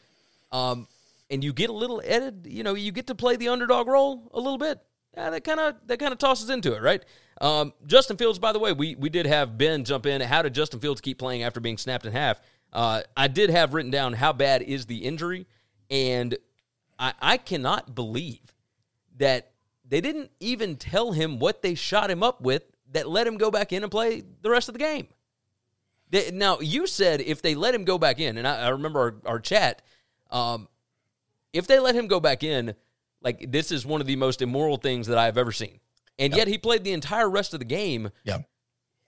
um, 0.52 0.88
and 1.30 1.44
you 1.44 1.54
get 1.54 1.70
a 1.70 1.74
little 1.74 2.02
edit, 2.06 2.46
you 2.46 2.64
know, 2.64 2.76
you 2.76 2.92
get 2.92 3.08
to 3.08 3.16
play 3.16 3.36
the 3.36 3.50
underdog 3.50 3.88
role 3.88 4.30
a 4.34 4.40
little 4.40 4.58
bit. 4.60 4.80
Yeah, 5.16 5.30
that 5.32 5.44
kind 5.44 5.60
of 5.60 5.76
that 5.88 6.00
kind 6.00 6.12
of 6.12 6.20
tosses 6.20 6.50
into 6.50 6.74
it, 6.76 6.82
right? 6.82 7.04
Um, 7.42 7.74
Justin 7.86 8.18
Fields, 8.18 8.40
by 8.40 8.52
the 8.52 8.60
way, 8.60 8.74
we 8.74 8.96
we 8.96 9.10
did 9.10 9.26
have 9.26 9.58
Ben 9.58 9.84
jump 9.84 10.06
in. 10.06 10.22
How 10.22 10.42
did 10.42 10.54
Justin 10.54 10.80
Fields 10.80 11.02
keep 11.02 11.20
playing 11.20 11.44
after 11.44 11.60
being 11.60 11.78
snapped 11.78 12.06
in 12.06 12.12
half? 12.12 12.40
Uh, 12.72 13.02
I 13.16 13.28
did 13.28 13.50
have 13.50 13.74
written 13.74 13.92
down 13.92 14.14
how 14.14 14.34
bad 14.34 14.64
is 14.64 14.86
the 14.88 14.98
injury, 14.98 15.46
and 15.90 16.36
I, 16.98 17.14
I 17.22 17.38
cannot 17.38 17.94
believe 17.94 18.42
that 19.18 19.52
they 19.88 20.02
didn't 20.02 20.32
even 20.40 20.76
tell 20.78 21.12
him 21.12 21.38
what 21.38 21.62
they 21.62 21.76
shot 21.76 22.10
him 22.10 22.24
up 22.24 22.42
with 22.42 22.64
that 22.92 23.08
let 23.08 23.28
him 23.28 23.38
go 23.38 23.52
back 23.52 23.74
in 23.74 23.84
and 23.84 23.92
play 23.92 24.24
the 24.42 24.50
rest 24.50 24.70
of 24.70 24.74
the 24.74 24.80
game. 24.80 25.08
They, 26.14 26.30
now, 26.32 26.60
you 26.60 26.86
said 26.88 27.20
if 27.22 27.42
they 27.42 27.56
let 27.56 27.74
him 27.76 27.84
go 27.86 27.98
back 27.98 28.20
in, 28.20 28.38
and 28.38 28.48
I, 28.48 28.68
I 28.68 28.70
remember 28.70 29.00
our, 29.26 29.34
our 29.34 29.40
chat, 29.40 29.82
um, 30.30 30.68
if 31.52 31.66
they 31.68 31.80
let 31.80 31.96
him 31.96 32.08
go 32.08 32.20
back 32.20 32.44
in, 32.44 32.76
like 33.22 33.52
this 33.52 33.72
is 33.72 33.84
one 33.86 34.00
of 34.00 34.06
the 34.08 34.16
most 34.16 34.42
immoral 34.44 34.78
things 34.78 35.08
that 35.08 35.18
I've 35.18 35.38
ever 35.40 35.52
seen. 35.52 35.80
And 36.20 36.36
yet 36.36 36.48
he 36.48 36.60
played 36.60 36.84
the 36.84 36.92
entire 36.94 37.28
rest 37.28 37.54
of 37.54 37.60
the 37.60 37.66
game. 37.66 38.12
Yeah. 38.24 38.40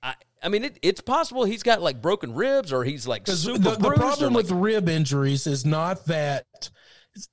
I, 0.01 0.15
I 0.41 0.49
mean, 0.49 0.63
it, 0.63 0.79
it's 0.81 0.99
possible 1.01 1.45
he's 1.45 1.61
got 1.61 1.79
like 1.81 2.01
broken 2.01 2.33
ribs 2.33 2.73
or 2.73 2.83
he's 2.83 3.05
like 3.07 3.27
super 3.27 3.59
the, 3.59 3.75
the 3.75 3.91
problem 3.91 4.33
like- 4.33 4.43
with 4.43 4.51
rib 4.51 4.89
injuries 4.89 5.45
is 5.45 5.63
not 5.63 6.05
that 6.07 6.45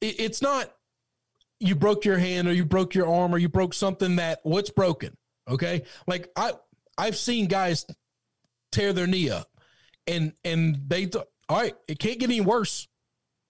it- 0.02 0.20
it's 0.20 0.42
not 0.42 0.70
you 1.60 1.74
broke 1.74 2.04
your 2.04 2.18
hand 2.18 2.46
or 2.46 2.52
you 2.52 2.66
broke 2.66 2.94
your 2.94 3.06
arm 3.08 3.34
or 3.34 3.38
you 3.38 3.48
broke 3.48 3.72
something 3.72 4.16
that 4.16 4.40
what's 4.42 4.70
broken. 4.70 5.16
Okay, 5.48 5.84
like 6.06 6.28
I 6.36 6.52
I've 6.98 7.16
seen 7.16 7.46
guys 7.46 7.86
tear 8.70 8.92
their 8.92 9.06
knee 9.06 9.30
up, 9.30 9.48
and 10.06 10.32
and 10.44 10.78
they 10.88 11.06
th- 11.06 11.24
all 11.48 11.60
right, 11.60 11.74
it 11.88 11.98
can't 11.98 12.18
get 12.18 12.30
any 12.30 12.40
worse. 12.40 12.88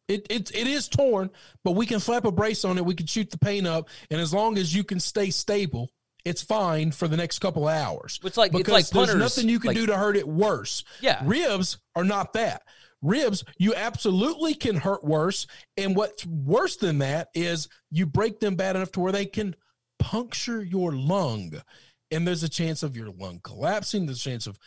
It, 0.09 0.27
it 0.31 0.55
it 0.55 0.67
is 0.67 0.89
torn, 0.89 1.31
but 1.65 1.73
we 1.73 1.87
can 1.87 2.01
slap 2.01 2.25
a 2.25 2.33
brace 2.33 2.65
on 2.65 2.77
it. 2.79 2.85
We 2.85 2.95
can 2.95 3.07
shoot 3.07 3.31
the 3.31 3.39
pain 3.39 3.67
up, 3.67 3.89
and 4.11 4.21
as 4.21 4.35
long 4.35 4.59
as 4.59 4.75
you 4.75 4.85
can 4.85 5.01
stay 5.01 5.31
stable, 5.31 5.91
it's 6.25 6.43
fine 6.43 6.91
for 6.91 7.09
the 7.09 7.17
next 7.17 7.39
couple 7.39 7.69
of 7.69 7.75
hours. 7.75 8.19
It's 8.25 8.37
like- 8.37 8.51
it's 8.53 8.59
because 8.59 8.93
like 8.95 9.07
there's 9.07 9.17
nothing 9.19 9.49
you 9.49 9.59
can 9.59 9.69
like- 9.69 9.77
do 9.77 9.87
to 9.87 9.97
hurt 9.97 10.17
it 10.17 10.27
worse. 10.29 10.85
Yeah. 11.01 11.23
ribs 11.25 11.79
are 11.95 12.05
not 12.05 12.33
that. 12.35 12.63
Ribs, 13.01 13.43
you 13.59 13.75
absolutely 13.75 14.55
can 14.55 14.77
hurt 14.77 15.03
worse, 15.03 15.47
and 15.77 15.97
what's 15.97 16.25
worse 16.27 16.77
than 16.77 16.99
that 16.99 17.29
is 17.35 17.69
you 17.91 18.07
break 18.07 18.39
them 18.39 18.55
bad 18.55 18.77
enough 18.77 18.93
to 18.93 19.01
where 19.01 19.11
they 19.13 19.27
can 19.27 19.57
puncture 19.99 20.63
your 20.63 20.93
lung, 20.93 21.53
and 22.11 22.27
there's 22.27 22.43
a 22.43 22.49
chance 22.49 22.83
of 22.83 22.97
your 22.97 23.11
lung 23.11 23.41
collapsing. 23.43 24.07
There's 24.07 24.21
a 24.21 24.31
chance 24.31 24.47
of 24.47 24.59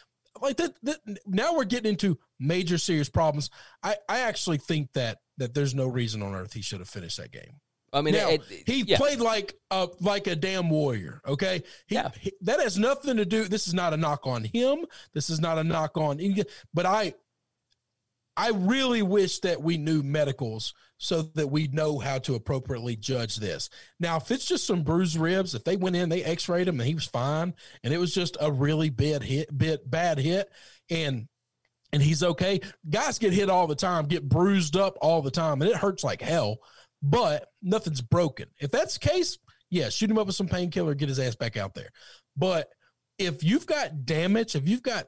like 0.42 0.58
that, 0.58 0.74
that 0.84 0.98
now 1.26 1.54
we're 1.56 1.64
getting 1.66 1.92
into 1.92 2.18
major 2.40 2.78
serious 2.78 3.10
problems 3.10 3.50
i 3.84 3.96
i 4.10 4.20
actually 4.20 4.58
think 4.58 4.92
that 4.94 5.20
that 5.38 5.54
there's 5.54 5.74
no 5.76 5.88
reason 5.88 6.22
on 6.22 6.36
earth 6.36 6.54
he 6.54 6.62
should 6.62 6.80
have 6.80 6.90
finished 6.90 7.18
that 7.18 7.32
game 7.32 7.60
I 7.94 8.02
mean, 8.02 8.16
now, 8.16 8.28
it, 8.30 8.42
it- 8.50 8.64
he 8.68 8.82
yeah. 8.82 8.98
played 8.98 9.20
like 9.20 9.54
a 9.72 9.88
like 10.02 10.28
a 10.28 10.36
damn 10.36 10.70
warrior 10.70 11.22
okay 11.26 11.64
he, 11.88 11.96
Yeah. 11.96 12.10
he- 12.20 12.34
that 12.42 12.60
has 12.60 12.78
nothing 12.78 13.16
to 13.18 13.26
do 13.26 13.46
this 13.46 13.68
is 13.68 13.74
not 13.74 13.94
a 13.94 13.98
knock 13.98 14.28
on 14.28 14.44
him 14.44 14.86
this 15.14 15.30
is 15.30 15.40
not 15.40 15.58
a 15.58 15.64
knock 15.64 15.98
on 15.98 16.20
but 16.74 16.86
i 16.86 17.14
i 18.36 18.50
really 18.50 19.02
wish 19.02 19.40
that 19.40 19.62
we 19.62 19.78
knew 19.78 20.04
medicals 20.04 20.74
so 20.98 21.22
that 21.22 21.48
we 21.48 21.68
know 21.68 22.00
how 22.00 22.18
to 22.18 22.36
appropriately 22.36 22.96
judge 22.96 23.36
this 23.36 23.70
now 24.00 24.18
if 24.18 24.32
it's 24.32 24.46
just 24.46 24.66
some 24.66 24.84
bruised 24.84 25.18
ribs 25.18 25.54
if 25.54 25.64
they 25.64 25.76
went 25.76 25.96
in 25.96 26.10
they 26.10 26.24
x-rayed 26.24 26.68
him 26.68 26.80
and 26.80 26.88
he 26.88 26.96
was 26.96 27.06
fine 27.06 27.54
and 27.84 27.94
it 27.94 27.98
was 27.98 28.14
just 28.14 28.38
a 28.40 28.52
really 28.52 28.90
bad 28.90 29.22
hit 29.22 29.56
bit 29.58 29.90
bad 29.90 30.18
hit 30.18 30.50
and 30.90 31.28
and 31.96 32.04
he's 32.04 32.24
okay. 32.24 32.60
Guys 32.90 33.18
get 33.20 33.32
hit 33.32 33.50
all 33.50 33.68
the 33.68 33.76
time, 33.76 34.06
get 34.06 34.28
bruised 34.28 34.76
up 34.76 34.98
all 35.02 35.22
the 35.22 35.32
time, 35.32 35.62
and 35.62 35.72
it 35.72 35.78
hurts 35.78 36.04
like 36.04 36.22
hell, 36.22 36.58
but 37.02 37.48
nothing's 37.62 38.02
broken. 38.02 38.48
If 38.60 38.70
that's 38.70 38.98
the 38.98 39.08
case, 39.08 39.38
yeah, 39.70 39.88
shoot 39.88 40.12
him 40.12 40.18
up 40.18 40.28
with 40.28 40.36
some 40.36 40.50
painkiller, 40.50 40.94
get 40.94 41.08
his 41.08 41.20
ass 41.20 41.36
back 41.36 41.56
out 41.56 41.74
there. 41.74 41.90
But 42.36 42.68
if 43.18 43.46
you've 43.46 43.66
got 43.66 44.06
damage, 44.06 44.56
if 44.56 44.68
you've 44.68 44.84
got 44.84 45.08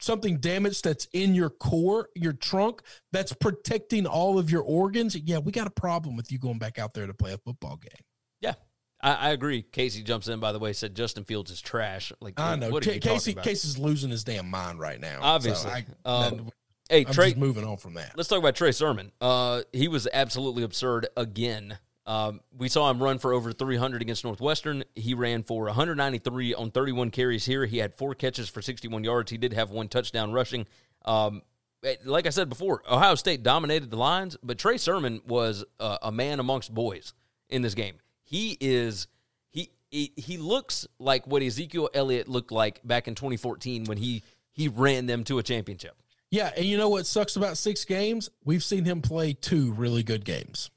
something 0.00 0.38
damaged 0.38 0.84
that's 0.84 1.06
in 1.12 1.34
your 1.34 1.50
core, 1.50 2.08
your 2.14 2.32
trunk, 2.32 2.82
that's 3.12 3.32
protecting 3.32 4.06
all 4.06 4.38
of 4.38 4.50
your 4.50 4.62
organs, 4.62 5.14
yeah, 5.16 5.38
we 5.38 5.52
got 5.52 5.66
a 5.66 5.70
problem 5.70 6.16
with 6.16 6.32
you 6.32 6.38
going 6.38 6.58
back 6.58 6.78
out 6.78 6.94
there 6.94 7.06
to 7.06 7.14
play 7.14 7.32
a 7.32 7.38
football 7.38 7.76
game. 7.76 8.00
yeah, 8.40 8.54
I, 9.02 9.14
I 9.14 9.30
agree. 9.30 9.62
Casey 9.62 10.02
jumps 10.02 10.28
in, 10.28 10.40
by 10.40 10.52
the 10.52 10.58
way, 10.58 10.72
said 10.72 10.94
Justin 10.94 11.24
Fields 11.24 11.50
is 11.50 11.60
trash. 11.60 12.12
Like, 12.20 12.38
I 12.38 12.56
know 12.56 12.70
What 12.70 12.82
Casey? 12.82 13.34
Casey's 13.34 13.78
losing 13.78 14.10
his 14.10 14.24
damn 14.24 14.48
mind 14.50 14.78
right 14.80 15.00
now. 15.00 15.16
So 15.20 15.22
Obviously. 15.22 15.70
I, 15.70 15.84
Um, 16.04 16.36
that- 16.36 16.52
Hey, 16.90 17.04
I'm 17.06 17.12
Trey, 17.12 17.34
moving 17.34 17.64
on 17.64 17.76
from 17.76 17.94
that. 17.94 18.14
Let's 18.16 18.28
talk 18.28 18.40
about 18.40 18.56
Trey 18.56 18.72
Sermon. 18.72 19.12
Uh, 19.20 19.62
he 19.72 19.86
was 19.86 20.08
absolutely 20.12 20.64
absurd 20.64 21.06
again. 21.16 21.78
Um, 22.10 22.40
we 22.58 22.68
saw 22.68 22.90
him 22.90 23.00
run 23.00 23.20
for 23.20 23.32
over 23.32 23.52
300 23.52 24.02
against 24.02 24.24
Northwestern. 24.24 24.82
He 24.96 25.14
ran 25.14 25.44
for 25.44 25.66
193 25.66 26.54
on 26.54 26.72
31 26.72 27.12
carries 27.12 27.46
here. 27.46 27.66
He 27.66 27.78
had 27.78 27.94
four 27.94 28.16
catches 28.16 28.48
for 28.48 28.60
61 28.60 29.04
yards. 29.04 29.30
He 29.30 29.38
did 29.38 29.52
have 29.52 29.70
one 29.70 29.86
touchdown 29.86 30.32
rushing. 30.32 30.66
Um, 31.04 31.42
eh, 31.84 31.94
like 32.04 32.26
I 32.26 32.30
said 32.30 32.48
before, 32.48 32.82
Ohio 32.90 33.14
State 33.14 33.44
dominated 33.44 33.92
the 33.92 33.96
lines, 33.96 34.36
but 34.42 34.58
Trey 34.58 34.76
Sermon 34.76 35.20
was 35.24 35.64
uh, 35.78 35.98
a 36.02 36.10
man 36.10 36.40
amongst 36.40 36.74
boys 36.74 37.14
in 37.48 37.62
this 37.62 37.74
game. 37.74 37.94
He 38.24 38.58
is 38.60 39.06
he 39.52 39.70
he, 39.92 40.12
he 40.16 40.36
looks 40.36 40.88
like 40.98 41.28
what 41.28 41.44
Ezekiel 41.44 41.90
Elliott 41.94 42.26
looked 42.26 42.50
like 42.50 42.80
back 42.82 43.06
in 43.06 43.14
2014 43.14 43.84
when 43.84 43.98
he 43.98 44.24
he 44.50 44.64
he 44.64 44.66
ran 44.66 45.06
them 45.06 45.22
to 45.24 45.38
a 45.38 45.44
championship. 45.44 45.94
Yeah, 46.30 46.50
and 46.56 46.64
you 46.64 46.76
know 46.76 46.88
what 46.88 47.06
sucks 47.06 47.36
about 47.36 47.56
six 47.56 47.84
games? 47.84 48.30
We've 48.44 48.62
seen 48.64 48.84
him 48.84 49.00
play 49.00 49.32
two 49.32 49.72
really 49.72 50.02
good 50.02 50.24
games. 50.24 50.70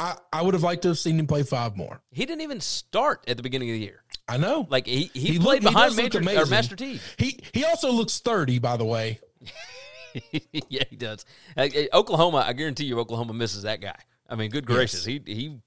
I, 0.00 0.16
I 0.32 0.42
would 0.42 0.54
have 0.54 0.62
liked 0.62 0.82
to 0.82 0.88
have 0.88 0.98
seen 0.98 1.18
him 1.18 1.26
play 1.26 1.42
five 1.42 1.76
more. 1.76 2.00
He 2.10 2.24
didn't 2.24 2.42
even 2.42 2.60
start 2.60 3.24
at 3.26 3.36
the 3.36 3.42
beginning 3.42 3.70
of 3.70 3.74
the 3.74 3.80
year. 3.80 4.02
I 4.28 4.36
know. 4.36 4.66
Like 4.68 4.86
he, 4.86 5.10
he, 5.12 5.32
He 5.32 5.38
played 5.38 5.62
behind 5.62 5.96
look 5.96 6.22
Major 6.22 6.42
or. 6.42 6.46
Master 6.46 6.76
T. 6.76 7.00
He 7.16 7.40
he 7.52 7.64
also 7.64 7.90
looks 7.90 8.20
30, 8.20 8.58
by 8.58 8.76
the 8.76 8.84
way. 8.84 9.20
yeah, 10.68 10.84
he 10.88 10.96
does. 10.96 11.24
Uh, 11.56 11.68
uh, 11.74 11.96
Oklahoma, 11.96 12.44
I 12.46 12.52
guarantee 12.52 12.84
you, 12.84 12.98
Oklahoma 12.98 13.32
misses 13.32 13.62
that 13.62 13.80
guy. 13.80 13.96
I 14.28 14.36
mean, 14.36 14.50
good 14.50 14.66
gracious, 14.66 15.04
he 15.04 15.22
he, 15.24 15.58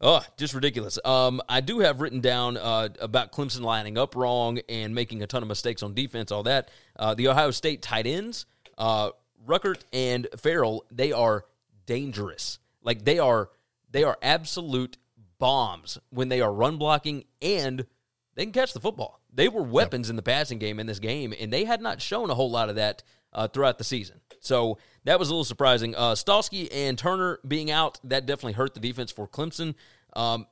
oh, 0.00 0.22
just 0.36 0.54
ridiculous. 0.54 0.98
Um, 1.04 1.42
I 1.48 1.60
do 1.60 1.80
have 1.80 2.00
written 2.00 2.20
down 2.20 2.56
uh, 2.56 2.88
about 3.00 3.32
Clemson 3.32 3.60
lining 3.60 3.98
up 3.98 4.16
wrong 4.16 4.60
and 4.68 4.94
making 4.94 5.22
a 5.22 5.26
ton 5.26 5.42
of 5.42 5.48
mistakes 5.48 5.82
on 5.82 5.94
defense, 5.94 6.32
all 6.32 6.44
that. 6.44 6.70
Uh, 6.96 7.14
the 7.14 7.28
Ohio 7.28 7.50
State 7.50 7.82
tight 7.82 8.06
ends, 8.06 8.46
uh, 8.78 9.10
Ruckert 9.46 9.82
and 9.92 10.26
Farrell, 10.36 10.84
they 10.90 11.12
are 11.12 11.44
dangerous. 11.86 12.58
Like 12.82 13.04
they 13.04 13.18
are, 13.18 13.50
they 13.90 14.04
are 14.04 14.18
absolute 14.22 14.96
bombs 15.38 15.98
when 16.10 16.28
they 16.28 16.40
are 16.40 16.52
run 16.52 16.76
blocking 16.76 17.24
and 17.42 17.86
they 18.34 18.44
can 18.44 18.52
catch 18.52 18.72
the 18.72 18.80
football. 18.80 19.20
They 19.32 19.48
were 19.48 19.62
weapons 19.62 20.10
in 20.10 20.16
the 20.16 20.22
passing 20.22 20.58
game 20.58 20.80
in 20.80 20.86
this 20.86 20.98
game, 20.98 21.34
and 21.38 21.52
they 21.52 21.64
had 21.64 21.80
not 21.80 22.00
shown 22.00 22.30
a 22.30 22.34
whole 22.34 22.50
lot 22.50 22.68
of 22.68 22.76
that 22.76 23.02
uh, 23.32 23.48
throughout 23.48 23.78
the 23.78 23.84
season. 23.84 24.20
So 24.40 24.78
that 25.04 25.18
was 25.18 25.28
a 25.28 25.32
little 25.32 25.44
surprising. 25.44 25.94
Uh, 25.94 26.12
Skalski 26.12 26.68
and 26.72 26.98
Turner 26.98 27.38
being 27.46 27.70
out, 27.70 28.00
that 28.04 28.26
definitely 28.26 28.54
hurt 28.54 28.74
the 28.74 28.80
defense 28.80 29.12
for 29.12 29.28
Clemson. 29.28 29.74
Um, 30.14 30.46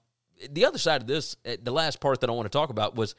the 0.51 0.64
other 0.64 0.78
side 0.78 1.01
of 1.01 1.07
this, 1.07 1.36
uh, 1.47 1.57
the 1.62 1.72
last 1.72 2.01
part 2.01 2.20
that 2.20 2.30
I 2.30 2.32
want 2.32 2.47
to 2.47 2.57
talk 2.57 2.70
about 2.70 2.95
was 2.95 3.14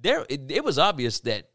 there. 0.00 0.26
It, 0.28 0.50
it 0.50 0.64
was 0.64 0.78
obvious 0.78 1.20
that 1.20 1.50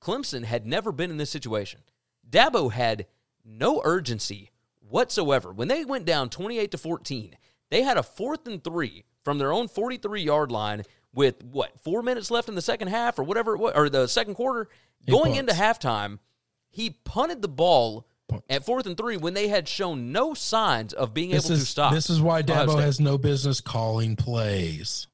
Clemson 0.00 0.44
had 0.44 0.66
never 0.66 0.90
been 0.90 1.10
in 1.10 1.16
this 1.16 1.30
situation. 1.30 1.80
Dabo 2.28 2.72
had 2.72 3.06
no 3.44 3.80
urgency 3.84 4.51
whatsoever. 4.92 5.52
When 5.52 5.68
they 5.68 5.84
went 5.84 6.04
down 6.04 6.28
28 6.30 6.70
to 6.70 6.78
14, 6.78 7.36
they 7.70 7.82
had 7.82 7.96
a 7.96 8.02
fourth 8.02 8.46
and 8.46 8.62
three 8.62 9.04
from 9.24 9.38
their 9.38 9.52
own 9.52 9.68
43 9.68 10.22
yard 10.22 10.52
line 10.52 10.84
with 11.14 11.42
what, 11.44 11.72
four 11.82 12.02
minutes 12.02 12.30
left 12.30 12.48
in 12.48 12.54
the 12.54 12.62
second 12.62 12.88
half 12.88 13.18
or 13.18 13.22
whatever 13.24 13.54
it 13.54 13.58
was, 13.58 13.72
or 13.74 13.88
the 13.88 14.06
second 14.06 14.34
quarter. 14.34 14.68
He 15.04 15.10
Going 15.12 15.34
punts. 15.34 15.38
into 15.38 15.52
halftime, 15.54 16.18
he 16.70 16.90
punted 17.04 17.42
the 17.42 17.48
ball 17.48 18.06
at 18.48 18.64
fourth 18.64 18.86
and 18.86 18.96
three 18.96 19.16
when 19.16 19.34
they 19.34 19.48
had 19.48 19.68
shown 19.68 20.12
no 20.12 20.32
signs 20.32 20.92
of 20.94 21.12
being 21.12 21.30
This 21.30 21.46
able 21.46 21.54
is 21.54 21.60
to 21.60 21.66
stop. 21.66 21.92
this 21.92 22.08
is 22.08 22.20
why 22.20 22.42
Dabo 22.42 22.80
has 22.80 22.98
no 23.00 23.18
business 23.18 23.60
calling 23.60 24.16
plays. 24.16 25.06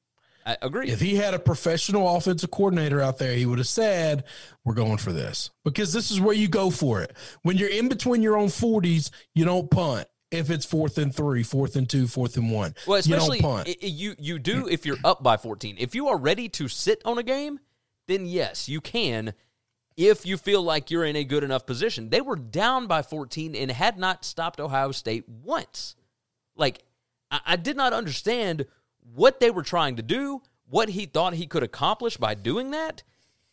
I 0.45 0.57
agree. 0.61 0.89
If 0.89 0.99
he 1.01 1.15
had 1.15 1.33
a 1.33 1.39
professional 1.39 2.15
offensive 2.15 2.49
coordinator 2.51 3.01
out 3.01 3.17
there, 3.17 3.33
he 3.35 3.45
would 3.45 3.57
have 3.57 3.67
said, 3.67 4.23
"We're 4.63 4.73
going 4.73 4.97
for 4.97 5.11
this." 5.11 5.49
Because 5.63 5.93
this 5.93 6.09
is 6.11 6.19
where 6.21 6.33
you 6.35 6.47
go 6.47 6.69
for 6.69 7.01
it. 7.01 7.15
When 7.43 7.57
you're 7.57 7.69
in 7.69 7.89
between 7.89 8.21
your 8.21 8.37
own 8.37 8.47
40s, 8.47 9.11
you 9.35 9.45
don't 9.45 9.69
punt. 9.69 10.07
If 10.31 10.49
it's 10.51 10.65
fourth 10.65 10.97
and 10.99 11.13
three, 11.13 11.41
fourth 11.43 11.75
and 11.75 11.89
two, 11.89 12.07
fourth 12.07 12.37
and 12.37 12.51
one, 12.51 12.75
Well, 12.85 12.97
you 12.97 13.15
especially 13.15 13.39
don't 13.39 13.65
punt. 13.65 13.83
you 13.83 14.15
you 14.19 14.37
do 14.39 14.67
if 14.67 14.85
you're 14.85 14.97
up 15.03 15.23
by 15.23 15.37
14. 15.37 15.75
If 15.79 15.95
you 15.95 16.07
are 16.07 16.17
ready 16.17 16.47
to 16.49 16.67
sit 16.67 17.01
on 17.03 17.17
a 17.17 17.23
game, 17.23 17.59
then 18.07 18.25
yes, 18.25 18.69
you 18.69 18.79
can. 18.81 19.33
If 19.97 20.25
you 20.25 20.37
feel 20.37 20.61
like 20.61 20.91
you're 20.91 21.03
in 21.03 21.15
a 21.17 21.23
good 21.25 21.43
enough 21.43 21.65
position, 21.65 22.09
they 22.09 22.21
were 22.21 22.37
down 22.37 22.87
by 22.87 23.01
14 23.01 23.53
and 23.55 23.69
had 23.71 23.97
not 23.97 24.23
stopped 24.23 24.59
Ohio 24.59 24.91
State 24.91 25.27
once. 25.27 25.95
Like 26.55 26.83
I, 27.31 27.39
I 27.47 27.55
did 27.55 27.75
not 27.75 27.91
understand 27.91 28.65
what 29.13 29.39
they 29.39 29.51
were 29.51 29.63
trying 29.63 29.95
to 29.97 30.01
do, 30.03 30.41
what 30.69 30.89
he 30.89 31.05
thought 31.05 31.33
he 31.33 31.47
could 31.47 31.63
accomplish 31.63 32.17
by 32.17 32.35
doing 32.35 32.71
that. 32.71 33.03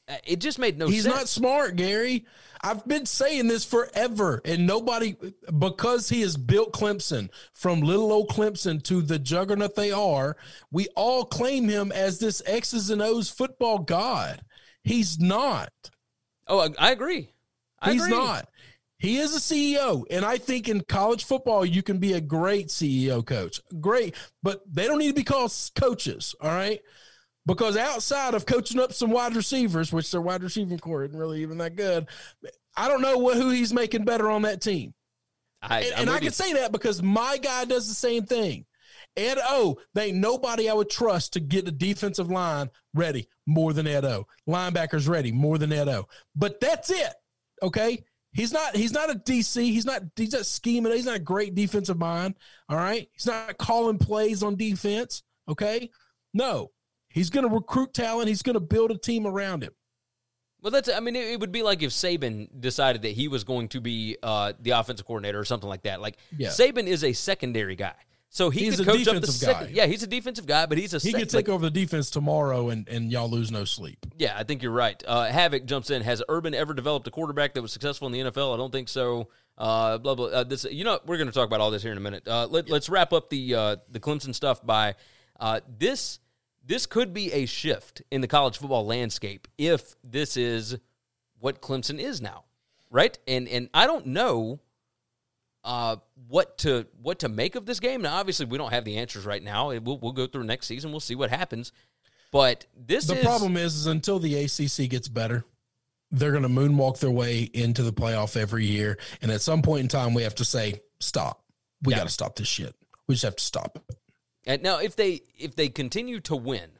Uh, 0.08 0.16
It 0.24 0.40
just 0.40 0.58
made 0.58 0.78
no 0.78 0.86
He's 0.86 1.02
sense. 1.04 1.14
He's 1.14 1.20
not 1.20 1.28
smart, 1.28 1.76
Gary. 1.76 2.26
I've 2.62 2.86
been 2.86 3.06
saying 3.06 3.48
this 3.48 3.64
forever, 3.64 4.40
and 4.44 4.66
nobody, 4.66 5.16
because 5.58 6.08
he 6.08 6.22
has 6.22 6.36
built 6.36 6.72
Clemson 6.72 7.28
from 7.52 7.80
little 7.80 8.10
old 8.12 8.28
Clemson 8.28 8.82
to 8.84 9.02
the 9.02 9.18
juggernaut 9.18 9.74
they 9.76 9.92
are, 9.92 10.36
we 10.72 10.88
all 10.96 11.24
claim 11.24 11.68
him 11.68 11.92
as 11.92 12.18
this 12.18 12.42
X's 12.46 12.90
and 12.90 13.02
O's 13.02 13.30
football 13.30 13.78
god. 13.78 14.42
He's 14.82 15.18
not. 15.18 15.72
oh, 16.48 16.60
I, 16.60 16.88
I 16.88 16.90
agree. 16.92 17.30
I 17.80 17.92
He's 17.92 18.04
agree. 18.04 18.16
not. 18.16 18.48
He 18.98 19.18
is 19.18 19.36
a 19.36 19.40
CEO, 19.40 20.04
and 20.10 20.24
I 20.24 20.38
think 20.38 20.68
in 20.68 20.80
college 20.82 21.24
football 21.24 21.66
you 21.66 21.82
can 21.82 21.98
be 21.98 22.14
a 22.14 22.20
great 22.20 22.68
CEO 22.68 23.24
coach. 23.24 23.60
Great, 23.80 24.14
but 24.42 24.62
they 24.72 24.86
don't 24.86 24.98
need 24.98 25.08
to 25.08 25.14
be 25.14 25.24
called 25.24 25.52
coaches, 25.74 26.34
all 26.40 26.50
right? 26.50 26.80
Because 27.44 27.76
outside 27.76 28.34
of 28.34 28.46
coaching 28.46 28.80
up 28.80 28.92
some 28.92 29.10
wide 29.10 29.36
receivers, 29.36 29.92
which 29.92 30.10
their 30.10 30.20
wide 30.20 30.42
receiving 30.42 30.78
core 30.78 31.04
isn't 31.04 31.16
really 31.16 31.42
even 31.42 31.58
that 31.58 31.76
good, 31.76 32.06
I 32.76 32.88
don't 32.88 33.02
know 33.02 33.18
what 33.18 33.36
who 33.36 33.50
he's 33.50 33.72
making 33.72 34.04
better 34.04 34.30
on 34.30 34.42
that 34.42 34.60
team. 34.62 34.94
I, 35.62 35.82
And, 35.82 35.94
and 36.00 36.10
I 36.10 36.18
can 36.18 36.32
say 36.32 36.54
that 36.54 36.72
because 36.72 37.02
my 37.02 37.38
guy 37.38 37.64
does 37.64 37.88
the 37.88 37.94
same 37.94 38.24
thing. 38.24 38.64
Ed 39.16 39.38
O, 39.42 39.76
they 39.94 40.06
ain't 40.06 40.18
nobody 40.18 40.68
I 40.68 40.74
would 40.74 40.90
trust 40.90 41.32
to 41.34 41.40
get 41.40 41.64
the 41.64 41.72
defensive 41.72 42.30
line 42.30 42.68
ready 42.94 43.28
more 43.46 43.72
than 43.72 43.86
Ed 43.86 44.04
O. 44.04 44.26
Linebackers 44.48 45.08
ready 45.08 45.32
more 45.32 45.58
than 45.58 45.72
Ed 45.72 45.88
O. 45.88 46.06
But 46.34 46.60
that's 46.60 46.90
it. 46.90 47.14
Okay. 47.62 48.04
He's 48.36 48.52
not 48.52 48.76
he's 48.76 48.92
not 48.92 49.10
a 49.10 49.14
DC. 49.14 49.62
He's 49.62 49.86
not 49.86 50.02
he's 50.14 50.32
not 50.32 50.44
scheming. 50.44 50.92
He's 50.92 51.06
not 51.06 51.16
a 51.16 51.20
great 51.20 51.54
defensive 51.54 51.96
mind. 51.96 52.34
All 52.68 52.76
right. 52.76 53.08
He's 53.12 53.26
not 53.26 53.56
calling 53.56 53.96
plays 53.96 54.42
on 54.42 54.56
defense. 54.56 55.22
Okay. 55.48 55.90
No. 56.34 56.70
He's 57.08 57.30
gonna 57.30 57.48
recruit 57.48 57.94
talent. 57.94 58.28
He's 58.28 58.42
gonna 58.42 58.60
build 58.60 58.90
a 58.90 58.98
team 58.98 59.26
around 59.26 59.62
him. 59.62 59.72
Well, 60.60 60.70
that's. 60.70 60.90
I 60.90 61.00
mean, 61.00 61.16
it, 61.16 61.28
it 61.28 61.40
would 61.40 61.52
be 61.52 61.62
like 61.62 61.82
if 61.82 61.92
Saban 61.92 62.48
decided 62.60 63.02
that 63.02 63.12
he 63.12 63.28
was 63.28 63.44
going 63.44 63.68
to 63.68 63.80
be 63.80 64.16
uh, 64.22 64.52
the 64.60 64.72
offensive 64.72 65.06
coordinator 65.06 65.38
or 65.38 65.44
something 65.44 65.68
like 65.68 65.82
that. 65.82 66.00
Like 66.02 66.18
Yeah. 66.36 66.48
Saban 66.48 66.86
is 66.86 67.04
a 67.04 67.12
secondary 67.14 67.76
guy, 67.76 67.94
so 68.36 68.50
he 68.50 68.66
He's 68.66 68.76
could 68.76 68.86
a 68.86 68.90
coach 68.92 69.00
up 69.08 69.14
the 69.14 69.20
defensive 69.20 69.34
second. 69.34 69.66
guy. 69.68 69.72
Yeah, 69.72 69.86
he's 69.86 70.02
a 70.02 70.06
defensive 70.06 70.44
guy, 70.44 70.66
but 70.66 70.76
he's 70.76 70.92
a 70.92 70.98
He 70.98 71.10
sec- 71.12 71.20
could 71.20 71.30
take 71.30 71.48
over 71.48 71.64
the 71.64 71.70
defense 71.70 72.10
tomorrow 72.10 72.68
and, 72.68 72.86
and 72.86 73.10
y'all 73.10 73.30
lose 73.30 73.50
no 73.50 73.64
sleep. 73.64 74.04
Yeah, 74.18 74.34
I 74.36 74.44
think 74.44 74.62
you're 74.62 74.72
right. 74.72 75.02
Uh, 75.08 75.24
Havoc 75.24 75.64
jumps 75.64 75.88
in. 75.88 76.02
Has 76.02 76.22
Urban 76.28 76.52
ever 76.52 76.74
developed 76.74 77.06
a 77.06 77.10
quarterback 77.10 77.54
that 77.54 77.62
was 77.62 77.72
successful 77.72 78.08
in 78.08 78.12
the 78.12 78.30
NFL? 78.30 78.52
I 78.52 78.58
don't 78.58 78.70
think 78.70 78.90
so. 78.90 79.30
Uh, 79.56 79.96
blah 79.96 80.14
blah. 80.14 80.26
Uh, 80.26 80.44
this, 80.44 80.64
you 80.70 80.84
know, 80.84 81.00
we're 81.06 81.16
going 81.16 81.28
to 81.28 81.32
talk 81.32 81.46
about 81.46 81.60
all 81.62 81.70
this 81.70 81.82
here 81.82 81.92
in 81.92 81.96
a 81.96 82.00
minute. 82.02 82.28
Uh, 82.28 82.46
let, 82.46 82.68
Let's 82.68 82.90
wrap 82.90 83.14
up 83.14 83.30
the 83.30 83.54
uh, 83.54 83.76
the 83.90 84.00
Clemson 84.00 84.34
stuff 84.34 84.64
by 84.64 84.96
uh, 85.40 85.60
this. 85.78 86.18
This 86.62 86.84
could 86.84 87.14
be 87.14 87.32
a 87.32 87.46
shift 87.46 88.02
in 88.10 88.20
the 88.20 88.28
college 88.28 88.58
football 88.58 88.84
landscape 88.84 89.48
if 89.56 89.94
this 90.04 90.36
is 90.36 90.76
what 91.38 91.62
Clemson 91.62 91.98
is 91.98 92.20
now, 92.20 92.44
right? 92.90 93.18
And 93.26 93.48
and 93.48 93.70
I 93.72 93.86
don't 93.86 94.08
know 94.08 94.60
uh, 95.64 95.96
what 96.28 96.58
to 96.58 96.86
what 97.02 97.20
to 97.20 97.28
make 97.28 97.54
of 97.54 97.66
this 97.66 97.80
game. 97.80 98.02
Now, 98.02 98.16
obviously, 98.16 98.46
we 98.46 98.58
don't 98.58 98.72
have 98.72 98.84
the 98.84 98.98
answers 98.98 99.26
right 99.26 99.42
now. 99.42 99.68
We'll 99.78 99.98
we'll 99.98 100.12
go 100.12 100.26
through 100.26 100.44
next 100.44 100.66
season. 100.66 100.90
We'll 100.90 101.00
see 101.00 101.14
what 101.14 101.30
happens. 101.30 101.72
But 102.32 102.66
this 102.76 103.06
The 103.06 103.18
is 103.18 103.24
problem 103.24 103.56
is, 103.56 103.74
is 103.76 103.86
until 103.86 104.18
the 104.18 104.34
ACC 104.44 104.90
gets 104.90 105.08
better, 105.08 105.44
they're 106.10 106.32
going 106.32 106.42
to 106.42 106.48
moonwalk 106.48 106.98
their 106.98 107.10
way 107.10 107.42
into 107.52 107.82
the 107.82 107.92
playoff 107.92 108.36
every 108.36 108.66
year. 108.66 108.98
And 109.22 109.30
at 109.30 109.40
some 109.42 109.62
point 109.62 109.80
in 109.82 109.88
time, 109.88 110.12
we 110.12 110.22
have 110.22 110.34
to 110.36 110.44
say, 110.44 110.80
stop. 111.00 111.44
We 111.82 111.92
Yeah. 111.92 111.98
got 111.98 112.04
to 112.04 112.12
stop 112.12 112.36
this 112.36 112.48
shit. 112.48 112.74
We 113.06 113.14
just 113.14 113.24
have 113.24 113.36
to 113.36 113.44
stop. 113.44 113.78
And 114.44 114.62
now, 114.62 114.78
if 114.78 114.96
they 114.96 115.20
if 115.38 115.54
they 115.54 115.68
continue 115.68 116.20
to 116.20 116.36
win, 116.36 116.70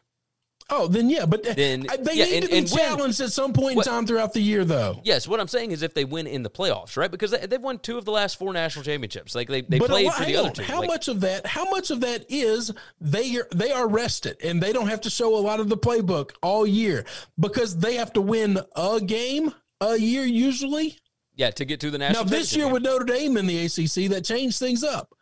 Oh, 0.69 0.89
then 0.89 1.09
yeah, 1.09 1.27
but 1.27 1.47
uh, 1.47 1.55
Then- 1.55 1.87
they 2.01 2.15
yeah, 2.15 2.25
need 2.25 2.35
and- 2.53 2.67
to 2.67 2.75
be 2.75 2.81
challenged 2.81 3.21
at 3.21 3.31
some 3.31 3.53
point 3.53 3.71
in 3.73 3.77
What- 3.77 3.87
time 3.87 4.05
throughout 4.05 4.33
the 4.33 4.41
year, 4.41 4.65
though. 4.65 5.01
yes, 5.05 5.29
what 5.29 5.39
I'm 5.39 5.47
saying 5.47 5.71
is 5.71 5.83
if 5.83 5.95
they 5.95 6.05
win 6.05 6.27
in 6.27 6.43
the 6.43 6.51
playoffs, 6.51 6.97
right? 6.97 7.09
Because 7.11 7.31
they, 7.31 7.47
they've 7.47 7.61
won 7.61 7.79
two 7.79 7.99
of 7.99 8.05
the 8.05 8.11
last 8.11 8.37
four 8.37 8.53
national 8.53 8.85
championships. 8.85 9.37
Like 9.37 9.47
they, 9.49 9.61
they 9.61 9.79
but 9.79 9.91
played 9.91 10.07
lot- 10.07 10.17
for 10.17 10.25
the 10.25 10.37
other 10.37 10.51
two. 10.51 10.63
How 10.65 10.81
Like, 10.81 10.89
much 10.89 11.07
of 11.07 11.21
that? 11.21 11.47
How 11.47 11.71
much 11.71 11.93
of 11.93 12.01
that 12.01 12.25
is 12.29 12.73
they 13.01 13.37
are 13.37 13.47
they 13.55 13.71
are 13.71 13.87
rested 13.87 14.39
and 14.43 14.61
they 14.61 14.73
don't 14.73 14.89
have 14.89 15.03
to 15.03 15.11
show 15.11 15.37
a 15.37 15.39
lot 15.39 15.61
of 15.61 15.69
the 15.69 15.77
playbook 15.77 16.33
all 16.43 16.67
year 16.67 17.05
because 17.39 17.77
they 17.79 17.95
have 17.95 18.13
to 18.15 18.21
win 18.21 18.59
a 18.75 19.01
game 19.01 19.55
a 19.81 19.97
year 19.97 20.25
usually. 20.25 20.99
Yeah, 21.37 21.51
to 21.53 21.65
get 21.65 21.79
to 21.81 21.91
the 21.93 21.99
national. 21.99 22.25
Now 22.25 22.31
this 22.31 22.57
year 22.57 22.67
with 22.69 22.83
Notre 22.83 23.05
Dame 23.05 23.37
in 23.37 23.47
the 23.47 23.67
ACC, 23.67 24.09
that 24.11 24.25
changed 24.25 24.59
things 24.59 24.83
up. 24.83 25.15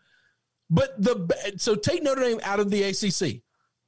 But 0.70 0.94
the 1.02 1.54
so 1.58 1.74
take 1.74 2.02
Notre 2.02 2.22
Dame 2.22 2.40
out 2.44 2.60
of 2.60 2.70
the 2.70 2.82
ACC. 2.84 3.42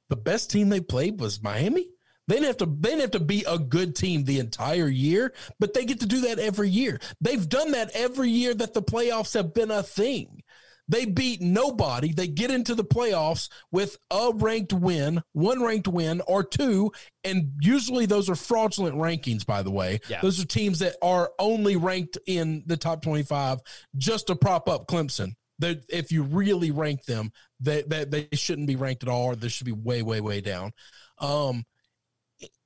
The 0.09 0.15
best 0.15 0.49
team 0.49 0.69
they 0.69 0.79
played 0.79 1.19
was 1.19 1.41
Miami. 1.41 1.87
They 2.27 2.35
didn't 2.35 2.47
have 2.47 2.57
to. 2.57 2.65
They 2.65 2.89
didn't 2.89 3.01
have 3.01 3.11
to 3.11 3.19
be 3.21 3.45
a 3.47 3.57
good 3.57 3.95
team 3.95 4.23
the 4.23 4.39
entire 4.39 4.87
year, 4.87 5.33
but 5.59 5.73
they 5.73 5.85
get 5.85 6.01
to 6.01 6.05
do 6.05 6.21
that 6.21 6.39
every 6.39 6.69
year. 6.69 6.99
They've 7.21 7.47
done 7.47 7.71
that 7.71 7.91
every 7.93 8.29
year 8.29 8.53
that 8.53 8.73
the 8.73 8.81
playoffs 8.81 9.33
have 9.33 9.53
been 9.53 9.71
a 9.71 9.81
thing. 9.81 10.43
They 10.89 11.05
beat 11.05 11.41
nobody. 11.41 12.13
They 12.13 12.27
get 12.27 12.51
into 12.51 12.73
the 12.73 12.83
playoffs 12.83 13.49
with 13.71 13.97
a 14.09 14.31
ranked 14.33 14.73
win, 14.73 15.21
one 15.33 15.61
ranked 15.61 15.87
win, 15.87 16.21
or 16.27 16.43
two. 16.43 16.91
And 17.23 17.51
usually 17.59 18.05
those 18.05 18.29
are 18.29 18.35
fraudulent 18.35 18.95
rankings, 18.95 19.45
by 19.45 19.63
the 19.63 19.71
way. 19.71 19.99
Yeah. 20.07 20.21
Those 20.21 20.41
are 20.41 20.45
teams 20.45 20.79
that 20.79 20.95
are 21.01 21.31
only 21.39 21.75
ranked 21.75 22.17
in 22.25 22.63
the 22.65 22.77
top 22.77 23.01
25 23.01 23.59
just 23.97 24.27
to 24.27 24.35
prop 24.35 24.69
up 24.69 24.87
Clemson. 24.87 25.33
That 25.59 25.83
if 25.89 26.11
you 26.11 26.23
really 26.23 26.71
rank 26.71 27.05
them, 27.05 27.31
they, 27.59 27.81
they, 27.81 28.05
they 28.05 28.27
shouldn't 28.33 28.67
be 28.67 28.75
ranked 28.75 29.03
at 29.03 29.09
all, 29.09 29.25
or 29.25 29.35
they 29.35 29.47
should 29.47 29.65
be 29.65 29.71
way, 29.71 30.03
way, 30.03 30.21
way 30.21 30.41
down. 30.41 30.71
Um, 31.19 31.65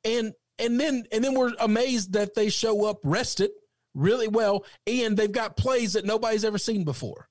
and 0.04 0.34
and 0.60 0.80
then 0.80 1.04
and 1.12 1.24
then 1.24 1.34
we're 1.34 1.54
amazed 1.60 2.14
that 2.14 2.36
they 2.36 2.50
show 2.50 2.86
up 2.86 3.00
rested 3.04 3.52
really 3.94 4.28
well, 4.28 4.66
and 4.88 5.18
they've 5.18 5.32
got 5.32 5.58
plays 5.58 5.94
that 5.94 6.06
nobody's 6.06 6.46
ever 6.46 6.58
seen 6.58 6.84
before. 6.84 7.28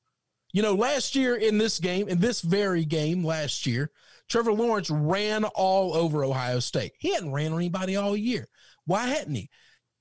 You 0.53 0.63
know, 0.63 0.75
last 0.75 1.15
year 1.15 1.37
in 1.37 1.59
this 1.59 1.79
game, 1.79 2.09
in 2.09 2.19
this 2.19 2.41
very 2.41 2.85
game 2.85 3.25
last 3.25 3.67
year, 3.67 3.91
Trevor 4.29 4.53
Lawrence 4.53 4.91
ran 4.91 5.45
all 5.45 5.95
over 5.95 6.25
Ohio 6.25 6.59
State. 6.59 6.93
He 6.99 7.15
hadn't 7.15 7.33
ran 7.33 7.53
on 7.53 7.59
anybody 7.59 7.97
all 7.97 8.17
year. 8.17 8.49
Why 8.85 9.07
hadn't 9.07 9.35
he? 9.35 9.49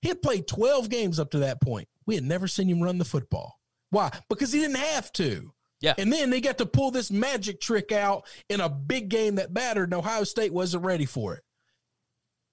He 0.01 0.07
had 0.07 0.22
played 0.22 0.47
12 0.47 0.89
games 0.89 1.20
up 1.20 1.32
to 1.32 1.39
that 1.39 1.62
point. 1.62 1.88
We 2.05 2.16
had 2.16 2.24
never 2.24 2.47
seen 2.47 2.68
him 2.68 2.82
run 2.82 2.97
the 2.97 3.05
football. 3.05 3.59
Why? 3.89 4.11
Because 4.29 4.51
he 4.51 4.59
didn't 4.59 4.77
have 4.77 5.11
to. 5.13 5.51
Yeah. 5.81 5.93
And 5.97 6.11
then 6.11 6.29
they 6.29 6.41
got 6.41 6.57
to 6.57 6.65
pull 6.65 6.91
this 6.91 7.09
magic 7.09 7.61
trick 7.61 7.91
out 7.91 8.25
in 8.49 8.59
a 8.59 8.69
big 8.69 9.09
game 9.09 9.35
that 9.35 9.53
mattered, 9.53 9.85
and 9.85 9.93
Ohio 9.93 10.23
State 10.23 10.53
wasn't 10.53 10.83
ready 10.83 11.05
for 11.05 11.35
it. 11.35 11.43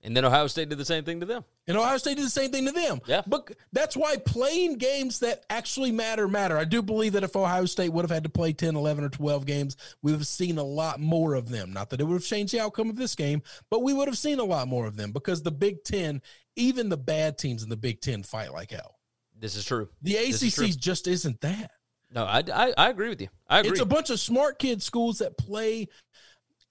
And 0.02 0.16
then 0.16 0.24
Ohio 0.24 0.46
State 0.46 0.68
did 0.68 0.78
the 0.78 0.84
same 0.84 1.02
thing 1.02 1.18
to 1.20 1.26
them. 1.26 1.44
And 1.66 1.76
Ohio 1.76 1.96
State 1.96 2.16
did 2.16 2.26
the 2.26 2.30
same 2.30 2.52
thing 2.52 2.66
to 2.66 2.72
them. 2.72 3.00
Yeah. 3.06 3.22
But 3.26 3.50
that's 3.72 3.96
why 3.96 4.18
playing 4.18 4.76
games 4.76 5.18
that 5.18 5.44
actually 5.50 5.90
matter 5.90 6.28
matter. 6.28 6.56
I 6.56 6.64
do 6.64 6.80
believe 6.80 7.14
that 7.14 7.24
if 7.24 7.34
Ohio 7.34 7.64
State 7.64 7.92
would 7.92 8.02
have 8.02 8.10
had 8.10 8.22
to 8.22 8.28
play 8.28 8.52
10, 8.52 8.76
11, 8.76 9.02
or 9.02 9.08
12 9.08 9.46
games, 9.46 9.76
we 10.02 10.12
would 10.12 10.20
have 10.20 10.26
seen 10.28 10.58
a 10.58 10.62
lot 10.62 11.00
more 11.00 11.34
of 11.34 11.48
them. 11.48 11.72
Not 11.72 11.90
that 11.90 12.00
it 12.00 12.04
would 12.04 12.14
have 12.14 12.24
changed 12.24 12.52
the 12.52 12.60
outcome 12.60 12.88
of 12.88 12.94
this 12.94 13.16
game, 13.16 13.42
but 13.68 13.82
we 13.82 13.92
would 13.92 14.06
have 14.06 14.18
seen 14.18 14.38
a 14.38 14.44
lot 14.44 14.68
more 14.68 14.86
of 14.86 14.96
them 14.96 15.10
because 15.10 15.42
the 15.42 15.50
Big 15.50 15.82
Ten, 15.82 16.22
even 16.54 16.88
the 16.88 16.96
bad 16.96 17.36
teams 17.36 17.64
in 17.64 17.68
the 17.68 17.76
Big 17.76 18.00
Ten, 18.00 18.22
fight 18.22 18.52
like 18.52 18.70
hell. 18.70 18.95
This 19.38 19.56
is 19.56 19.64
true. 19.64 19.88
The 20.02 20.14
is 20.14 20.54
true. 20.54 20.66
ACC 20.66 20.76
just 20.76 21.06
isn't 21.06 21.40
that. 21.42 21.70
No, 22.10 22.24
I, 22.24 22.42
I, 22.52 22.74
I 22.76 22.88
agree 22.90 23.08
with 23.08 23.20
you. 23.20 23.28
I 23.48 23.60
agree. 23.60 23.72
It's 23.72 23.80
a 23.80 23.86
bunch 23.86 24.10
of 24.10 24.20
smart 24.20 24.58
kid 24.58 24.82
schools 24.82 25.18
that 25.18 25.36
play 25.36 25.88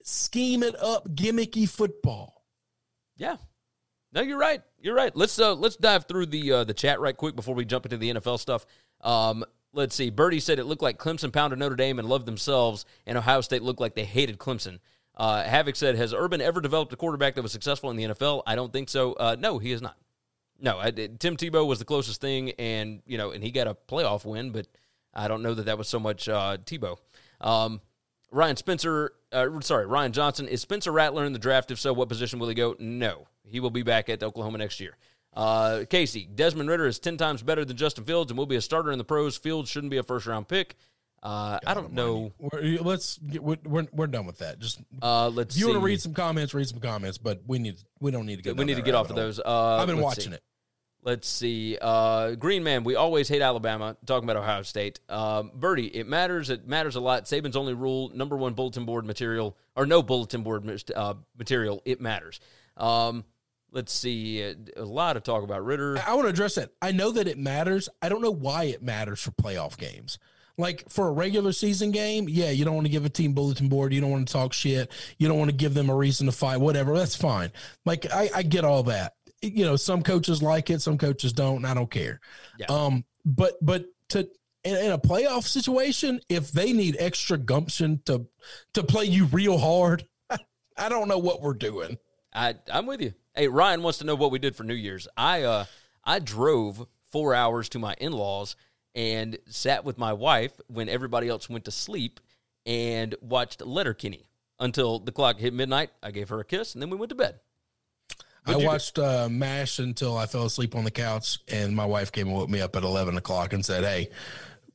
scheme 0.02 0.62
it 0.62 0.74
up, 0.80 1.08
gimmicky 1.08 1.68
football. 1.68 2.44
Yeah. 3.16 3.36
No, 4.12 4.22
you're 4.22 4.38
right. 4.38 4.62
You're 4.80 4.94
right. 4.94 5.14
Let's 5.14 5.38
uh 5.38 5.54
let's 5.54 5.76
dive 5.76 6.06
through 6.06 6.26
the 6.26 6.52
uh, 6.52 6.64
the 6.64 6.74
chat 6.74 7.00
right 7.00 7.16
quick 7.16 7.36
before 7.36 7.54
we 7.54 7.64
jump 7.64 7.84
into 7.86 7.96
the 7.96 8.14
NFL 8.14 8.38
stuff. 8.38 8.64
Um, 9.02 9.44
let's 9.72 9.94
see. 9.94 10.10
Birdie 10.10 10.40
said 10.40 10.58
it 10.58 10.64
looked 10.64 10.82
like 10.82 10.98
Clemson 10.98 11.32
pounded 11.32 11.58
Notre 11.58 11.76
Dame 11.76 11.98
and 11.98 12.08
loved 12.08 12.26
themselves, 12.26 12.84
and 13.04 13.18
Ohio 13.18 13.40
State 13.40 13.62
looked 13.62 13.80
like 13.80 13.94
they 13.94 14.04
hated 14.04 14.38
Clemson. 14.38 14.78
Uh, 15.16 15.42
Havoc 15.42 15.76
said, 15.76 15.96
"Has 15.96 16.14
Urban 16.14 16.40
ever 16.40 16.60
developed 16.60 16.92
a 16.92 16.96
quarterback 16.96 17.34
that 17.34 17.42
was 17.42 17.52
successful 17.52 17.90
in 17.90 17.96
the 17.96 18.04
NFL?" 18.04 18.42
I 18.46 18.54
don't 18.54 18.72
think 18.72 18.88
so. 18.88 19.12
Uh, 19.14 19.36
no, 19.38 19.58
he 19.58 19.70
has 19.72 19.82
not. 19.82 19.96
No, 20.60 20.78
I, 20.78 20.90
Tim 20.90 21.36
Tebow 21.36 21.66
was 21.66 21.78
the 21.78 21.84
closest 21.84 22.20
thing, 22.20 22.52
and 22.52 23.02
you 23.06 23.18
know, 23.18 23.30
and 23.30 23.42
he 23.42 23.50
got 23.50 23.66
a 23.66 23.74
playoff 23.74 24.24
win, 24.24 24.50
but 24.50 24.66
I 25.12 25.28
don't 25.28 25.42
know 25.42 25.54
that 25.54 25.66
that 25.66 25.78
was 25.78 25.88
so 25.88 25.98
much 25.98 26.28
uh, 26.28 26.56
Tebow. 26.64 26.96
Um, 27.40 27.80
Ryan 28.30 28.56
Spencer, 28.56 29.12
uh, 29.32 29.60
sorry, 29.60 29.86
Ryan 29.86 30.12
Johnson. 30.12 30.48
Is 30.48 30.60
Spencer 30.60 30.92
Rattler 30.92 31.24
in 31.24 31.32
the 31.32 31.38
draft? 31.38 31.70
If 31.70 31.78
so, 31.78 31.92
what 31.92 32.08
position 32.08 32.38
will 32.38 32.48
he 32.48 32.54
go? 32.54 32.74
No, 32.78 33.26
he 33.44 33.60
will 33.60 33.70
be 33.70 33.82
back 33.82 34.08
at 34.08 34.22
Oklahoma 34.22 34.58
next 34.58 34.80
year. 34.80 34.96
Uh, 35.32 35.84
Casey, 35.90 36.26
Desmond 36.34 36.68
Ridder 36.68 36.86
is 36.86 36.98
10 36.98 37.18
times 37.18 37.42
better 37.42 37.64
than 37.64 37.76
Justin 37.76 38.04
Fields 38.04 38.30
and 38.30 38.38
will 38.38 38.46
be 38.46 38.56
a 38.56 38.60
starter 38.60 38.90
in 38.90 38.98
the 38.98 39.04
pros. 39.04 39.36
Fields 39.36 39.68
shouldn't 39.68 39.90
be 39.90 39.98
a 39.98 40.02
first 40.02 40.26
round 40.26 40.48
pick. 40.48 40.76
Uh, 41.26 41.58
I 41.66 41.74
don't 41.74 41.92
know. 41.92 42.30
We're, 42.38 42.78
let's 42.82 43.18
get, 43.18 43.42
we're, 43.42 43.56
we're, 43.64 43.88
we're 43.92 44.06
done 44.06 44.26
with 44.26 44.38
that. 44.38 44.60
Just 44.60 44.80
Uh, 45.02 45.28
let's 45.28 45.56
if 45.56 45.60
you 45.60 45.66
want 45.66 45.80
to 45.80 45.84
read 45.84 46.00
some 46.00 46.14
comments, 46.14 46.54
read 46.54 46.68
some 46.68 46.78
comments, 46.78 47.18
but 47.18 47.42
we 47.48 47.58
need 47.58 47.78
we 47.98 48.12
don't 48.12 48.26
need 48.26 48.36
to 48.36 48.42
go. 48.42 48.52
We 48.52 48.64
need 48.64 48.76
to 48.76 48.82
get 48.82 48.94
off 48.94 49.10
of 49.10 49.16
those. 49.16 49.40
Uh, 49.40 49.78
I've 49.80 49.88
been 49.88 50.00
watching 50.00 50.30
see. 50.30 50.36
it. 50.36 50.42
Let's 51.02 51.28
see. 51.28 51.78
Uh, 51.80 52.36
Green 52.36 52.62
Man, 52.62 52.84
we 52.84 52.94
always 52.94 53.28
hate 53.28 53.42
Alabama. 53.42 53.96
Talking 54.06 54.28
about 54.28 54.40
Ohio 54.40 54.62
State. 54.62 55.00
Um, 55.08 55.50
Birdie, 55.52 55.88
it 55.88 56.06
matters. 56.06 56.48
It 56.48 56.68
matters 56.68 56.94
a 56.94 57.00
lot. 57.00 57.24
Saban's 57.24 57.56
only 57.56 57.74
rule, 57.74 58.12
number 58.14 58.36
one 58.36 58.54
bulletin 58.54 58.84
board 58.84 59.04
material, 59.04 59.56
or 59.74 59.84
no 59.84 60.04
bulletin 60.04 60.44
board 60.44 60.80
uh, 60.94 61.14
material, 61.36 61.82
it 61.84 62.00
matters. 62.00 62.38
Um, 62.76 63.24
let's 63.72 63.92
see. 63.92 64.42
A, 64.42 64.54
a 64.76 64.84
lot 64.84 65.16
of 65.16 65.24
talk 65.24 65.42
about 65.42 65.64
Ridder. 65.64 65.98
I 66.06 66.14
want 66.14 66.26
to 66.26 66.30
address 66.30 66.54
that. 66.54 66.70
I 66.80 66.92
know 66.92 67.10
that 67.10 67.26
it 67.26 67.36
matters. 67.36 67.88
I 68.00 68.08
don't 68.08 68.22
know 68.22 68.30
why 68.30 68.64
it 68.64 68.80
matters 68.80 69.20
for 69.20 69.32
playoff 69.32 69.76
games. 69.76 70.20
Like 70.58 70.88
for 70.88 71.08
a 71.08 71.12
regular 71.12 71.52
season 71.52 71.90
game, 71.90 72.28
yeah, 72.28 72.50
you 72.50 72.64
don't 72.64 72.74
want 72.74 72.86
to 72.86 72.90
give 72.90 73.04
a 73.04 73.10
team 73.10 73.34
bulletin 73.34 73.68
board. 73.68 73.92
You 73.92 74.00
don't 74.00 74.10
want 74.10 74.26
to 74.26 74.32
talk 74.32 74.52
shit. 74.52 74.90
You 75.18 75.28
don't 75.28 75.38
want 75.38 75.50
to 75.50 75.56
give 75.56 75.74
them 75.74 75.90
a 75.90 75.94
reason 75.94 76.26
to 76.26 76.32
fight. 76.32 76.58
Whatever. 76.58 76.96
That's 76.96 77.16
fine. 77.16 77.52
Like 77.84 78.06
I, 78.12 78.30
I 78.34 78.42
get 78.42 78.64
all 78.64 78.84
that. 78.84 79.14
You 79.42 79.66
know, 79.66 79.76
some 79.76 80.02
coaches 80.02 80.42
like 80.42 80.70
it, 80.70 80.80
some 80.80 80.96
coaches 80.96 81.34
don't. 81.34 81.56
And 81.56 81.66
I 81.66 81.74
don't 81.74 81.90
care. 81.90 82.20
Yeah. 82.58 82.66
Um, 82.70 83.04
but 83.24 83.54
but 83.60 83.84
to 84.10 84.28
in, 84.64 84.76
in 84.76 84.92
a 84.92 84.98
playoff 84.98 85.44
situation, 85.44 86.20
if 86.28 86.50
they 86.50 86.72
need 86.72 86.96
extra 86.98 87.38
gumption 87.38 88.00
to 88.06 88.26
to 88.74 88.82
play 88.82 89.04
you 89.04 89.26
real 89.26 89.58
hard, 89.58 90.06
I 90.76 90.88
don't 90.88 91.08
know 91.08 91.18
what 91.18 91.42
we're 91.42 91.54
doing. 91.54 91.98
I, 92.34 92.54
I'm 92.70 92.86
with 92.86 93.00
you. 93.00 93.14
Hey, 93.34 93.48
Ryan 93.48 93.82
wants 93.82 93.98
to 93.98 94.04
know 94.04 94.14
what 94.14 94.30
we 94.30 94.38
did 94.38 94.56
for 94.56 94.64
New 94.64 94.74
Year's. 94.74 95.06
I 95.16 95.42
uh, 95.42 95.64
I 96.04 96.18
drove 96.18 96.86
four 97.12 97.34
hours 97.34 97.68
to 97.70 97.78
my 97.78 97.94
in 97.98 98.12
laws 98.12 98.56
and 98.96 99.38
sat 99.46 99.84
with 99.84 99.98
my 99.98 100.12
wife 100.12 100.58
when 100.66 100.88
everybody 100.88 101.28
else 101.28 101.48
went 101.48 101.66
to 101.66 101.70
sleep 101.70 102.18
and 102.64 103.14
watched 103.20 103.64
Letterkenny 103.64 104.24
until 104.58 104.98
the 104.98 105.12
clock 105.12 105.38
hit 105.38 105.52
midnight. 105.52 105.90
I 106.02 106.10
gave 106.10 106.30
her 106.30 106.40
a 106.40 106.44
kiss 106.44 106.74
and 106.74 106.82
then 106.82 106.90
we 106.90 106.96
went 106.96 107.10
to 107.10 107.14
bed. 107.14 107.38
I 108.46 108.56
watched 108.56 108.98
uh, 108.98 109.28
MASH 109.28 109.80
until 109.80 110.16
I 110.16 110.26
fell 110.26 110.44
asleep 110.44 110.76
on 110.76 110.84
the 110.84 110.90
couch, 110.90 111.40
and 111.48 111.74
my 111.74 111.84
wife 111.84 112.12
came 112.12 112.28
and 112.28 112.36
woke 112.36 112.48
me 112.48 112.60
up 112.60 112.76
at 112.76 112.84
11 112.84 113.16
o'clock 113.16 113.52
and 113.52 113.64
said, 113.64 113.82
Hey, 113.82 114.10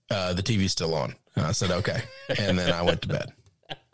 uh, 0.09 0.34
the 0.34 0.43
TV's 0.43 0.74
still 0.74 0.93
on. 0.93 1.15
And 1.36 1.45
I 1.45 1.53
said, 1.53 1.72
Okay. 1.72 2.01
And 2.38 2.59
then 2.59 2.72
I 2.74 2.82
went 2.82 3.01
to 3.03 3.07
bed. 3.07 3.32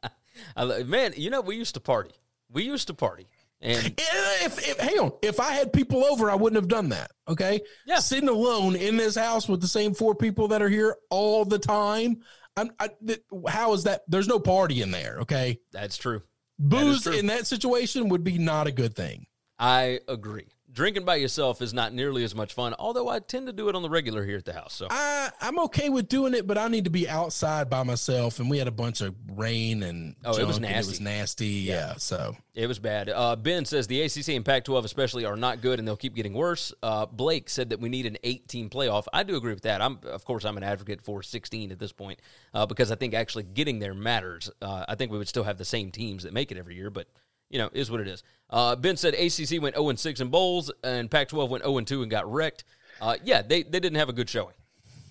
I, 0.57 0.83
man, 0.83 1.13
you 1.15 1.29
know 1.29 1.41
we 1.41 1.55
used 1.55 1.75
to 1.75 1.79
party. 1.79 2.09
We 2.51 2.63
used 2.63 2.87
to 2.87 2.95
party, 2.95 3.27
and 3.61 3.87
If, 3.97 4.69
if, 4.69 4.79
hang 4.79 4.99
on, 4.99 5.11
if 5.21 5.39
I 5.39 5.51
had 5.53 5.73
people 5.73 6.05
over, 6.05 6.29
I 6.29 6.35
wouldn't 6.35 6.61
have 6.61 6.69
done 6.69 6.89
that. 6.89 7.11
Okay. 7.27 7.61
Yeah. 7.85 7.99
Sitting 7.99 8.29
alone 8.29 8.75
in 8.75 8.97
this 8.97 9.15
house 9.15 9.47
with 9.49 9.61
the 9.61 9.67
same 9.67 9.93
four 9.93 10.15
people 10.15 10.47
that 10.49 10.61
are 10.61 10.69
here 10.69 10.95
all 11.09 11.43
the 11.43 11.59
time. 11.59 12.21
I'm, 12.55 12.71
I, 12.79 12.89
th- 13.05 13.21
how 13.47 13.73
is 13.73 13.83
that? 13.83 14.01
There's 14.07 14.27
no 14.27 14.39
party 14.39 14.81
in 14.81 14.91
there. 14.91 15.17
Okay. 15.21 15.59
that's 15.71 15.97
true. 15.97 16.21
Booze 16.59 17.03
true. 17.03 17.13
in 17.13 17.27
that 17.27 17.45
situation 17.45 18.09
would 18.09 18.23
be 18.23 18.37
not 18.37 18.67
a 18.67 18.71
good 18.71 18.95
thing. 18.95 19.27
I 19.59 19.99
agree. 20.07 20.47
Drinking 20.77 21.05
by 21.05 21.15
yourself 21.15 21.63
is 21.63 21.73
not 21.73 21.91
nearly 21.91 22.23
as 22.23 22.35
much 22.35 22.53
fun, 22.53 22.75
although 22.77 23.09
I 23.09 23.17
tend 23.17 23.47
to 23.47 23.51
do 23.53 23.67
it 23.67 23.73
on 23.73 23.81
the 23.81 23.89
regular 23.89 24.23
here 24.23 24.37
at 24.37 24.45
the 24.45 24.53
house. 24.53 24.75
So 24.75 24.85
I, 24.91 25.31
I'm 25.41 25.57
okay 25.61 25.89
with 25.89 26.07
doing 26.07 26.35
it, 26.35 26.45
but 26.45 26.55
I 26.55 26.67
need 26.67 26.83
to 26.83 26.91
be 26.91 27.09
outside 27.09 27.67
by 27.67 27.81
myself. 27.81 28.39
And 28.39 28.47
we 28.47 28.59
had 28.59 28.67
a 28.67 28.71
bunch 28.71 29.01
of 29.01 29.15
rain 29.35 29.81
and 29.81 30.15
Oh, 30.23 30.37
it 30.37 30.45
was 30.45 30.57
junk, 30.59 30.67
and 30.67 30.75
It 30.75 30.77
was 30.77 31.01
nasty. 31.01 31.03
nasty. 31.03 31.47
Yeah. 31.47 31.95
So 31.97 32.37
It 32.53 32.67
was 32.67 32.77
bad. 32.77 33.09
Uh, 33.09 33.35
ben 33.35 33.65
says 33.65 33.87
the 33.87 34.03
ACC 34.03 34.29
and 34.35 34.45
Pac 34.45 34.65
12 34.65 34.85
especially 34.85 35.25
are 35.25 35.35
not 35.35 35.61
good 35.61 35.79
and 35.79 35.87
they'll 35.87 35.97
keep 35.97 36.13
getting 36.13 36.33
worse. 36.33 36.71
Uh, 36.83 37.07
Blake 37.07 37.49
said 37.49 37.71
that 37.71 37.79
we 37.79 37.89
need 37.89 38.05
an 38.05 38.17
18 38.23 38.69
playoff. 38.69 39.05
I 39.11 39.23
do 39.23 39.35
agree 39.35 39.53
with 39.55 39.63
that. 39.63 39.81
I'm, 39.81 39.97
of 40.03 40.25
course, 40.25 40.45
I'm 40.45 40.57
an 40.57 40.63
advocate 40.63 41.01
for 41.01 41.23
16 41.23 41.71
at 41.71 41.79
this 41.79 41.91
point 41.91 42.19
uh, 42.53 42.67
because 42.67 42.91
I 42.91 42.95
think 42.97 43.15
actually 43.15 43.45
getting 43.45 43.79
there 43.79 43.95
matters. 43.95 44.51
Uh, 44.61 44.85
I 44.87 44.93
think 44.93 45.11
we 45.11 45.17
would 45.17 45.27
still 45.27 45.43
have 45.43 45.57
the 45.57 45.65
same 45.65 45.89
teams 45.89 46.21
that 46.21 46.33
make 46.33 46.51
it 46.51 46.57
every 46.59 46.75
year, 46.75 46.91
but 46.91 47.07
you 47.49 47.57
know, 47.57 47.69
is 47.73 47.89
what 47.89 47.99
it 47.99 48.07
is. 48.07 48.23
Uh, 48.49 48.75
ben 48.75 48.97
said 48.97 49.13
ACC 49.13 49.61
went 49.61 49.75
0 49.75 49.93
6 49.93 50.19
in 50.19 50.29
bowls 50.29 50.71
and 50.83 51.11
Pac 51.11 51.29
12 51.29 51.51
went 51.51 51.63
0 51.63 51.79
2 51.81 52.01
and 52.01 52.11
got 52.11 52.31
wrecked. 52.31 52.63
Uh, 53.01 53.15
yeah, 53.23 53.41
they, 53.41 53.63
they 53.63 53.79
didn't 53.79 53.97
have 53.97 54.09
a 54.09 54.13
good 54.13 54.29
showing. 54.29 54.53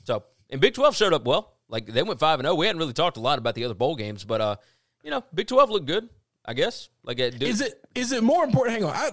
So, 0.04 0.24
and 0.50 0.60
Big 0.60 0.74
12 0.74 0.96
showed 0.96 1.12
up 1.12 1.24
well. 1.24 1.52
Like 1.68 1.86
they 1.86 2.02
went 2.02 2.20
5 2.20 2.40
and 2.40 2.46
0. 2.46 2.54
We 2.54 2.66
hadn't 2.66 2.78
really 2.78 2.92
talked 2.92 3.16
a 3.16 3.20
lot 3.20 3.38
about 3.38 3.54
the 3.54 3.64
other 3.64 3.74
bowl 3.74 3.96
games, 3.96 4.24
but 4.24 4.40
uh, 4.40 4.56
you 5.02 5.10
know, 5.10 5.24
Big 5.34 5.48
12 5.48 5.70
looked 5.70 5.86
good, 5.86 6.08
I 6.44 6.54
guess. 6.54 6.88
Like 7.02 7.18
it 7.18 7.42
is 7.42 7.60
it 7.60 7.84
is 7.94 8.12
it 8.12 8.22
more 8.22 8.44
important? 8.44 8.74
Hang 8.74 8.84
on. 8.84 8.94
I, 8.94 9.10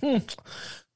hmm. 0.00 0.18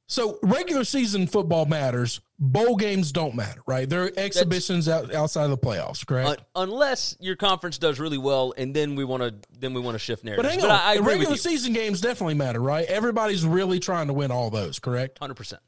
So 0.09 0.39
regular 0.43 0.85
season 0.85 1.27
football 1.27 1.67
matters. 1.67 2.21
Bowl 2.39 2.77
games 2.77 3.11
don't 3.13 3.35
matter, 3.35 3.61
right? 3.67 3.89
They're 3.89 4.17
exhibitions 4.19 4.89
out, 4.89 5.13
outside 5.13 5.45
of 5.45 5.51
the 5.51 5.59
playoffs, 5.59 6.07
correct? 6.07 6.29
Un- 6.29 6.69
unless 6.69 7.17
your 7.19 7.35
conference 7.35 7.79
does 7.79 7.99
really 7.99 8.19
well, 8.19 8.53
and 8.57 8.75
then 8.75 8.95
we 8.95 9.05
want 9.05 9.23
to 9.23 9.35
then 9.59 9.75
we 9.75 9.81
want 9.81 9.95
to 9.95 9.99
shift 9.99 10.23
narrative. 10.23 10.45
but 10.45 10.53
hang 10.53 10.63
on, 10.63 10.71
I, 10.71 10.91
I 10.91 10.95
agree 10.95 11.15
regular 11.15 11.37
season 11.37 11.73
games 11.73 12.01
definitely 12.01 12.35
matter, 12.35 12.61
right? 12.61 12.87
Everybody's 12.87 13.45
really 13.45 13.81
trying 13.81 14.07
to 14.07 14.13
win 14.13 14.31
all 14.31 14.51
those, 14.51 14.79
correct? 14.79 15.19
hundred 15.19 15.35
percent. 15.35 15.63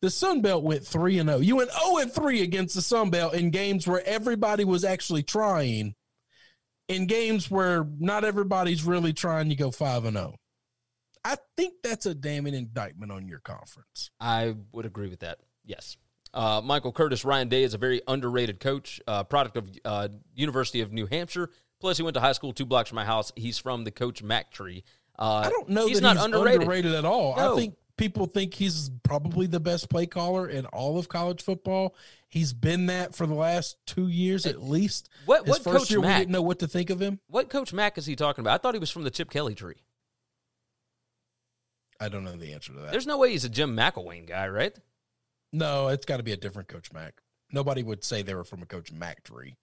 The 0.00 0.10
Sun 0.10 0.40
Belt 0.42 0.64
went 0.64 0.84
three 0.86 1.18
and 1.18 1.28
zero. 1.28 1.40
You 1.40 1.56
went 1.56 1.70
zero 1.70 1.98
and 1.98 2.12
three 2.12 2.42
against 2.42 2.74
the 2.74 2.82
Sun 2.82 3.10
Belt 3.10 3.34
in 3.34 3.50
games 3.50 3.86
where 3.86 4.02
everybody 4.06 4.64
was 4.64 4.84
actually 4.84 5.22
trying. 5.22 5.94
In 6.88 7.06
games 7.06 7.50
where 7.50 7.84
not 7.98 8.24
everybody's 8.24 8.84
really 8.84 9.12
trying, 9.12 9.50
you 9.50 9.56
go 9.56 9.70
five 9.70 10.04
and 10.04 10.16
zero. 10.16 10.36
I 11.26 11.36
think 11.56 11.74
that's 11.82 12.06
a 12.06 12.14
damning 12.14 12.54
indictment 12.54 13.10
on 13.10 13.26
your 13.26 13.40
conference. 13.40 14.10
I 14.20 14.54
would 14.70 14.86
agree 14.86 15.08
with 15.08 15.20
that. 15.20 15.38
Yes. 15.64 15.96
Uh, 16.32 16.60
Michael 16.62 16.92
Curtis 16.92 17.24
Ryan 17.24 17.48
Day 17.48 17.64
is 17.64 17.74
a 17.74 17.78
very 17.78 18.00
underrated 18.06 18.60
coach, 18.60 19.00
uh, 19.08 19.24
product 19.24 19.56
of 19.56 19.68
uh, 19.84 20.08
University 20.34 20.82
of 20.82 20.92
New 20.92 21.06
Hampshire. 21.06 21.50
Plus, 21.80 21.96
he 21.96 22.04
went 22.04 22.14
to 22.14 22.20
high 22.20 22.32
school 22.32 22.52
two 22.52 22.64
blocks 22.64 22.90
from 22.90 22.96
my 22.96 23.04
house. 23.04 23.32
He's 23.34 23.58
from 23.58 23.82
the 23.82 23.90
Coach 23.90 24.22
Mack 24.22 24.52
tree. 24.52 24.84
Uh, 25.18 25.42
I 25.46 25.50
don't 25.50 25.68
know 25.68 25.86
he's 25.88 25.96
that 26.00 26.02
not 26.02 26.16
he's 26.16 26.24
underrated. 26.26 26.60
underrated. 26.62 26.94
at 26.94 27.04
all. 27.04 27.34
No. 27.36 27.54
I 27.54 27.56
think 27.56 27.74
people 27.96 28.26
think 28.26 28.54
he's 28.54 28.90
probably 29.02 29.46
the 29.46 29.60
best 29.60 29.90
play 29.90 30.06
caller 30.06 30.48
in 30.48 30.66
all 30.66 30.96
of 30.98 31.08
college 31.08 31.42
football. 31.42 31.96
He's 32.28 32.52
been 32.52 32.86
that 32.86 33.14
for 33.16 33.26
the 33.26 33.34
last 33.34 33.78
two 33.86 34.08
years 34.08 34.46
at 34.46 34.62
least. 34.62 35.08
what- 35.24 35.40
His 35.46 35.48
what 35.54 35.64
first 35.64 35.76
Coach 35.78 35.90
year 35.90 36.00
we 36.00 36.06
didn't 36.06 36.30
know 36.30 36.42
what 36.42 36.60
to 36.60 36.68
think 36.68 36.90
of 36.90 37.00
him. 37.00 37.18
What 37.28 37.50
Coach 37.50 37.72
Mack 37.72 37.98
is 37.98 38.06
he 38.06 38.14
talking 38.14 38.42
about? 38.42 38.54
I 38.54 38.58
thought 38.62 38.74
he 38.74 38.80
was 38.80 38.90
from 38.90 39.02
the 39.04 39.10
Chip 39.10 39.30
Kelly 39.30 39.54
tree. 39.54 39.76
I 42.00 42.08
don't 42.08 42.24
know 42.24 42.36
the 42.36 42.52
answer 42.52 42.72
to 42.72 42.80
that. 42.80 42.92
There's 42.92 43.06
no 43.06 43.18
way 43.18 43.32
he's 43.32 43.44
a 43.44 43.48
Jim 43.48 43.76
McElwain 43.76 44.26
guy, 44.26 44.48
right? 44.48 44.76
no, 45.52 45.88
it's 45.88 46.04
got 46.04 46.18
to 46.18 46.22
be 46.22 46.32
a 46.32 46.36
different 46.36 46.68
Coach 46.68 46.92
Mac. 46.92 47.22
Nobody 47.52 47.82
would 47.82 48.04
say 48.04 48.22
they 48.22 48.34
were 48.34 48.44
from 48.44 48.62
a 48.62 48.66
Coach 48.66 48.92
Mac 48.92 49.24
tree 49.24 49.56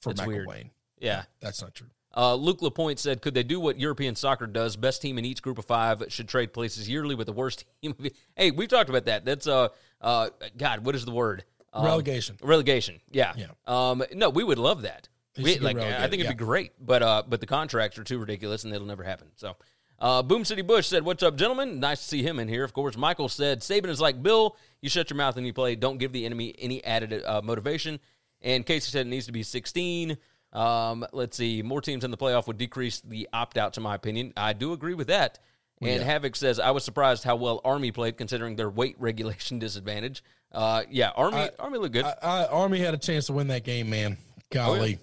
for 0.00 0.12
weird. 0.26 0.46
McElwain. 0.46 0.70
Yeah. 0.98 1.24
That's 1.40 1.62
not 1.62 1.74
true. 1.74 1.88
Uh, 2.16 2.34
Luke 2.34 2.60
Lapointe 2.60 2.98
said, 2.98 3.22
"Could 3.22 3.34
they 3.34 3.44
do 3.44 3.60
what 3.60 3.78
European 3.78 4.16
soccer 4.16 4.46
does? 4.46 4.76
Best 4.76 5.00
team 5.00 5.16
in 5.16 5.24
each 5.24 5.42
group 5.42 5.58
of 5.58 5.64
five 5.64 6.02
should 6.08 6.28
trade 6.28 6.52
places 6.52 6.88
yearly 6.88 7.14
with 7.14 7.26
the 7.26 7.32
worst 7.32 7.64
team." 7.82 7.94
hey, 8.34 8.50
we've 8.50 8.68
talked 8.68 8.90
about 8.90 9.04
that. 9.04 9.24
That's 9.24 9.46
uh, 9.46 9.68
uh, 10.00 10.30
God, 10.56 10.84
what 10.84 10.96
is 10.96 11.04
the 11.04 11.12
word? 11.12 11.44
Um, 11.72 11.84
Relegation. 11.84 12.36
Relegation. 12.42 13.00
Yeah. 13.12 13.32
Yeah. 13.36 13.46
Um, 13.66 14.02
no, 14.12 14.28
we 14.28 14.42
would 14.42 14.58
love 14.58 14.82
that. 14.82 15.08
We, 15.36 15.58
like, 15.60 15.76
I 15.76 16.08
think 16.08 16.20
it'd 16.20 16.36
be 16.36 16.44
great, 16.44 16.72
but 16.84 17.02
uh, 17.02 17.22
but 17.26 17.40
the 17.40 17.46
contracts 17.46 17.96
are 17.96 18.04
too 18.04 18.18
ridiculous, 18.18 18.64
and 18.64 18.74
it'll 18.74 18.88
never 18.88 19.04
happen. 19.04 19.28
So, 19.36 19.54
uh, 20.00 20.22
Boom 20.22 20.44
City 20.44 20.62
Bush 20.62 20.86
said, 20.86 21.04
"What's 21.04 21.22
up, 21.22 21.36
gentlemen? 21.36 21.80
Nice 21.80 22.00
to 22.00 22.04
see 22.08 22.22
him 22.22 22.38
in 22.38 22.48
here." 22.48 22.64
Of 22.64 22.72
course, 22.72 22.96
Michael 22.96 23.28
said, 23.28 23.60
"Saban 23.60 23.88
is 23.88 24.00
like 24.00 24.22
Bill. 24.22 24.56
You 24.80 24.88
shut 24.88 25.10
your 25.10 25.16
mouth 25.16 25.36
and 25.36 25.46
you 25.46 25.52
play. 25.52 25.74
Don't 25.76 25.98
give 25.98 26.12
the 26.12 26.24
enemy 26.26 26.54
any 26.58 26.82
added 26.84 27.22
uh, 27.24 27.40
motivation." 27.42 28.00
And 28.42 28.64
Casey 28.64 28.90
said 28.90 29.06
it 29.06 29.10
needs 29.10 29.26
to 29.26 29.32
be 29.32 29.42
16. 29.42 30.16
Um, 30.52 31.06
let's 31.12 31.36
see, 31.36 31.62
more 31.62 31.80
teams 31.80 32.04
in 32.04 32.10
the 32.10 32.16
playoff 32.16 32.46
would 32.46 32.56
decrease 32.58 33.00
the 33.02 33.28
opt 33.32 33.58
outs, 33.58 33.76
in 33.76 33.82
my 33.84 33.94
opinion. 33.94 34.32
I 34.36 34.52
do 34.54 34.72
agree 34.72 34.94
with 34.94 35.08
that. 35.08 35.38
And 35.82 36.02
Havoc 36.02 36.36
says, 36.36 36.60
I 36.60 36.72
was 36.72 36.84
surprised 36.84 37.24
how 37.24 37.36
well 37.36 37.60
Army 37.64 37.90
played 37.90 38.18
considering 38.18 38.54
their 38.56 38.68
weight 38.68 38.96
regulation 38.98 39.58
disadvantage. 39.60 40.22
Uh, 40.52 40.82
yeah, 40.90 41.10
Army 41.16 41.36
I- 41.38 41.50
Army 41.58 41.78
looked 41.78 41.92
good. 41.94 42.04
I, 42.04 42.14
I, 42.22 42.46
Army 42.48 42.80
had 42.80 42.92
a 42.92 42.98
chance 42.98 43.26
to 43.26 43.32
win 43.32 43.46
that 43.48 43.64
game, 43.64 43.88
man. 43.88 44.16
Golly. 44.50 44.98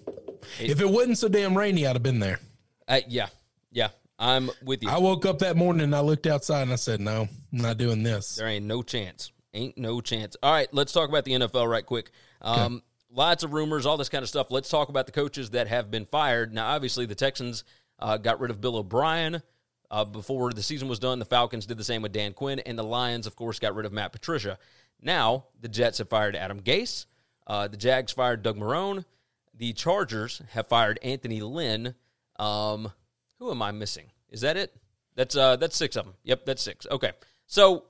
It- 0.60 0.70
if 0.70 0.80
it 0.80 0.88
wasn't 0.88 1.18
so 1.18 1.28
damn 1.28 1.56
rainy, 1.56 1.86
I'd 1.86 1.94
have 1.96 2.02
been 2.02 2.20
there. 2.20 2.38
Uh, 2.86 3.00
yeah, 3.08 3.28
yeah, 3.72 3.88
I'm 4.18 4.50
with 4.64 4.82
you. 4.82 4.90
I 4.90 4.98
woke 4.98 5.26
up 5.26 5.38
that 5.40 5.56
morning 5.56 5.82
and 5.82 5.94
I 5.94 6.00
looked 6.00 6.26
outside 6.26 6.62
and 6.62 6.72
I 6.72 6.76
said, 6.76 7.00
no, 7.00 7.28
I'm 7.52 7.58
not 7.58 7.78
doing 7.78 8.02
this. 8.02 8.36
There 8.36 8.48
ain't 8.48 8.66
no 8.66 8.82
chance. 8.82 9.32
Ain't 9.54 9.78
no 9.78 10.00
chance. 10.00 10.36
All 10.42 10.52
right, 10.52 10.68
let's 10.72 10.92
talk 10.92 11.08
about 11.08 11.24
the 11.24 11.32
NFL 11.32 11.68
right 11.68 11.86
quick. 11.86 12.10
Um, 12.42 12.82
Lots 13.10 13.42
of 13.42 13.54
rumors, 13.54 13.86
all 13.86 13.96
this 13.96 14.10
kind 14.10 14.22
of 14.22 14.28
stuff. 14.28 14.50
Let's 14.50 14.68
talk 14.68 14.90
about 14.90 15.06
the 15.06 15.12
coaches 15.12 15.50
that 15.50 15.66
have 15.68 15.90
been 15.90 16.04
fired. 16.04 16.52
Now, 16.52 16.68
obviously, 16.68 17.06
the 17.06 17.14
Texans 17.14 17.64
uh, 17.98 18.18
got 18.18 18.38
rid 18.38 18.50
of 18.50 18.60
Bill 18.60 18.76
O'Brien 18.76 19.42
uh, 19.90 20.04
before 20.04 20.52
the 20.52 20.62
season 20.62 20.88
was 20.88 20.98
done. 20.98 21.18
The 21.18 21.24
Falcons 21.24 21.64
did 21.64 21.78
the 21.78 21.84
same 21.84 22.02
with 22.02 22.12
Dan 22.12 22.34
Quinn, 22.34 22.58
and 22.60 22.78
the 22.78 22.84
Lions, 22.84 23.26
of 23.26 23.34
course, 23.34 23.58
got 23.58 23.74
rid 23.74 23.86
of 23.86 23.92
Matt 23.92 24.12
Patricia. 24.12 24.58
Now, 25.00 25.46
the 25.58 25.68
Jets 25.68 25.98
have 25.98 26.10
fired 26.10 26.36
Adam 26.36 26.60
Gase. 26.60 27.06
Uh, 27.46 27.66
the 27.66 27.78
Jags 27.78 28.12
fired 28.12 28.42
Doug 28.42 28.58
Marrone. 28.58 29.06
The 29.54 29.72
Chargers 29.72 30.42
have 30.50 30.66
fired 30.66 30.98
Anthony 31.02 31.40
Lynn. 31.40 31.94
Um, 32.38 32.92
who 33.38 33.50
am 33.50 33.62
I 33.62 33.70
missing? 33.70 34.06
Is 34.30 34.42
that 34.42 34.56
it? 34.56 34.74
That's 35.14 35.36
uh, 35.36 35.56
that's 35.56 35.76
six 35.76 35.96
of 35.96 36.04
them. 36.04 36.14
Yep, 36.24 36.44
that's 36.46 36.62
six. 36.62 36.86
Okay, 36.90 37.12
so 37.46 37.84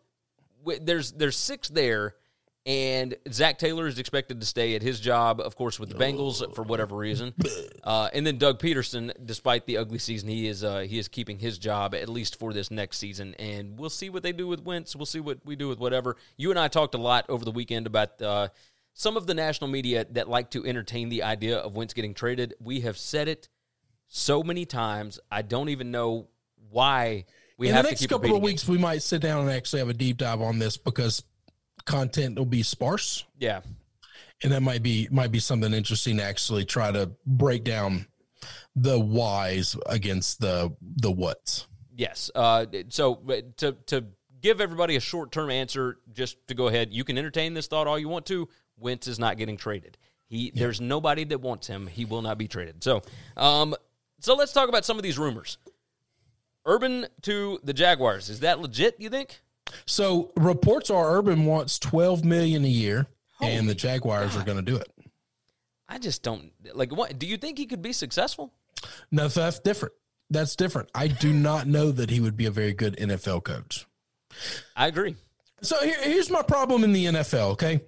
w- 0.60 0.80
there's 0.82 1.12
there's 1.12 1.36
six 1.36 1.68
there, 1.68 2.14
and 2.64 3.16
Zac 3.30 3.58
Taylor 3.58 3.86
is 3.86 3.98
expected 3.98 4.40
to 4.40 4.46
stay 4.46 4.74
at 4.74 4.82
his 4.82 4.98
job, 4.98 5.40
of 5.40 5.54
course, 5.56 5.78
with 5.78 5.90
the 5.90 5.94
Bengals 5.94 6.54
for 6.54 6.62
whatever 6.62 6.96
reason. 6.96 7.34
Uh, 7.84 8.10
and 8.12 8.26
then 8.26 8.36
Doug 8.36 8.58
Pederson, 8.58 9.12
despite 9.24 9.64
the 9.64 9.78
ugly 9.78 9.98
season, 9.98 10.28
he 10.28 10.46
is 10.46 10.62
uh, 10.62 10.80
he 10.80 10.98
is 10.98 11.08
keeping 11.08 11.38
his 11.38 11.56
job 11.56 11.94
at 11.94 12.06
least 12.06 12.38
for 12.38 12.52
this 12.52 12.70
next 12.70 12.98
season. 12.98 13.34
And 13.38 13.78
we'll 13.78 13.88
see 13.88 14.10
what 14.10 14.22
they 14.22 14.32
do 14.32 14.46
with 14.46 14.62
Wentz. 14.62 14.94
We'll 14.94 15.06
see 15.06 15.20
what 15.20 15.38
we 15.46 15.56
do 15.56 15.68
with 15.68 15.78
whatever. 15.78 16.16
You 16.36 16.50
and 16.50 16.58
I 16.58 16.68
talked 16.68 16.94
a 16.94 16.98
lot 16.98 17.24
over 17.30 17.46
the 17.46 17.52
weekend 17.52 17.86
about. 17.86 18.20
Uh, 18.20 18.48
some 18.92 19.16
of 19.16 19.28
the 19.28 19.34
national 19.34 19.70
media 19.70 20.04
that 20.10 20.28
like 20.28 20.50
to 20.50 20.66
entertain 20.66 21.08
the 21.08 21.22
idea 21.22 21.58
of 21.58 21.76
Wentz 21.76 21.94
getting 21.94 22.14
traded, 22.14 22.54
we 22.60 22.80
have 22.80 22.98
said 22.98 23.28
it 23.28 23.48
so 24.08 24.42
many 24.42 24.64
times. 24.64 25.20
I 25.30 25.42
don't 25.42 25.68
even 25.68 25.90
know 25.90 26.28
why 26.70 27.26
we 27.56 27.68
In 27.68 27.74
have 27.74 27.84
the 27.84 27.88
to 27.88 27.92
next 27.92 28.00
keep 28.00 28.10
couple 28.10 28.36
of 28.36 28.42
weeks, 28.42 28.66
we 28.68 28.78
might 28.78 29.02
sit 29.02 29.22
down 29.22 29.42
and 29.42 29.50
actually 29.50 29.80
have 29.80 29.88
a 29.88 29.94
deep 29.94 30.16
dive 30.16 30.40
on 30.40 30.58
this 30.58 30.76
because 30.76 31.22
content 31.84 32.38
will 32.38 32.46
be 32.46 32.62
sparse. 32.62 33.24
Yeah, 33.38 33.60
and 34.42 34.52
that 34.52 34.62
might 34.62 34.82
be 34.82 35.08
might 35.10 35.32
be 35.32 35.40
something 35.40 35.72
interesting 35.72 36.18
to 36.18 36.22
actually 36.22 36.64
try 36.64 36.92
to 36.92 37.10
break 37.26 37.64
down 37.64 38.06
the 38.76 38.98
whys 38.98 39.76
against 39.86 40.40
the 40.40 40.74
the 40.80 41.10
whats. 41.10 41.66
Yes. 41.94 42.30
Uh, 42.34 42.66
so 42.90 43.16
to 43.56 43.72
to 43.86 44.04
give 44.40 44.60
everybody 44.60 44.96
a 44.96 45.00
short 45.00 45.32
term 45.32 45.50
answer, 45.50 45.98
just 46.12 46.36
to 46.48 46.54
go 46.54 46.68
ahead, 46.68 46.92
you 46.92 47.04
can 47.04 47.18
entertain 47.18 47.54
this 47.54 47.66
thought 47.66 47.86
all 47.86 47.98
you 47.98 48.08
want 48.08 48.26
to. 48.26 48.48
Wentz 48.76 49.08
is 49.08 49.18
not 49.18 49.36
getting 49.36 49.56
traded. 49.56 49.98
He 50.28 50.52
there's 50.54 50.80
nobody 50.80 51.24
that 51.24 51.40
wants 51.40 51.66
him. 51.66 51.86
He 51.86 52.04
will 52.04 52.22
not 52.22 52.38
be 52.38 52.46
traded. 52.46 52.84
So, 52.84 53.02
um, 53.36 53.74
so 54.20 54.34
let's 54.34 54.52
talk 54.52 54.68
about 54.68 54.84
some 54.84 54.96
of 54.96 55.02
these 55.02 55.18
rumors. 55.18 55.58
Urban 56.66 57.06
to 57.22 57.58
the 57.64 57.72
Jaguars 57.72 58.28
is 58.28 58.40
that 58.40 58.60
legit? 58.60 58.96
You 58.98 59.08
think? 59.08 59.40
So 59.86 60.32
reports 60.36 60.90
are 60.90 61.16
Urban 61.16 61.44
wants 61.44 61.78
twelve 61.78 62.24
million 62.24 62.64
a 62.64 62.68
year, 62.68 63.06
and 63.40 63.68
the 63.68 63.74
Jaguars 63.74 64.36
are 64.36 64.44
going 64.44 64.56
to 64.56 64.62
do 64.62 64.76
it. 64.76 64.90
I 65.88 65.98
just 65.98 66.22
don't 66.22 66.52
like. 66.74 66.94
What 66.94 67.18
do 67.18 67.26
you 67.26 67.36
think 67.36 67.58
he 67.58 67.66
could 67.66 67.82
be 67.82 67.92
successful? 67.92 68.52
No, 69.10 69.28
that's 69.28 69.58
different. 69.60 69.94
That's 70.30 70.56
different. 70.56 70.90
I 70.94 71.08
do 71.08 71.32
not 71.32 71.66
know 71.66 71.90
that 71.90 72.10
he 72.10 72.20
would 72.20 72.36
be 72.36 72.46
a 72.46 72.50
very 72.50 72.74
good 72.74 72.96
NFL 72.98 73.44
coach. 73.44 73.86
I 74.76 74.86
agree. 74.86 75.16
So 75.62 75.80
here, 75.82 75.96
here's 76.02 76.30
my 76.30 76.42
problem 76.42 76.84
in 76.84 76.92
the 76.92 77.06
NFL. 77.06 77.52
Okay, 77.52 77.80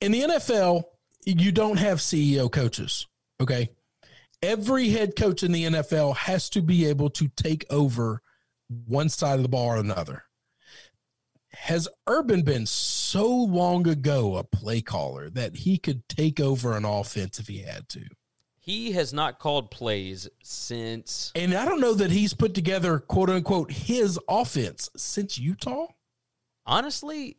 in 0.00 0.12
the 0.12 0.22
NFL, 0.22 0.84
you 1.24 1.52
don't 1.52 1.78
have 1.78 1.98
CEO 1.98 2.50
coaches. 2.50 3.06
Okay, 3.40 3.70
every 4.46 4.90
head 4.90 5.16
coach 5.16 5.42
in 5.42 5.50
the 5.50 5.64
NFL 5.64 6.16
has 6.16 6.48
to 6.50 6.62
be 6.62 6.86
able 6.86 7.10
to 7.10 7.26
take 7.28 7.66
over 7.68 8.22
one 8.68 9.08
side 9.08 9.36
of 9.36 9.42
the 9.42 9.48
ball 9.48 9.66
or 9.66 9.76
another. 9.76 10.22
Has 11.52 11.88
Urban 12.06 12.42
been 12.42 12.64
so 12.66 13.28
long 13.28 13.88
ago 13.88 14.36
a 14.36 14.44
play 14.44 14.80
caller 14.82 15.30
that 15.30 15.56
he 15.56 15.78
could 15.78 16.08
take 16.08 16.38
over 16.38 16.76
an 16.76 16.84
offense 16.84 17.40
if 17.40 17.48
he 17.48 17.58
had 17.58 17.88
to? 17.90 18.04
He 18.60 18.92
has 18.92 19.12
not 19.12 19.38
called 19.38 19.70
plays 19.70 20.28
since. 20.42 21.32
And 21.34 21.54
I 21.54 21.64
don't 21.64 21.80
know 21.80 21.94
that 21.94 22.10
he's 22.10 22.34
put 22.34 22.54
together 22.54 22.98
quote 22.98 23.30
unquote 23.30 23.72
his 23.72 24.18
offense 24.28 24.90
since 24.96 25.38
Utah. 25.38 25.86
Honestly, 26.66 27.38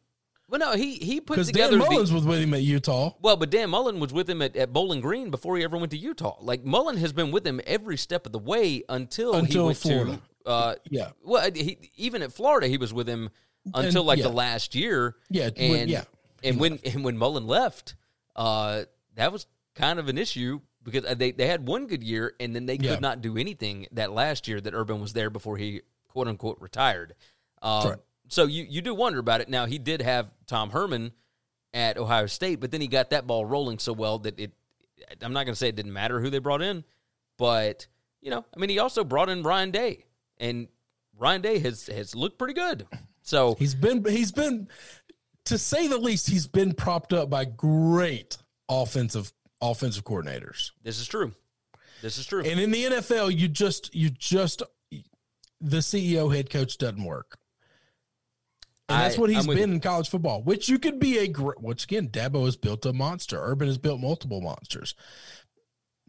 well, 0.49 0.59
no, 0.59 0.71
he 0.73 0.95
he 0.95 1.19
put 1.19 1.35
Because 1.35 1.47
together 1.47 1.71
Dan 1.77 1.79
the- 1.79 1.85
Mullins 1.89 2.11
was 2.11 2.23
with 2.25 2.39
him 2.39 2.53
at 2.53 2.61
Utah. 2.61 3.11
Well, 3.21 3.35
but 3.37 3.49
Dan 3.49 3.69
Mullen 3.69 3.99
was 3.99 4.13
with 4.13 4.29
him 4.29 4.41
at, 4.41 4.55
at 4.55 4.71
Bowling 4.73 5.01
Green 5.01 5.29
before 5.29 5.57
he 5.57 5.63
ever 5.63 5.77
went 5.77 5.91
to 5.91 5.97
Utah. 5.97 6.37
Like 6.41 6.63
Mullen 6.65 6.97
has 6.97 7.13
been 7.13 7.31
with 7.31 7.45
him 7.45 7.59
every 7.65 7.97
step 7.97 8.25
of 8.25 8.31
the 8.31 8.39
way 8.39 8.83
until, 8.89 9.33
he 9.33 9.39
Until 9.39 9.65
went 9.67 9.77
Florida. 9.77 10.21
to. 10.45 10.49
Uh, 10.49 10.75
Yeah. 10.89 11.09
Well, 11.23 11.49
he, 11.53 11.77
even 11.97 12.21
at 12.21 12.31
Florida, 12.31 12.67
he 12.67 12.77
was 12.77 12.93
with 12.93 13.07
him 13.07 13.29
until 13.73 14.03
like 14.03 14.19
yeah. 14.19 14.23
the 14.23 14.33
last 14.33 14.75
year. 14.75 15.15
Yeah, 15.29 15.49
when- 15.57 15.75
and 15.81 15.89
yeah, 15.89 16.03
and 16.43 16.59
when 16.59 16.79
and 16.85 17.03
when 17.03 17.17
Mullen 17.17 17.47
left, 17.47 17.95
uh, 18.35 18.83
that 19.15 19.31
was 19.33 19.47
kind 19.75 19.99
of 19.99 20.07
an 20.07 20.17
issue 20.17 20.61
because 20.83 21.03
uh, 21.05 21.13
they 21.15 21.31
they 21.31 21.47
had 21.47 21.67
one 21.67 21.87
good 21.87 22.01
year 22.03 22.33
and 22.39 22.55
then 22.55 22.65
they 22.65 22.77
could 22.77 22.85
Yeah. 22.85 22.99
not 22.99 23.21
do 23.21 23.37
anything 23.37 23.87
that 23.91 24.13
last 24.13 24.47
year 24.47 24.61
that 24.61 24.73
Urban 24.73 25.01
was 25.01 25.11
there 25.13 25.29
before 25.29 25.57
he 25.57 25.81
quote 26.07 26.27
unquote 26.29 26.57
retired. 26.61 27.15
Um, 27.61 27.89
right. 27.89 27.97
So 28.27 28.45
you 28.45 28.65
you 28.67 28.81
do 28.81 28.93
wonder 28.93 29.19
about 29.19 29.41
it. 29.41 29.49
Now 29.49 29.65
he 29.65 29.77
did 29.77 30.01
have 30.01 30.31
Tom 30.45 30.69
Herman 30.69 31.11
at 31.73 31.97
Ohio 31.97 32.25
State, 32.25 32.59
but 32.59 32.71
then 32.71 32.81
he 32.81 32.87
got 32.87 33.11
that 33.11 33.27
ball 33.27 33.45
rolling 33.45 33.79
so 33.79 33.93
well 33.93 34.19
that 34.19 34.39
it. 34.39 34.51
I'm 35.21 35.33
not 35.33 35.45
going 35.45 35.53
to 35.53 35.55
say 35.55 35.69
it 35.69 35.75
didn't 35.75 35.93
matter 35.93 36.19
who 36.19 36.29
they 36.29 36.39
brought 36.39 36.61
in, 36.61 36.83
but 37.37 37.87
you 38.21 38.31
know, 38.31 38.45
I 38.55 38.59
mean, 38.59 38.69
he 38.69 38.79
also 38.79 39.03
brought 39.03 39.29
in 39.29 39.43
Ryan 39.43 39.71
Day, 39.71 40.05
and 40.39 40.67
Ryan 41.17 41.41
Day 41.41 41.59
has 41.59 41.87
has 41.87 42.15
looked 42.15 42.37
pretty 42.37 42.53
good. 42.53 42.87
So 43.21 43.55
He's 43.59 43.75
been 43.75 44.03
he's 44.05 44.31
been 44.31 44.67
to 45.45 45.57
say 45.57 45.87
the 45.87 45.97
least, 45.97 46.29
he's 46.29 46.47
been 46.47 46.73
propped 46.73 47.13
up 47.13 47.29
by 47.29 47.45
great 47.45 48.37
offensive 48.69 49.31
offensive 49.61 50.03
coordinators. 50.03 50.71
this 50.83 50.99
is 50.99 51.07
true. 51.07 51.33
This 52.01 52.17
is 52.17 52.25
true. 52.25 52.43
And 52.43 52.59
in 52.59 52.71
the 52.71 52.83
NFL, 52.83 53.35
you 53.35 53.47
just 53.47 53.93
you 53.95 54.09
just 54.09 54.61
the 55.61 55.77
CEO 55.77 56.33
head 56.35 56.49
coach 56.49 56.77
doesn't 56.77 57.03
work. 57.03 57.37
And 58.89 59.01
that's 59.01 59.17
what 59.17 59.29
he's 59.29 59.39
I'm 59.39 59.47
with 59.47 59.57
been 59.57 59.69
you. 59.69 59.75
in 59.75 59.81
college 59.81 60.09
football, 60.09 60.41
which 60.41 60.69
you 60.69 60.79
could 60.79 60.99
be 60.99 61.17
a 61.17 61.27
great, 61.27 61.59
once 61.59 61.83
again, 61.83 62.07
Dabo 62.07 62.45
has 62.45 62.55
built 62.55 62.85
a 62.85 62.93
monster. 62.93 63.37
Urban 63.37 63.67
has 63.67 63.77
built 63.77 63.99
multiple 63.99 64.39
monsters. 64.39 64.95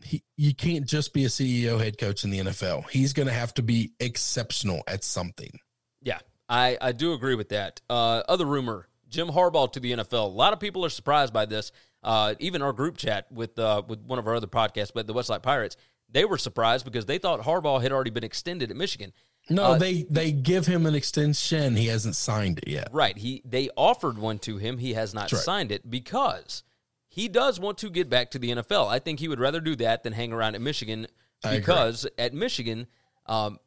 He, 0.05 0.22
you 0.36 0.55
can't 0.55 0.86
just 0.86 1.12
be 1.12 1.24
a 1.24 1.28
CEO 1.28 1.82
head 1.82 1.98
coach 1.98 2.22
in 2.22 2.30
the 2.30 2.38
NFL. 2.38 2.88
He's 2.88 3.12
going 3.12 3.26
to 3.26 3.34
have 3.34 3.52
to 3.55 3.62
be 3.62 3.92
exceptional 3.98 4.84
at 4.86 5.02
something. 5.02 5.59
Yeah, 6.02 6.20
I, 6.48 6.78
I 6.80 6.92
do 6.92 7.14
agree 7.14 7.34
with 7.34 7.48
that. 7.48 7.80
Uh, 7.90 8.22
other 8.28 8.46
rumor: 8.46 8.86
Jim 9.09 9.26
Harbaugh 9.26 9.72
to 9.72 9.80
the 9.80 9.92
NFL. 9.92 10.12
A 10.12 10.28
lot 10.28 10.52
of 10.52 10.60
people 10.60 10.84
are 10.84 10.90
surprised 10.90 11.32
by 11.32 11.46
this. 11.46 11.72
Uh, 12.05 12.36
even 12.38 12.62
our 12.62 12.72
group 12.72 12.96
chat 12.96 13.26
with 13.32 13.59
uh, 13.59 13.82
with 13.88 14.00
one 14.02 14.20
of 14.20 14.28
our 14.28 14.36
other 14.36 14.46
podcasts, 14.46 14.92
but 14.94 15.09
the 15.09 15.14
Westside 15.14 15.42
Pirates, 15.42 15.76
they 16.09 16.24
were 16.24 16.38
surprised 16.38 16.84
because 16.84 17.06
they 17.06 17.18
thought 17.18 17.40
Harbaugh 17.40 17.82
had 17.82 17.90
already 17.90 18.10
been 18.10 18.22
extended 18.22 18.70
at 18.70 18.76
Michigan. 18.76 19.12
No, 19.50 19.64
Uh, 19.64 19.78
they 19.78 20.02
they 20.10 20.30
give 20.32 20.66
him 20.66 20.84
an 20.86 20.94
extension. 20.94 21.76
He 21.76 21.86
hasn't 21.86 22.16
signed 22.16 22.58
it 22.58 22.68
yet. 22.68 22.88
Right. 22.92 23.16
He 23.16 23.42
they 23.44 23.70
offered 23.76 24.18
one 24.18 24.38
to 24.40 24.58
him. 24.58 24.78
He 24.78 24.94
has 24.94 25.14
not 25.14 25.32
right. 25.32 25.40
signed 25.40 25.72
it 25.72 25.88
because 25.90 26.62
he 27.08 27.28
does 27.28 27.58
want 27.58 27.78
to 27.78 27.90
get 27.90 28.10
back 28.10 28.30
to 28.32 28.38
the 28.38 28.50
NFL. 28.50 28.88
I 28.88 28.98
think 28.98 29.20
he 29.20 29.28
would 29.28 29.40
rather 29.40 29.60
do 29.60 29.74
that 29.76 30.02
than 30.02 30.12
hang 30.12 30.32
around 30.32 30.54
at 30.54 30.60
Michigan 30.60 31.06
because 31.42 32.06
at 32.18 32.34
Michigan, 32.34 32.86
um, 33.26 33.58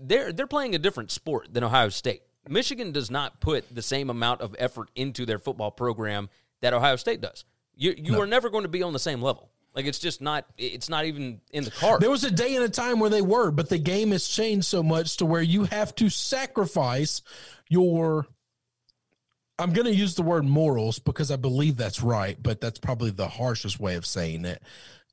they're 0.00 0.32
they're 0.32 0.46
playing 0.46 0.74
a 0.74 0.78
different 0.78 1.10
sport 1.10 1.52
than 1.52 1.62
Ohio 1.64 1.88
State. 1.90 2.22
Michigan 2.48 2.90
does 2.90 3.10
not 3.10 3.40
put 3.40 3.72
the 3.74 3.82
same 3.82 4.10
amount 4.10 4.40
of 4.40 4.56
effort 4.58 4.90
into 4.96 5.24
their 5.26 5.38
football 5.38 5.70
program 5.70 6.28
that 6.60 6.72
Ohio 6.74 6.96
State 6.96 7.20
does. 7.20 7.44
You 7.76 7.94
you 7.96 8.12
No. 8.12 8.20
are 8.22 8.26
never 8.26 8.50
going 8.50 8.62
to 8.64 8.68
be 8.68 8.82
on 8.82 8.92
the 8.92 8.98
same 8.98 9.22
level. 9.22 9.50
Like 9.74 9.86
it's 9.86 9.98
just 9.98 10.20
not 10.20 10.46
it's 10.58 10.88
not 10.88 11.04
even 11.04 11.40
in 11.52 11.64
the 11.64 11.70
card. 11.70 12.00
There 12.00 12.10
was 12.10 12.24
a 12.24 12.30
day 12.30 12.56
and 12.56 12.64
a 12.64 12.68
time 12.68 12.98
where 12.98 13.10
they 13.10 13.22
were, 13.22 13.50
but 13.50 13.68
the 13.68 13.78
game 13.78 14.10
has 14.10 14.26
changed 14.26 14.66
so 14.66 14.82
much 14.82 15.16
to 15.18 15.26
where 15.26 15.42
you 15.42 15.64
have 15.64 15.94
to 15.96 16.08
sacrifice 16.08 17.22
your. 17.68 18.26
I'm 19.58 19.72
going 19.74 19.86
to 19.86 19.94
use 19.94 20.14
the 20.14 20.22
word 20.22 20.46
morals 20.46 20.98
because 20.98 21.30
I 21.30 21.36
believe 21.36 21.76
that's 21.76 22.02
right, 22.02 22.42
but 22.42 22.62
that's 22.62 22.78
probably 22.78 23.10
the 23.10 23.28
harshest 23.28 23.78
way 23.78 23.94
of 23.94 24.06
saying 24.06 24.46
it. 24.46 24.62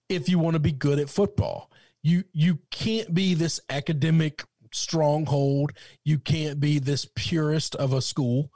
If 0.07 0.29
you 0.29 0.39
want 0.39 0.53
to 0.53 0.59
be 0.59 0.71
good 0.71 0.99
at 0.99 1.09
football, 1.09 1.69
you 2.01 2.23
you 2.31 2.59
can't 2.71 3.13
be 3.13 3.35
this 3.35 3.59
academic 3.69 4.43
stronghold. 4.71 5.73
You 6.03 6.17
can't 6.17 6.59
be 6.59 6.79
this 6.79 7.05
purist 7.15 7.75
of 7.75 7.93
a 7.93 8.01
school, 8.01 8.51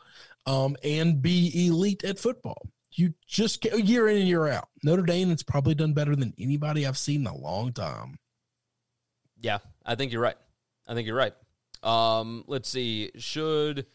um, 0.47 0.75
and 0.83 1.21
be 1.21 1.67
elite 1.67 2.03
at 2.03 2.17
football. 2.17 2.61
You 2.93 3.13
just 3.25 3.61
get 3.61 3.79
year 3.85 4.07
in 4.07 4.17
and 4.17 4.27
year 4.27 4.47
out. 4.47 4.67
Notre 4.83 5.03
Dame 5.03 5.29
has 5.29 5.43
probably 5.43 5.75
done 5.75 5.93
better 5.93 6.15
than 6.15 6.33
anybody 6.37 6.85
I've 6.85 6.97
seen 6.97 7.21
in 7.21 7.27
a 7.27 7.35
long 7.35 7.71
time. 7.71 8.17
Yeah, 9.39 9.59
I 9.85 9.95
think 9.95 10.11
you're 10.11 10.21
right. 10.21 10.37
I 10.87 10.93
think 10.93 11.07
you're 11.07 11.15
right. 11.15 11.33
Um, 11.83 12.43
let's 12.47 12.69
see. 12.69 13.11
Should 13.17 13.85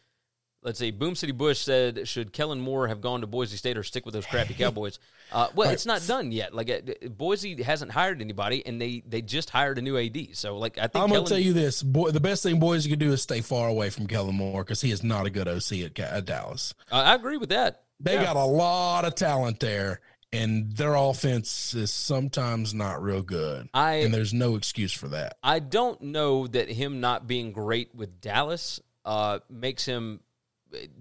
let's 0.62 0.78
see. 0.78 0.90
Boom 0.90 1.14
City 1.14 1.32
Bush 1.32 1.58
said, 1.60 2.08
should 2.08 2.32
Kellen 2.32 2.60
Moore 2.60 2.88
have 2.88 3.00
gone 3.00 3.20
to 3.20 3.26
Boise 3.26 3.56
State 3.56 3.78
or 3.78 3.82
stick 3.82 4.04
with 4.04 4.14
those 4.14 4.26
crappy 4.26 4.54
Cowboys? 4.58 4.98
Uh, 5.30 5.48
well, 5.54 5.70
it's 5.70 5.86
not 5.86 6.04
done 6.06 6.32
yet. 6.32 6.54
Like 6.54 6.70
uh, 6.70 7.08
Boise 7.08 7.62
hasn't 7.62 7.92
hired 7.92 8.20
anybody, 8.20 8.64
and 8.66 8.80
they 8.80 9.02
they 9.06 9.22
just 9.22 9.50
hired 9.50 9.78
a 9.78 9.82
new 9.82 9.96
AD. 9.96 10.28
So 10.32 10.58
like 10.58 10.78
I 10.78 10.82
think 10.82 10.96
I'm 11.02 11.08
Kellen, 11.08 11.24
gonna 11.24 11.26
tell 11.26 11.38
you 11.38 11.52
this: 11.52 11.82
boy, 11.82 12.10
the 12.10 12.20
best 12.20 12.42
thing 12.42 12.58
Boise 12.58 12.90
could 12.90 12.98
do 12.98 13.12
is 13.12 13.22
stay 13.22 13.40
far 13.40 13.68
away 13.68 13.90
from 13.90 14.06
Kellen 14.06 14.34
Moore 14.34 14.64
because 14.64 14.80
he 14.80 14.90
is 14.90 15.02
not 15.02 15.26
a 15.26 15.30
good 15.30 15.48
OC 15.48 15.72
at, 15.84 15.98
at 15.98 16.24
Dallas. 16.24 16.74
Uh, 16.90 16.96
I 16.96 17.14
agree 17.14 17.36
with 17.36 17.48
that. 17.50 17.82
They 18.00 18.14
Yeah. 18.14 18.24
got 18.24 18.36
a 18.36 18.44
lot 18.44 19.04
of 19.04 19.14
talent 19.14 19.60
there, 19.60 20.00
and 20.32 20.72
their 20.76 20.94
offense 20.94 21.72
is 21.74 21.92
sometimes 21.92 22.74
not 22.74 23.02
real 23.02 23.22
good. 23.22 23.68
I- 23.72 23.94
and 23.96 24.12
there's 24.12 24.34
no 24.34 24.54
excuse 24.56 24.92
for 24.92 25.08
that. 25.08 25.38
I 25.42 25.58
don't 25.60 26.00
know 26.02 26.46
that 26.48 26.68
him 26.68 27.00
not 27.00 27.26
being 27.26 27.52
great 27.52 27.94
with 27.94 28.20
Dallas 28.20 28.80
uh, 29.04 29.38
makes 29.48 29.84
him 29.84 30.20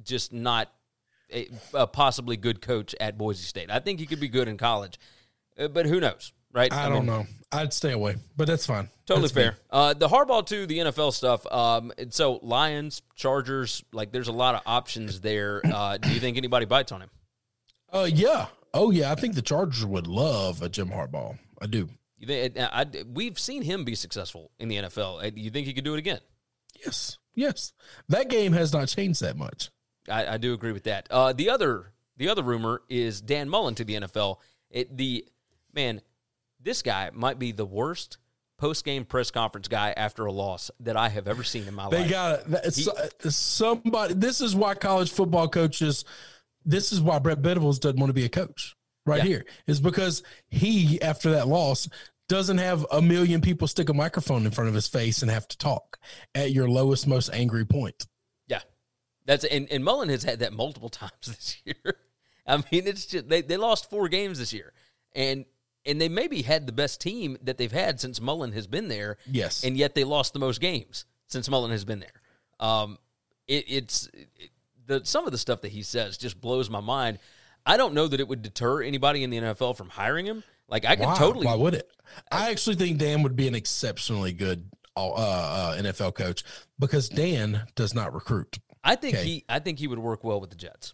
just 0.03 0.31
not 0.31 0.71
a, 1.33 1.49
a 1.73 1.87
possibly 1.87 2.37
good 2.37 2.61
coach 2.61 2.93
at 2.99 3.17
Boise 3.17 3.43
State. 3.43 3.71
I 3.71 3.79
think 3.79 3.99
he 3.99 4.05
could 4.05 4.19
be 4.19 4.27
good 4.29 4.47
in 4.47 4.57
college, 4.57 4.99
uh, 5.57 5.67
but 5.69 5.87
who 5.87 5.99
knows, 5.99 6.31
right? 6.55 6.73
I, 6.73 6.89
don't 6.89 7.05
mean, 7.05 7.17
know. 7.17 7.25
I'd 7.51 7.73
stay 7.73 7.91
away, 7.91 8.15
but 8.35 8.47
that's 8.47 8.65
fine. 8.65 8.89
Totally 9.05 9.27
That's 9.27 9.33
fair. 9.33 9.57
Uh, 9.69 9.93
the 9.93 10.07
Harbaugh 10.07 10.43
to 10.47 10.65
the 10.65 10.79
NFL 10.79 11.13
stuff. 11.13 11.45
Um, 11.45 11.91
so 12.09 12.39
Lions, 12.41 13.03
Chargers, 13.15 13.83
like 13.93 14.11
there's 14.11 14.29
a 14.29 14.33
lot 14.33 14.55
of 14.55 14.61
options 14.65 15.21
there. 15.21 15.61
Uh, 15.63 15.97
do 15.97 16.11
you 16.11 16.19
think 16.19 16.37
anybody 16.37 16.65
bites 16.65 16.91
on 16.91 17.01
him? 17.03 17.09
Uh, 17.93 18.09
yeah. 18.11 18.47
Oh, 18.73 18.89
yeah. 18.89 19.11
I 19.11 19.15
think 19.15 19.35
the 19.35 19.43
Chargers 19.43 19.85
would 19.85 20.07
love 20.07 20.63
a 20.63 20.69
Jim 20.69 20.89
Harbaugh. 20.89 21.37
I 21.61 21.67
do. 21.67 21.87
You 22.17 22.25
think, 22.27 22.57
I, 22.57 22.67
I- 22.81 23.03
we've 23.13 23.37
seen 23.37 23.61
him 23.61 23.83
be 23.83 23.93
successful 23.93 24.49
in 24.57 24.69
the 24.69 24.77
NFL. 24.77 25.23
Uh, 25.23 25.31
You 25.35 25.51
think 25.51 25.67
he 25.67 25.73
could 25.73 25.83
do 25.83 25.93
it 25.93 25.99
again? 25.99 26.19
Yes. 26.83 27.19
Yes. 27.35 27.73
That 28.09 28.29
game 28.29 28.53
has 28.53 28.73
not 28.73 28.87
changed 28.87 29.21
that 29.21 29.37
much. 29.37 29.69
I, 30.09 30.33
I 30.33 30.37
do 30.37 30.53
agree 30.53 30.71
with 30.71 30.85
that. 30.85 31.07
Uh, 31.11 31.33
the 31.33 31.49
other 31.51 31.91
the 32.17 32.29
other 32.29 32.43
rumor 32.43 32.81
is 32.89 33.21
Dan 33.21 33.49
Mullen 33.49 33.75
to 33.75 33.83
the 33.83 33.95
NFL. 33.95 34.37
It, 34.69 34.95
the 34.95 35.25
man, 35.73 36.01
this 36.65 36.81
guy 36.81 37.09
might 37.13 37.39
be 37.39 37.53
the 37.53 37.65
worst 37.65 38.17
post 38.57 38.83
game 38.83 39.05
press 39.05 39.31
conference 39.31 39.67
guy 39.67 39.93
after 39.95 40.25
a 40.25 40.31
loss 40.31 40.71
that 40.81 40.97
I 40.97 41.07
have 41.09 41.27
ever 41.27 41.43
seen 41.43 41.67
in 41.67 41.73
my 41.73 41.89
They 41.89 41.97
life. 41.99 42.05
They 42.07 42.11
got 42.11 42.39
it. 42.39 42.51
That- 42.51 42.75
He- 42.75 42.81
so- 42.83 43.29
somebody. 43.29 44.13
This 44.15 44.41
is 44.41 44.55
why 44.55 44.75
college 44.75 45.11
football 45.11 45.47
coaches. 45.47 46.03
This 46.65 46.91
is 46.91 46.99
why 46.99 47.19
Brent 47.19 47.39
Venables 47.39 47.79
doesn't 47.79 47.99
want 47.99 48.09
to 48.09 48.13
be 48.13 48.25
a 48.25 48.29
coach. 48.29 48.75
Right 49.05 49.19
Yeah. 49.19 49.23
here 49.25 49.45
is 49.67 49.79
because 49.79 50.23
he, 50.47 50.99
after 51.01 51.31
that 51.31 51.47
loss, 51.47 51.87
doesn't 52.27 52.57
have 52.57 52.87
a 52.91 53.01
million 53.03 53.39
people 53.39 53.67
stick 53.67 53.87
a 53.89 53.93
microphone 53.93 54.45
in 54.47 54.51
front 54.51 54.67
of 54.67 54.73
his 54.73 54.87
face 54.87 55.21
and 55.21 55.29
have 55.29 55.47
to 55.49 55.57
talk 55.59 55.99
at 56.33 56.51
your 56.51 56.67
lowest, 56.67 57.05
most 57.05 57.29
angry 57.31 57.65
point. 57.65 58.07
Yeah, 58.47 58.61
that's 59.25 59.43
and, 59.43 59.69
and 59.69 59.83
Mullen 59.83 60.09
has 60.09 60.23
had 60.23 60.39
that 60.39 60.53
multiple 60.53 60.89
times 61.01 61.11
this 61.21 61.61
year. 61.65 61.97
I 62.47 62.57
mean, 62.57 62.87
it's 62.87 63.05
just 63.05 63.29
they, 63.29 63.41
they 63.43 63.57
lost 63.57 63.91
four 63.91 64.07
games 64.07 64.39
this 64.39 64.53
year, 64.53 64.73
and 65.13 65.45
and 65.85 65.99
they 66.01 66.09
maybe 66.09 66.41
had 66.41 66.65
the 66.67 66.71
best 66.73 66.99
team 67.01 67.37
that 67.43 67.57
they've 67.57 67.71
had 67.71 67.99
since 67.99 68.19
Mullen 68.21 68.51
has 68.53 68.67
been 68.67 68.87
there. 68.87 69.17
Yes. 69.29 69.63
and 69.63 69.77
yet 69.77 69.95
they 69.95 70.03
lost 70.03 70.33
the 70.33 70.39
most 70.39 70.59
games 70.61 71.05
since 71.27 71.49
Mullen 71.49 71.71
has 71.71 71.85
been 71.85 71.99
there. 71.99 72.21
Um, 72.59 72.97
it, 73.47 73.65
it's 73.67 74.07
it, 74.13 74.49
the 74.87 75.01
some 75.03 75.25
of 75.25 75.31
the 75.31 75.37
stuff 75.37 75.61
that 75.61 75.71
he 75.71 75.83
says 75.83 76.17
just 76.17 76.39
blows 76.41 76.69
my 76.69 76.79
mind. 76.79 77.19
I 77.65 77.77
don't 77.77 77.93
know 77.93 78.07
that 78.07 78.19
it 78.19 78.27
would 78.27 78.41
deter 78.41 78.83
anybody 78.83 79.23
in 79.23 79.29
the 79.29 79.37
NFL 79.37 79.75
from 79.75 79.89
hiring 79.89 80.25
him. 80.25 80.43
Like 80.67 80.85
I 80.85 80.95
could 80.95 81.15
totally 81.15 81.45
Why 81.45 81.55
would 81.55 81.73
it? 81.75 81.89
I 82.31 82.49
actually 82.51 82.75
think 82.75 82.97
Dan 82.97 83.23
would 83.23 83.35
be 83.35 83.47
an 83.47 83.55
exceptionally 83.55 84.33
good 84.33 84.69
uh, 84.95 85.11
uh, 85.11 85.77
NFL 85.77 86.15
coach 86.15 86.43
because 86.79 87.09
Dan 87.09 87.63
does 87.75 87.93
not 87.93 88.13
recruit. 88.13 88.59
I 88.83 88.95
think 88.95 89.15
Okay. 89.15 89.25
he 89.25 89.45
I 89.49 89.59
think 89.59 89.79
he 89.79 89.87
would 89.87 89.99
work 89.99 90.23
well 90.23 90.39
with 90.39 90.49
the 90.51 90.55
Jets. 90.55 90.93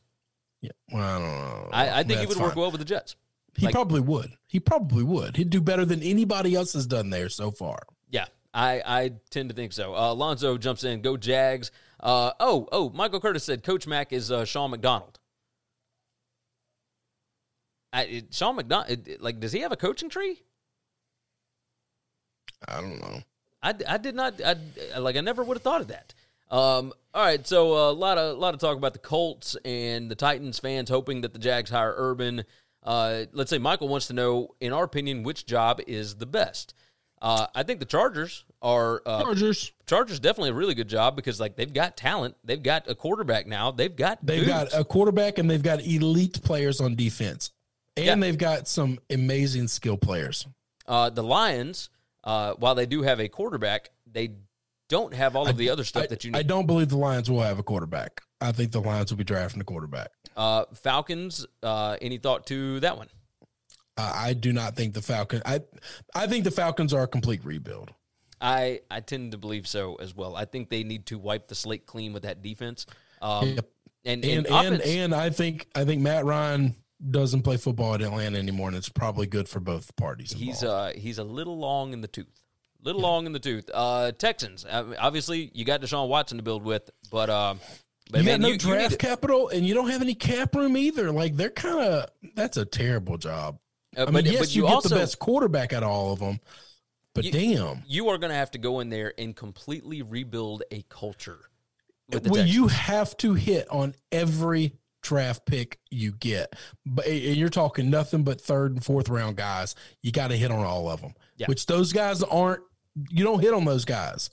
Yeah. 0.61 0.71
Well, 0.91 1.03
I 1.03 1.19
don't 1.19 1.27
know. 1.27 1.69
I, 1.71 1.89
I 1.89 2.03
think 2.03 2.19
he 2.19 2.25
That's 2.25 2.35
would 2.35 2.43
work 2.43 2.55
well 2.55 2.71
with 2.71 2.79
the 2.79 2.85
Jets. 2.85 3.15
He 3.55 3.65
like- 3.65 3.73
probably 3.73 4.01
would. 4.01 4.37
He 4.47 4.59
probably 4.59 5.03
would. 5.03 5.37
He'd 5.37 5.49
do 5.49 5.61
better 5.61 5.85
than 5.85 6.03
anybody 6.03 6.55
else 6.55 6.73
has 6.73 6.85
done 6.85 7.09
there 7.09 7.29
so 7.29 7.51
far. 7.51 7.79
Yeah, 8.09 8.25
I, 8.53 8.81
I 8.85 9.11
tend 9.29 9.49
to 9.49 9.55
think 9.55 9.71
so. 9.71 9.95
Uh, 9.95 10.11
Alonzo 10.11 10.57
jumps 10.57 10.83
in. 10.83 11.01
Go 11.01 11.15
Jags. 11.15 11.71
Uh, 11.99 12.31
oh, 12.39 12.67
oh, 12.71 12.89
Michael 12.89 13.19
Curtis 13.21 13.43
said 13.43 13.63
Coach 13.63 13.87
Mack 13.87 14.11
is 14.11 14.31
uh, 14.31 14.43
Sean 14.43 14.71
McDonnell. 14.71 15.15
I, 17.93 18.03
it, 18.03 18.33
Sean 18.33 18.57
McDonnell, 18.57 19.21
like, 19.21 19.39
does 19.39 19.51
he 19.51 19.59
have 19.59 19.71
a 19.71 19.77
coaching 19.77 20.09
tree? 20.09 20.41
I 22.67 22.81
don't 22.81 22.99
know. 23.01 23.21
I, 23.63 23.73
I 23.87 23.97
did 23.97 24.15
not, 24.15 24.41
I, 24.43 24.55
like, 24.97 25.15
I 25.15 25.21
never 25.21 25.43
would 25.43 25.57
have 25.57 25.63
thought 25.63 25.81
of 25.81 25.87
that. 25.89 26.13
Um, 26.49 26.91
all 27.13 27.23
right, 27.23 27.45
so 27.47 27.73
uh, 27.73 27.91
a 27.91 27.93
lot 27.93 28.17
of 28.17 28.35
a 28.35 28.39
lot 28.39 28.53
of 28.53 28.59
talk 28.59 28.75
about 28.75 28.91
the 28.93 28.99
Colts 28.99 29.55
and 29.63 30.11
the 30.11 30.15
Titans 30.15 30.59
fans 30.59 30.89
hoping 30.89 31.21
that 31.21 31.31
the 31.31 31.39
Jags 31.39 31.69
hire 31.69 31.93
Urban. 31.95 32.43
Uh, 32.83 33.25
let's 33.31 33.49
say 33.49 33.57
Michael 33.57 33.87
wants 33.87 34.07
to 34.07 34.13
know, 34.13 34.55
in 34.59 34.73
our 34.73 34.83
opinion, 34.83 35.23
which 35.23 35.45
job 35.45 35.81
is 35.87 36.15
the 36.15 36.25
best. 36.25 36.73
Uh, 37.21 37.45
I 37.53 37.61
think 37.63 37.79
the 37.79 37.85
Chargers 37.85 38.45
are 38.63 39.03
uh, 39.05 39.21
Chargers. 39.21 39.71
Chargers 39.85 40.19
definitely 40.19 40.49
a 40.49 40.53
really 40.55 40.73
good 40.73 40.87
job 40.87 41.15
because 41.15 41.39
like 41.39 41.55
they've 41.55 41.71
got 41.71 41.95
talent, 41.95 42.35
they've 42.43 42.61
got 42.63 42.89
a 42.89 42.95
quarterback 42.95 43.45
now, 43.45 43.69
they've 43.69 43.95
got 43.95 44.25
They've 44.25 44.39
dudes. 44.45 44.71
got 44.73 44.79
a 44.79 44.83
quarterback 44.83 45.37
and 45.37 45.47
they've 45.49 45.61
got 45.61 45.85
elite 45.85 46.41
players 46.43 46.81
on 46.81 46.95
defense. 46.95 47.51
And 47.95 48.05
Yeah. 48.05 48.15
they've 48.15 48.37
got 48.37 48.67
some 48.67 48.97
amazing 49.11 49.67
skill 49.67 49.97
players. 49.97 50.47
uh, 50.87 51.09
the 51.11 51.23
Lions. 51.23 51.89
Uh, 52.23 52.53
while 52.55 52.75
they 52.75 52.85
do 52.85 53.01
have 53.03 53.19
a 53.19 53.27
quarterback, 53.27 53.89
they 54.11 54.31
don't 54.89 55.13
have 55.13 55.35
all 55.35 55.47
of 55.47 55.57
the 55.57 55.69
other 55.69 55.83
stuff 55.83 56.03
I, 56.03 56.07
that 56.07 56.23
you 56.23 56.31
need. 56.31 56.37
I 56.37 56.43
don't 56.43 56.67
believe 56.67 56.89
the 56.89 56.97
Lions 56.97 57.29
will 57.31 57.41
have 57.41 57.57
a 57.59 57.63
quarterback. 57.63 58.21
I 58.39 58.51
think 58.51 58.71
the 58.71 58.81
Lions 58.81 59.11
will 59.11 59.17
be 59.17 59.23
drafting 59.23 59.59
a 59.61 59.63
quarterback. 59.63 60.09
Uh, 60.35 60.65
Falcons. 60.73 61.45
Uh, 61.61 61.97
any 62.01 62.17
thought 62.17 62.45
to 62.47 62.79
that 62.81 62.97
one? 62.97 63.07
Uh, 63.97 64.11
I 64.15 64.33
do 64.33 64.53
not 64.53 64.75
think 64.75 64.93
the 64.93 65.01
Falcons. 65.01 65.41
I 65.45 65.61
I 66.15 66.27
think 66.27 66.43
the 66.43 66.51
Falcons 66.51 66.93
are 66.93 67.03
a 67.03 67.07
complete 67.07 67.43
rebuild. 67.43 67.91
I 68.39 68.81
I 68.89 69.01
tend 69.01 69.33
to 69.33 69.37
believe 69.37 69.67
so 69.67 69.95
as 69.95 70.15
well. 70.15 70.35
I 70.35 70.45
think 70.45 70.69
they 70.69 70.83
need 70.83 71.05
to 71.07 71.19
wipe 71.19 71.47
the 71.47 71.55
slate 71.55 71.85
clean 71.85 72.13
with 72.13 72.23
that 72.23 72.41
defense. 72.41 72.85
Um, 73.21 73.49
Yep. 73.49 73.69
And 74.03 74.25
And 74.25 74.47
and, 74.47 74.47
and, 74.47 74.81
and 74.81 75.13
I 75.15 75.29
think 75.29 75.67
I 75.75 75.85
think 75.85 76.01
Matt 76.01 76.25
Ryan 76.25 76.75
doesn't 77.11 77.43
play 77.43 77.57
football 77.57 77.93
at 77.93 78.01
Atlanta 78.01 78.37
anymore, 78.39 78.69
and 78.69 78.77
it's 78.77 78.89
probably 78.89 79.27
good 79.27 79.47
for 79.47 79.59
both 79.59 79.95
parties. 79.95 80.31
he's 80.31 80.63
involved. 80.63 80.95
uh 80.95 80.99
he's 80.99 81.17
a 81.19 81.23
little 81.23 81.57
long 81.59 81.93
in 81.93 82.01
the 82.01 82.07
tooth. 82.07 82.41
Little 82.83 83.01
long 83.01 83.27
in 83.27 83.31
the 83.31 83.39
tooth. 83.39 83.69
Uh, 83.71 84.11
Texans. 84.11 84.65
Obviously, 84.67 85.51
you 85.53 85.65
got 85.65 85.81
Deshaun 85.81 86.07
Watson 86.07 86.37
to 86.37 86.43
build 86.43 86.63
with, 86.63 86.89
but 87.11 87.29
but 87.29 87.59
you 88.19 88.23
man, 88.25 88.39
got 88.39 88.41
no 88.41 88.47
you, 88.47 88.53
you 88.53 88.59
draft 88.59 88.91
to- 88.91 88.97
capital, 88.97 89.49
and 89.49 89.65
you 89.65 89.73
don't 89.73 89.89
have 89.89 90.01
any 90.01 90.13
cap 90.15 90.55
room 90.55 90.75
either. 90.77 91.11
Like 91.11 91.35
they're 91.35 91.49
kind 91.49 91.79
of 91.79 92.09
that's 92.35 92.57
a 92.57 92.65
terrible 92.65 93.17
job. 93.17 93.59
uh, 93.97 94.01
I 94.03 94.05
but, 94.05 94.13
mean, 94.25 94.25
yes, 94.25 94.39
but 94.39 94.55
you, 94.55 94.63
you, 94.63 94.67
get 94.67 94.73
also 94.75 94.89
the 94.89 94.95
best 94.95 95.19
quarterback 95.19 95.73
out 95.73 95.83
of 95.83 95.89
all 95.89 96.13
of 96.13 96.19
them, 96.19 96.39
but 97.13 97.23
You- 97.25 97.31
damn, 97.31 97.83
you 97.87 98.09
are 98.09 98.17
going 98.17 98.29
to 98.31 98.35
have 98.35 98.51
to 98.51 98.57
go 98.57 98.79
in 98.79 98.89
there 98.89 99.13
and 99.17 99.35
completely 99.35 100.01
rebuild 100.01 100.63
a 100.71 100.83
culture. 100.89 101.39
Well, 102.25 102.45
you 102.45 102.67
have 102.67 103.15
to 103.17 103.35
hit 103.35 103.69
on 103.69 103.95
every 104.11 104.73
draft 105.01 105.45
pick 105.45 105.79
you 105.89 106.11
get, 106.11 106.53
but 106.85 107.07
and 107.07 107.37
you're 107.37 107.47
talking 107.49 107.89
nothing 107.89 108.23
but 108.23 108.41
third 108.41 108.73
and 108.73 108.83
fourth 108.83 109.07
round 109.07 109.37
guys. 109.37 109.75
You 110.01 110.11
got 110.11 110.27
to 110.27 110.35
hit 110.35 110.51
on 110.51 110.65
all 110.65 110.89
of 110.89 110.99
them, 110.99 111.13
Yeah. 111.37 111.47
which 111.47 111.67
those 111.67 111.93
guys 111.93 112.21
aren't. 112.23 112.61
You 113.09 113.23
don't 113.23 113.39
hit 113.39 113.53
on 113.53 113.63
those 113.63 113.85
guys, 113.85 114.29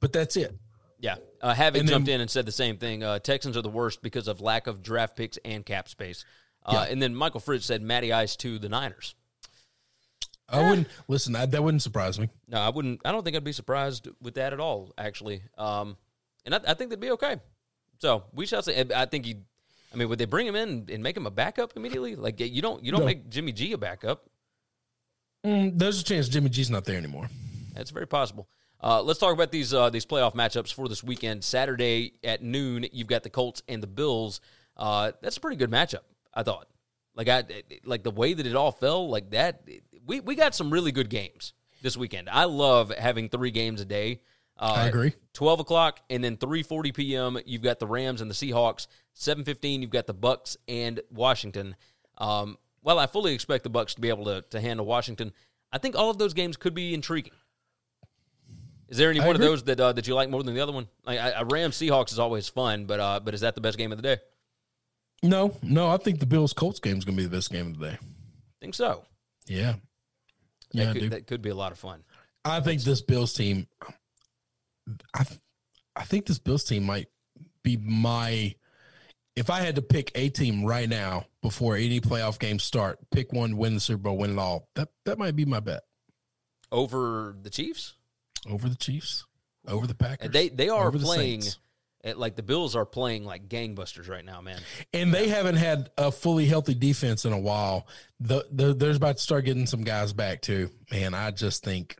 but 0.00 0.12
that's 0.14 0.34
it. 0.36 0.56
Yeah. 0.98 1.16
Uh, 1.40 1.54
Havoc 1.54 1.80
And 1.80 1.88
then- 1.88 1.92
jumped 1.94 2.08
in 2.08 2.20
and 2.20 2.30
said 2.30 2.44
the 2.46 2.52
same 2.52 2.76
thing. 2.76 3.02
Uh, 3.02 3.18
Texans 3.18 3.56
are 3.56 3.62
the 3.62 3.68
worst 3.70 4.02
because 4.02 4.28
of 4.28 4.40
lack 4.40 4.66
of 4.66 4.82
draft 4.82 5.16
picks 5.16 5.38
and 5.44 5.64
cap 5.64 5.88
space. 5.88 6.24
Uh, 6.66 6.72
Yeah. 6.86 6.92
And 6.92 7.00
then 7.02 7.14
Michael 7.14 7.40
Fritz 7.40 7.64
said 7.66 7.80
Matty 7.82 8.12
Ice 8.12 8.36
to 8.36 8.58
the 8.58 8.68
Niners. 8.68 9.14
I 10.52 10.68
wouldn't 10.68 10.88
listen. 11.06 11.32
That, 11.34 11.52
that 11.52 11.62
wouldn't 11.62 11.82
surprise 11.82 12.18
me. 12.18 12.28
No, 12.48 12.58
I 12.58 12.70
wouldn't. 12.70 13.00
I 13.04 13.12
don't 13.12 13.22
think 13.22 13.36
I'd 13.36 13.44
be 13.44 13.52
surprised 13.52 14.08
with 14.20 14.34
that 14.34 14.52
at 14.52 14.58
all. 14.58 14.92
Actually, 14.98 15.42
um, 15.56 15.96
and 16.44 16.54
I, 16.56 16.60
I 16.66 16.74
think 16.74 16.90
they'd 16.90 16.98
be 16.98 17.12
okay. 17.12 17.36
So 18.00 18.24
we 18.32 18.46
shall 18.46 18.60
see. 18.62 18.74
I 18.94 19.06
think 19.06 19.26
he. 19.26 19.36
I 19.92 19.96
mean, 19.96 20.08
would 20.08 20.18
they 20.18 20.24
bring 20.24 20.48
him 20.48 20.56
in 20.56 20.86
and 20.92 21.02
make 21.04 21.16
him 21.16 21.26
a 21.26 21.30
backup 21.30 21.74
immediately? 21.76 22.16
Like 22.16 22.40
you 22.40 22.60
don't 22.62 22.84
you 22.84 22.90
don't 22.90 23.02
No. 23.02 23.06
make 23.06 23.28
Jimmy 23.30 23.52
G 23.52 23.72
a 23.72 23.78
backup. 23.78 24.28
Mm, 25.46 25.78
there's 25.78 26.00
a 26.00 26.04
chance 26.04 26.28
Jimmy 26.28 26.48
G's 26.50 26.68
not 26.68 26.84
there 26.84 26.96
anymore. 26.98 27.28
That's 27.74 27.90
very 27.90 28.06
possible. 28.08 28.48
Uh, 28.82 29.02
let's 29.02 29.18
talk 29.18 29.32
about 29.34 29.52
these 29.52 29.74
uh, 29.74 29.90
these 29.90 30.06
playoff 30.06 30.34
matchups 30.34 30.72
for 30.72 30.88
this 30.88 31.04
weekend. 31.04 31.44
Saturday 31.44 32.14
at 32.24 32.42
noon, 32.42 32.86
you've 32.92 33.08
got 33.08 33.22
the 33.22 33.30
Colts 33.30 33.62
and 33.68 33.82
the 33.82 33.86
Bills. 33.86 34.40
Uh, 34.76 35.12
that's 35.20 35.36
a 35.36 35.40
pretty 35.40 35.56
good 35.56 35.70
matchup, 35.70 36.04
I 36.32 36.42
thought. 36.42 36.66
Like 37.14 37.28
I 37.28 37.44
like 37.84 38.02
the 38.02 38.10
way 38.10 38.32
that 38.32 38.46
it 38.46 38.56
all 38.56 38.72
fell, 38.72 39.08
like 39.08 39.30
that. 39.30 39.68
We 40.06 40.20
we 40.20 40.34
got 40.34 40.54
some 40.54 40.70
really 40.70 40.92
good 40.92 41.10
games 41.10 41.52
this 41.82 41.96
weekend. 41.96 42.30
I 42.30 42.44
love 42.44 42.90
having 42.96 43.28
three 43.28 43.50
games 43.50 43.80
a 43.80 43.84
day. 43.84 44.22
Uh, 44.56 44.74
I 44.76 44.86
agree. 44.86 45.14
Twelve 45.34 45.60
o'clock 45.60 46.00
and 46.08 46.22
then 46.24 46.36
three 46.36 46.62
forty 46.62 46.92
p.m. 46.92 47.38
You've 47.44 47.62
got 47.62 47.80
the 47.80 47.86
Rams 47.86 48.20
and 48.20 48.30
the 48.30 48.34
Seahawks. 48.34 48.86
Seven 49.12 49.44
fifteen. 49.44 49.82
You've 49.82 49.90
got 49.90 50.06
the 50.06 50.14
Bucs 50.14 50.56
and 50.68 51.00
Washington. 51.10 51.76
Um, 52.16 52.56
well, 52.82 52.98
I 52.98 53.06
fully 53.06 53.34
expect 53.34 53.64
the 53.64 53.70
Bucs 53.70 53.94
to 53.96 54.00
be 54.00 54.08
able 54.08 54.24
to 54.26 54.42
to 54.50 54.60
handle 54.60 54.86
Washington. 54.86 55.32
I 55.72 55.78
think 55.78 55.96
all 55.96 56.10
of 56.10 56.18
those 56.18 56.34
games 56.34 56.56
could 56.56 56.74
be 56.74 56.94
intriguing. 56.94 57.32
Is 58.90 58.98
there 58.98 59.08
any 59.08 59.20
I 59.20 59.26
one 59.26 59.36
of 59.36 59.40
those 59.40 59.62
that 59.64 59.78
uh, 59.78 59.92
that 59.92 60.06
you 60.08 60.14
like 60.14 60.28
more 60.28 60.42
than 60.42 60.54
the 60.54 60.60
other 60.60 60.72
one? 60.72 60.88
Like 61.06 61.20
I, 61.20 61.30
I 61.30 61.42
Rams 61.42 61.76
Seahawks 61.76 62.10
is 62.12 62.18
always 62.18 62.48
fun, 62.48 62.86
but 62.86 62.98
uh, 63.00 63.20
but 63.20 63.34
is 63.34 63.40
that 63.40 63.54
the 63.54 63.60
best 63.60 63.78
game 63.78 63.92
of 63.92 63.98
the 63.98 64.02
day? 64.02 64.18
No, 65.22 65.56
no, 65.62 65.88
I 65.88 65.96
think 65.96 66.18
the 66.18 66.26
Bills 66.26 66.52
Colts 66.52 66.80
game 66.80 66.98
is 66.98 67.04
going 67.04 67.16
to 67.16 67.22
be 67.22 67.28
the 67.28 67.36
best 67.36 67.52
game 67.52 67.68
of 67.68 67.78
the 67.78 67.90
day. 67.90 67.98
think 68.60 68.74
so. 68.74 69.04
Yeah. 69.46 69.72
That, 69.72 69.80
Yeah, 70.72 70.90
I 70.90 70.92
could, 70.92 71.10
that 71.10 71.26
could 71.26 71.42
be 71.42 71.50
a 71.50 71.54
lot 71.54 71.72
of 71.72 71.78
fun. 71.78 72.02
I 72.44 72.60
think 72.60 72.82
this 72.82 73.02
Bills 73.02 73.34
team, 73.34 73.66
I, 75.14 75.24
I 75.94 76.04
think 76.04 76.26
this 76.26 76.38
Bills 76.38 76.64
team 76.64 76.84
might 76.84 77.08
be 77.62 77.76
my. 77.76 78.54
If 79.36 79.50
I 79.50 79.60
had 79.60 79.76
to 79.76 79.82
pick 79.82 80.10
a 80.14 80.28
team 80.28 80.64
right 80.64 80.88
now 80.88 81.26
before 81.42 81.76
any 81.76 82.00
playoff 82.00 82.38
games 82.38 82.62
start, 82.62 82.98
pick 83.10 83.32
one, 83.32 83.56
win 83.56 83.74
the 83.74 83.80
Super 83.80 84.02
Bowl, 84.02 84.18
win 84.18 84.32
it 84.32 84.38
all. 84.38 84.68
That 84.74 84.88
that 85.04 85.18
might 85.18 85.36
be 85.36 85.44
my 85.44 85.60
bet 85.60 85.82
Over 86.72 87.36
the 87.40 87.50
Chiefs, 87.50 87.94
over 88.48 88.68
the 88.68 88.76
Chiefs, 88.76 89.24
over 89.66 89.86
the 89.86 89.94
Packers. 89.94 90.26
And 90.26 90.32
they 90.32 90.48
they 90.48 90.68
are 90.68 90.90
playing 90.90 91.42
like 92.16 92.34
the 92.36 92.42
Bills 92.42 92.74
are 92.76 92.86
playing 92.86 93.24
like 93.24 93.48
gangbusters 93.48 94.08
right 94.08 94.24
now, 94.24 94.40
man. 94.40 94.58
and 94.94 95.12
they 95.12 95.28
haven't 95.28 95.56
had 95.56 95.90
a 95.98 96.10
fully 96.10 96.46
healthy 96.46 96.74
defense 96.74 97.24
in 97.26 97.32
a 97.32 97.38
while. 97.38 97.86
The, 98.20 98.46
the 98.50 98.72
there's 98.74 98.96
about 98.96 99.18
to 99.18 99.22
start 99.22 99.44
getting 99.44 99.66
some 99.66 99.84
guys 99.84 100.12
back 100.12 100.40
too. 100.40 100.70
Man, 100.90 101.12
I 101.14 101.30
just 101.30 101.62
think 101.62 101.96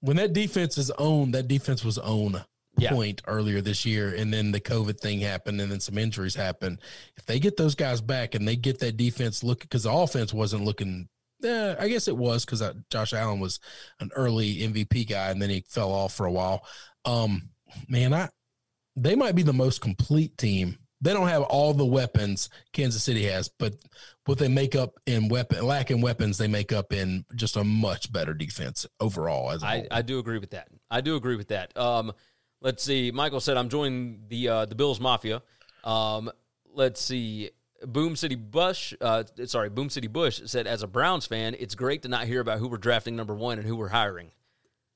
when 0.00 0.16
that 0.16 0.32
defense 0.32 0.78
is 0.78 0.90
owned, 0.92 1.34
that 1.34 1.46
defense 1.46 1.84
was 1.84 1.98
on 1.98 2.42
Yeah. 2.76 2.90
point 2.90 3.22
earlier 3.28 3.60
this 3.60 3.86
year, 3.86 4.12
and 4.12 4.32
then 4.34 4.50
the 4.50 4.60
COVID 4.60 4.98
thing 4.98 5.20
happened, 5.20 5.60
and 5.60 5.70
then 5.70 5.78
some 5.78 5.96
injuries 5.96 6.34
happened. 6.34 6.80
If 7.16 7.26
they 7.26 7.38
get 7.38 7.56
those 7.56 7.76
guys 7.76 8.00
back 8.00 8.34
and 8.34 8.48
they 8.48 8.56
get 8.56 8.80
that 8.80 8.96
defense 8.96 9.44
look, 9.44 9.60
because 9.60 9.84
the 9.84 9.92
offense 9.92 10.32
wasn't 10.34 10.64
looking. 10.64 11.08
Eh, 11.44 11.76
I 11.78 11.88
guess 11.88 12.08
it 12.08 12.16
was 12.16 12.44
because 12.44 12.62
Josh 12.90 13.12
Allen 13.12 13.40
was 13.40 13.60
an 14.00 14.10
early 14.14 14.58
MVP 14.58 15.08
guy, 15.08 15.30
and 15.30 15.40
then 15.40 15.50
he 15.50 15.64
fell 15.68 15.90
off 15.90 16.14
for 16.14 16.26
a 16.26 16.32
while. 16.32 16.64
Um, 17.04 17.50
man, 17.88 18.14
I 18.14 18.28
they 18.96 19.14
might 19.14 19.34
be 19.34 19.42
the 19.42 19.52
most 19.52 19.80
complete 19.80 20.36
team. 20.36 20.78
They 21.00 21.12
don't 21.12 21.28
have 21.28 21.42
all 21.42 21.74
the 21.74 21.86
weapons 21.86 22.48
Kansas 22.72 23.02
City 23.02 23.24
has, 23.24 23.48
but 23.48 23.74
what 24.26 24.38
they 24.38 24.48
make 24.48 24.76
up 24.76 25.00
in 25.06 25.28
weapon 25.28 25.66
lack 25.66 25.90
in 25.90 26.00
weapons, 26.00 26.38
they 26.38 26.46
make 26.46 26.72
up 26.72 26.92
in 26.92 27.24
just 27.34 27.56
a 27.56 27.64
much 27.64 28.12
better 28.12 28.34
defense 28.34 28.86
overall. 29.00 29.50
As. 29.50 29.64
I 29.90 30.02
do 30.02 30.20
agree 30.20 30.38
with 30.38 30.50
that. 30.50 30.68
I 30.90 31.00
do 31.00 31.16
agree 31.16 31.36
with 31.36 31.48
that. 31.48 31.76
Um, 31.76 32.12
let's 32.60 32.84
see. 32.84 33.10
Michael 33.10 33.40
said 33.40 33.56
I'm 33.56 33.68
joining 33.68 34.20
the 34.28 34.48
uh, 34.48 34.64
the 34.66 34.76
Bills 34.76 35.00
Mafia. 35.00 35.42
Um, 35.82 36.30
let's 36.72 37.00
see. 37.00 37.50
Boom 37.86 38.16
City 38.16 38.34
Bush, 38.34 38.94
uh, 39.00 39.24
sorry, 39.46 39.68
Boom 39.70 39.90
City 39.90 40.08
Bush 40.08 40.40
said, 40.46 40.66
as 40.66 40.82
a 40.82 40.86
Browns 40.86 41.26
fan, 41.26 41.56
it's 41.58 41.74
great 41.74 42.02
to 42.02 42.08
not 42.08 42.26
hear 42.26 42.40
about 42.40 42.58
who 42.58 42.68
we're 42.68 42.76
drafting 42.78 43.16
number 43.16 43.34
one 43.34 43.58
and 43.58 43.66
who 43.66 43.76
we're 43.76 43.88
hiring. 43.88 44.30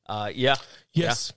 Uh, 0.06 0.30
yeah, 0.34 0.56
Yes. 0.92 1.32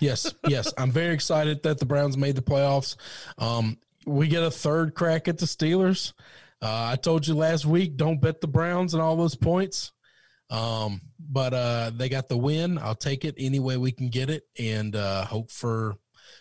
yes. 0.00 0.34
Yes. 0.48 0.72
I'm 0.78 0.90
very 0.90 1.14
excited 1.14 1.62
that 1.62 1.78
the 1.78 1.86
Browns 1.86 2.16
made 2.16 2.34
the 2.36 2.42
playoffs. 2.42 2.96
Um, 3.38 3.78
we 4.06 4.26
get 4.28 4.42
a 4.42 4.50
third 4.50 4.94
crack 4.94 5.28
at 5.28 5.38
the 5.38 5.46
Steelers. 5.46 6.12
Uh, 6.62 6.90
I 6.92 6.96
told 6.96 7.26
you 7.26 7.34
last 7.34 7.64
week, 7.64 7.96
don't 7.96 8.20
bet 8.20 8.40
the 8.40 8.48
Browns 8.48 8.94
and 8.94 9.02
all 9.02 9.16
those 9.16 9.36
points. 9.36 9.92
Um, 10.50 11.00
but 11.20 11.54
uh, 11.54 11.92
they 11.94 12.08
got 12.08 12.28
the 12.28 12.36
win. 12.36 12.76
I'll 12.78 12.96
take 12.96 13.24
it 13.24 13.36
any 13.38 13.60
way 13.60 13.76
we 13.76 13.92
can 13.92 14.08
get 14.08 14.28
it 14.30 14.42
and 14.58 14.96
uh, 14.96 15.24
hope 15.24 15.50
for 15.50 15.94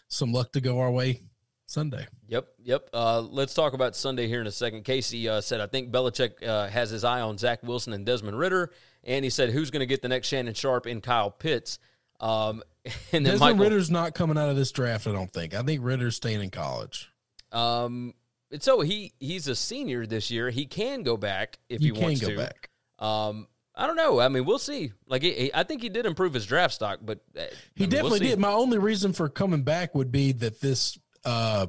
some 0.07 0.31
luck 0.33 0.51
to 0.53 0.61
go 0.61 0.79
our 0.79 0.89
way 0.91 1.21
Sunday. 1.69 2.07
Yep, 2.27 2.47
yep. 2.63 2.89
Uh, 2.93 3.21
let's 3.21 3.53
talk 3.53 3.73
about 3.73 3.95
Sunday 3.95 4.27
here 4.27 4.41
in 4.41 4.47
a 4.47 4.51
second. 4.51 4.83
Casey 4.85 5.29
uh, 5.29 5.39
said, 5.39 5.61
I 5.61 5.67
think 5.67 5.91
Belichick 5.91 6.41
uh, 6.45 6.67
has 6.67 6.89
his 6.89 7.03
eye 7.03 7.21
on 7.21 7.37
Zach 7.37 7.61
Wilson 7.61 7.93
and 7.93 8.05
Desmond 8.05 8.37
Ridder. 8.39 8.71
And 9.03 9.23
he 9.23 9.29
said, 9.29 9.51
who's 9.51 9.69
going 9.69 9.81
to 9.81 9.85
get 9.85 10.01
the 10.01 10.07
next 10.09 10.27
Shannon 10.29 10.53
Sharpe 10.55 10.87
and 10.87 11.01
Kyle 11.03 11.29
Pitts? 11.29 11.77
Um, 12.19 12.63
and 12.85 12.93
then 13.11 13.23
Desmond 13.23 13.39
Michael, 13.39 13.63
Ridder's 13.63 13.91
not 13.91 14.15
coming 14.15 14.37
out 14.37 14.49
of 14.49 14.55
this 14.55 14.71
draft, 14.71 15.05
I 15.05 15.11
don't 15.11 15.31
think. 15.31 15.53
I 15.53 15.61
think 15.61 15.81
Ridder's 15.83 16.15
staying 16.15 16.41
in 16.41 16.49
college. 16.49 17.09
um, 17.51 18.13
and 18.51 18.63
so 18.63 18.81
he 18.81 19.13
he's 19.19 19.47
a 19.47 19.53
senior 19.55 20.07
this 20.07 20.31
year. 20.31 20.49
He 20.49 20.65
can 20.65 21.03
go 21.03 21.17
back 21.17 21.59
if 21.69 21.81
You 21.81 21.93
he 21.93 21.99
can 21.99 22.01
wants 22.07 22.21
go 22.21 22.29
to. 22.29 22.35
back. 22.37 22.71
Um, 22.97 23.45
I 23.75 23.85
don't 23.85 23.95
know. 23.95 24.19
I 24.19 24.27
mean, 24.27 24.43
we'll 24.43 24.57
see. 24.57 24.91
Like, 25.05 25.21
he, 25.21 25.31
he- 25.33 25.53
I 25.53 25.61
think 25.61 25.83
he 25.83 25.89
did 25.89 26.07
improve 26.07 26.33
his 26.33 26.47
draft 26.47 26.73
stock, 26.73 26.97
but 27.03 27.19
uh, 27.37 27.41
He 27.75 27.83
I 27.85 27.87
mean, 27.87 27.89
we'll 27.89 27.89
definitely 27.89 28.19
did. 28.29 28.39
My 28.39 28.51
only 28.51 28.79
reason 28.79 29.13
for 29.13 29.29
coming 29.29 29.61
back 29.61 29.93
would 29.93 30.11
be 30.11 30.31
that 30.31 30.61
this 30.61 30.97
uh, 31.25 31.67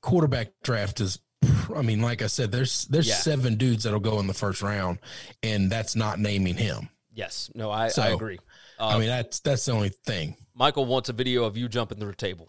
quarterback 0.00 0.48
draft 0.62 1.00
is. 1.00 1.18
I 1.74 1.82
mean, 1.82 2.00
like 2.00 2.22
I 2.22 2.26
said, 2.28 2.50
there's 2.50 2.86
there's 2.86 3.08
Yeah. 3.08 3.14
seven 3.16 3.56
dudes 3.56 3.84
that'll 3.84 4.00
go 4.00 4.18
in 4.20 4.26
the 4.26 4.34
first 4.34 4.62
round, 4.62 4.98
and 5.42 5.70
that's 5.70 5.94
not 5.94 6.18
naming 6.18 6.54
him. 6.56 6.88
Yes, 7.12 7.50
no, 7.54 7.70
I, 7.70 7.90
I 7.98 8.08
agree. 8.08 8.38
Uh, 8.78 8.88
I 8.88 8.98
mean, 8.98 9.08
that's 9.08 9.40
that's 9.40 9.64
the 9.64 9.72
only 9.72 9.88
thing 9.90 10.36
Michael 10.54 10.86
wants 10.86 11.08
a 11.08 11.12
video 11.12 11.44
of 11.44 11.56
you 11.56 11.68
jumping 11.68 11.98
through 11.98 12.10
a 12.10 12.14
table 12.14 12.48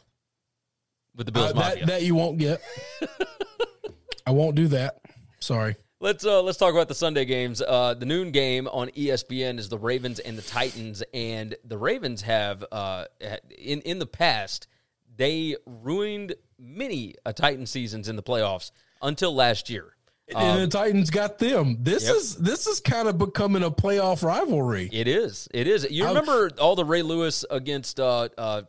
with 1.16 1.26
the 1.26 1.32
Bills 1.32 1.52
Uh, 1.52 1.56
Mafia. 1.56 1.86
that 1.86 1.88
that 1.88 2.04
you 2.04 2.16
won't 2.16 2.38
get. 2.38 2.62
I 4.26 4.32
won't 4.32 4.56
do 4.56 4.68
that. 4.70 5.00
Sorry. 5.40 5.76
Let's 6.00 6.26
uh, 6.26 6.42
let's 6.44 6.58
talk 6.58 6.74
about 6.74 6.88
the 6.88 6.96
Sunday 6.96 7.26
games. 7.26 7.62
Uh, 7.62 7.94
the 7.96 8.06
noon 8.06 8.32
game 8.32 8.68
on 8.68 8.90
ESPN 8.90 9.58
is 9.58 9.68
the 9.70 9.80
Ravens 9.80 10.20
and 10.20 10.38
the 10.38 10.42
Titans, 10.44 11.02
and 11.14 11.56
the 11.64 11.78
Ravens 11.78 12.22
have 12.22 12.64
uh, 12.72 13.06
in 13.58 13.82
in 13.82 14.00
the 14.00 14.06
past 14.06 14.68
they 15.18 15.56
ruined 15.66 16.36
many 16.58 17.16
a 17.26 17.34
Titan 17.34 17.66
seasons 17.66 18.08
in 18.08 18.16
the 18.16 18.24
playoffs 18.24 18.72
until 19.02 19.34
last 19.36 19.70
year. 19.70 19.94
and 20.36 20.60
the 20.62 20.68
Titans 20.68 21.10
got 21.10 21.38
them. 21.40 21.78
This 21.82 22.04
Um, 22.04 22.16
Yep. 22.16 22.16
is 22.18 22.36
this 22.36 22.68
is 22.68 22.80
kind 22.82 23.08
of 23.08 23.18
becoming 23.18 23.64
a 23.64 23.72
playoff 23.72 24.24
rivalry. 24.24 24.90
It 24.92 25.08
is, 25.08 25.48
it 25.54 25.68
is. 25.68 25.88
You 25.90 26.06
remember 26.08 26.52
all 26.60 26.76
the 26.76 26.84
Ray 26.84 27.02
Lewis 27.02 27.46
against 27.50 27.98
uh, 28.00 28.28
uh, 28.38 28.62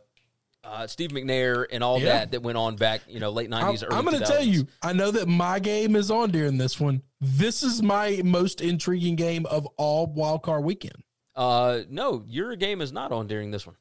uh, 0.63 0.87
Steve 0.87 1.09
McNair 1.11 1.65
and 1.69 1.83
all 1.83 1.99
Yeah. 1.99 2.05
that 2.19 2.31
that 2.31 2.43
went 2.43 2.57
on 2.57 2.77
back, 2.77 3.01
you 3.09 3.19
know, 3.19 3.29
late 3.31 3.45
I'm, 3.45 3.59
nineties. 3.61 3.83
I'm 3.83 4.05
going 4.05 4.19
to 4.19 4.25
tell 4.25 4.41
you, 4.43 4.67
I 4.81 4.93
know 4.93 5.11
that 5.11 5.27
my 5.27 5.59
game 5.59 5.95
is 5.97 6.09
on 6.09 6.31
during 6.31 6.57
this 6.57 6.79
one. 6.79 7.01
This 7.19 7.61
is 7.63 7.81
my 7.83 8.21
most 8.23 8.61
intriguing 8.61 9.15
game 9.17 9.45
of 9.47 9.65
all 9.77 10.05
wild 10.07 10.43
card 10.43 10.63
weekend. 10.63 11.03
Uh, 11.35 11.79
no, 11.89 12.23
your 12.27 12.55
game 12.55 12.79
is 12.81 12.93
not 12.93 13.11
on 13.11 13.27
during 13.27 13.51
this 13.51 13.67
one. 13.67 13.75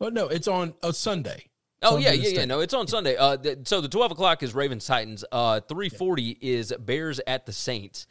Oh 0.00 0.10
no, 0.10 0.28
it's 0.28 0.46
on 0.46 0.74
a 0.84 0.92
Sunday. 0.92 1.46
Oh 1.82 1.92
Sunday 1.92 2.14
yeah, 2.16 2.28
yeah, 2.28 2.38
yeah. 2.40 2.44
No, 2.46 2.60
it's 2.60 2.74
on 2.74 2.86
Sunday. 2.86 3.16
Uh, 3.16 3.36
th- 3.36 3.58
so 3.64 3.80
the 3.80 3.88
twelve 3.88 4.10
o'clock 4.10 4.42
is 4.42 4.54
Ravens 4.54 4.86
Titans. 4.86 5.24
Uh, 5.30 5.60
three 5.60 5.88
forty 5.88 6.36
is 6.40 6.72
Bears 6.78 7.20
at 7.26 7.46
the 7.46 7.52
Saints. 7.52 8.06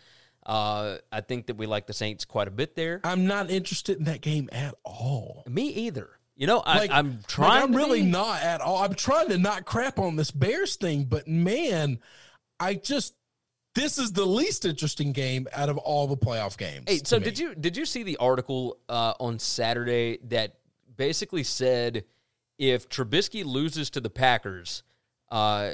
Uh, 0.45 0.97
I 1.11 1.21
think 1.21 1.47
that 1.47 1.57
we 1.57 1.65
like 1.65 1.87
the 1.87 1.93
Saints 1.93 2.23
quite 2.25 2.47
a 2.47 2.51
bit 2.51 2.75
there. 2.75 3.01
I'm 3.03 3.25
not 3.25 3.49
interested 3.49 3.97
in 3.97 4.03
that 4.05 4.21
game 4.21 4.47
at 4.51 4.75
all. 4.83 5.43
Me 5.47 5.69
either. 5.69 6.09
You 6.35 6.47
know, 6.47 6.59
I, 6.59 6.77
Like, 6.79 6.91
I'm 6.91 7.11
like, 7.11 7.27
trying. 7.27 7.63
I'm 7.63 7.75
really 7.75 8.01
be. 8.01 8.07
not 8.07 8.43
at 8.43 8.61
all. 8.61 8.77
I'm 8.77 8.93
trying 8.93 9.29
to 9.29 9.37
not 9.37 9.65
crap 9.65 9.97
on 9.97 10.15
this 10.15 10.31
Bears 10.31 10.75
thing, 10.75 11.05
but 11.05 11.27
man, 11.27 11.99
I 12.59 12.75
just 12.75 13.15
this 13.73 13.97
is 13.97 14.11
the 14.13 14.25
least 14.25 14.65
interesting 14.65 15.11
game 15.11 15.47
out 15.53 15.69
of 15.69 15.77
all 15.77 16.07
the 16.07 16.17
playoff 16.17 16.57
games. 16.57 16.85
Hey, 16.87 17.01
so 17.03 17.19
did 17.19 17.39
you 17.39 17.55
did 17.55 17.75
you 17.75 17.85
see 17.85 18.03
the 18.03 18.17
article 18.17 18.77
uh, 18.87 19.13
on 19.19 19.39
Saturday 19.39 20.19
that 20.25 20.57
basically 20.95 21.43
said 21.43 22.05
if 22.57 22.89
Trubisky 22.89 23.43
loses 23.45 23.89
to 23.91 24.01
the 24.01 24.09
Packers, 24.09 24.83
uh, 25.31 25.71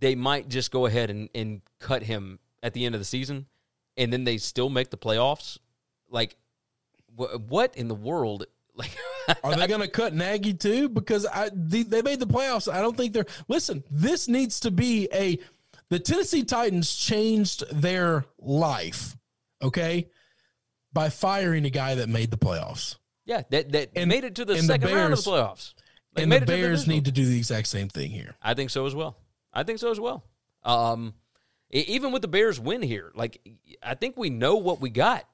they 0.00 0.14
might 0.14 0.48
just 0.48 0.70
go 0.70 0.86
ahead 0.86 1.10
and, 1.10 1.28
and 1.34 1.62
cut 1.78 2.02
him 2.02 2.38
at 2.62 2.74
the 2.74 2.84
end 2.86 2.94
of 2.94 3.00
the 3.00 3.04
season, 3.04 3.46
and 3.96 4.12
then 4.12 4.24
they 4.24 4.38
still 4.38 4.68
make 4.68 4.90
the 4.90 4.96
playoffs? 4.96 5.58
Like, 6.10 6.36
wh- 7.16 7.36
what 7.48 7.76
in 7.76 7.88
the 7.88 7.94
world? 7.94 8.46
Like, 8.74 8.96
Are 9.44 9.54
they 9.54 9.66
going 9.66 9.82
to 9.82 9.88
cut 9.88 10.14
Nagy 10.14 10.54
too? 10.54 10.88
Because 10.88 11.26
I 11.26 11.50
the, 11.52 11.82
they 11.82 12.00
made 12.00 12.20
the 12.20 12.26
playoffs. 12.26 12.72
I 12.72 12.80
don't 12.80 12.96
think 12.96 13.12
they're. 13.12 13.26
Listen, 13.46 13.84
this 13.90 14.28
needs 14.28 14.60
to 14.60 14.70
be 14.70 15.08
a. 15.12 15.38
The 15.90 15.98
Tennessee 15.98 16.42
Titans 16.42 16.96
changed 16.96 17.64
their 17.70 18.24
life. 18.38 19.14
Okay, 19.62 20.08
by 20.90 21.10
firing 21.10 21.66
a 21.66 21.70
guy 21.70 21.96
that 21.96 22.08
made 22.08 22.30
the 22.30 22.38
playoffs. 22.38 22.96
Yeah, 23.26 23.42
that 23.50 23.72
that 23.72 23.90
And- 23.94 24.08
made 24.08 24.24
it 24.24 24.36
to 24.36 24.46
the 24.46 24.54
and 24.54 24.62
the 24.62 24.66
second 24.66 24.88
round 24.94 25.12
of 25.12 25.22
the 25.22 25.30
playoffs. 25.30 25.74
They 26.14 26.24
and 26.24 26.32
the 26.32 26.40
Bears 26.40 26.86
need 26.86 27.06
to 27.06 27.12
do 27.12 27.24
the 27.24 27.36
exact 27.38 27.68
same 27.68 27.88
thing 27.88 28.10
here. 28.10 28.34
I 28.42 28.54
think 28.54 28.70
so 28.70 28.86
as 28.86 28.94
well. 28.94 29.16
I 29.52 29.62
think 29.62 29.78
so 29.78 29.90
as 29.90 29.98
well. 30.00 30.24
Um, 30.64 31.14
even 31.70 32.12
with 32.12 32.22
the 32.22 32.28
Bears 32.28 32.60
win 32.60 32.82
here, 32.82 33.12
like 33.14 33.40
I 33.82 33.94
think 33.94 34.16
we 34.16 34.30
know 34.30 34.56
what 34.56 34.80
we 34.80 34.90
got 34.90 35.24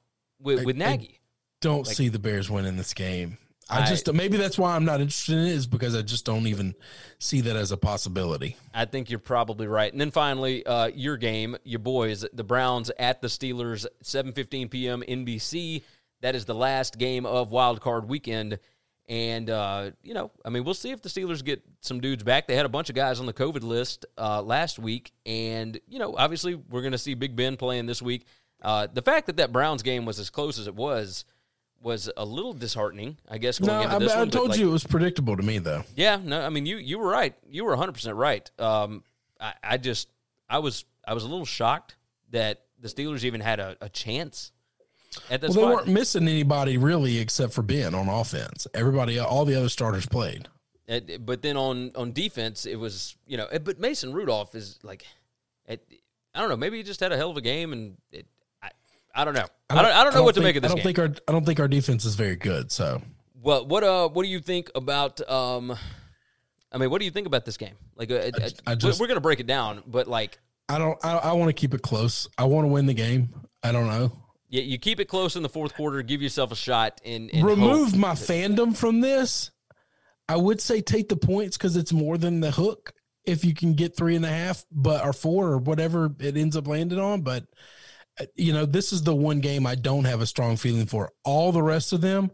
with, 0.40 0.60
I- 0.60 0.64
with 0.64 0.76
I- 0.76 0.90
Nagy. 0.96 1.20
Don't 1.60 1.86
Like- 1.86 1.96
see 1.96 2.08
the 2.08 2.20
Bears 2.20 2.48
winning 2.48 2.76
this 2.76 2.94
game. 2.94 3.38
I, 3.68 3.82
I- 3.82 3.86
just 3.86 4.10
maybe 4.12 4.36
that's 4.36 4.56
why 4.56 4.76
I'm 4.76 4.84
not 4.84 5.00
interested 5.00 5.34
in 5.36 5.46
it 5.46 5.52
is 5.52 5.66
because 5.66 5.94
I 5.96 6.02
just 6.02 6.24
don't 6.24 6.46
even 6.46 6.74
see 7.18 7.40
that 7.42 7.56
as 7.56 7.72
a 7.72 7.76
possibility. 7.76 8.56
I 8.72 8.84
think 8.84 9.10
you're 9.10 9.18
probably 9.18 9.66
right. 9.66 9.90
And 9.92 10.00
then 10.00 10.10
finally, 10.12 10.64
uh, 10.64 10.86
your 10.86 11.16
game, 11.16 11.56
your 11.64 11.80
boys, 11.80 12.24
the 12.32 12.44
Browns 12.44 12.90
at 12.98 13.20
the 13.20 13.28
Steelers, 13.28 13.84
7:15 14.02 14.70
p.m. 14.70 15.02
NBC. 15.06 15.82
That 16.20 16.34
is 16.34 16.44
the 16.46 16.54
last 16.54 16.96
game 16.98 17.26
of 17.26 17.50
Wild 17.50 17.80
Card 17.80 18.08
Weekend. 18.08 18.58
And 19.08 19.48
uh, 19.48 19.92
you 20.02 20.12
know, 20.12 20.30
I 20.44 20.50
mean, 20.50 20.64
we'll 20.64 20.74
see 20.74 20.90
if 20.90 21.00
the 21.00 21.08
Steelers 21.08 21.42
get 21.42 21.62
some 21.80 22.00
dudes 22.00 22.22
back. 22.22 22.46
They 22.46 22.56
had 22.56 22.66
a 22.66 22.68
bunch 22.68 22.90
of 22.90 22.94
guys 22.94 23.20
on 23.20 23.26
the 23.26 23.32
COVID 23.32 23.62
list 23.62 24.04
uh, 24.18 24.42
last 24.42 24.78
week, 24.78 25.12
and 25.24 25.80
you 25.88 25.98
know, 25.98 26.14
obviously, 26.16 26.54
we're 26.54 26.82
going 26.82 26.92
to 26.92 26.98
see 26.98 27.14
Big 27.14 27.34
Ben 27.34 27.56
playing 27.56 27.86
this 27.86 28.02
week. 28.02 28.26
Uh, 28.60 28.86
the 28.92 29.00
fact 29.00 29.26
that 29.28 29.36
that 29.38 29.50
Browns 29.52 29.82
game 29.82 30.04
was 30.04 30.18
as 30.18 30.28
close 30.28 30.58
as 30.58 30.66
it 30.66 30.74
was 30.74 31.24
was 31.80 32.10
a 32.16 32.24
little 32.24 32.52
disheartening, 32.52 33.16
I 33.30 33.38
guess. 33.38 33.58
Going 33.60 33.68
No, 33.88 33.96
into 33.96 34.10
I, 34.10 34.16
I 34.16 34.18
one, 34.18 34.30
told 34.30 34.50
like, 34.50 34.58
you 34.58 34.68
it 34.68 34.72
was 34.72 34.84
predictable 34.84 35.36
to 35.36 35.42
me 35.42 35.58
though. 35.58 35.84
yeah, 35.94 36.18
no, 36.22 36.44
I 36.44 36.48
mean 36.48 36.66
you 36.66 36.76
you 36.76 36.98
were 36.98 37.08
right. 37.08 37.34
You 37.48 37.64
were 37.64 37.76
100% 37.76 38.16
right. 38.16 38.50
Um 38.58 39.04
I, 39.40 39.54
I 39.62 39.76
just 39.76 40.08
I 40.50 40.58
was 40.58 40.84
I 41.06 41.14
was 41.14 41.22
a 41.22 41.28
little 41.28 41.46
shocked 41.46 41.94
that 42.30 42.62
the 42.80 42.88
Steelers 42.88 43.22
even 43.24 43.40
had 43.40 43.60
a, 43.60 43.76
a 43.80 43.88
chance 43.88 44.50
at 45.30 45.42
Well, 45.42 45.52
they 45.52 45.62
weren't 45.64 45.88
missing 45.88 46.28
anybody 46.28 46.76
really 46.76 47.18
except 47.18 47.52
for 47.52 47.62
Ben 47.62 47.94
on 47.94 48.08
offense. 48.08 48.66
Everybody, 48.74 49.18
all 49.18 49.44
the 49.44 49.54
other 49.54 49.68
starters 49.68 50.06
played. 50.06 50.48
It- 50.86 51.24
but 51.26 51.42
then 51.42 51.56
on 51.56 51.92
on 51.96 52.12
defense 52.12 52.64
it 52.66 52.76
was, 52.76 53.16
you 53.26 53.36
know, 53.36 53.46
but 53.62 53.78
Mason 53.78 54.12
Rudolph 54.12 54.54
is 54.54 54.78
like 54.82 55.04
it, 55.66 55.86
I 56.34 56.40
don't 56.40 56.48
know, 56.48 56.56
maybe 56.56 56.78
he 56.78 56.82
just 56.82 57.00
had 57.00 57.12
a 57.12 57.16
hell 57.16 57.30
of 57.30 57.36
a 57.36 57.42
game 57.42 57.72
and 57.72 57.96
it, 58.10 58.26
I 58.62 58.70
I 59.14 59.24
don't 59.24 59.34
know. 59.34 59.46
I 59.70 59.74
don't, 59.82 59.84
I 59.86 60.04
don't 60.04 60.14
know 60.14 60.22
what 60.22 60.34
to 60.36 60.40
make 60.40 60.56
of 60.56 60.62
this 60.62 60.70
I 60.70 60.74
don't 60.74 60.78
game. 60.84 60.94
think 60.94 60.98
our 60.98 61.14
I 61.28 61.32
don't 61.32 61.44
think 61.44 61.60
our 61.60 61.68
defense 61.68 62.04
is 62.06 62.14
very 62.14 62.36
good. 62.36 62.72
So 62.72 63.02
well, 63.42 63.66
what 63.66 63.84
uh 63.84 64.08
what 64.08 64.22
do 64.22 64.28
you 64.30 64.40
think 64.40 64.70
about 64.74 65.20
um 65.30 65.76
I 66.72 66.76
mean, 66.78 66.90
what 66.90 66.98
do 67.00 67.06
you 67.06 67.10
think 67.10 67.26
about 67.26 67.44
this 67.46 67.56
game? 67.56 67.74
Like, 67.96 68.10
uh, 68.10 68.16
uh, 68.16 68.48
I 68.66 68.74
just- 68.74 69.00
we're 69.00 69.06
going 69.06 69.16
to 69.16 69.22
break 69.22 69.40
it 69.40 69.46
down, 69.46 69.82
but 69.86 70.06
like, 70.06 70.38
I 70.68 70.76
don't. 70.76 71.02
I, 71.02 71.16
I 71.16 71.32
want 71.32 71.48
to 71.48 71.54
keep 71.54 71.72
it 71.72 71.80
close. 71.80 72.28
I 72.36 72.44
want 72.44 72.64
to 72.64 72.68
win 72.68 72.84
the 72.84 72.92
game. 72.92 73.30
I 73.62 73.72
don't 73.72 73.86
know. 73.86 74.12
Yeah, 74.48 74.62
you 74.62 74.78
keep 74.78 74.98
it 74.98 75.06
close 75.06 75.36
in 75.36 75.42
the 75.42 75.48
fourth 75.48 75.74
quarter. 75.74 76.02
Give 76.02 76.22
yourself 76.22 76.52
a 76.52 76.56
shot. 76.56 77.00
And, 77.04 77.30
and 77.32 77.44
Remove 77.44 77.96
my 77.96 78.12
fandom 78.12 78.76
from 78.76 79.00
this. 79.00 79.50
I 80.28 80.36
would 80.36 80.60
say 80.60 80.80
take 80.80 81.08
the 81.08 81.16
points 81.16 81.56
because 81.56 81.76
it's 81.76 81.92
more 81.92 82.18
than 82.18 82.40
the 82.40 82.50
hook. 82.50 82.92
If 83.24 83.44
you 83.44 83.54
can 83.54 83.74
get 83.74 83.96
three 83.96 84.16
and 84.16 84.24
a 84.24 84.30
half, 84.30 84.64
but 84.70 85.04
or 85.04 85.12
four 85.12 85.48
or 85.48 85.58
whatever 85.58 86.10
it 86.18 86.36
ends 86.36 86.56
up 86.56 86.66
landing 86.66 86.98
on, 86.98 87.20
but 87.20 87.44
uh, 88.18 88.24
you 88.36 88.54
know 88.54 88.64
this 88.64 88.92
is 88.92 89.02
the 89.02 89.14
one 89.14 89.40
game 89.40 89.66
I 89.66 89.74
don't 89.74 90.04
have 90.04 90.22
a 90.22 90.26
strong 90.26 90.56
feeling 90.56 90.86
for. 90.86 91.12
All 91.24 91.52
the 91.52 91.62
rest 91.62 91.92
of 91.92 92.00
them, 92.00 92.30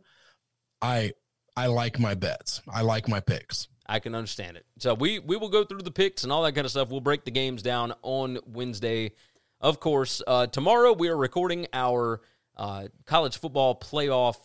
I 0.81 1.13
I 1.57 1.67
like 1.67 1.99
my 1.99 2.15
bets. 2.15 2.63
I 2.69 2.83
like 2.83 3.09
my 3.09 3.19
picks. 3.19 3.69
I 3.87 3.99
can 3.99 4.15
understand 4.15 4.57
it. 4.57 4.67
So 4.79 4.95
we 4.95 5.19
we 5.19 5.37
will 5.37 5.49
go 5.49 5.65
through 5.65 5.83
the 5.83 5.91
picks 5.91 6.23
and 6.23 6.33
all 6.33 6.43
that 6.45 6.53
kind 6.53 6.65
of 6.65 6.71
stuff. 6.71 6.91
We'll 6.91 7.01
break 7.01 7.25
the 7.25 7.31
games 7.31 7.63
down 7.63 7.93
on 8.03 8.39
Wednesday. 8.47 9.13
Of 9.65 9.81
course, 9.81 10.21
uh, 10.27 10.47
tomorrow 10.47 10.93
we 10.93 11.09
are 11.09 11.17
recording 11.17 11.69
our 11.73 12.21
uh, 12.55 12.89
college 13.07 13.39
football 13.39 13.75
playoff 13.75 14.37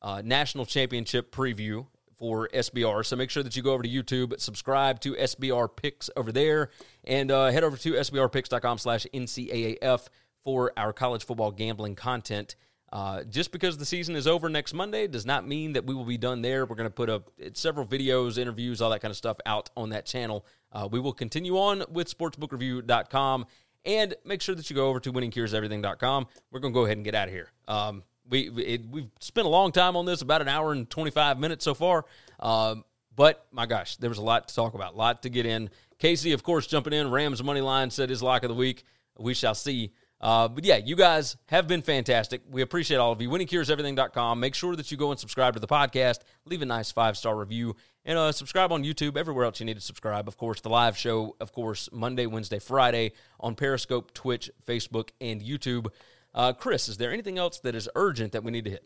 uh, 0.00 0.22
national 0.24 0.64
championship 0.64 1.34
preview 1.34 1.88
for 2.16 2.48
SBR. 2.54 3.04
So 3.04 3.16
make 3.16 3.30
sure 3.30 3.42
that 3.42 3.56
you 3.56 3.64
go 3.64 3.72
over 3.72 3.82
to 3.82 3.88
YouTube, 3.88 4.38
subscribe 4.38 5.00
to 5.00 5.14
SBR 5.14 5.74
Picks 5.74 6.08
over 6.16 6.30
there, 6.30 6.70
and 7.02 7.32
uh, 7.32 7.50
head 7.50 7.64
over 7.64 7.76
to 7.78 7.94
sbrpicks.com 7.94 8.78
slash 8.78 9.08
NCAAF 9.12 10.06
for 10.44 10.72
our 10.76 10.92
college 10.92 11.24
football 11.24 11.50
gambling 11.50 11.96
content. 11.96 12.54
Uh, 12.92 13.24
just 13.24 13.50
because 13.50 13.76
the 13.76 13.84
season 13.84 14.14
is 14.14 14.28
over 14.28 14.48
next 14.48 14.72
Monday 14.72 15.08
does 15.08 15.26
not 15.26 15.48
mean 15.48 15.72
that 15.72 15.84
we 15.84 15.94
will 15.96 16.04
be 16.04 16.18
done 16.18 16.42
there. 16.42 16.64
We're 16.64 16.76
going 16.76 16.88
to 16.88 16.94
put 16.94 17.10
up 17.10 17.28
several 17.54 17.86
videos, 17.86 18.38
interviews, 18.38 18.80
all 18.80 18.90
that 18.90 19.00
kind 19.00 19.10
of 19.10 19.16
stuff 19.16 19.38
out 19.46 19.68
on 19.76 19.90
that 19.90 20.06
channel. 20.06 20.46
Uh, 20.70 20.88
we 20.90 21.00
will 21.00 21.12
continue 21.12 21.56
on 21.56 21.82
with 21.90 22.16
sportsbookreview.com 22.16 23.46
and 23.84 24.14
make 24.24 24.42
sure 24.42 24.54
that 24.54 24.68
you 24.68 24.76
go 24.76 24.88
over 24.88 25.00
to 25.00 25.12
winningcureseverything.com. 25.12 26.26
We're 26.50 26.60
going 26.60 26.72
to 26.72 26.78
go 26.78 26.84
ahead 26.84 26.96
and 26.96 27.04
get 27.04 27.14
out 27.14 27.28
of 27.28 27.34
here. 27.34 27.50
Um, 27.68 28.02
we, 28.28 28.48
it, 28.48 28.86
we've 28.88 29.10
spent 29.20 29.46
a 29.46 29.50
long 29.50 29.72
time 29.72 29.96
on 29.96 30.06
this, 30.06 30.22
about 30.22 30.40
an 30.40 30.48
hour 30.48 30.72
and 30.72 30.88
25 30.88 31.38
minutes 31.38 31.64
so 31.64 31.74
far. 31.74 32.04
Um, 32.38 32.84
but 33.14 33.46
my 33.52 33.66
gosh, 33.66 33.96
there 33.96 34.08
was 34.08 34.18
a 34.18 34.22
lot 34.22 34.48
to 34.48 34.54
talk 34.54 34.74
about, 34.74 34.94
a 34.94 34.96
lot 34.96 35.22
to 35.22 35.28
get 35.28 35.46
in. 35.46 35.70
Casey, 35.98 36.32
of 36.32 36.42
course, 36.42 36.66
jumping 36.66 36.92
in. 36.92 37.10
Rams 37.10 37.42
money 37.42 37.60
line 37.60 37.90
said 37.90 38.08
his 38.08 38.22
lock 38.22 38.44
of 38.44 38.48
the 38.48 38.54
week. 38.54 38.84
We 39.18 39.34
shall 39.34 39.54
see. 39.54 39.92
Uh, 40.20 40.48
but 40.48 40.64
yeah, 40.64 40.76
you 40.76 40.96
guys 40.96 41.36
have 41.46 41.66
been 41.66 41.82
fantastic. 41.82 42.42
We 42.50 42.62
appreciate 42.62 42.98
all 42.98 43.12
of 43.12 43.20
you. 43.20 43.28
WinningCuresEverything.com. 43.30 44.38
Make 44.38 44.54
sure 44.54 44.76
that 44.76 44.90
you 44.90 44.96
go 44.96 45.10
and 45.10 45.18
subscribe 45.18 45.54
to 45.54 45.60
the 45.60 45.66
podcast. 45.66 46.20
Leave 46.44 46.62
a 46.62 46.66
nice 46.66 46.92
five 46.92 47.16
star 47.16 47.36
review 47.36 47.74
and 48.04 48.18
uh, 48.18 48.32
subscribe 48.32 48.72
on 48.72 48.84
YouTube. 48.84 49.16
Everywhere 49.16 49.44
else 49.44 49.60
you 49.60 49.66
need 49.66 49.74
to 49.74 49.80
subscribe. 49.80 50.28
Of 50.28 50.36
course, 50.36 50.60
the 50.60 50.68
live 50.68 50.96
show. 50.96 51.36
Of 51.40 51.52
course, 51.52 51.88
Monday, 51.92 52.26
Wednesday, 52.26 52.58
Friday 52.58 53.12
on 53.38 53.54
Periscope, 53.54 54.12
Twitch, 54.14 54.50
Facebook, 54.66 55.10
and 55.20 55.40
YouTube. 55.40 55.88
Uh, 56.34 56.52
Chris, 56.52 56.88
is 56.88 56.96
there 56.96 57.12
anything 57.12 57.38
else 57.38 57.60
that 57.60 57.74
is 57.74 57.88
urgent 57.94 58.32
that 58.32 58.44
we 58.44 58.50
need 58.50 58.64
to 58.64 58.70
hit? 58.70 58.84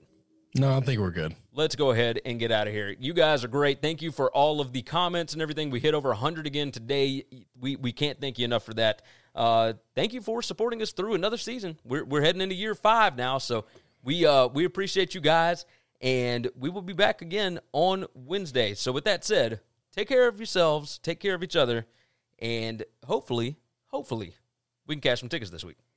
No, 0.56 0.76
I 0.76 0.80
think 0.80 1.00
we're 1.00 1.10
good. 1.10 1.34
let's 1.52 1.74
go 1.74 1.90
ahead 1.90 2.20
and 2.24 2.38
get 2.38 2.52
out 2.52 2.68
of 2.68 2.72
here. 2.72 2.94
You 3.00 3.12
guys 3.12 3.42
are 3.42 3.48
great. 3.48 3.82
Thank 3.82 4.02
you 4.02 4.12
for 4.12 4.30
all 4.30 4.60
of 4.60 4.72
the 4.72 4.82
comments 4.82 5.32
and 5.32 5.42
everything. 5.42 5.68
We 5.68 5.80
hit 5.80 5.94
over 5.94 6.10
100 6.10 6.46
again 6.46 6.70
today. 6.70 7.24
We, 7.60 7.74
we 7.74 7.90
can't 7.90 8.20
thank 8.20 8.38
you 8.38 8.44
enough 8.44 8.62
for 8.64 8.72
that. 8.74 9.02
Uh, 9.34 9.72
thank 9.96 10.12
you 10.12 10.20
for 10.20 10.42
supporting 10.42 10.80
us 10.80 10.92
through 10.92 11.14
another 11.14 11.38
season. 11.38 11.76
We're, 11.84 12.04
we're 12.04 12.22
heading 12.22 12.40
into 12.40 12.54
year 12.54 12.76
five 12.76 13.16
now, 13.16 13.38
so 13.38 13.64
we 14.04 14.26
uh, 14.26 14.46
we 14.46 14.64
appreciate 14.64 15.12
you 15.14 15.20
guys, 15.20 15.66
and 16.00 16.48
we 16.58 16.68
will 16.70 16.82
be 16.82 16.92
back 16.92 17.22
again 17.22 17.60
on 17.72 18.06
Wednesday. 18.14 18.74
So 18.74 18.92
with 18.92 19.04
that 19.04 19.24
said, 19.24 19.60
take 19.94 20.08
care 20.08 20.28
of 20.28 20.38
yourselves, 20.38 20.98
take 20.98 21.20
care 21.20 21.34
of 21.34 21.42
each 21.42 21.56
other, 21.56 21.86
and 22.38 22.84
hopefully, 23.04 23.56
hopefully, 23.86 24.34
we 24.86 24.94
can 24.94 25.02
cash 25.02 25.20
some 25.20 25.28
tickets 25.28 25.50
this 25.50 25.64
week. 25.64 25.78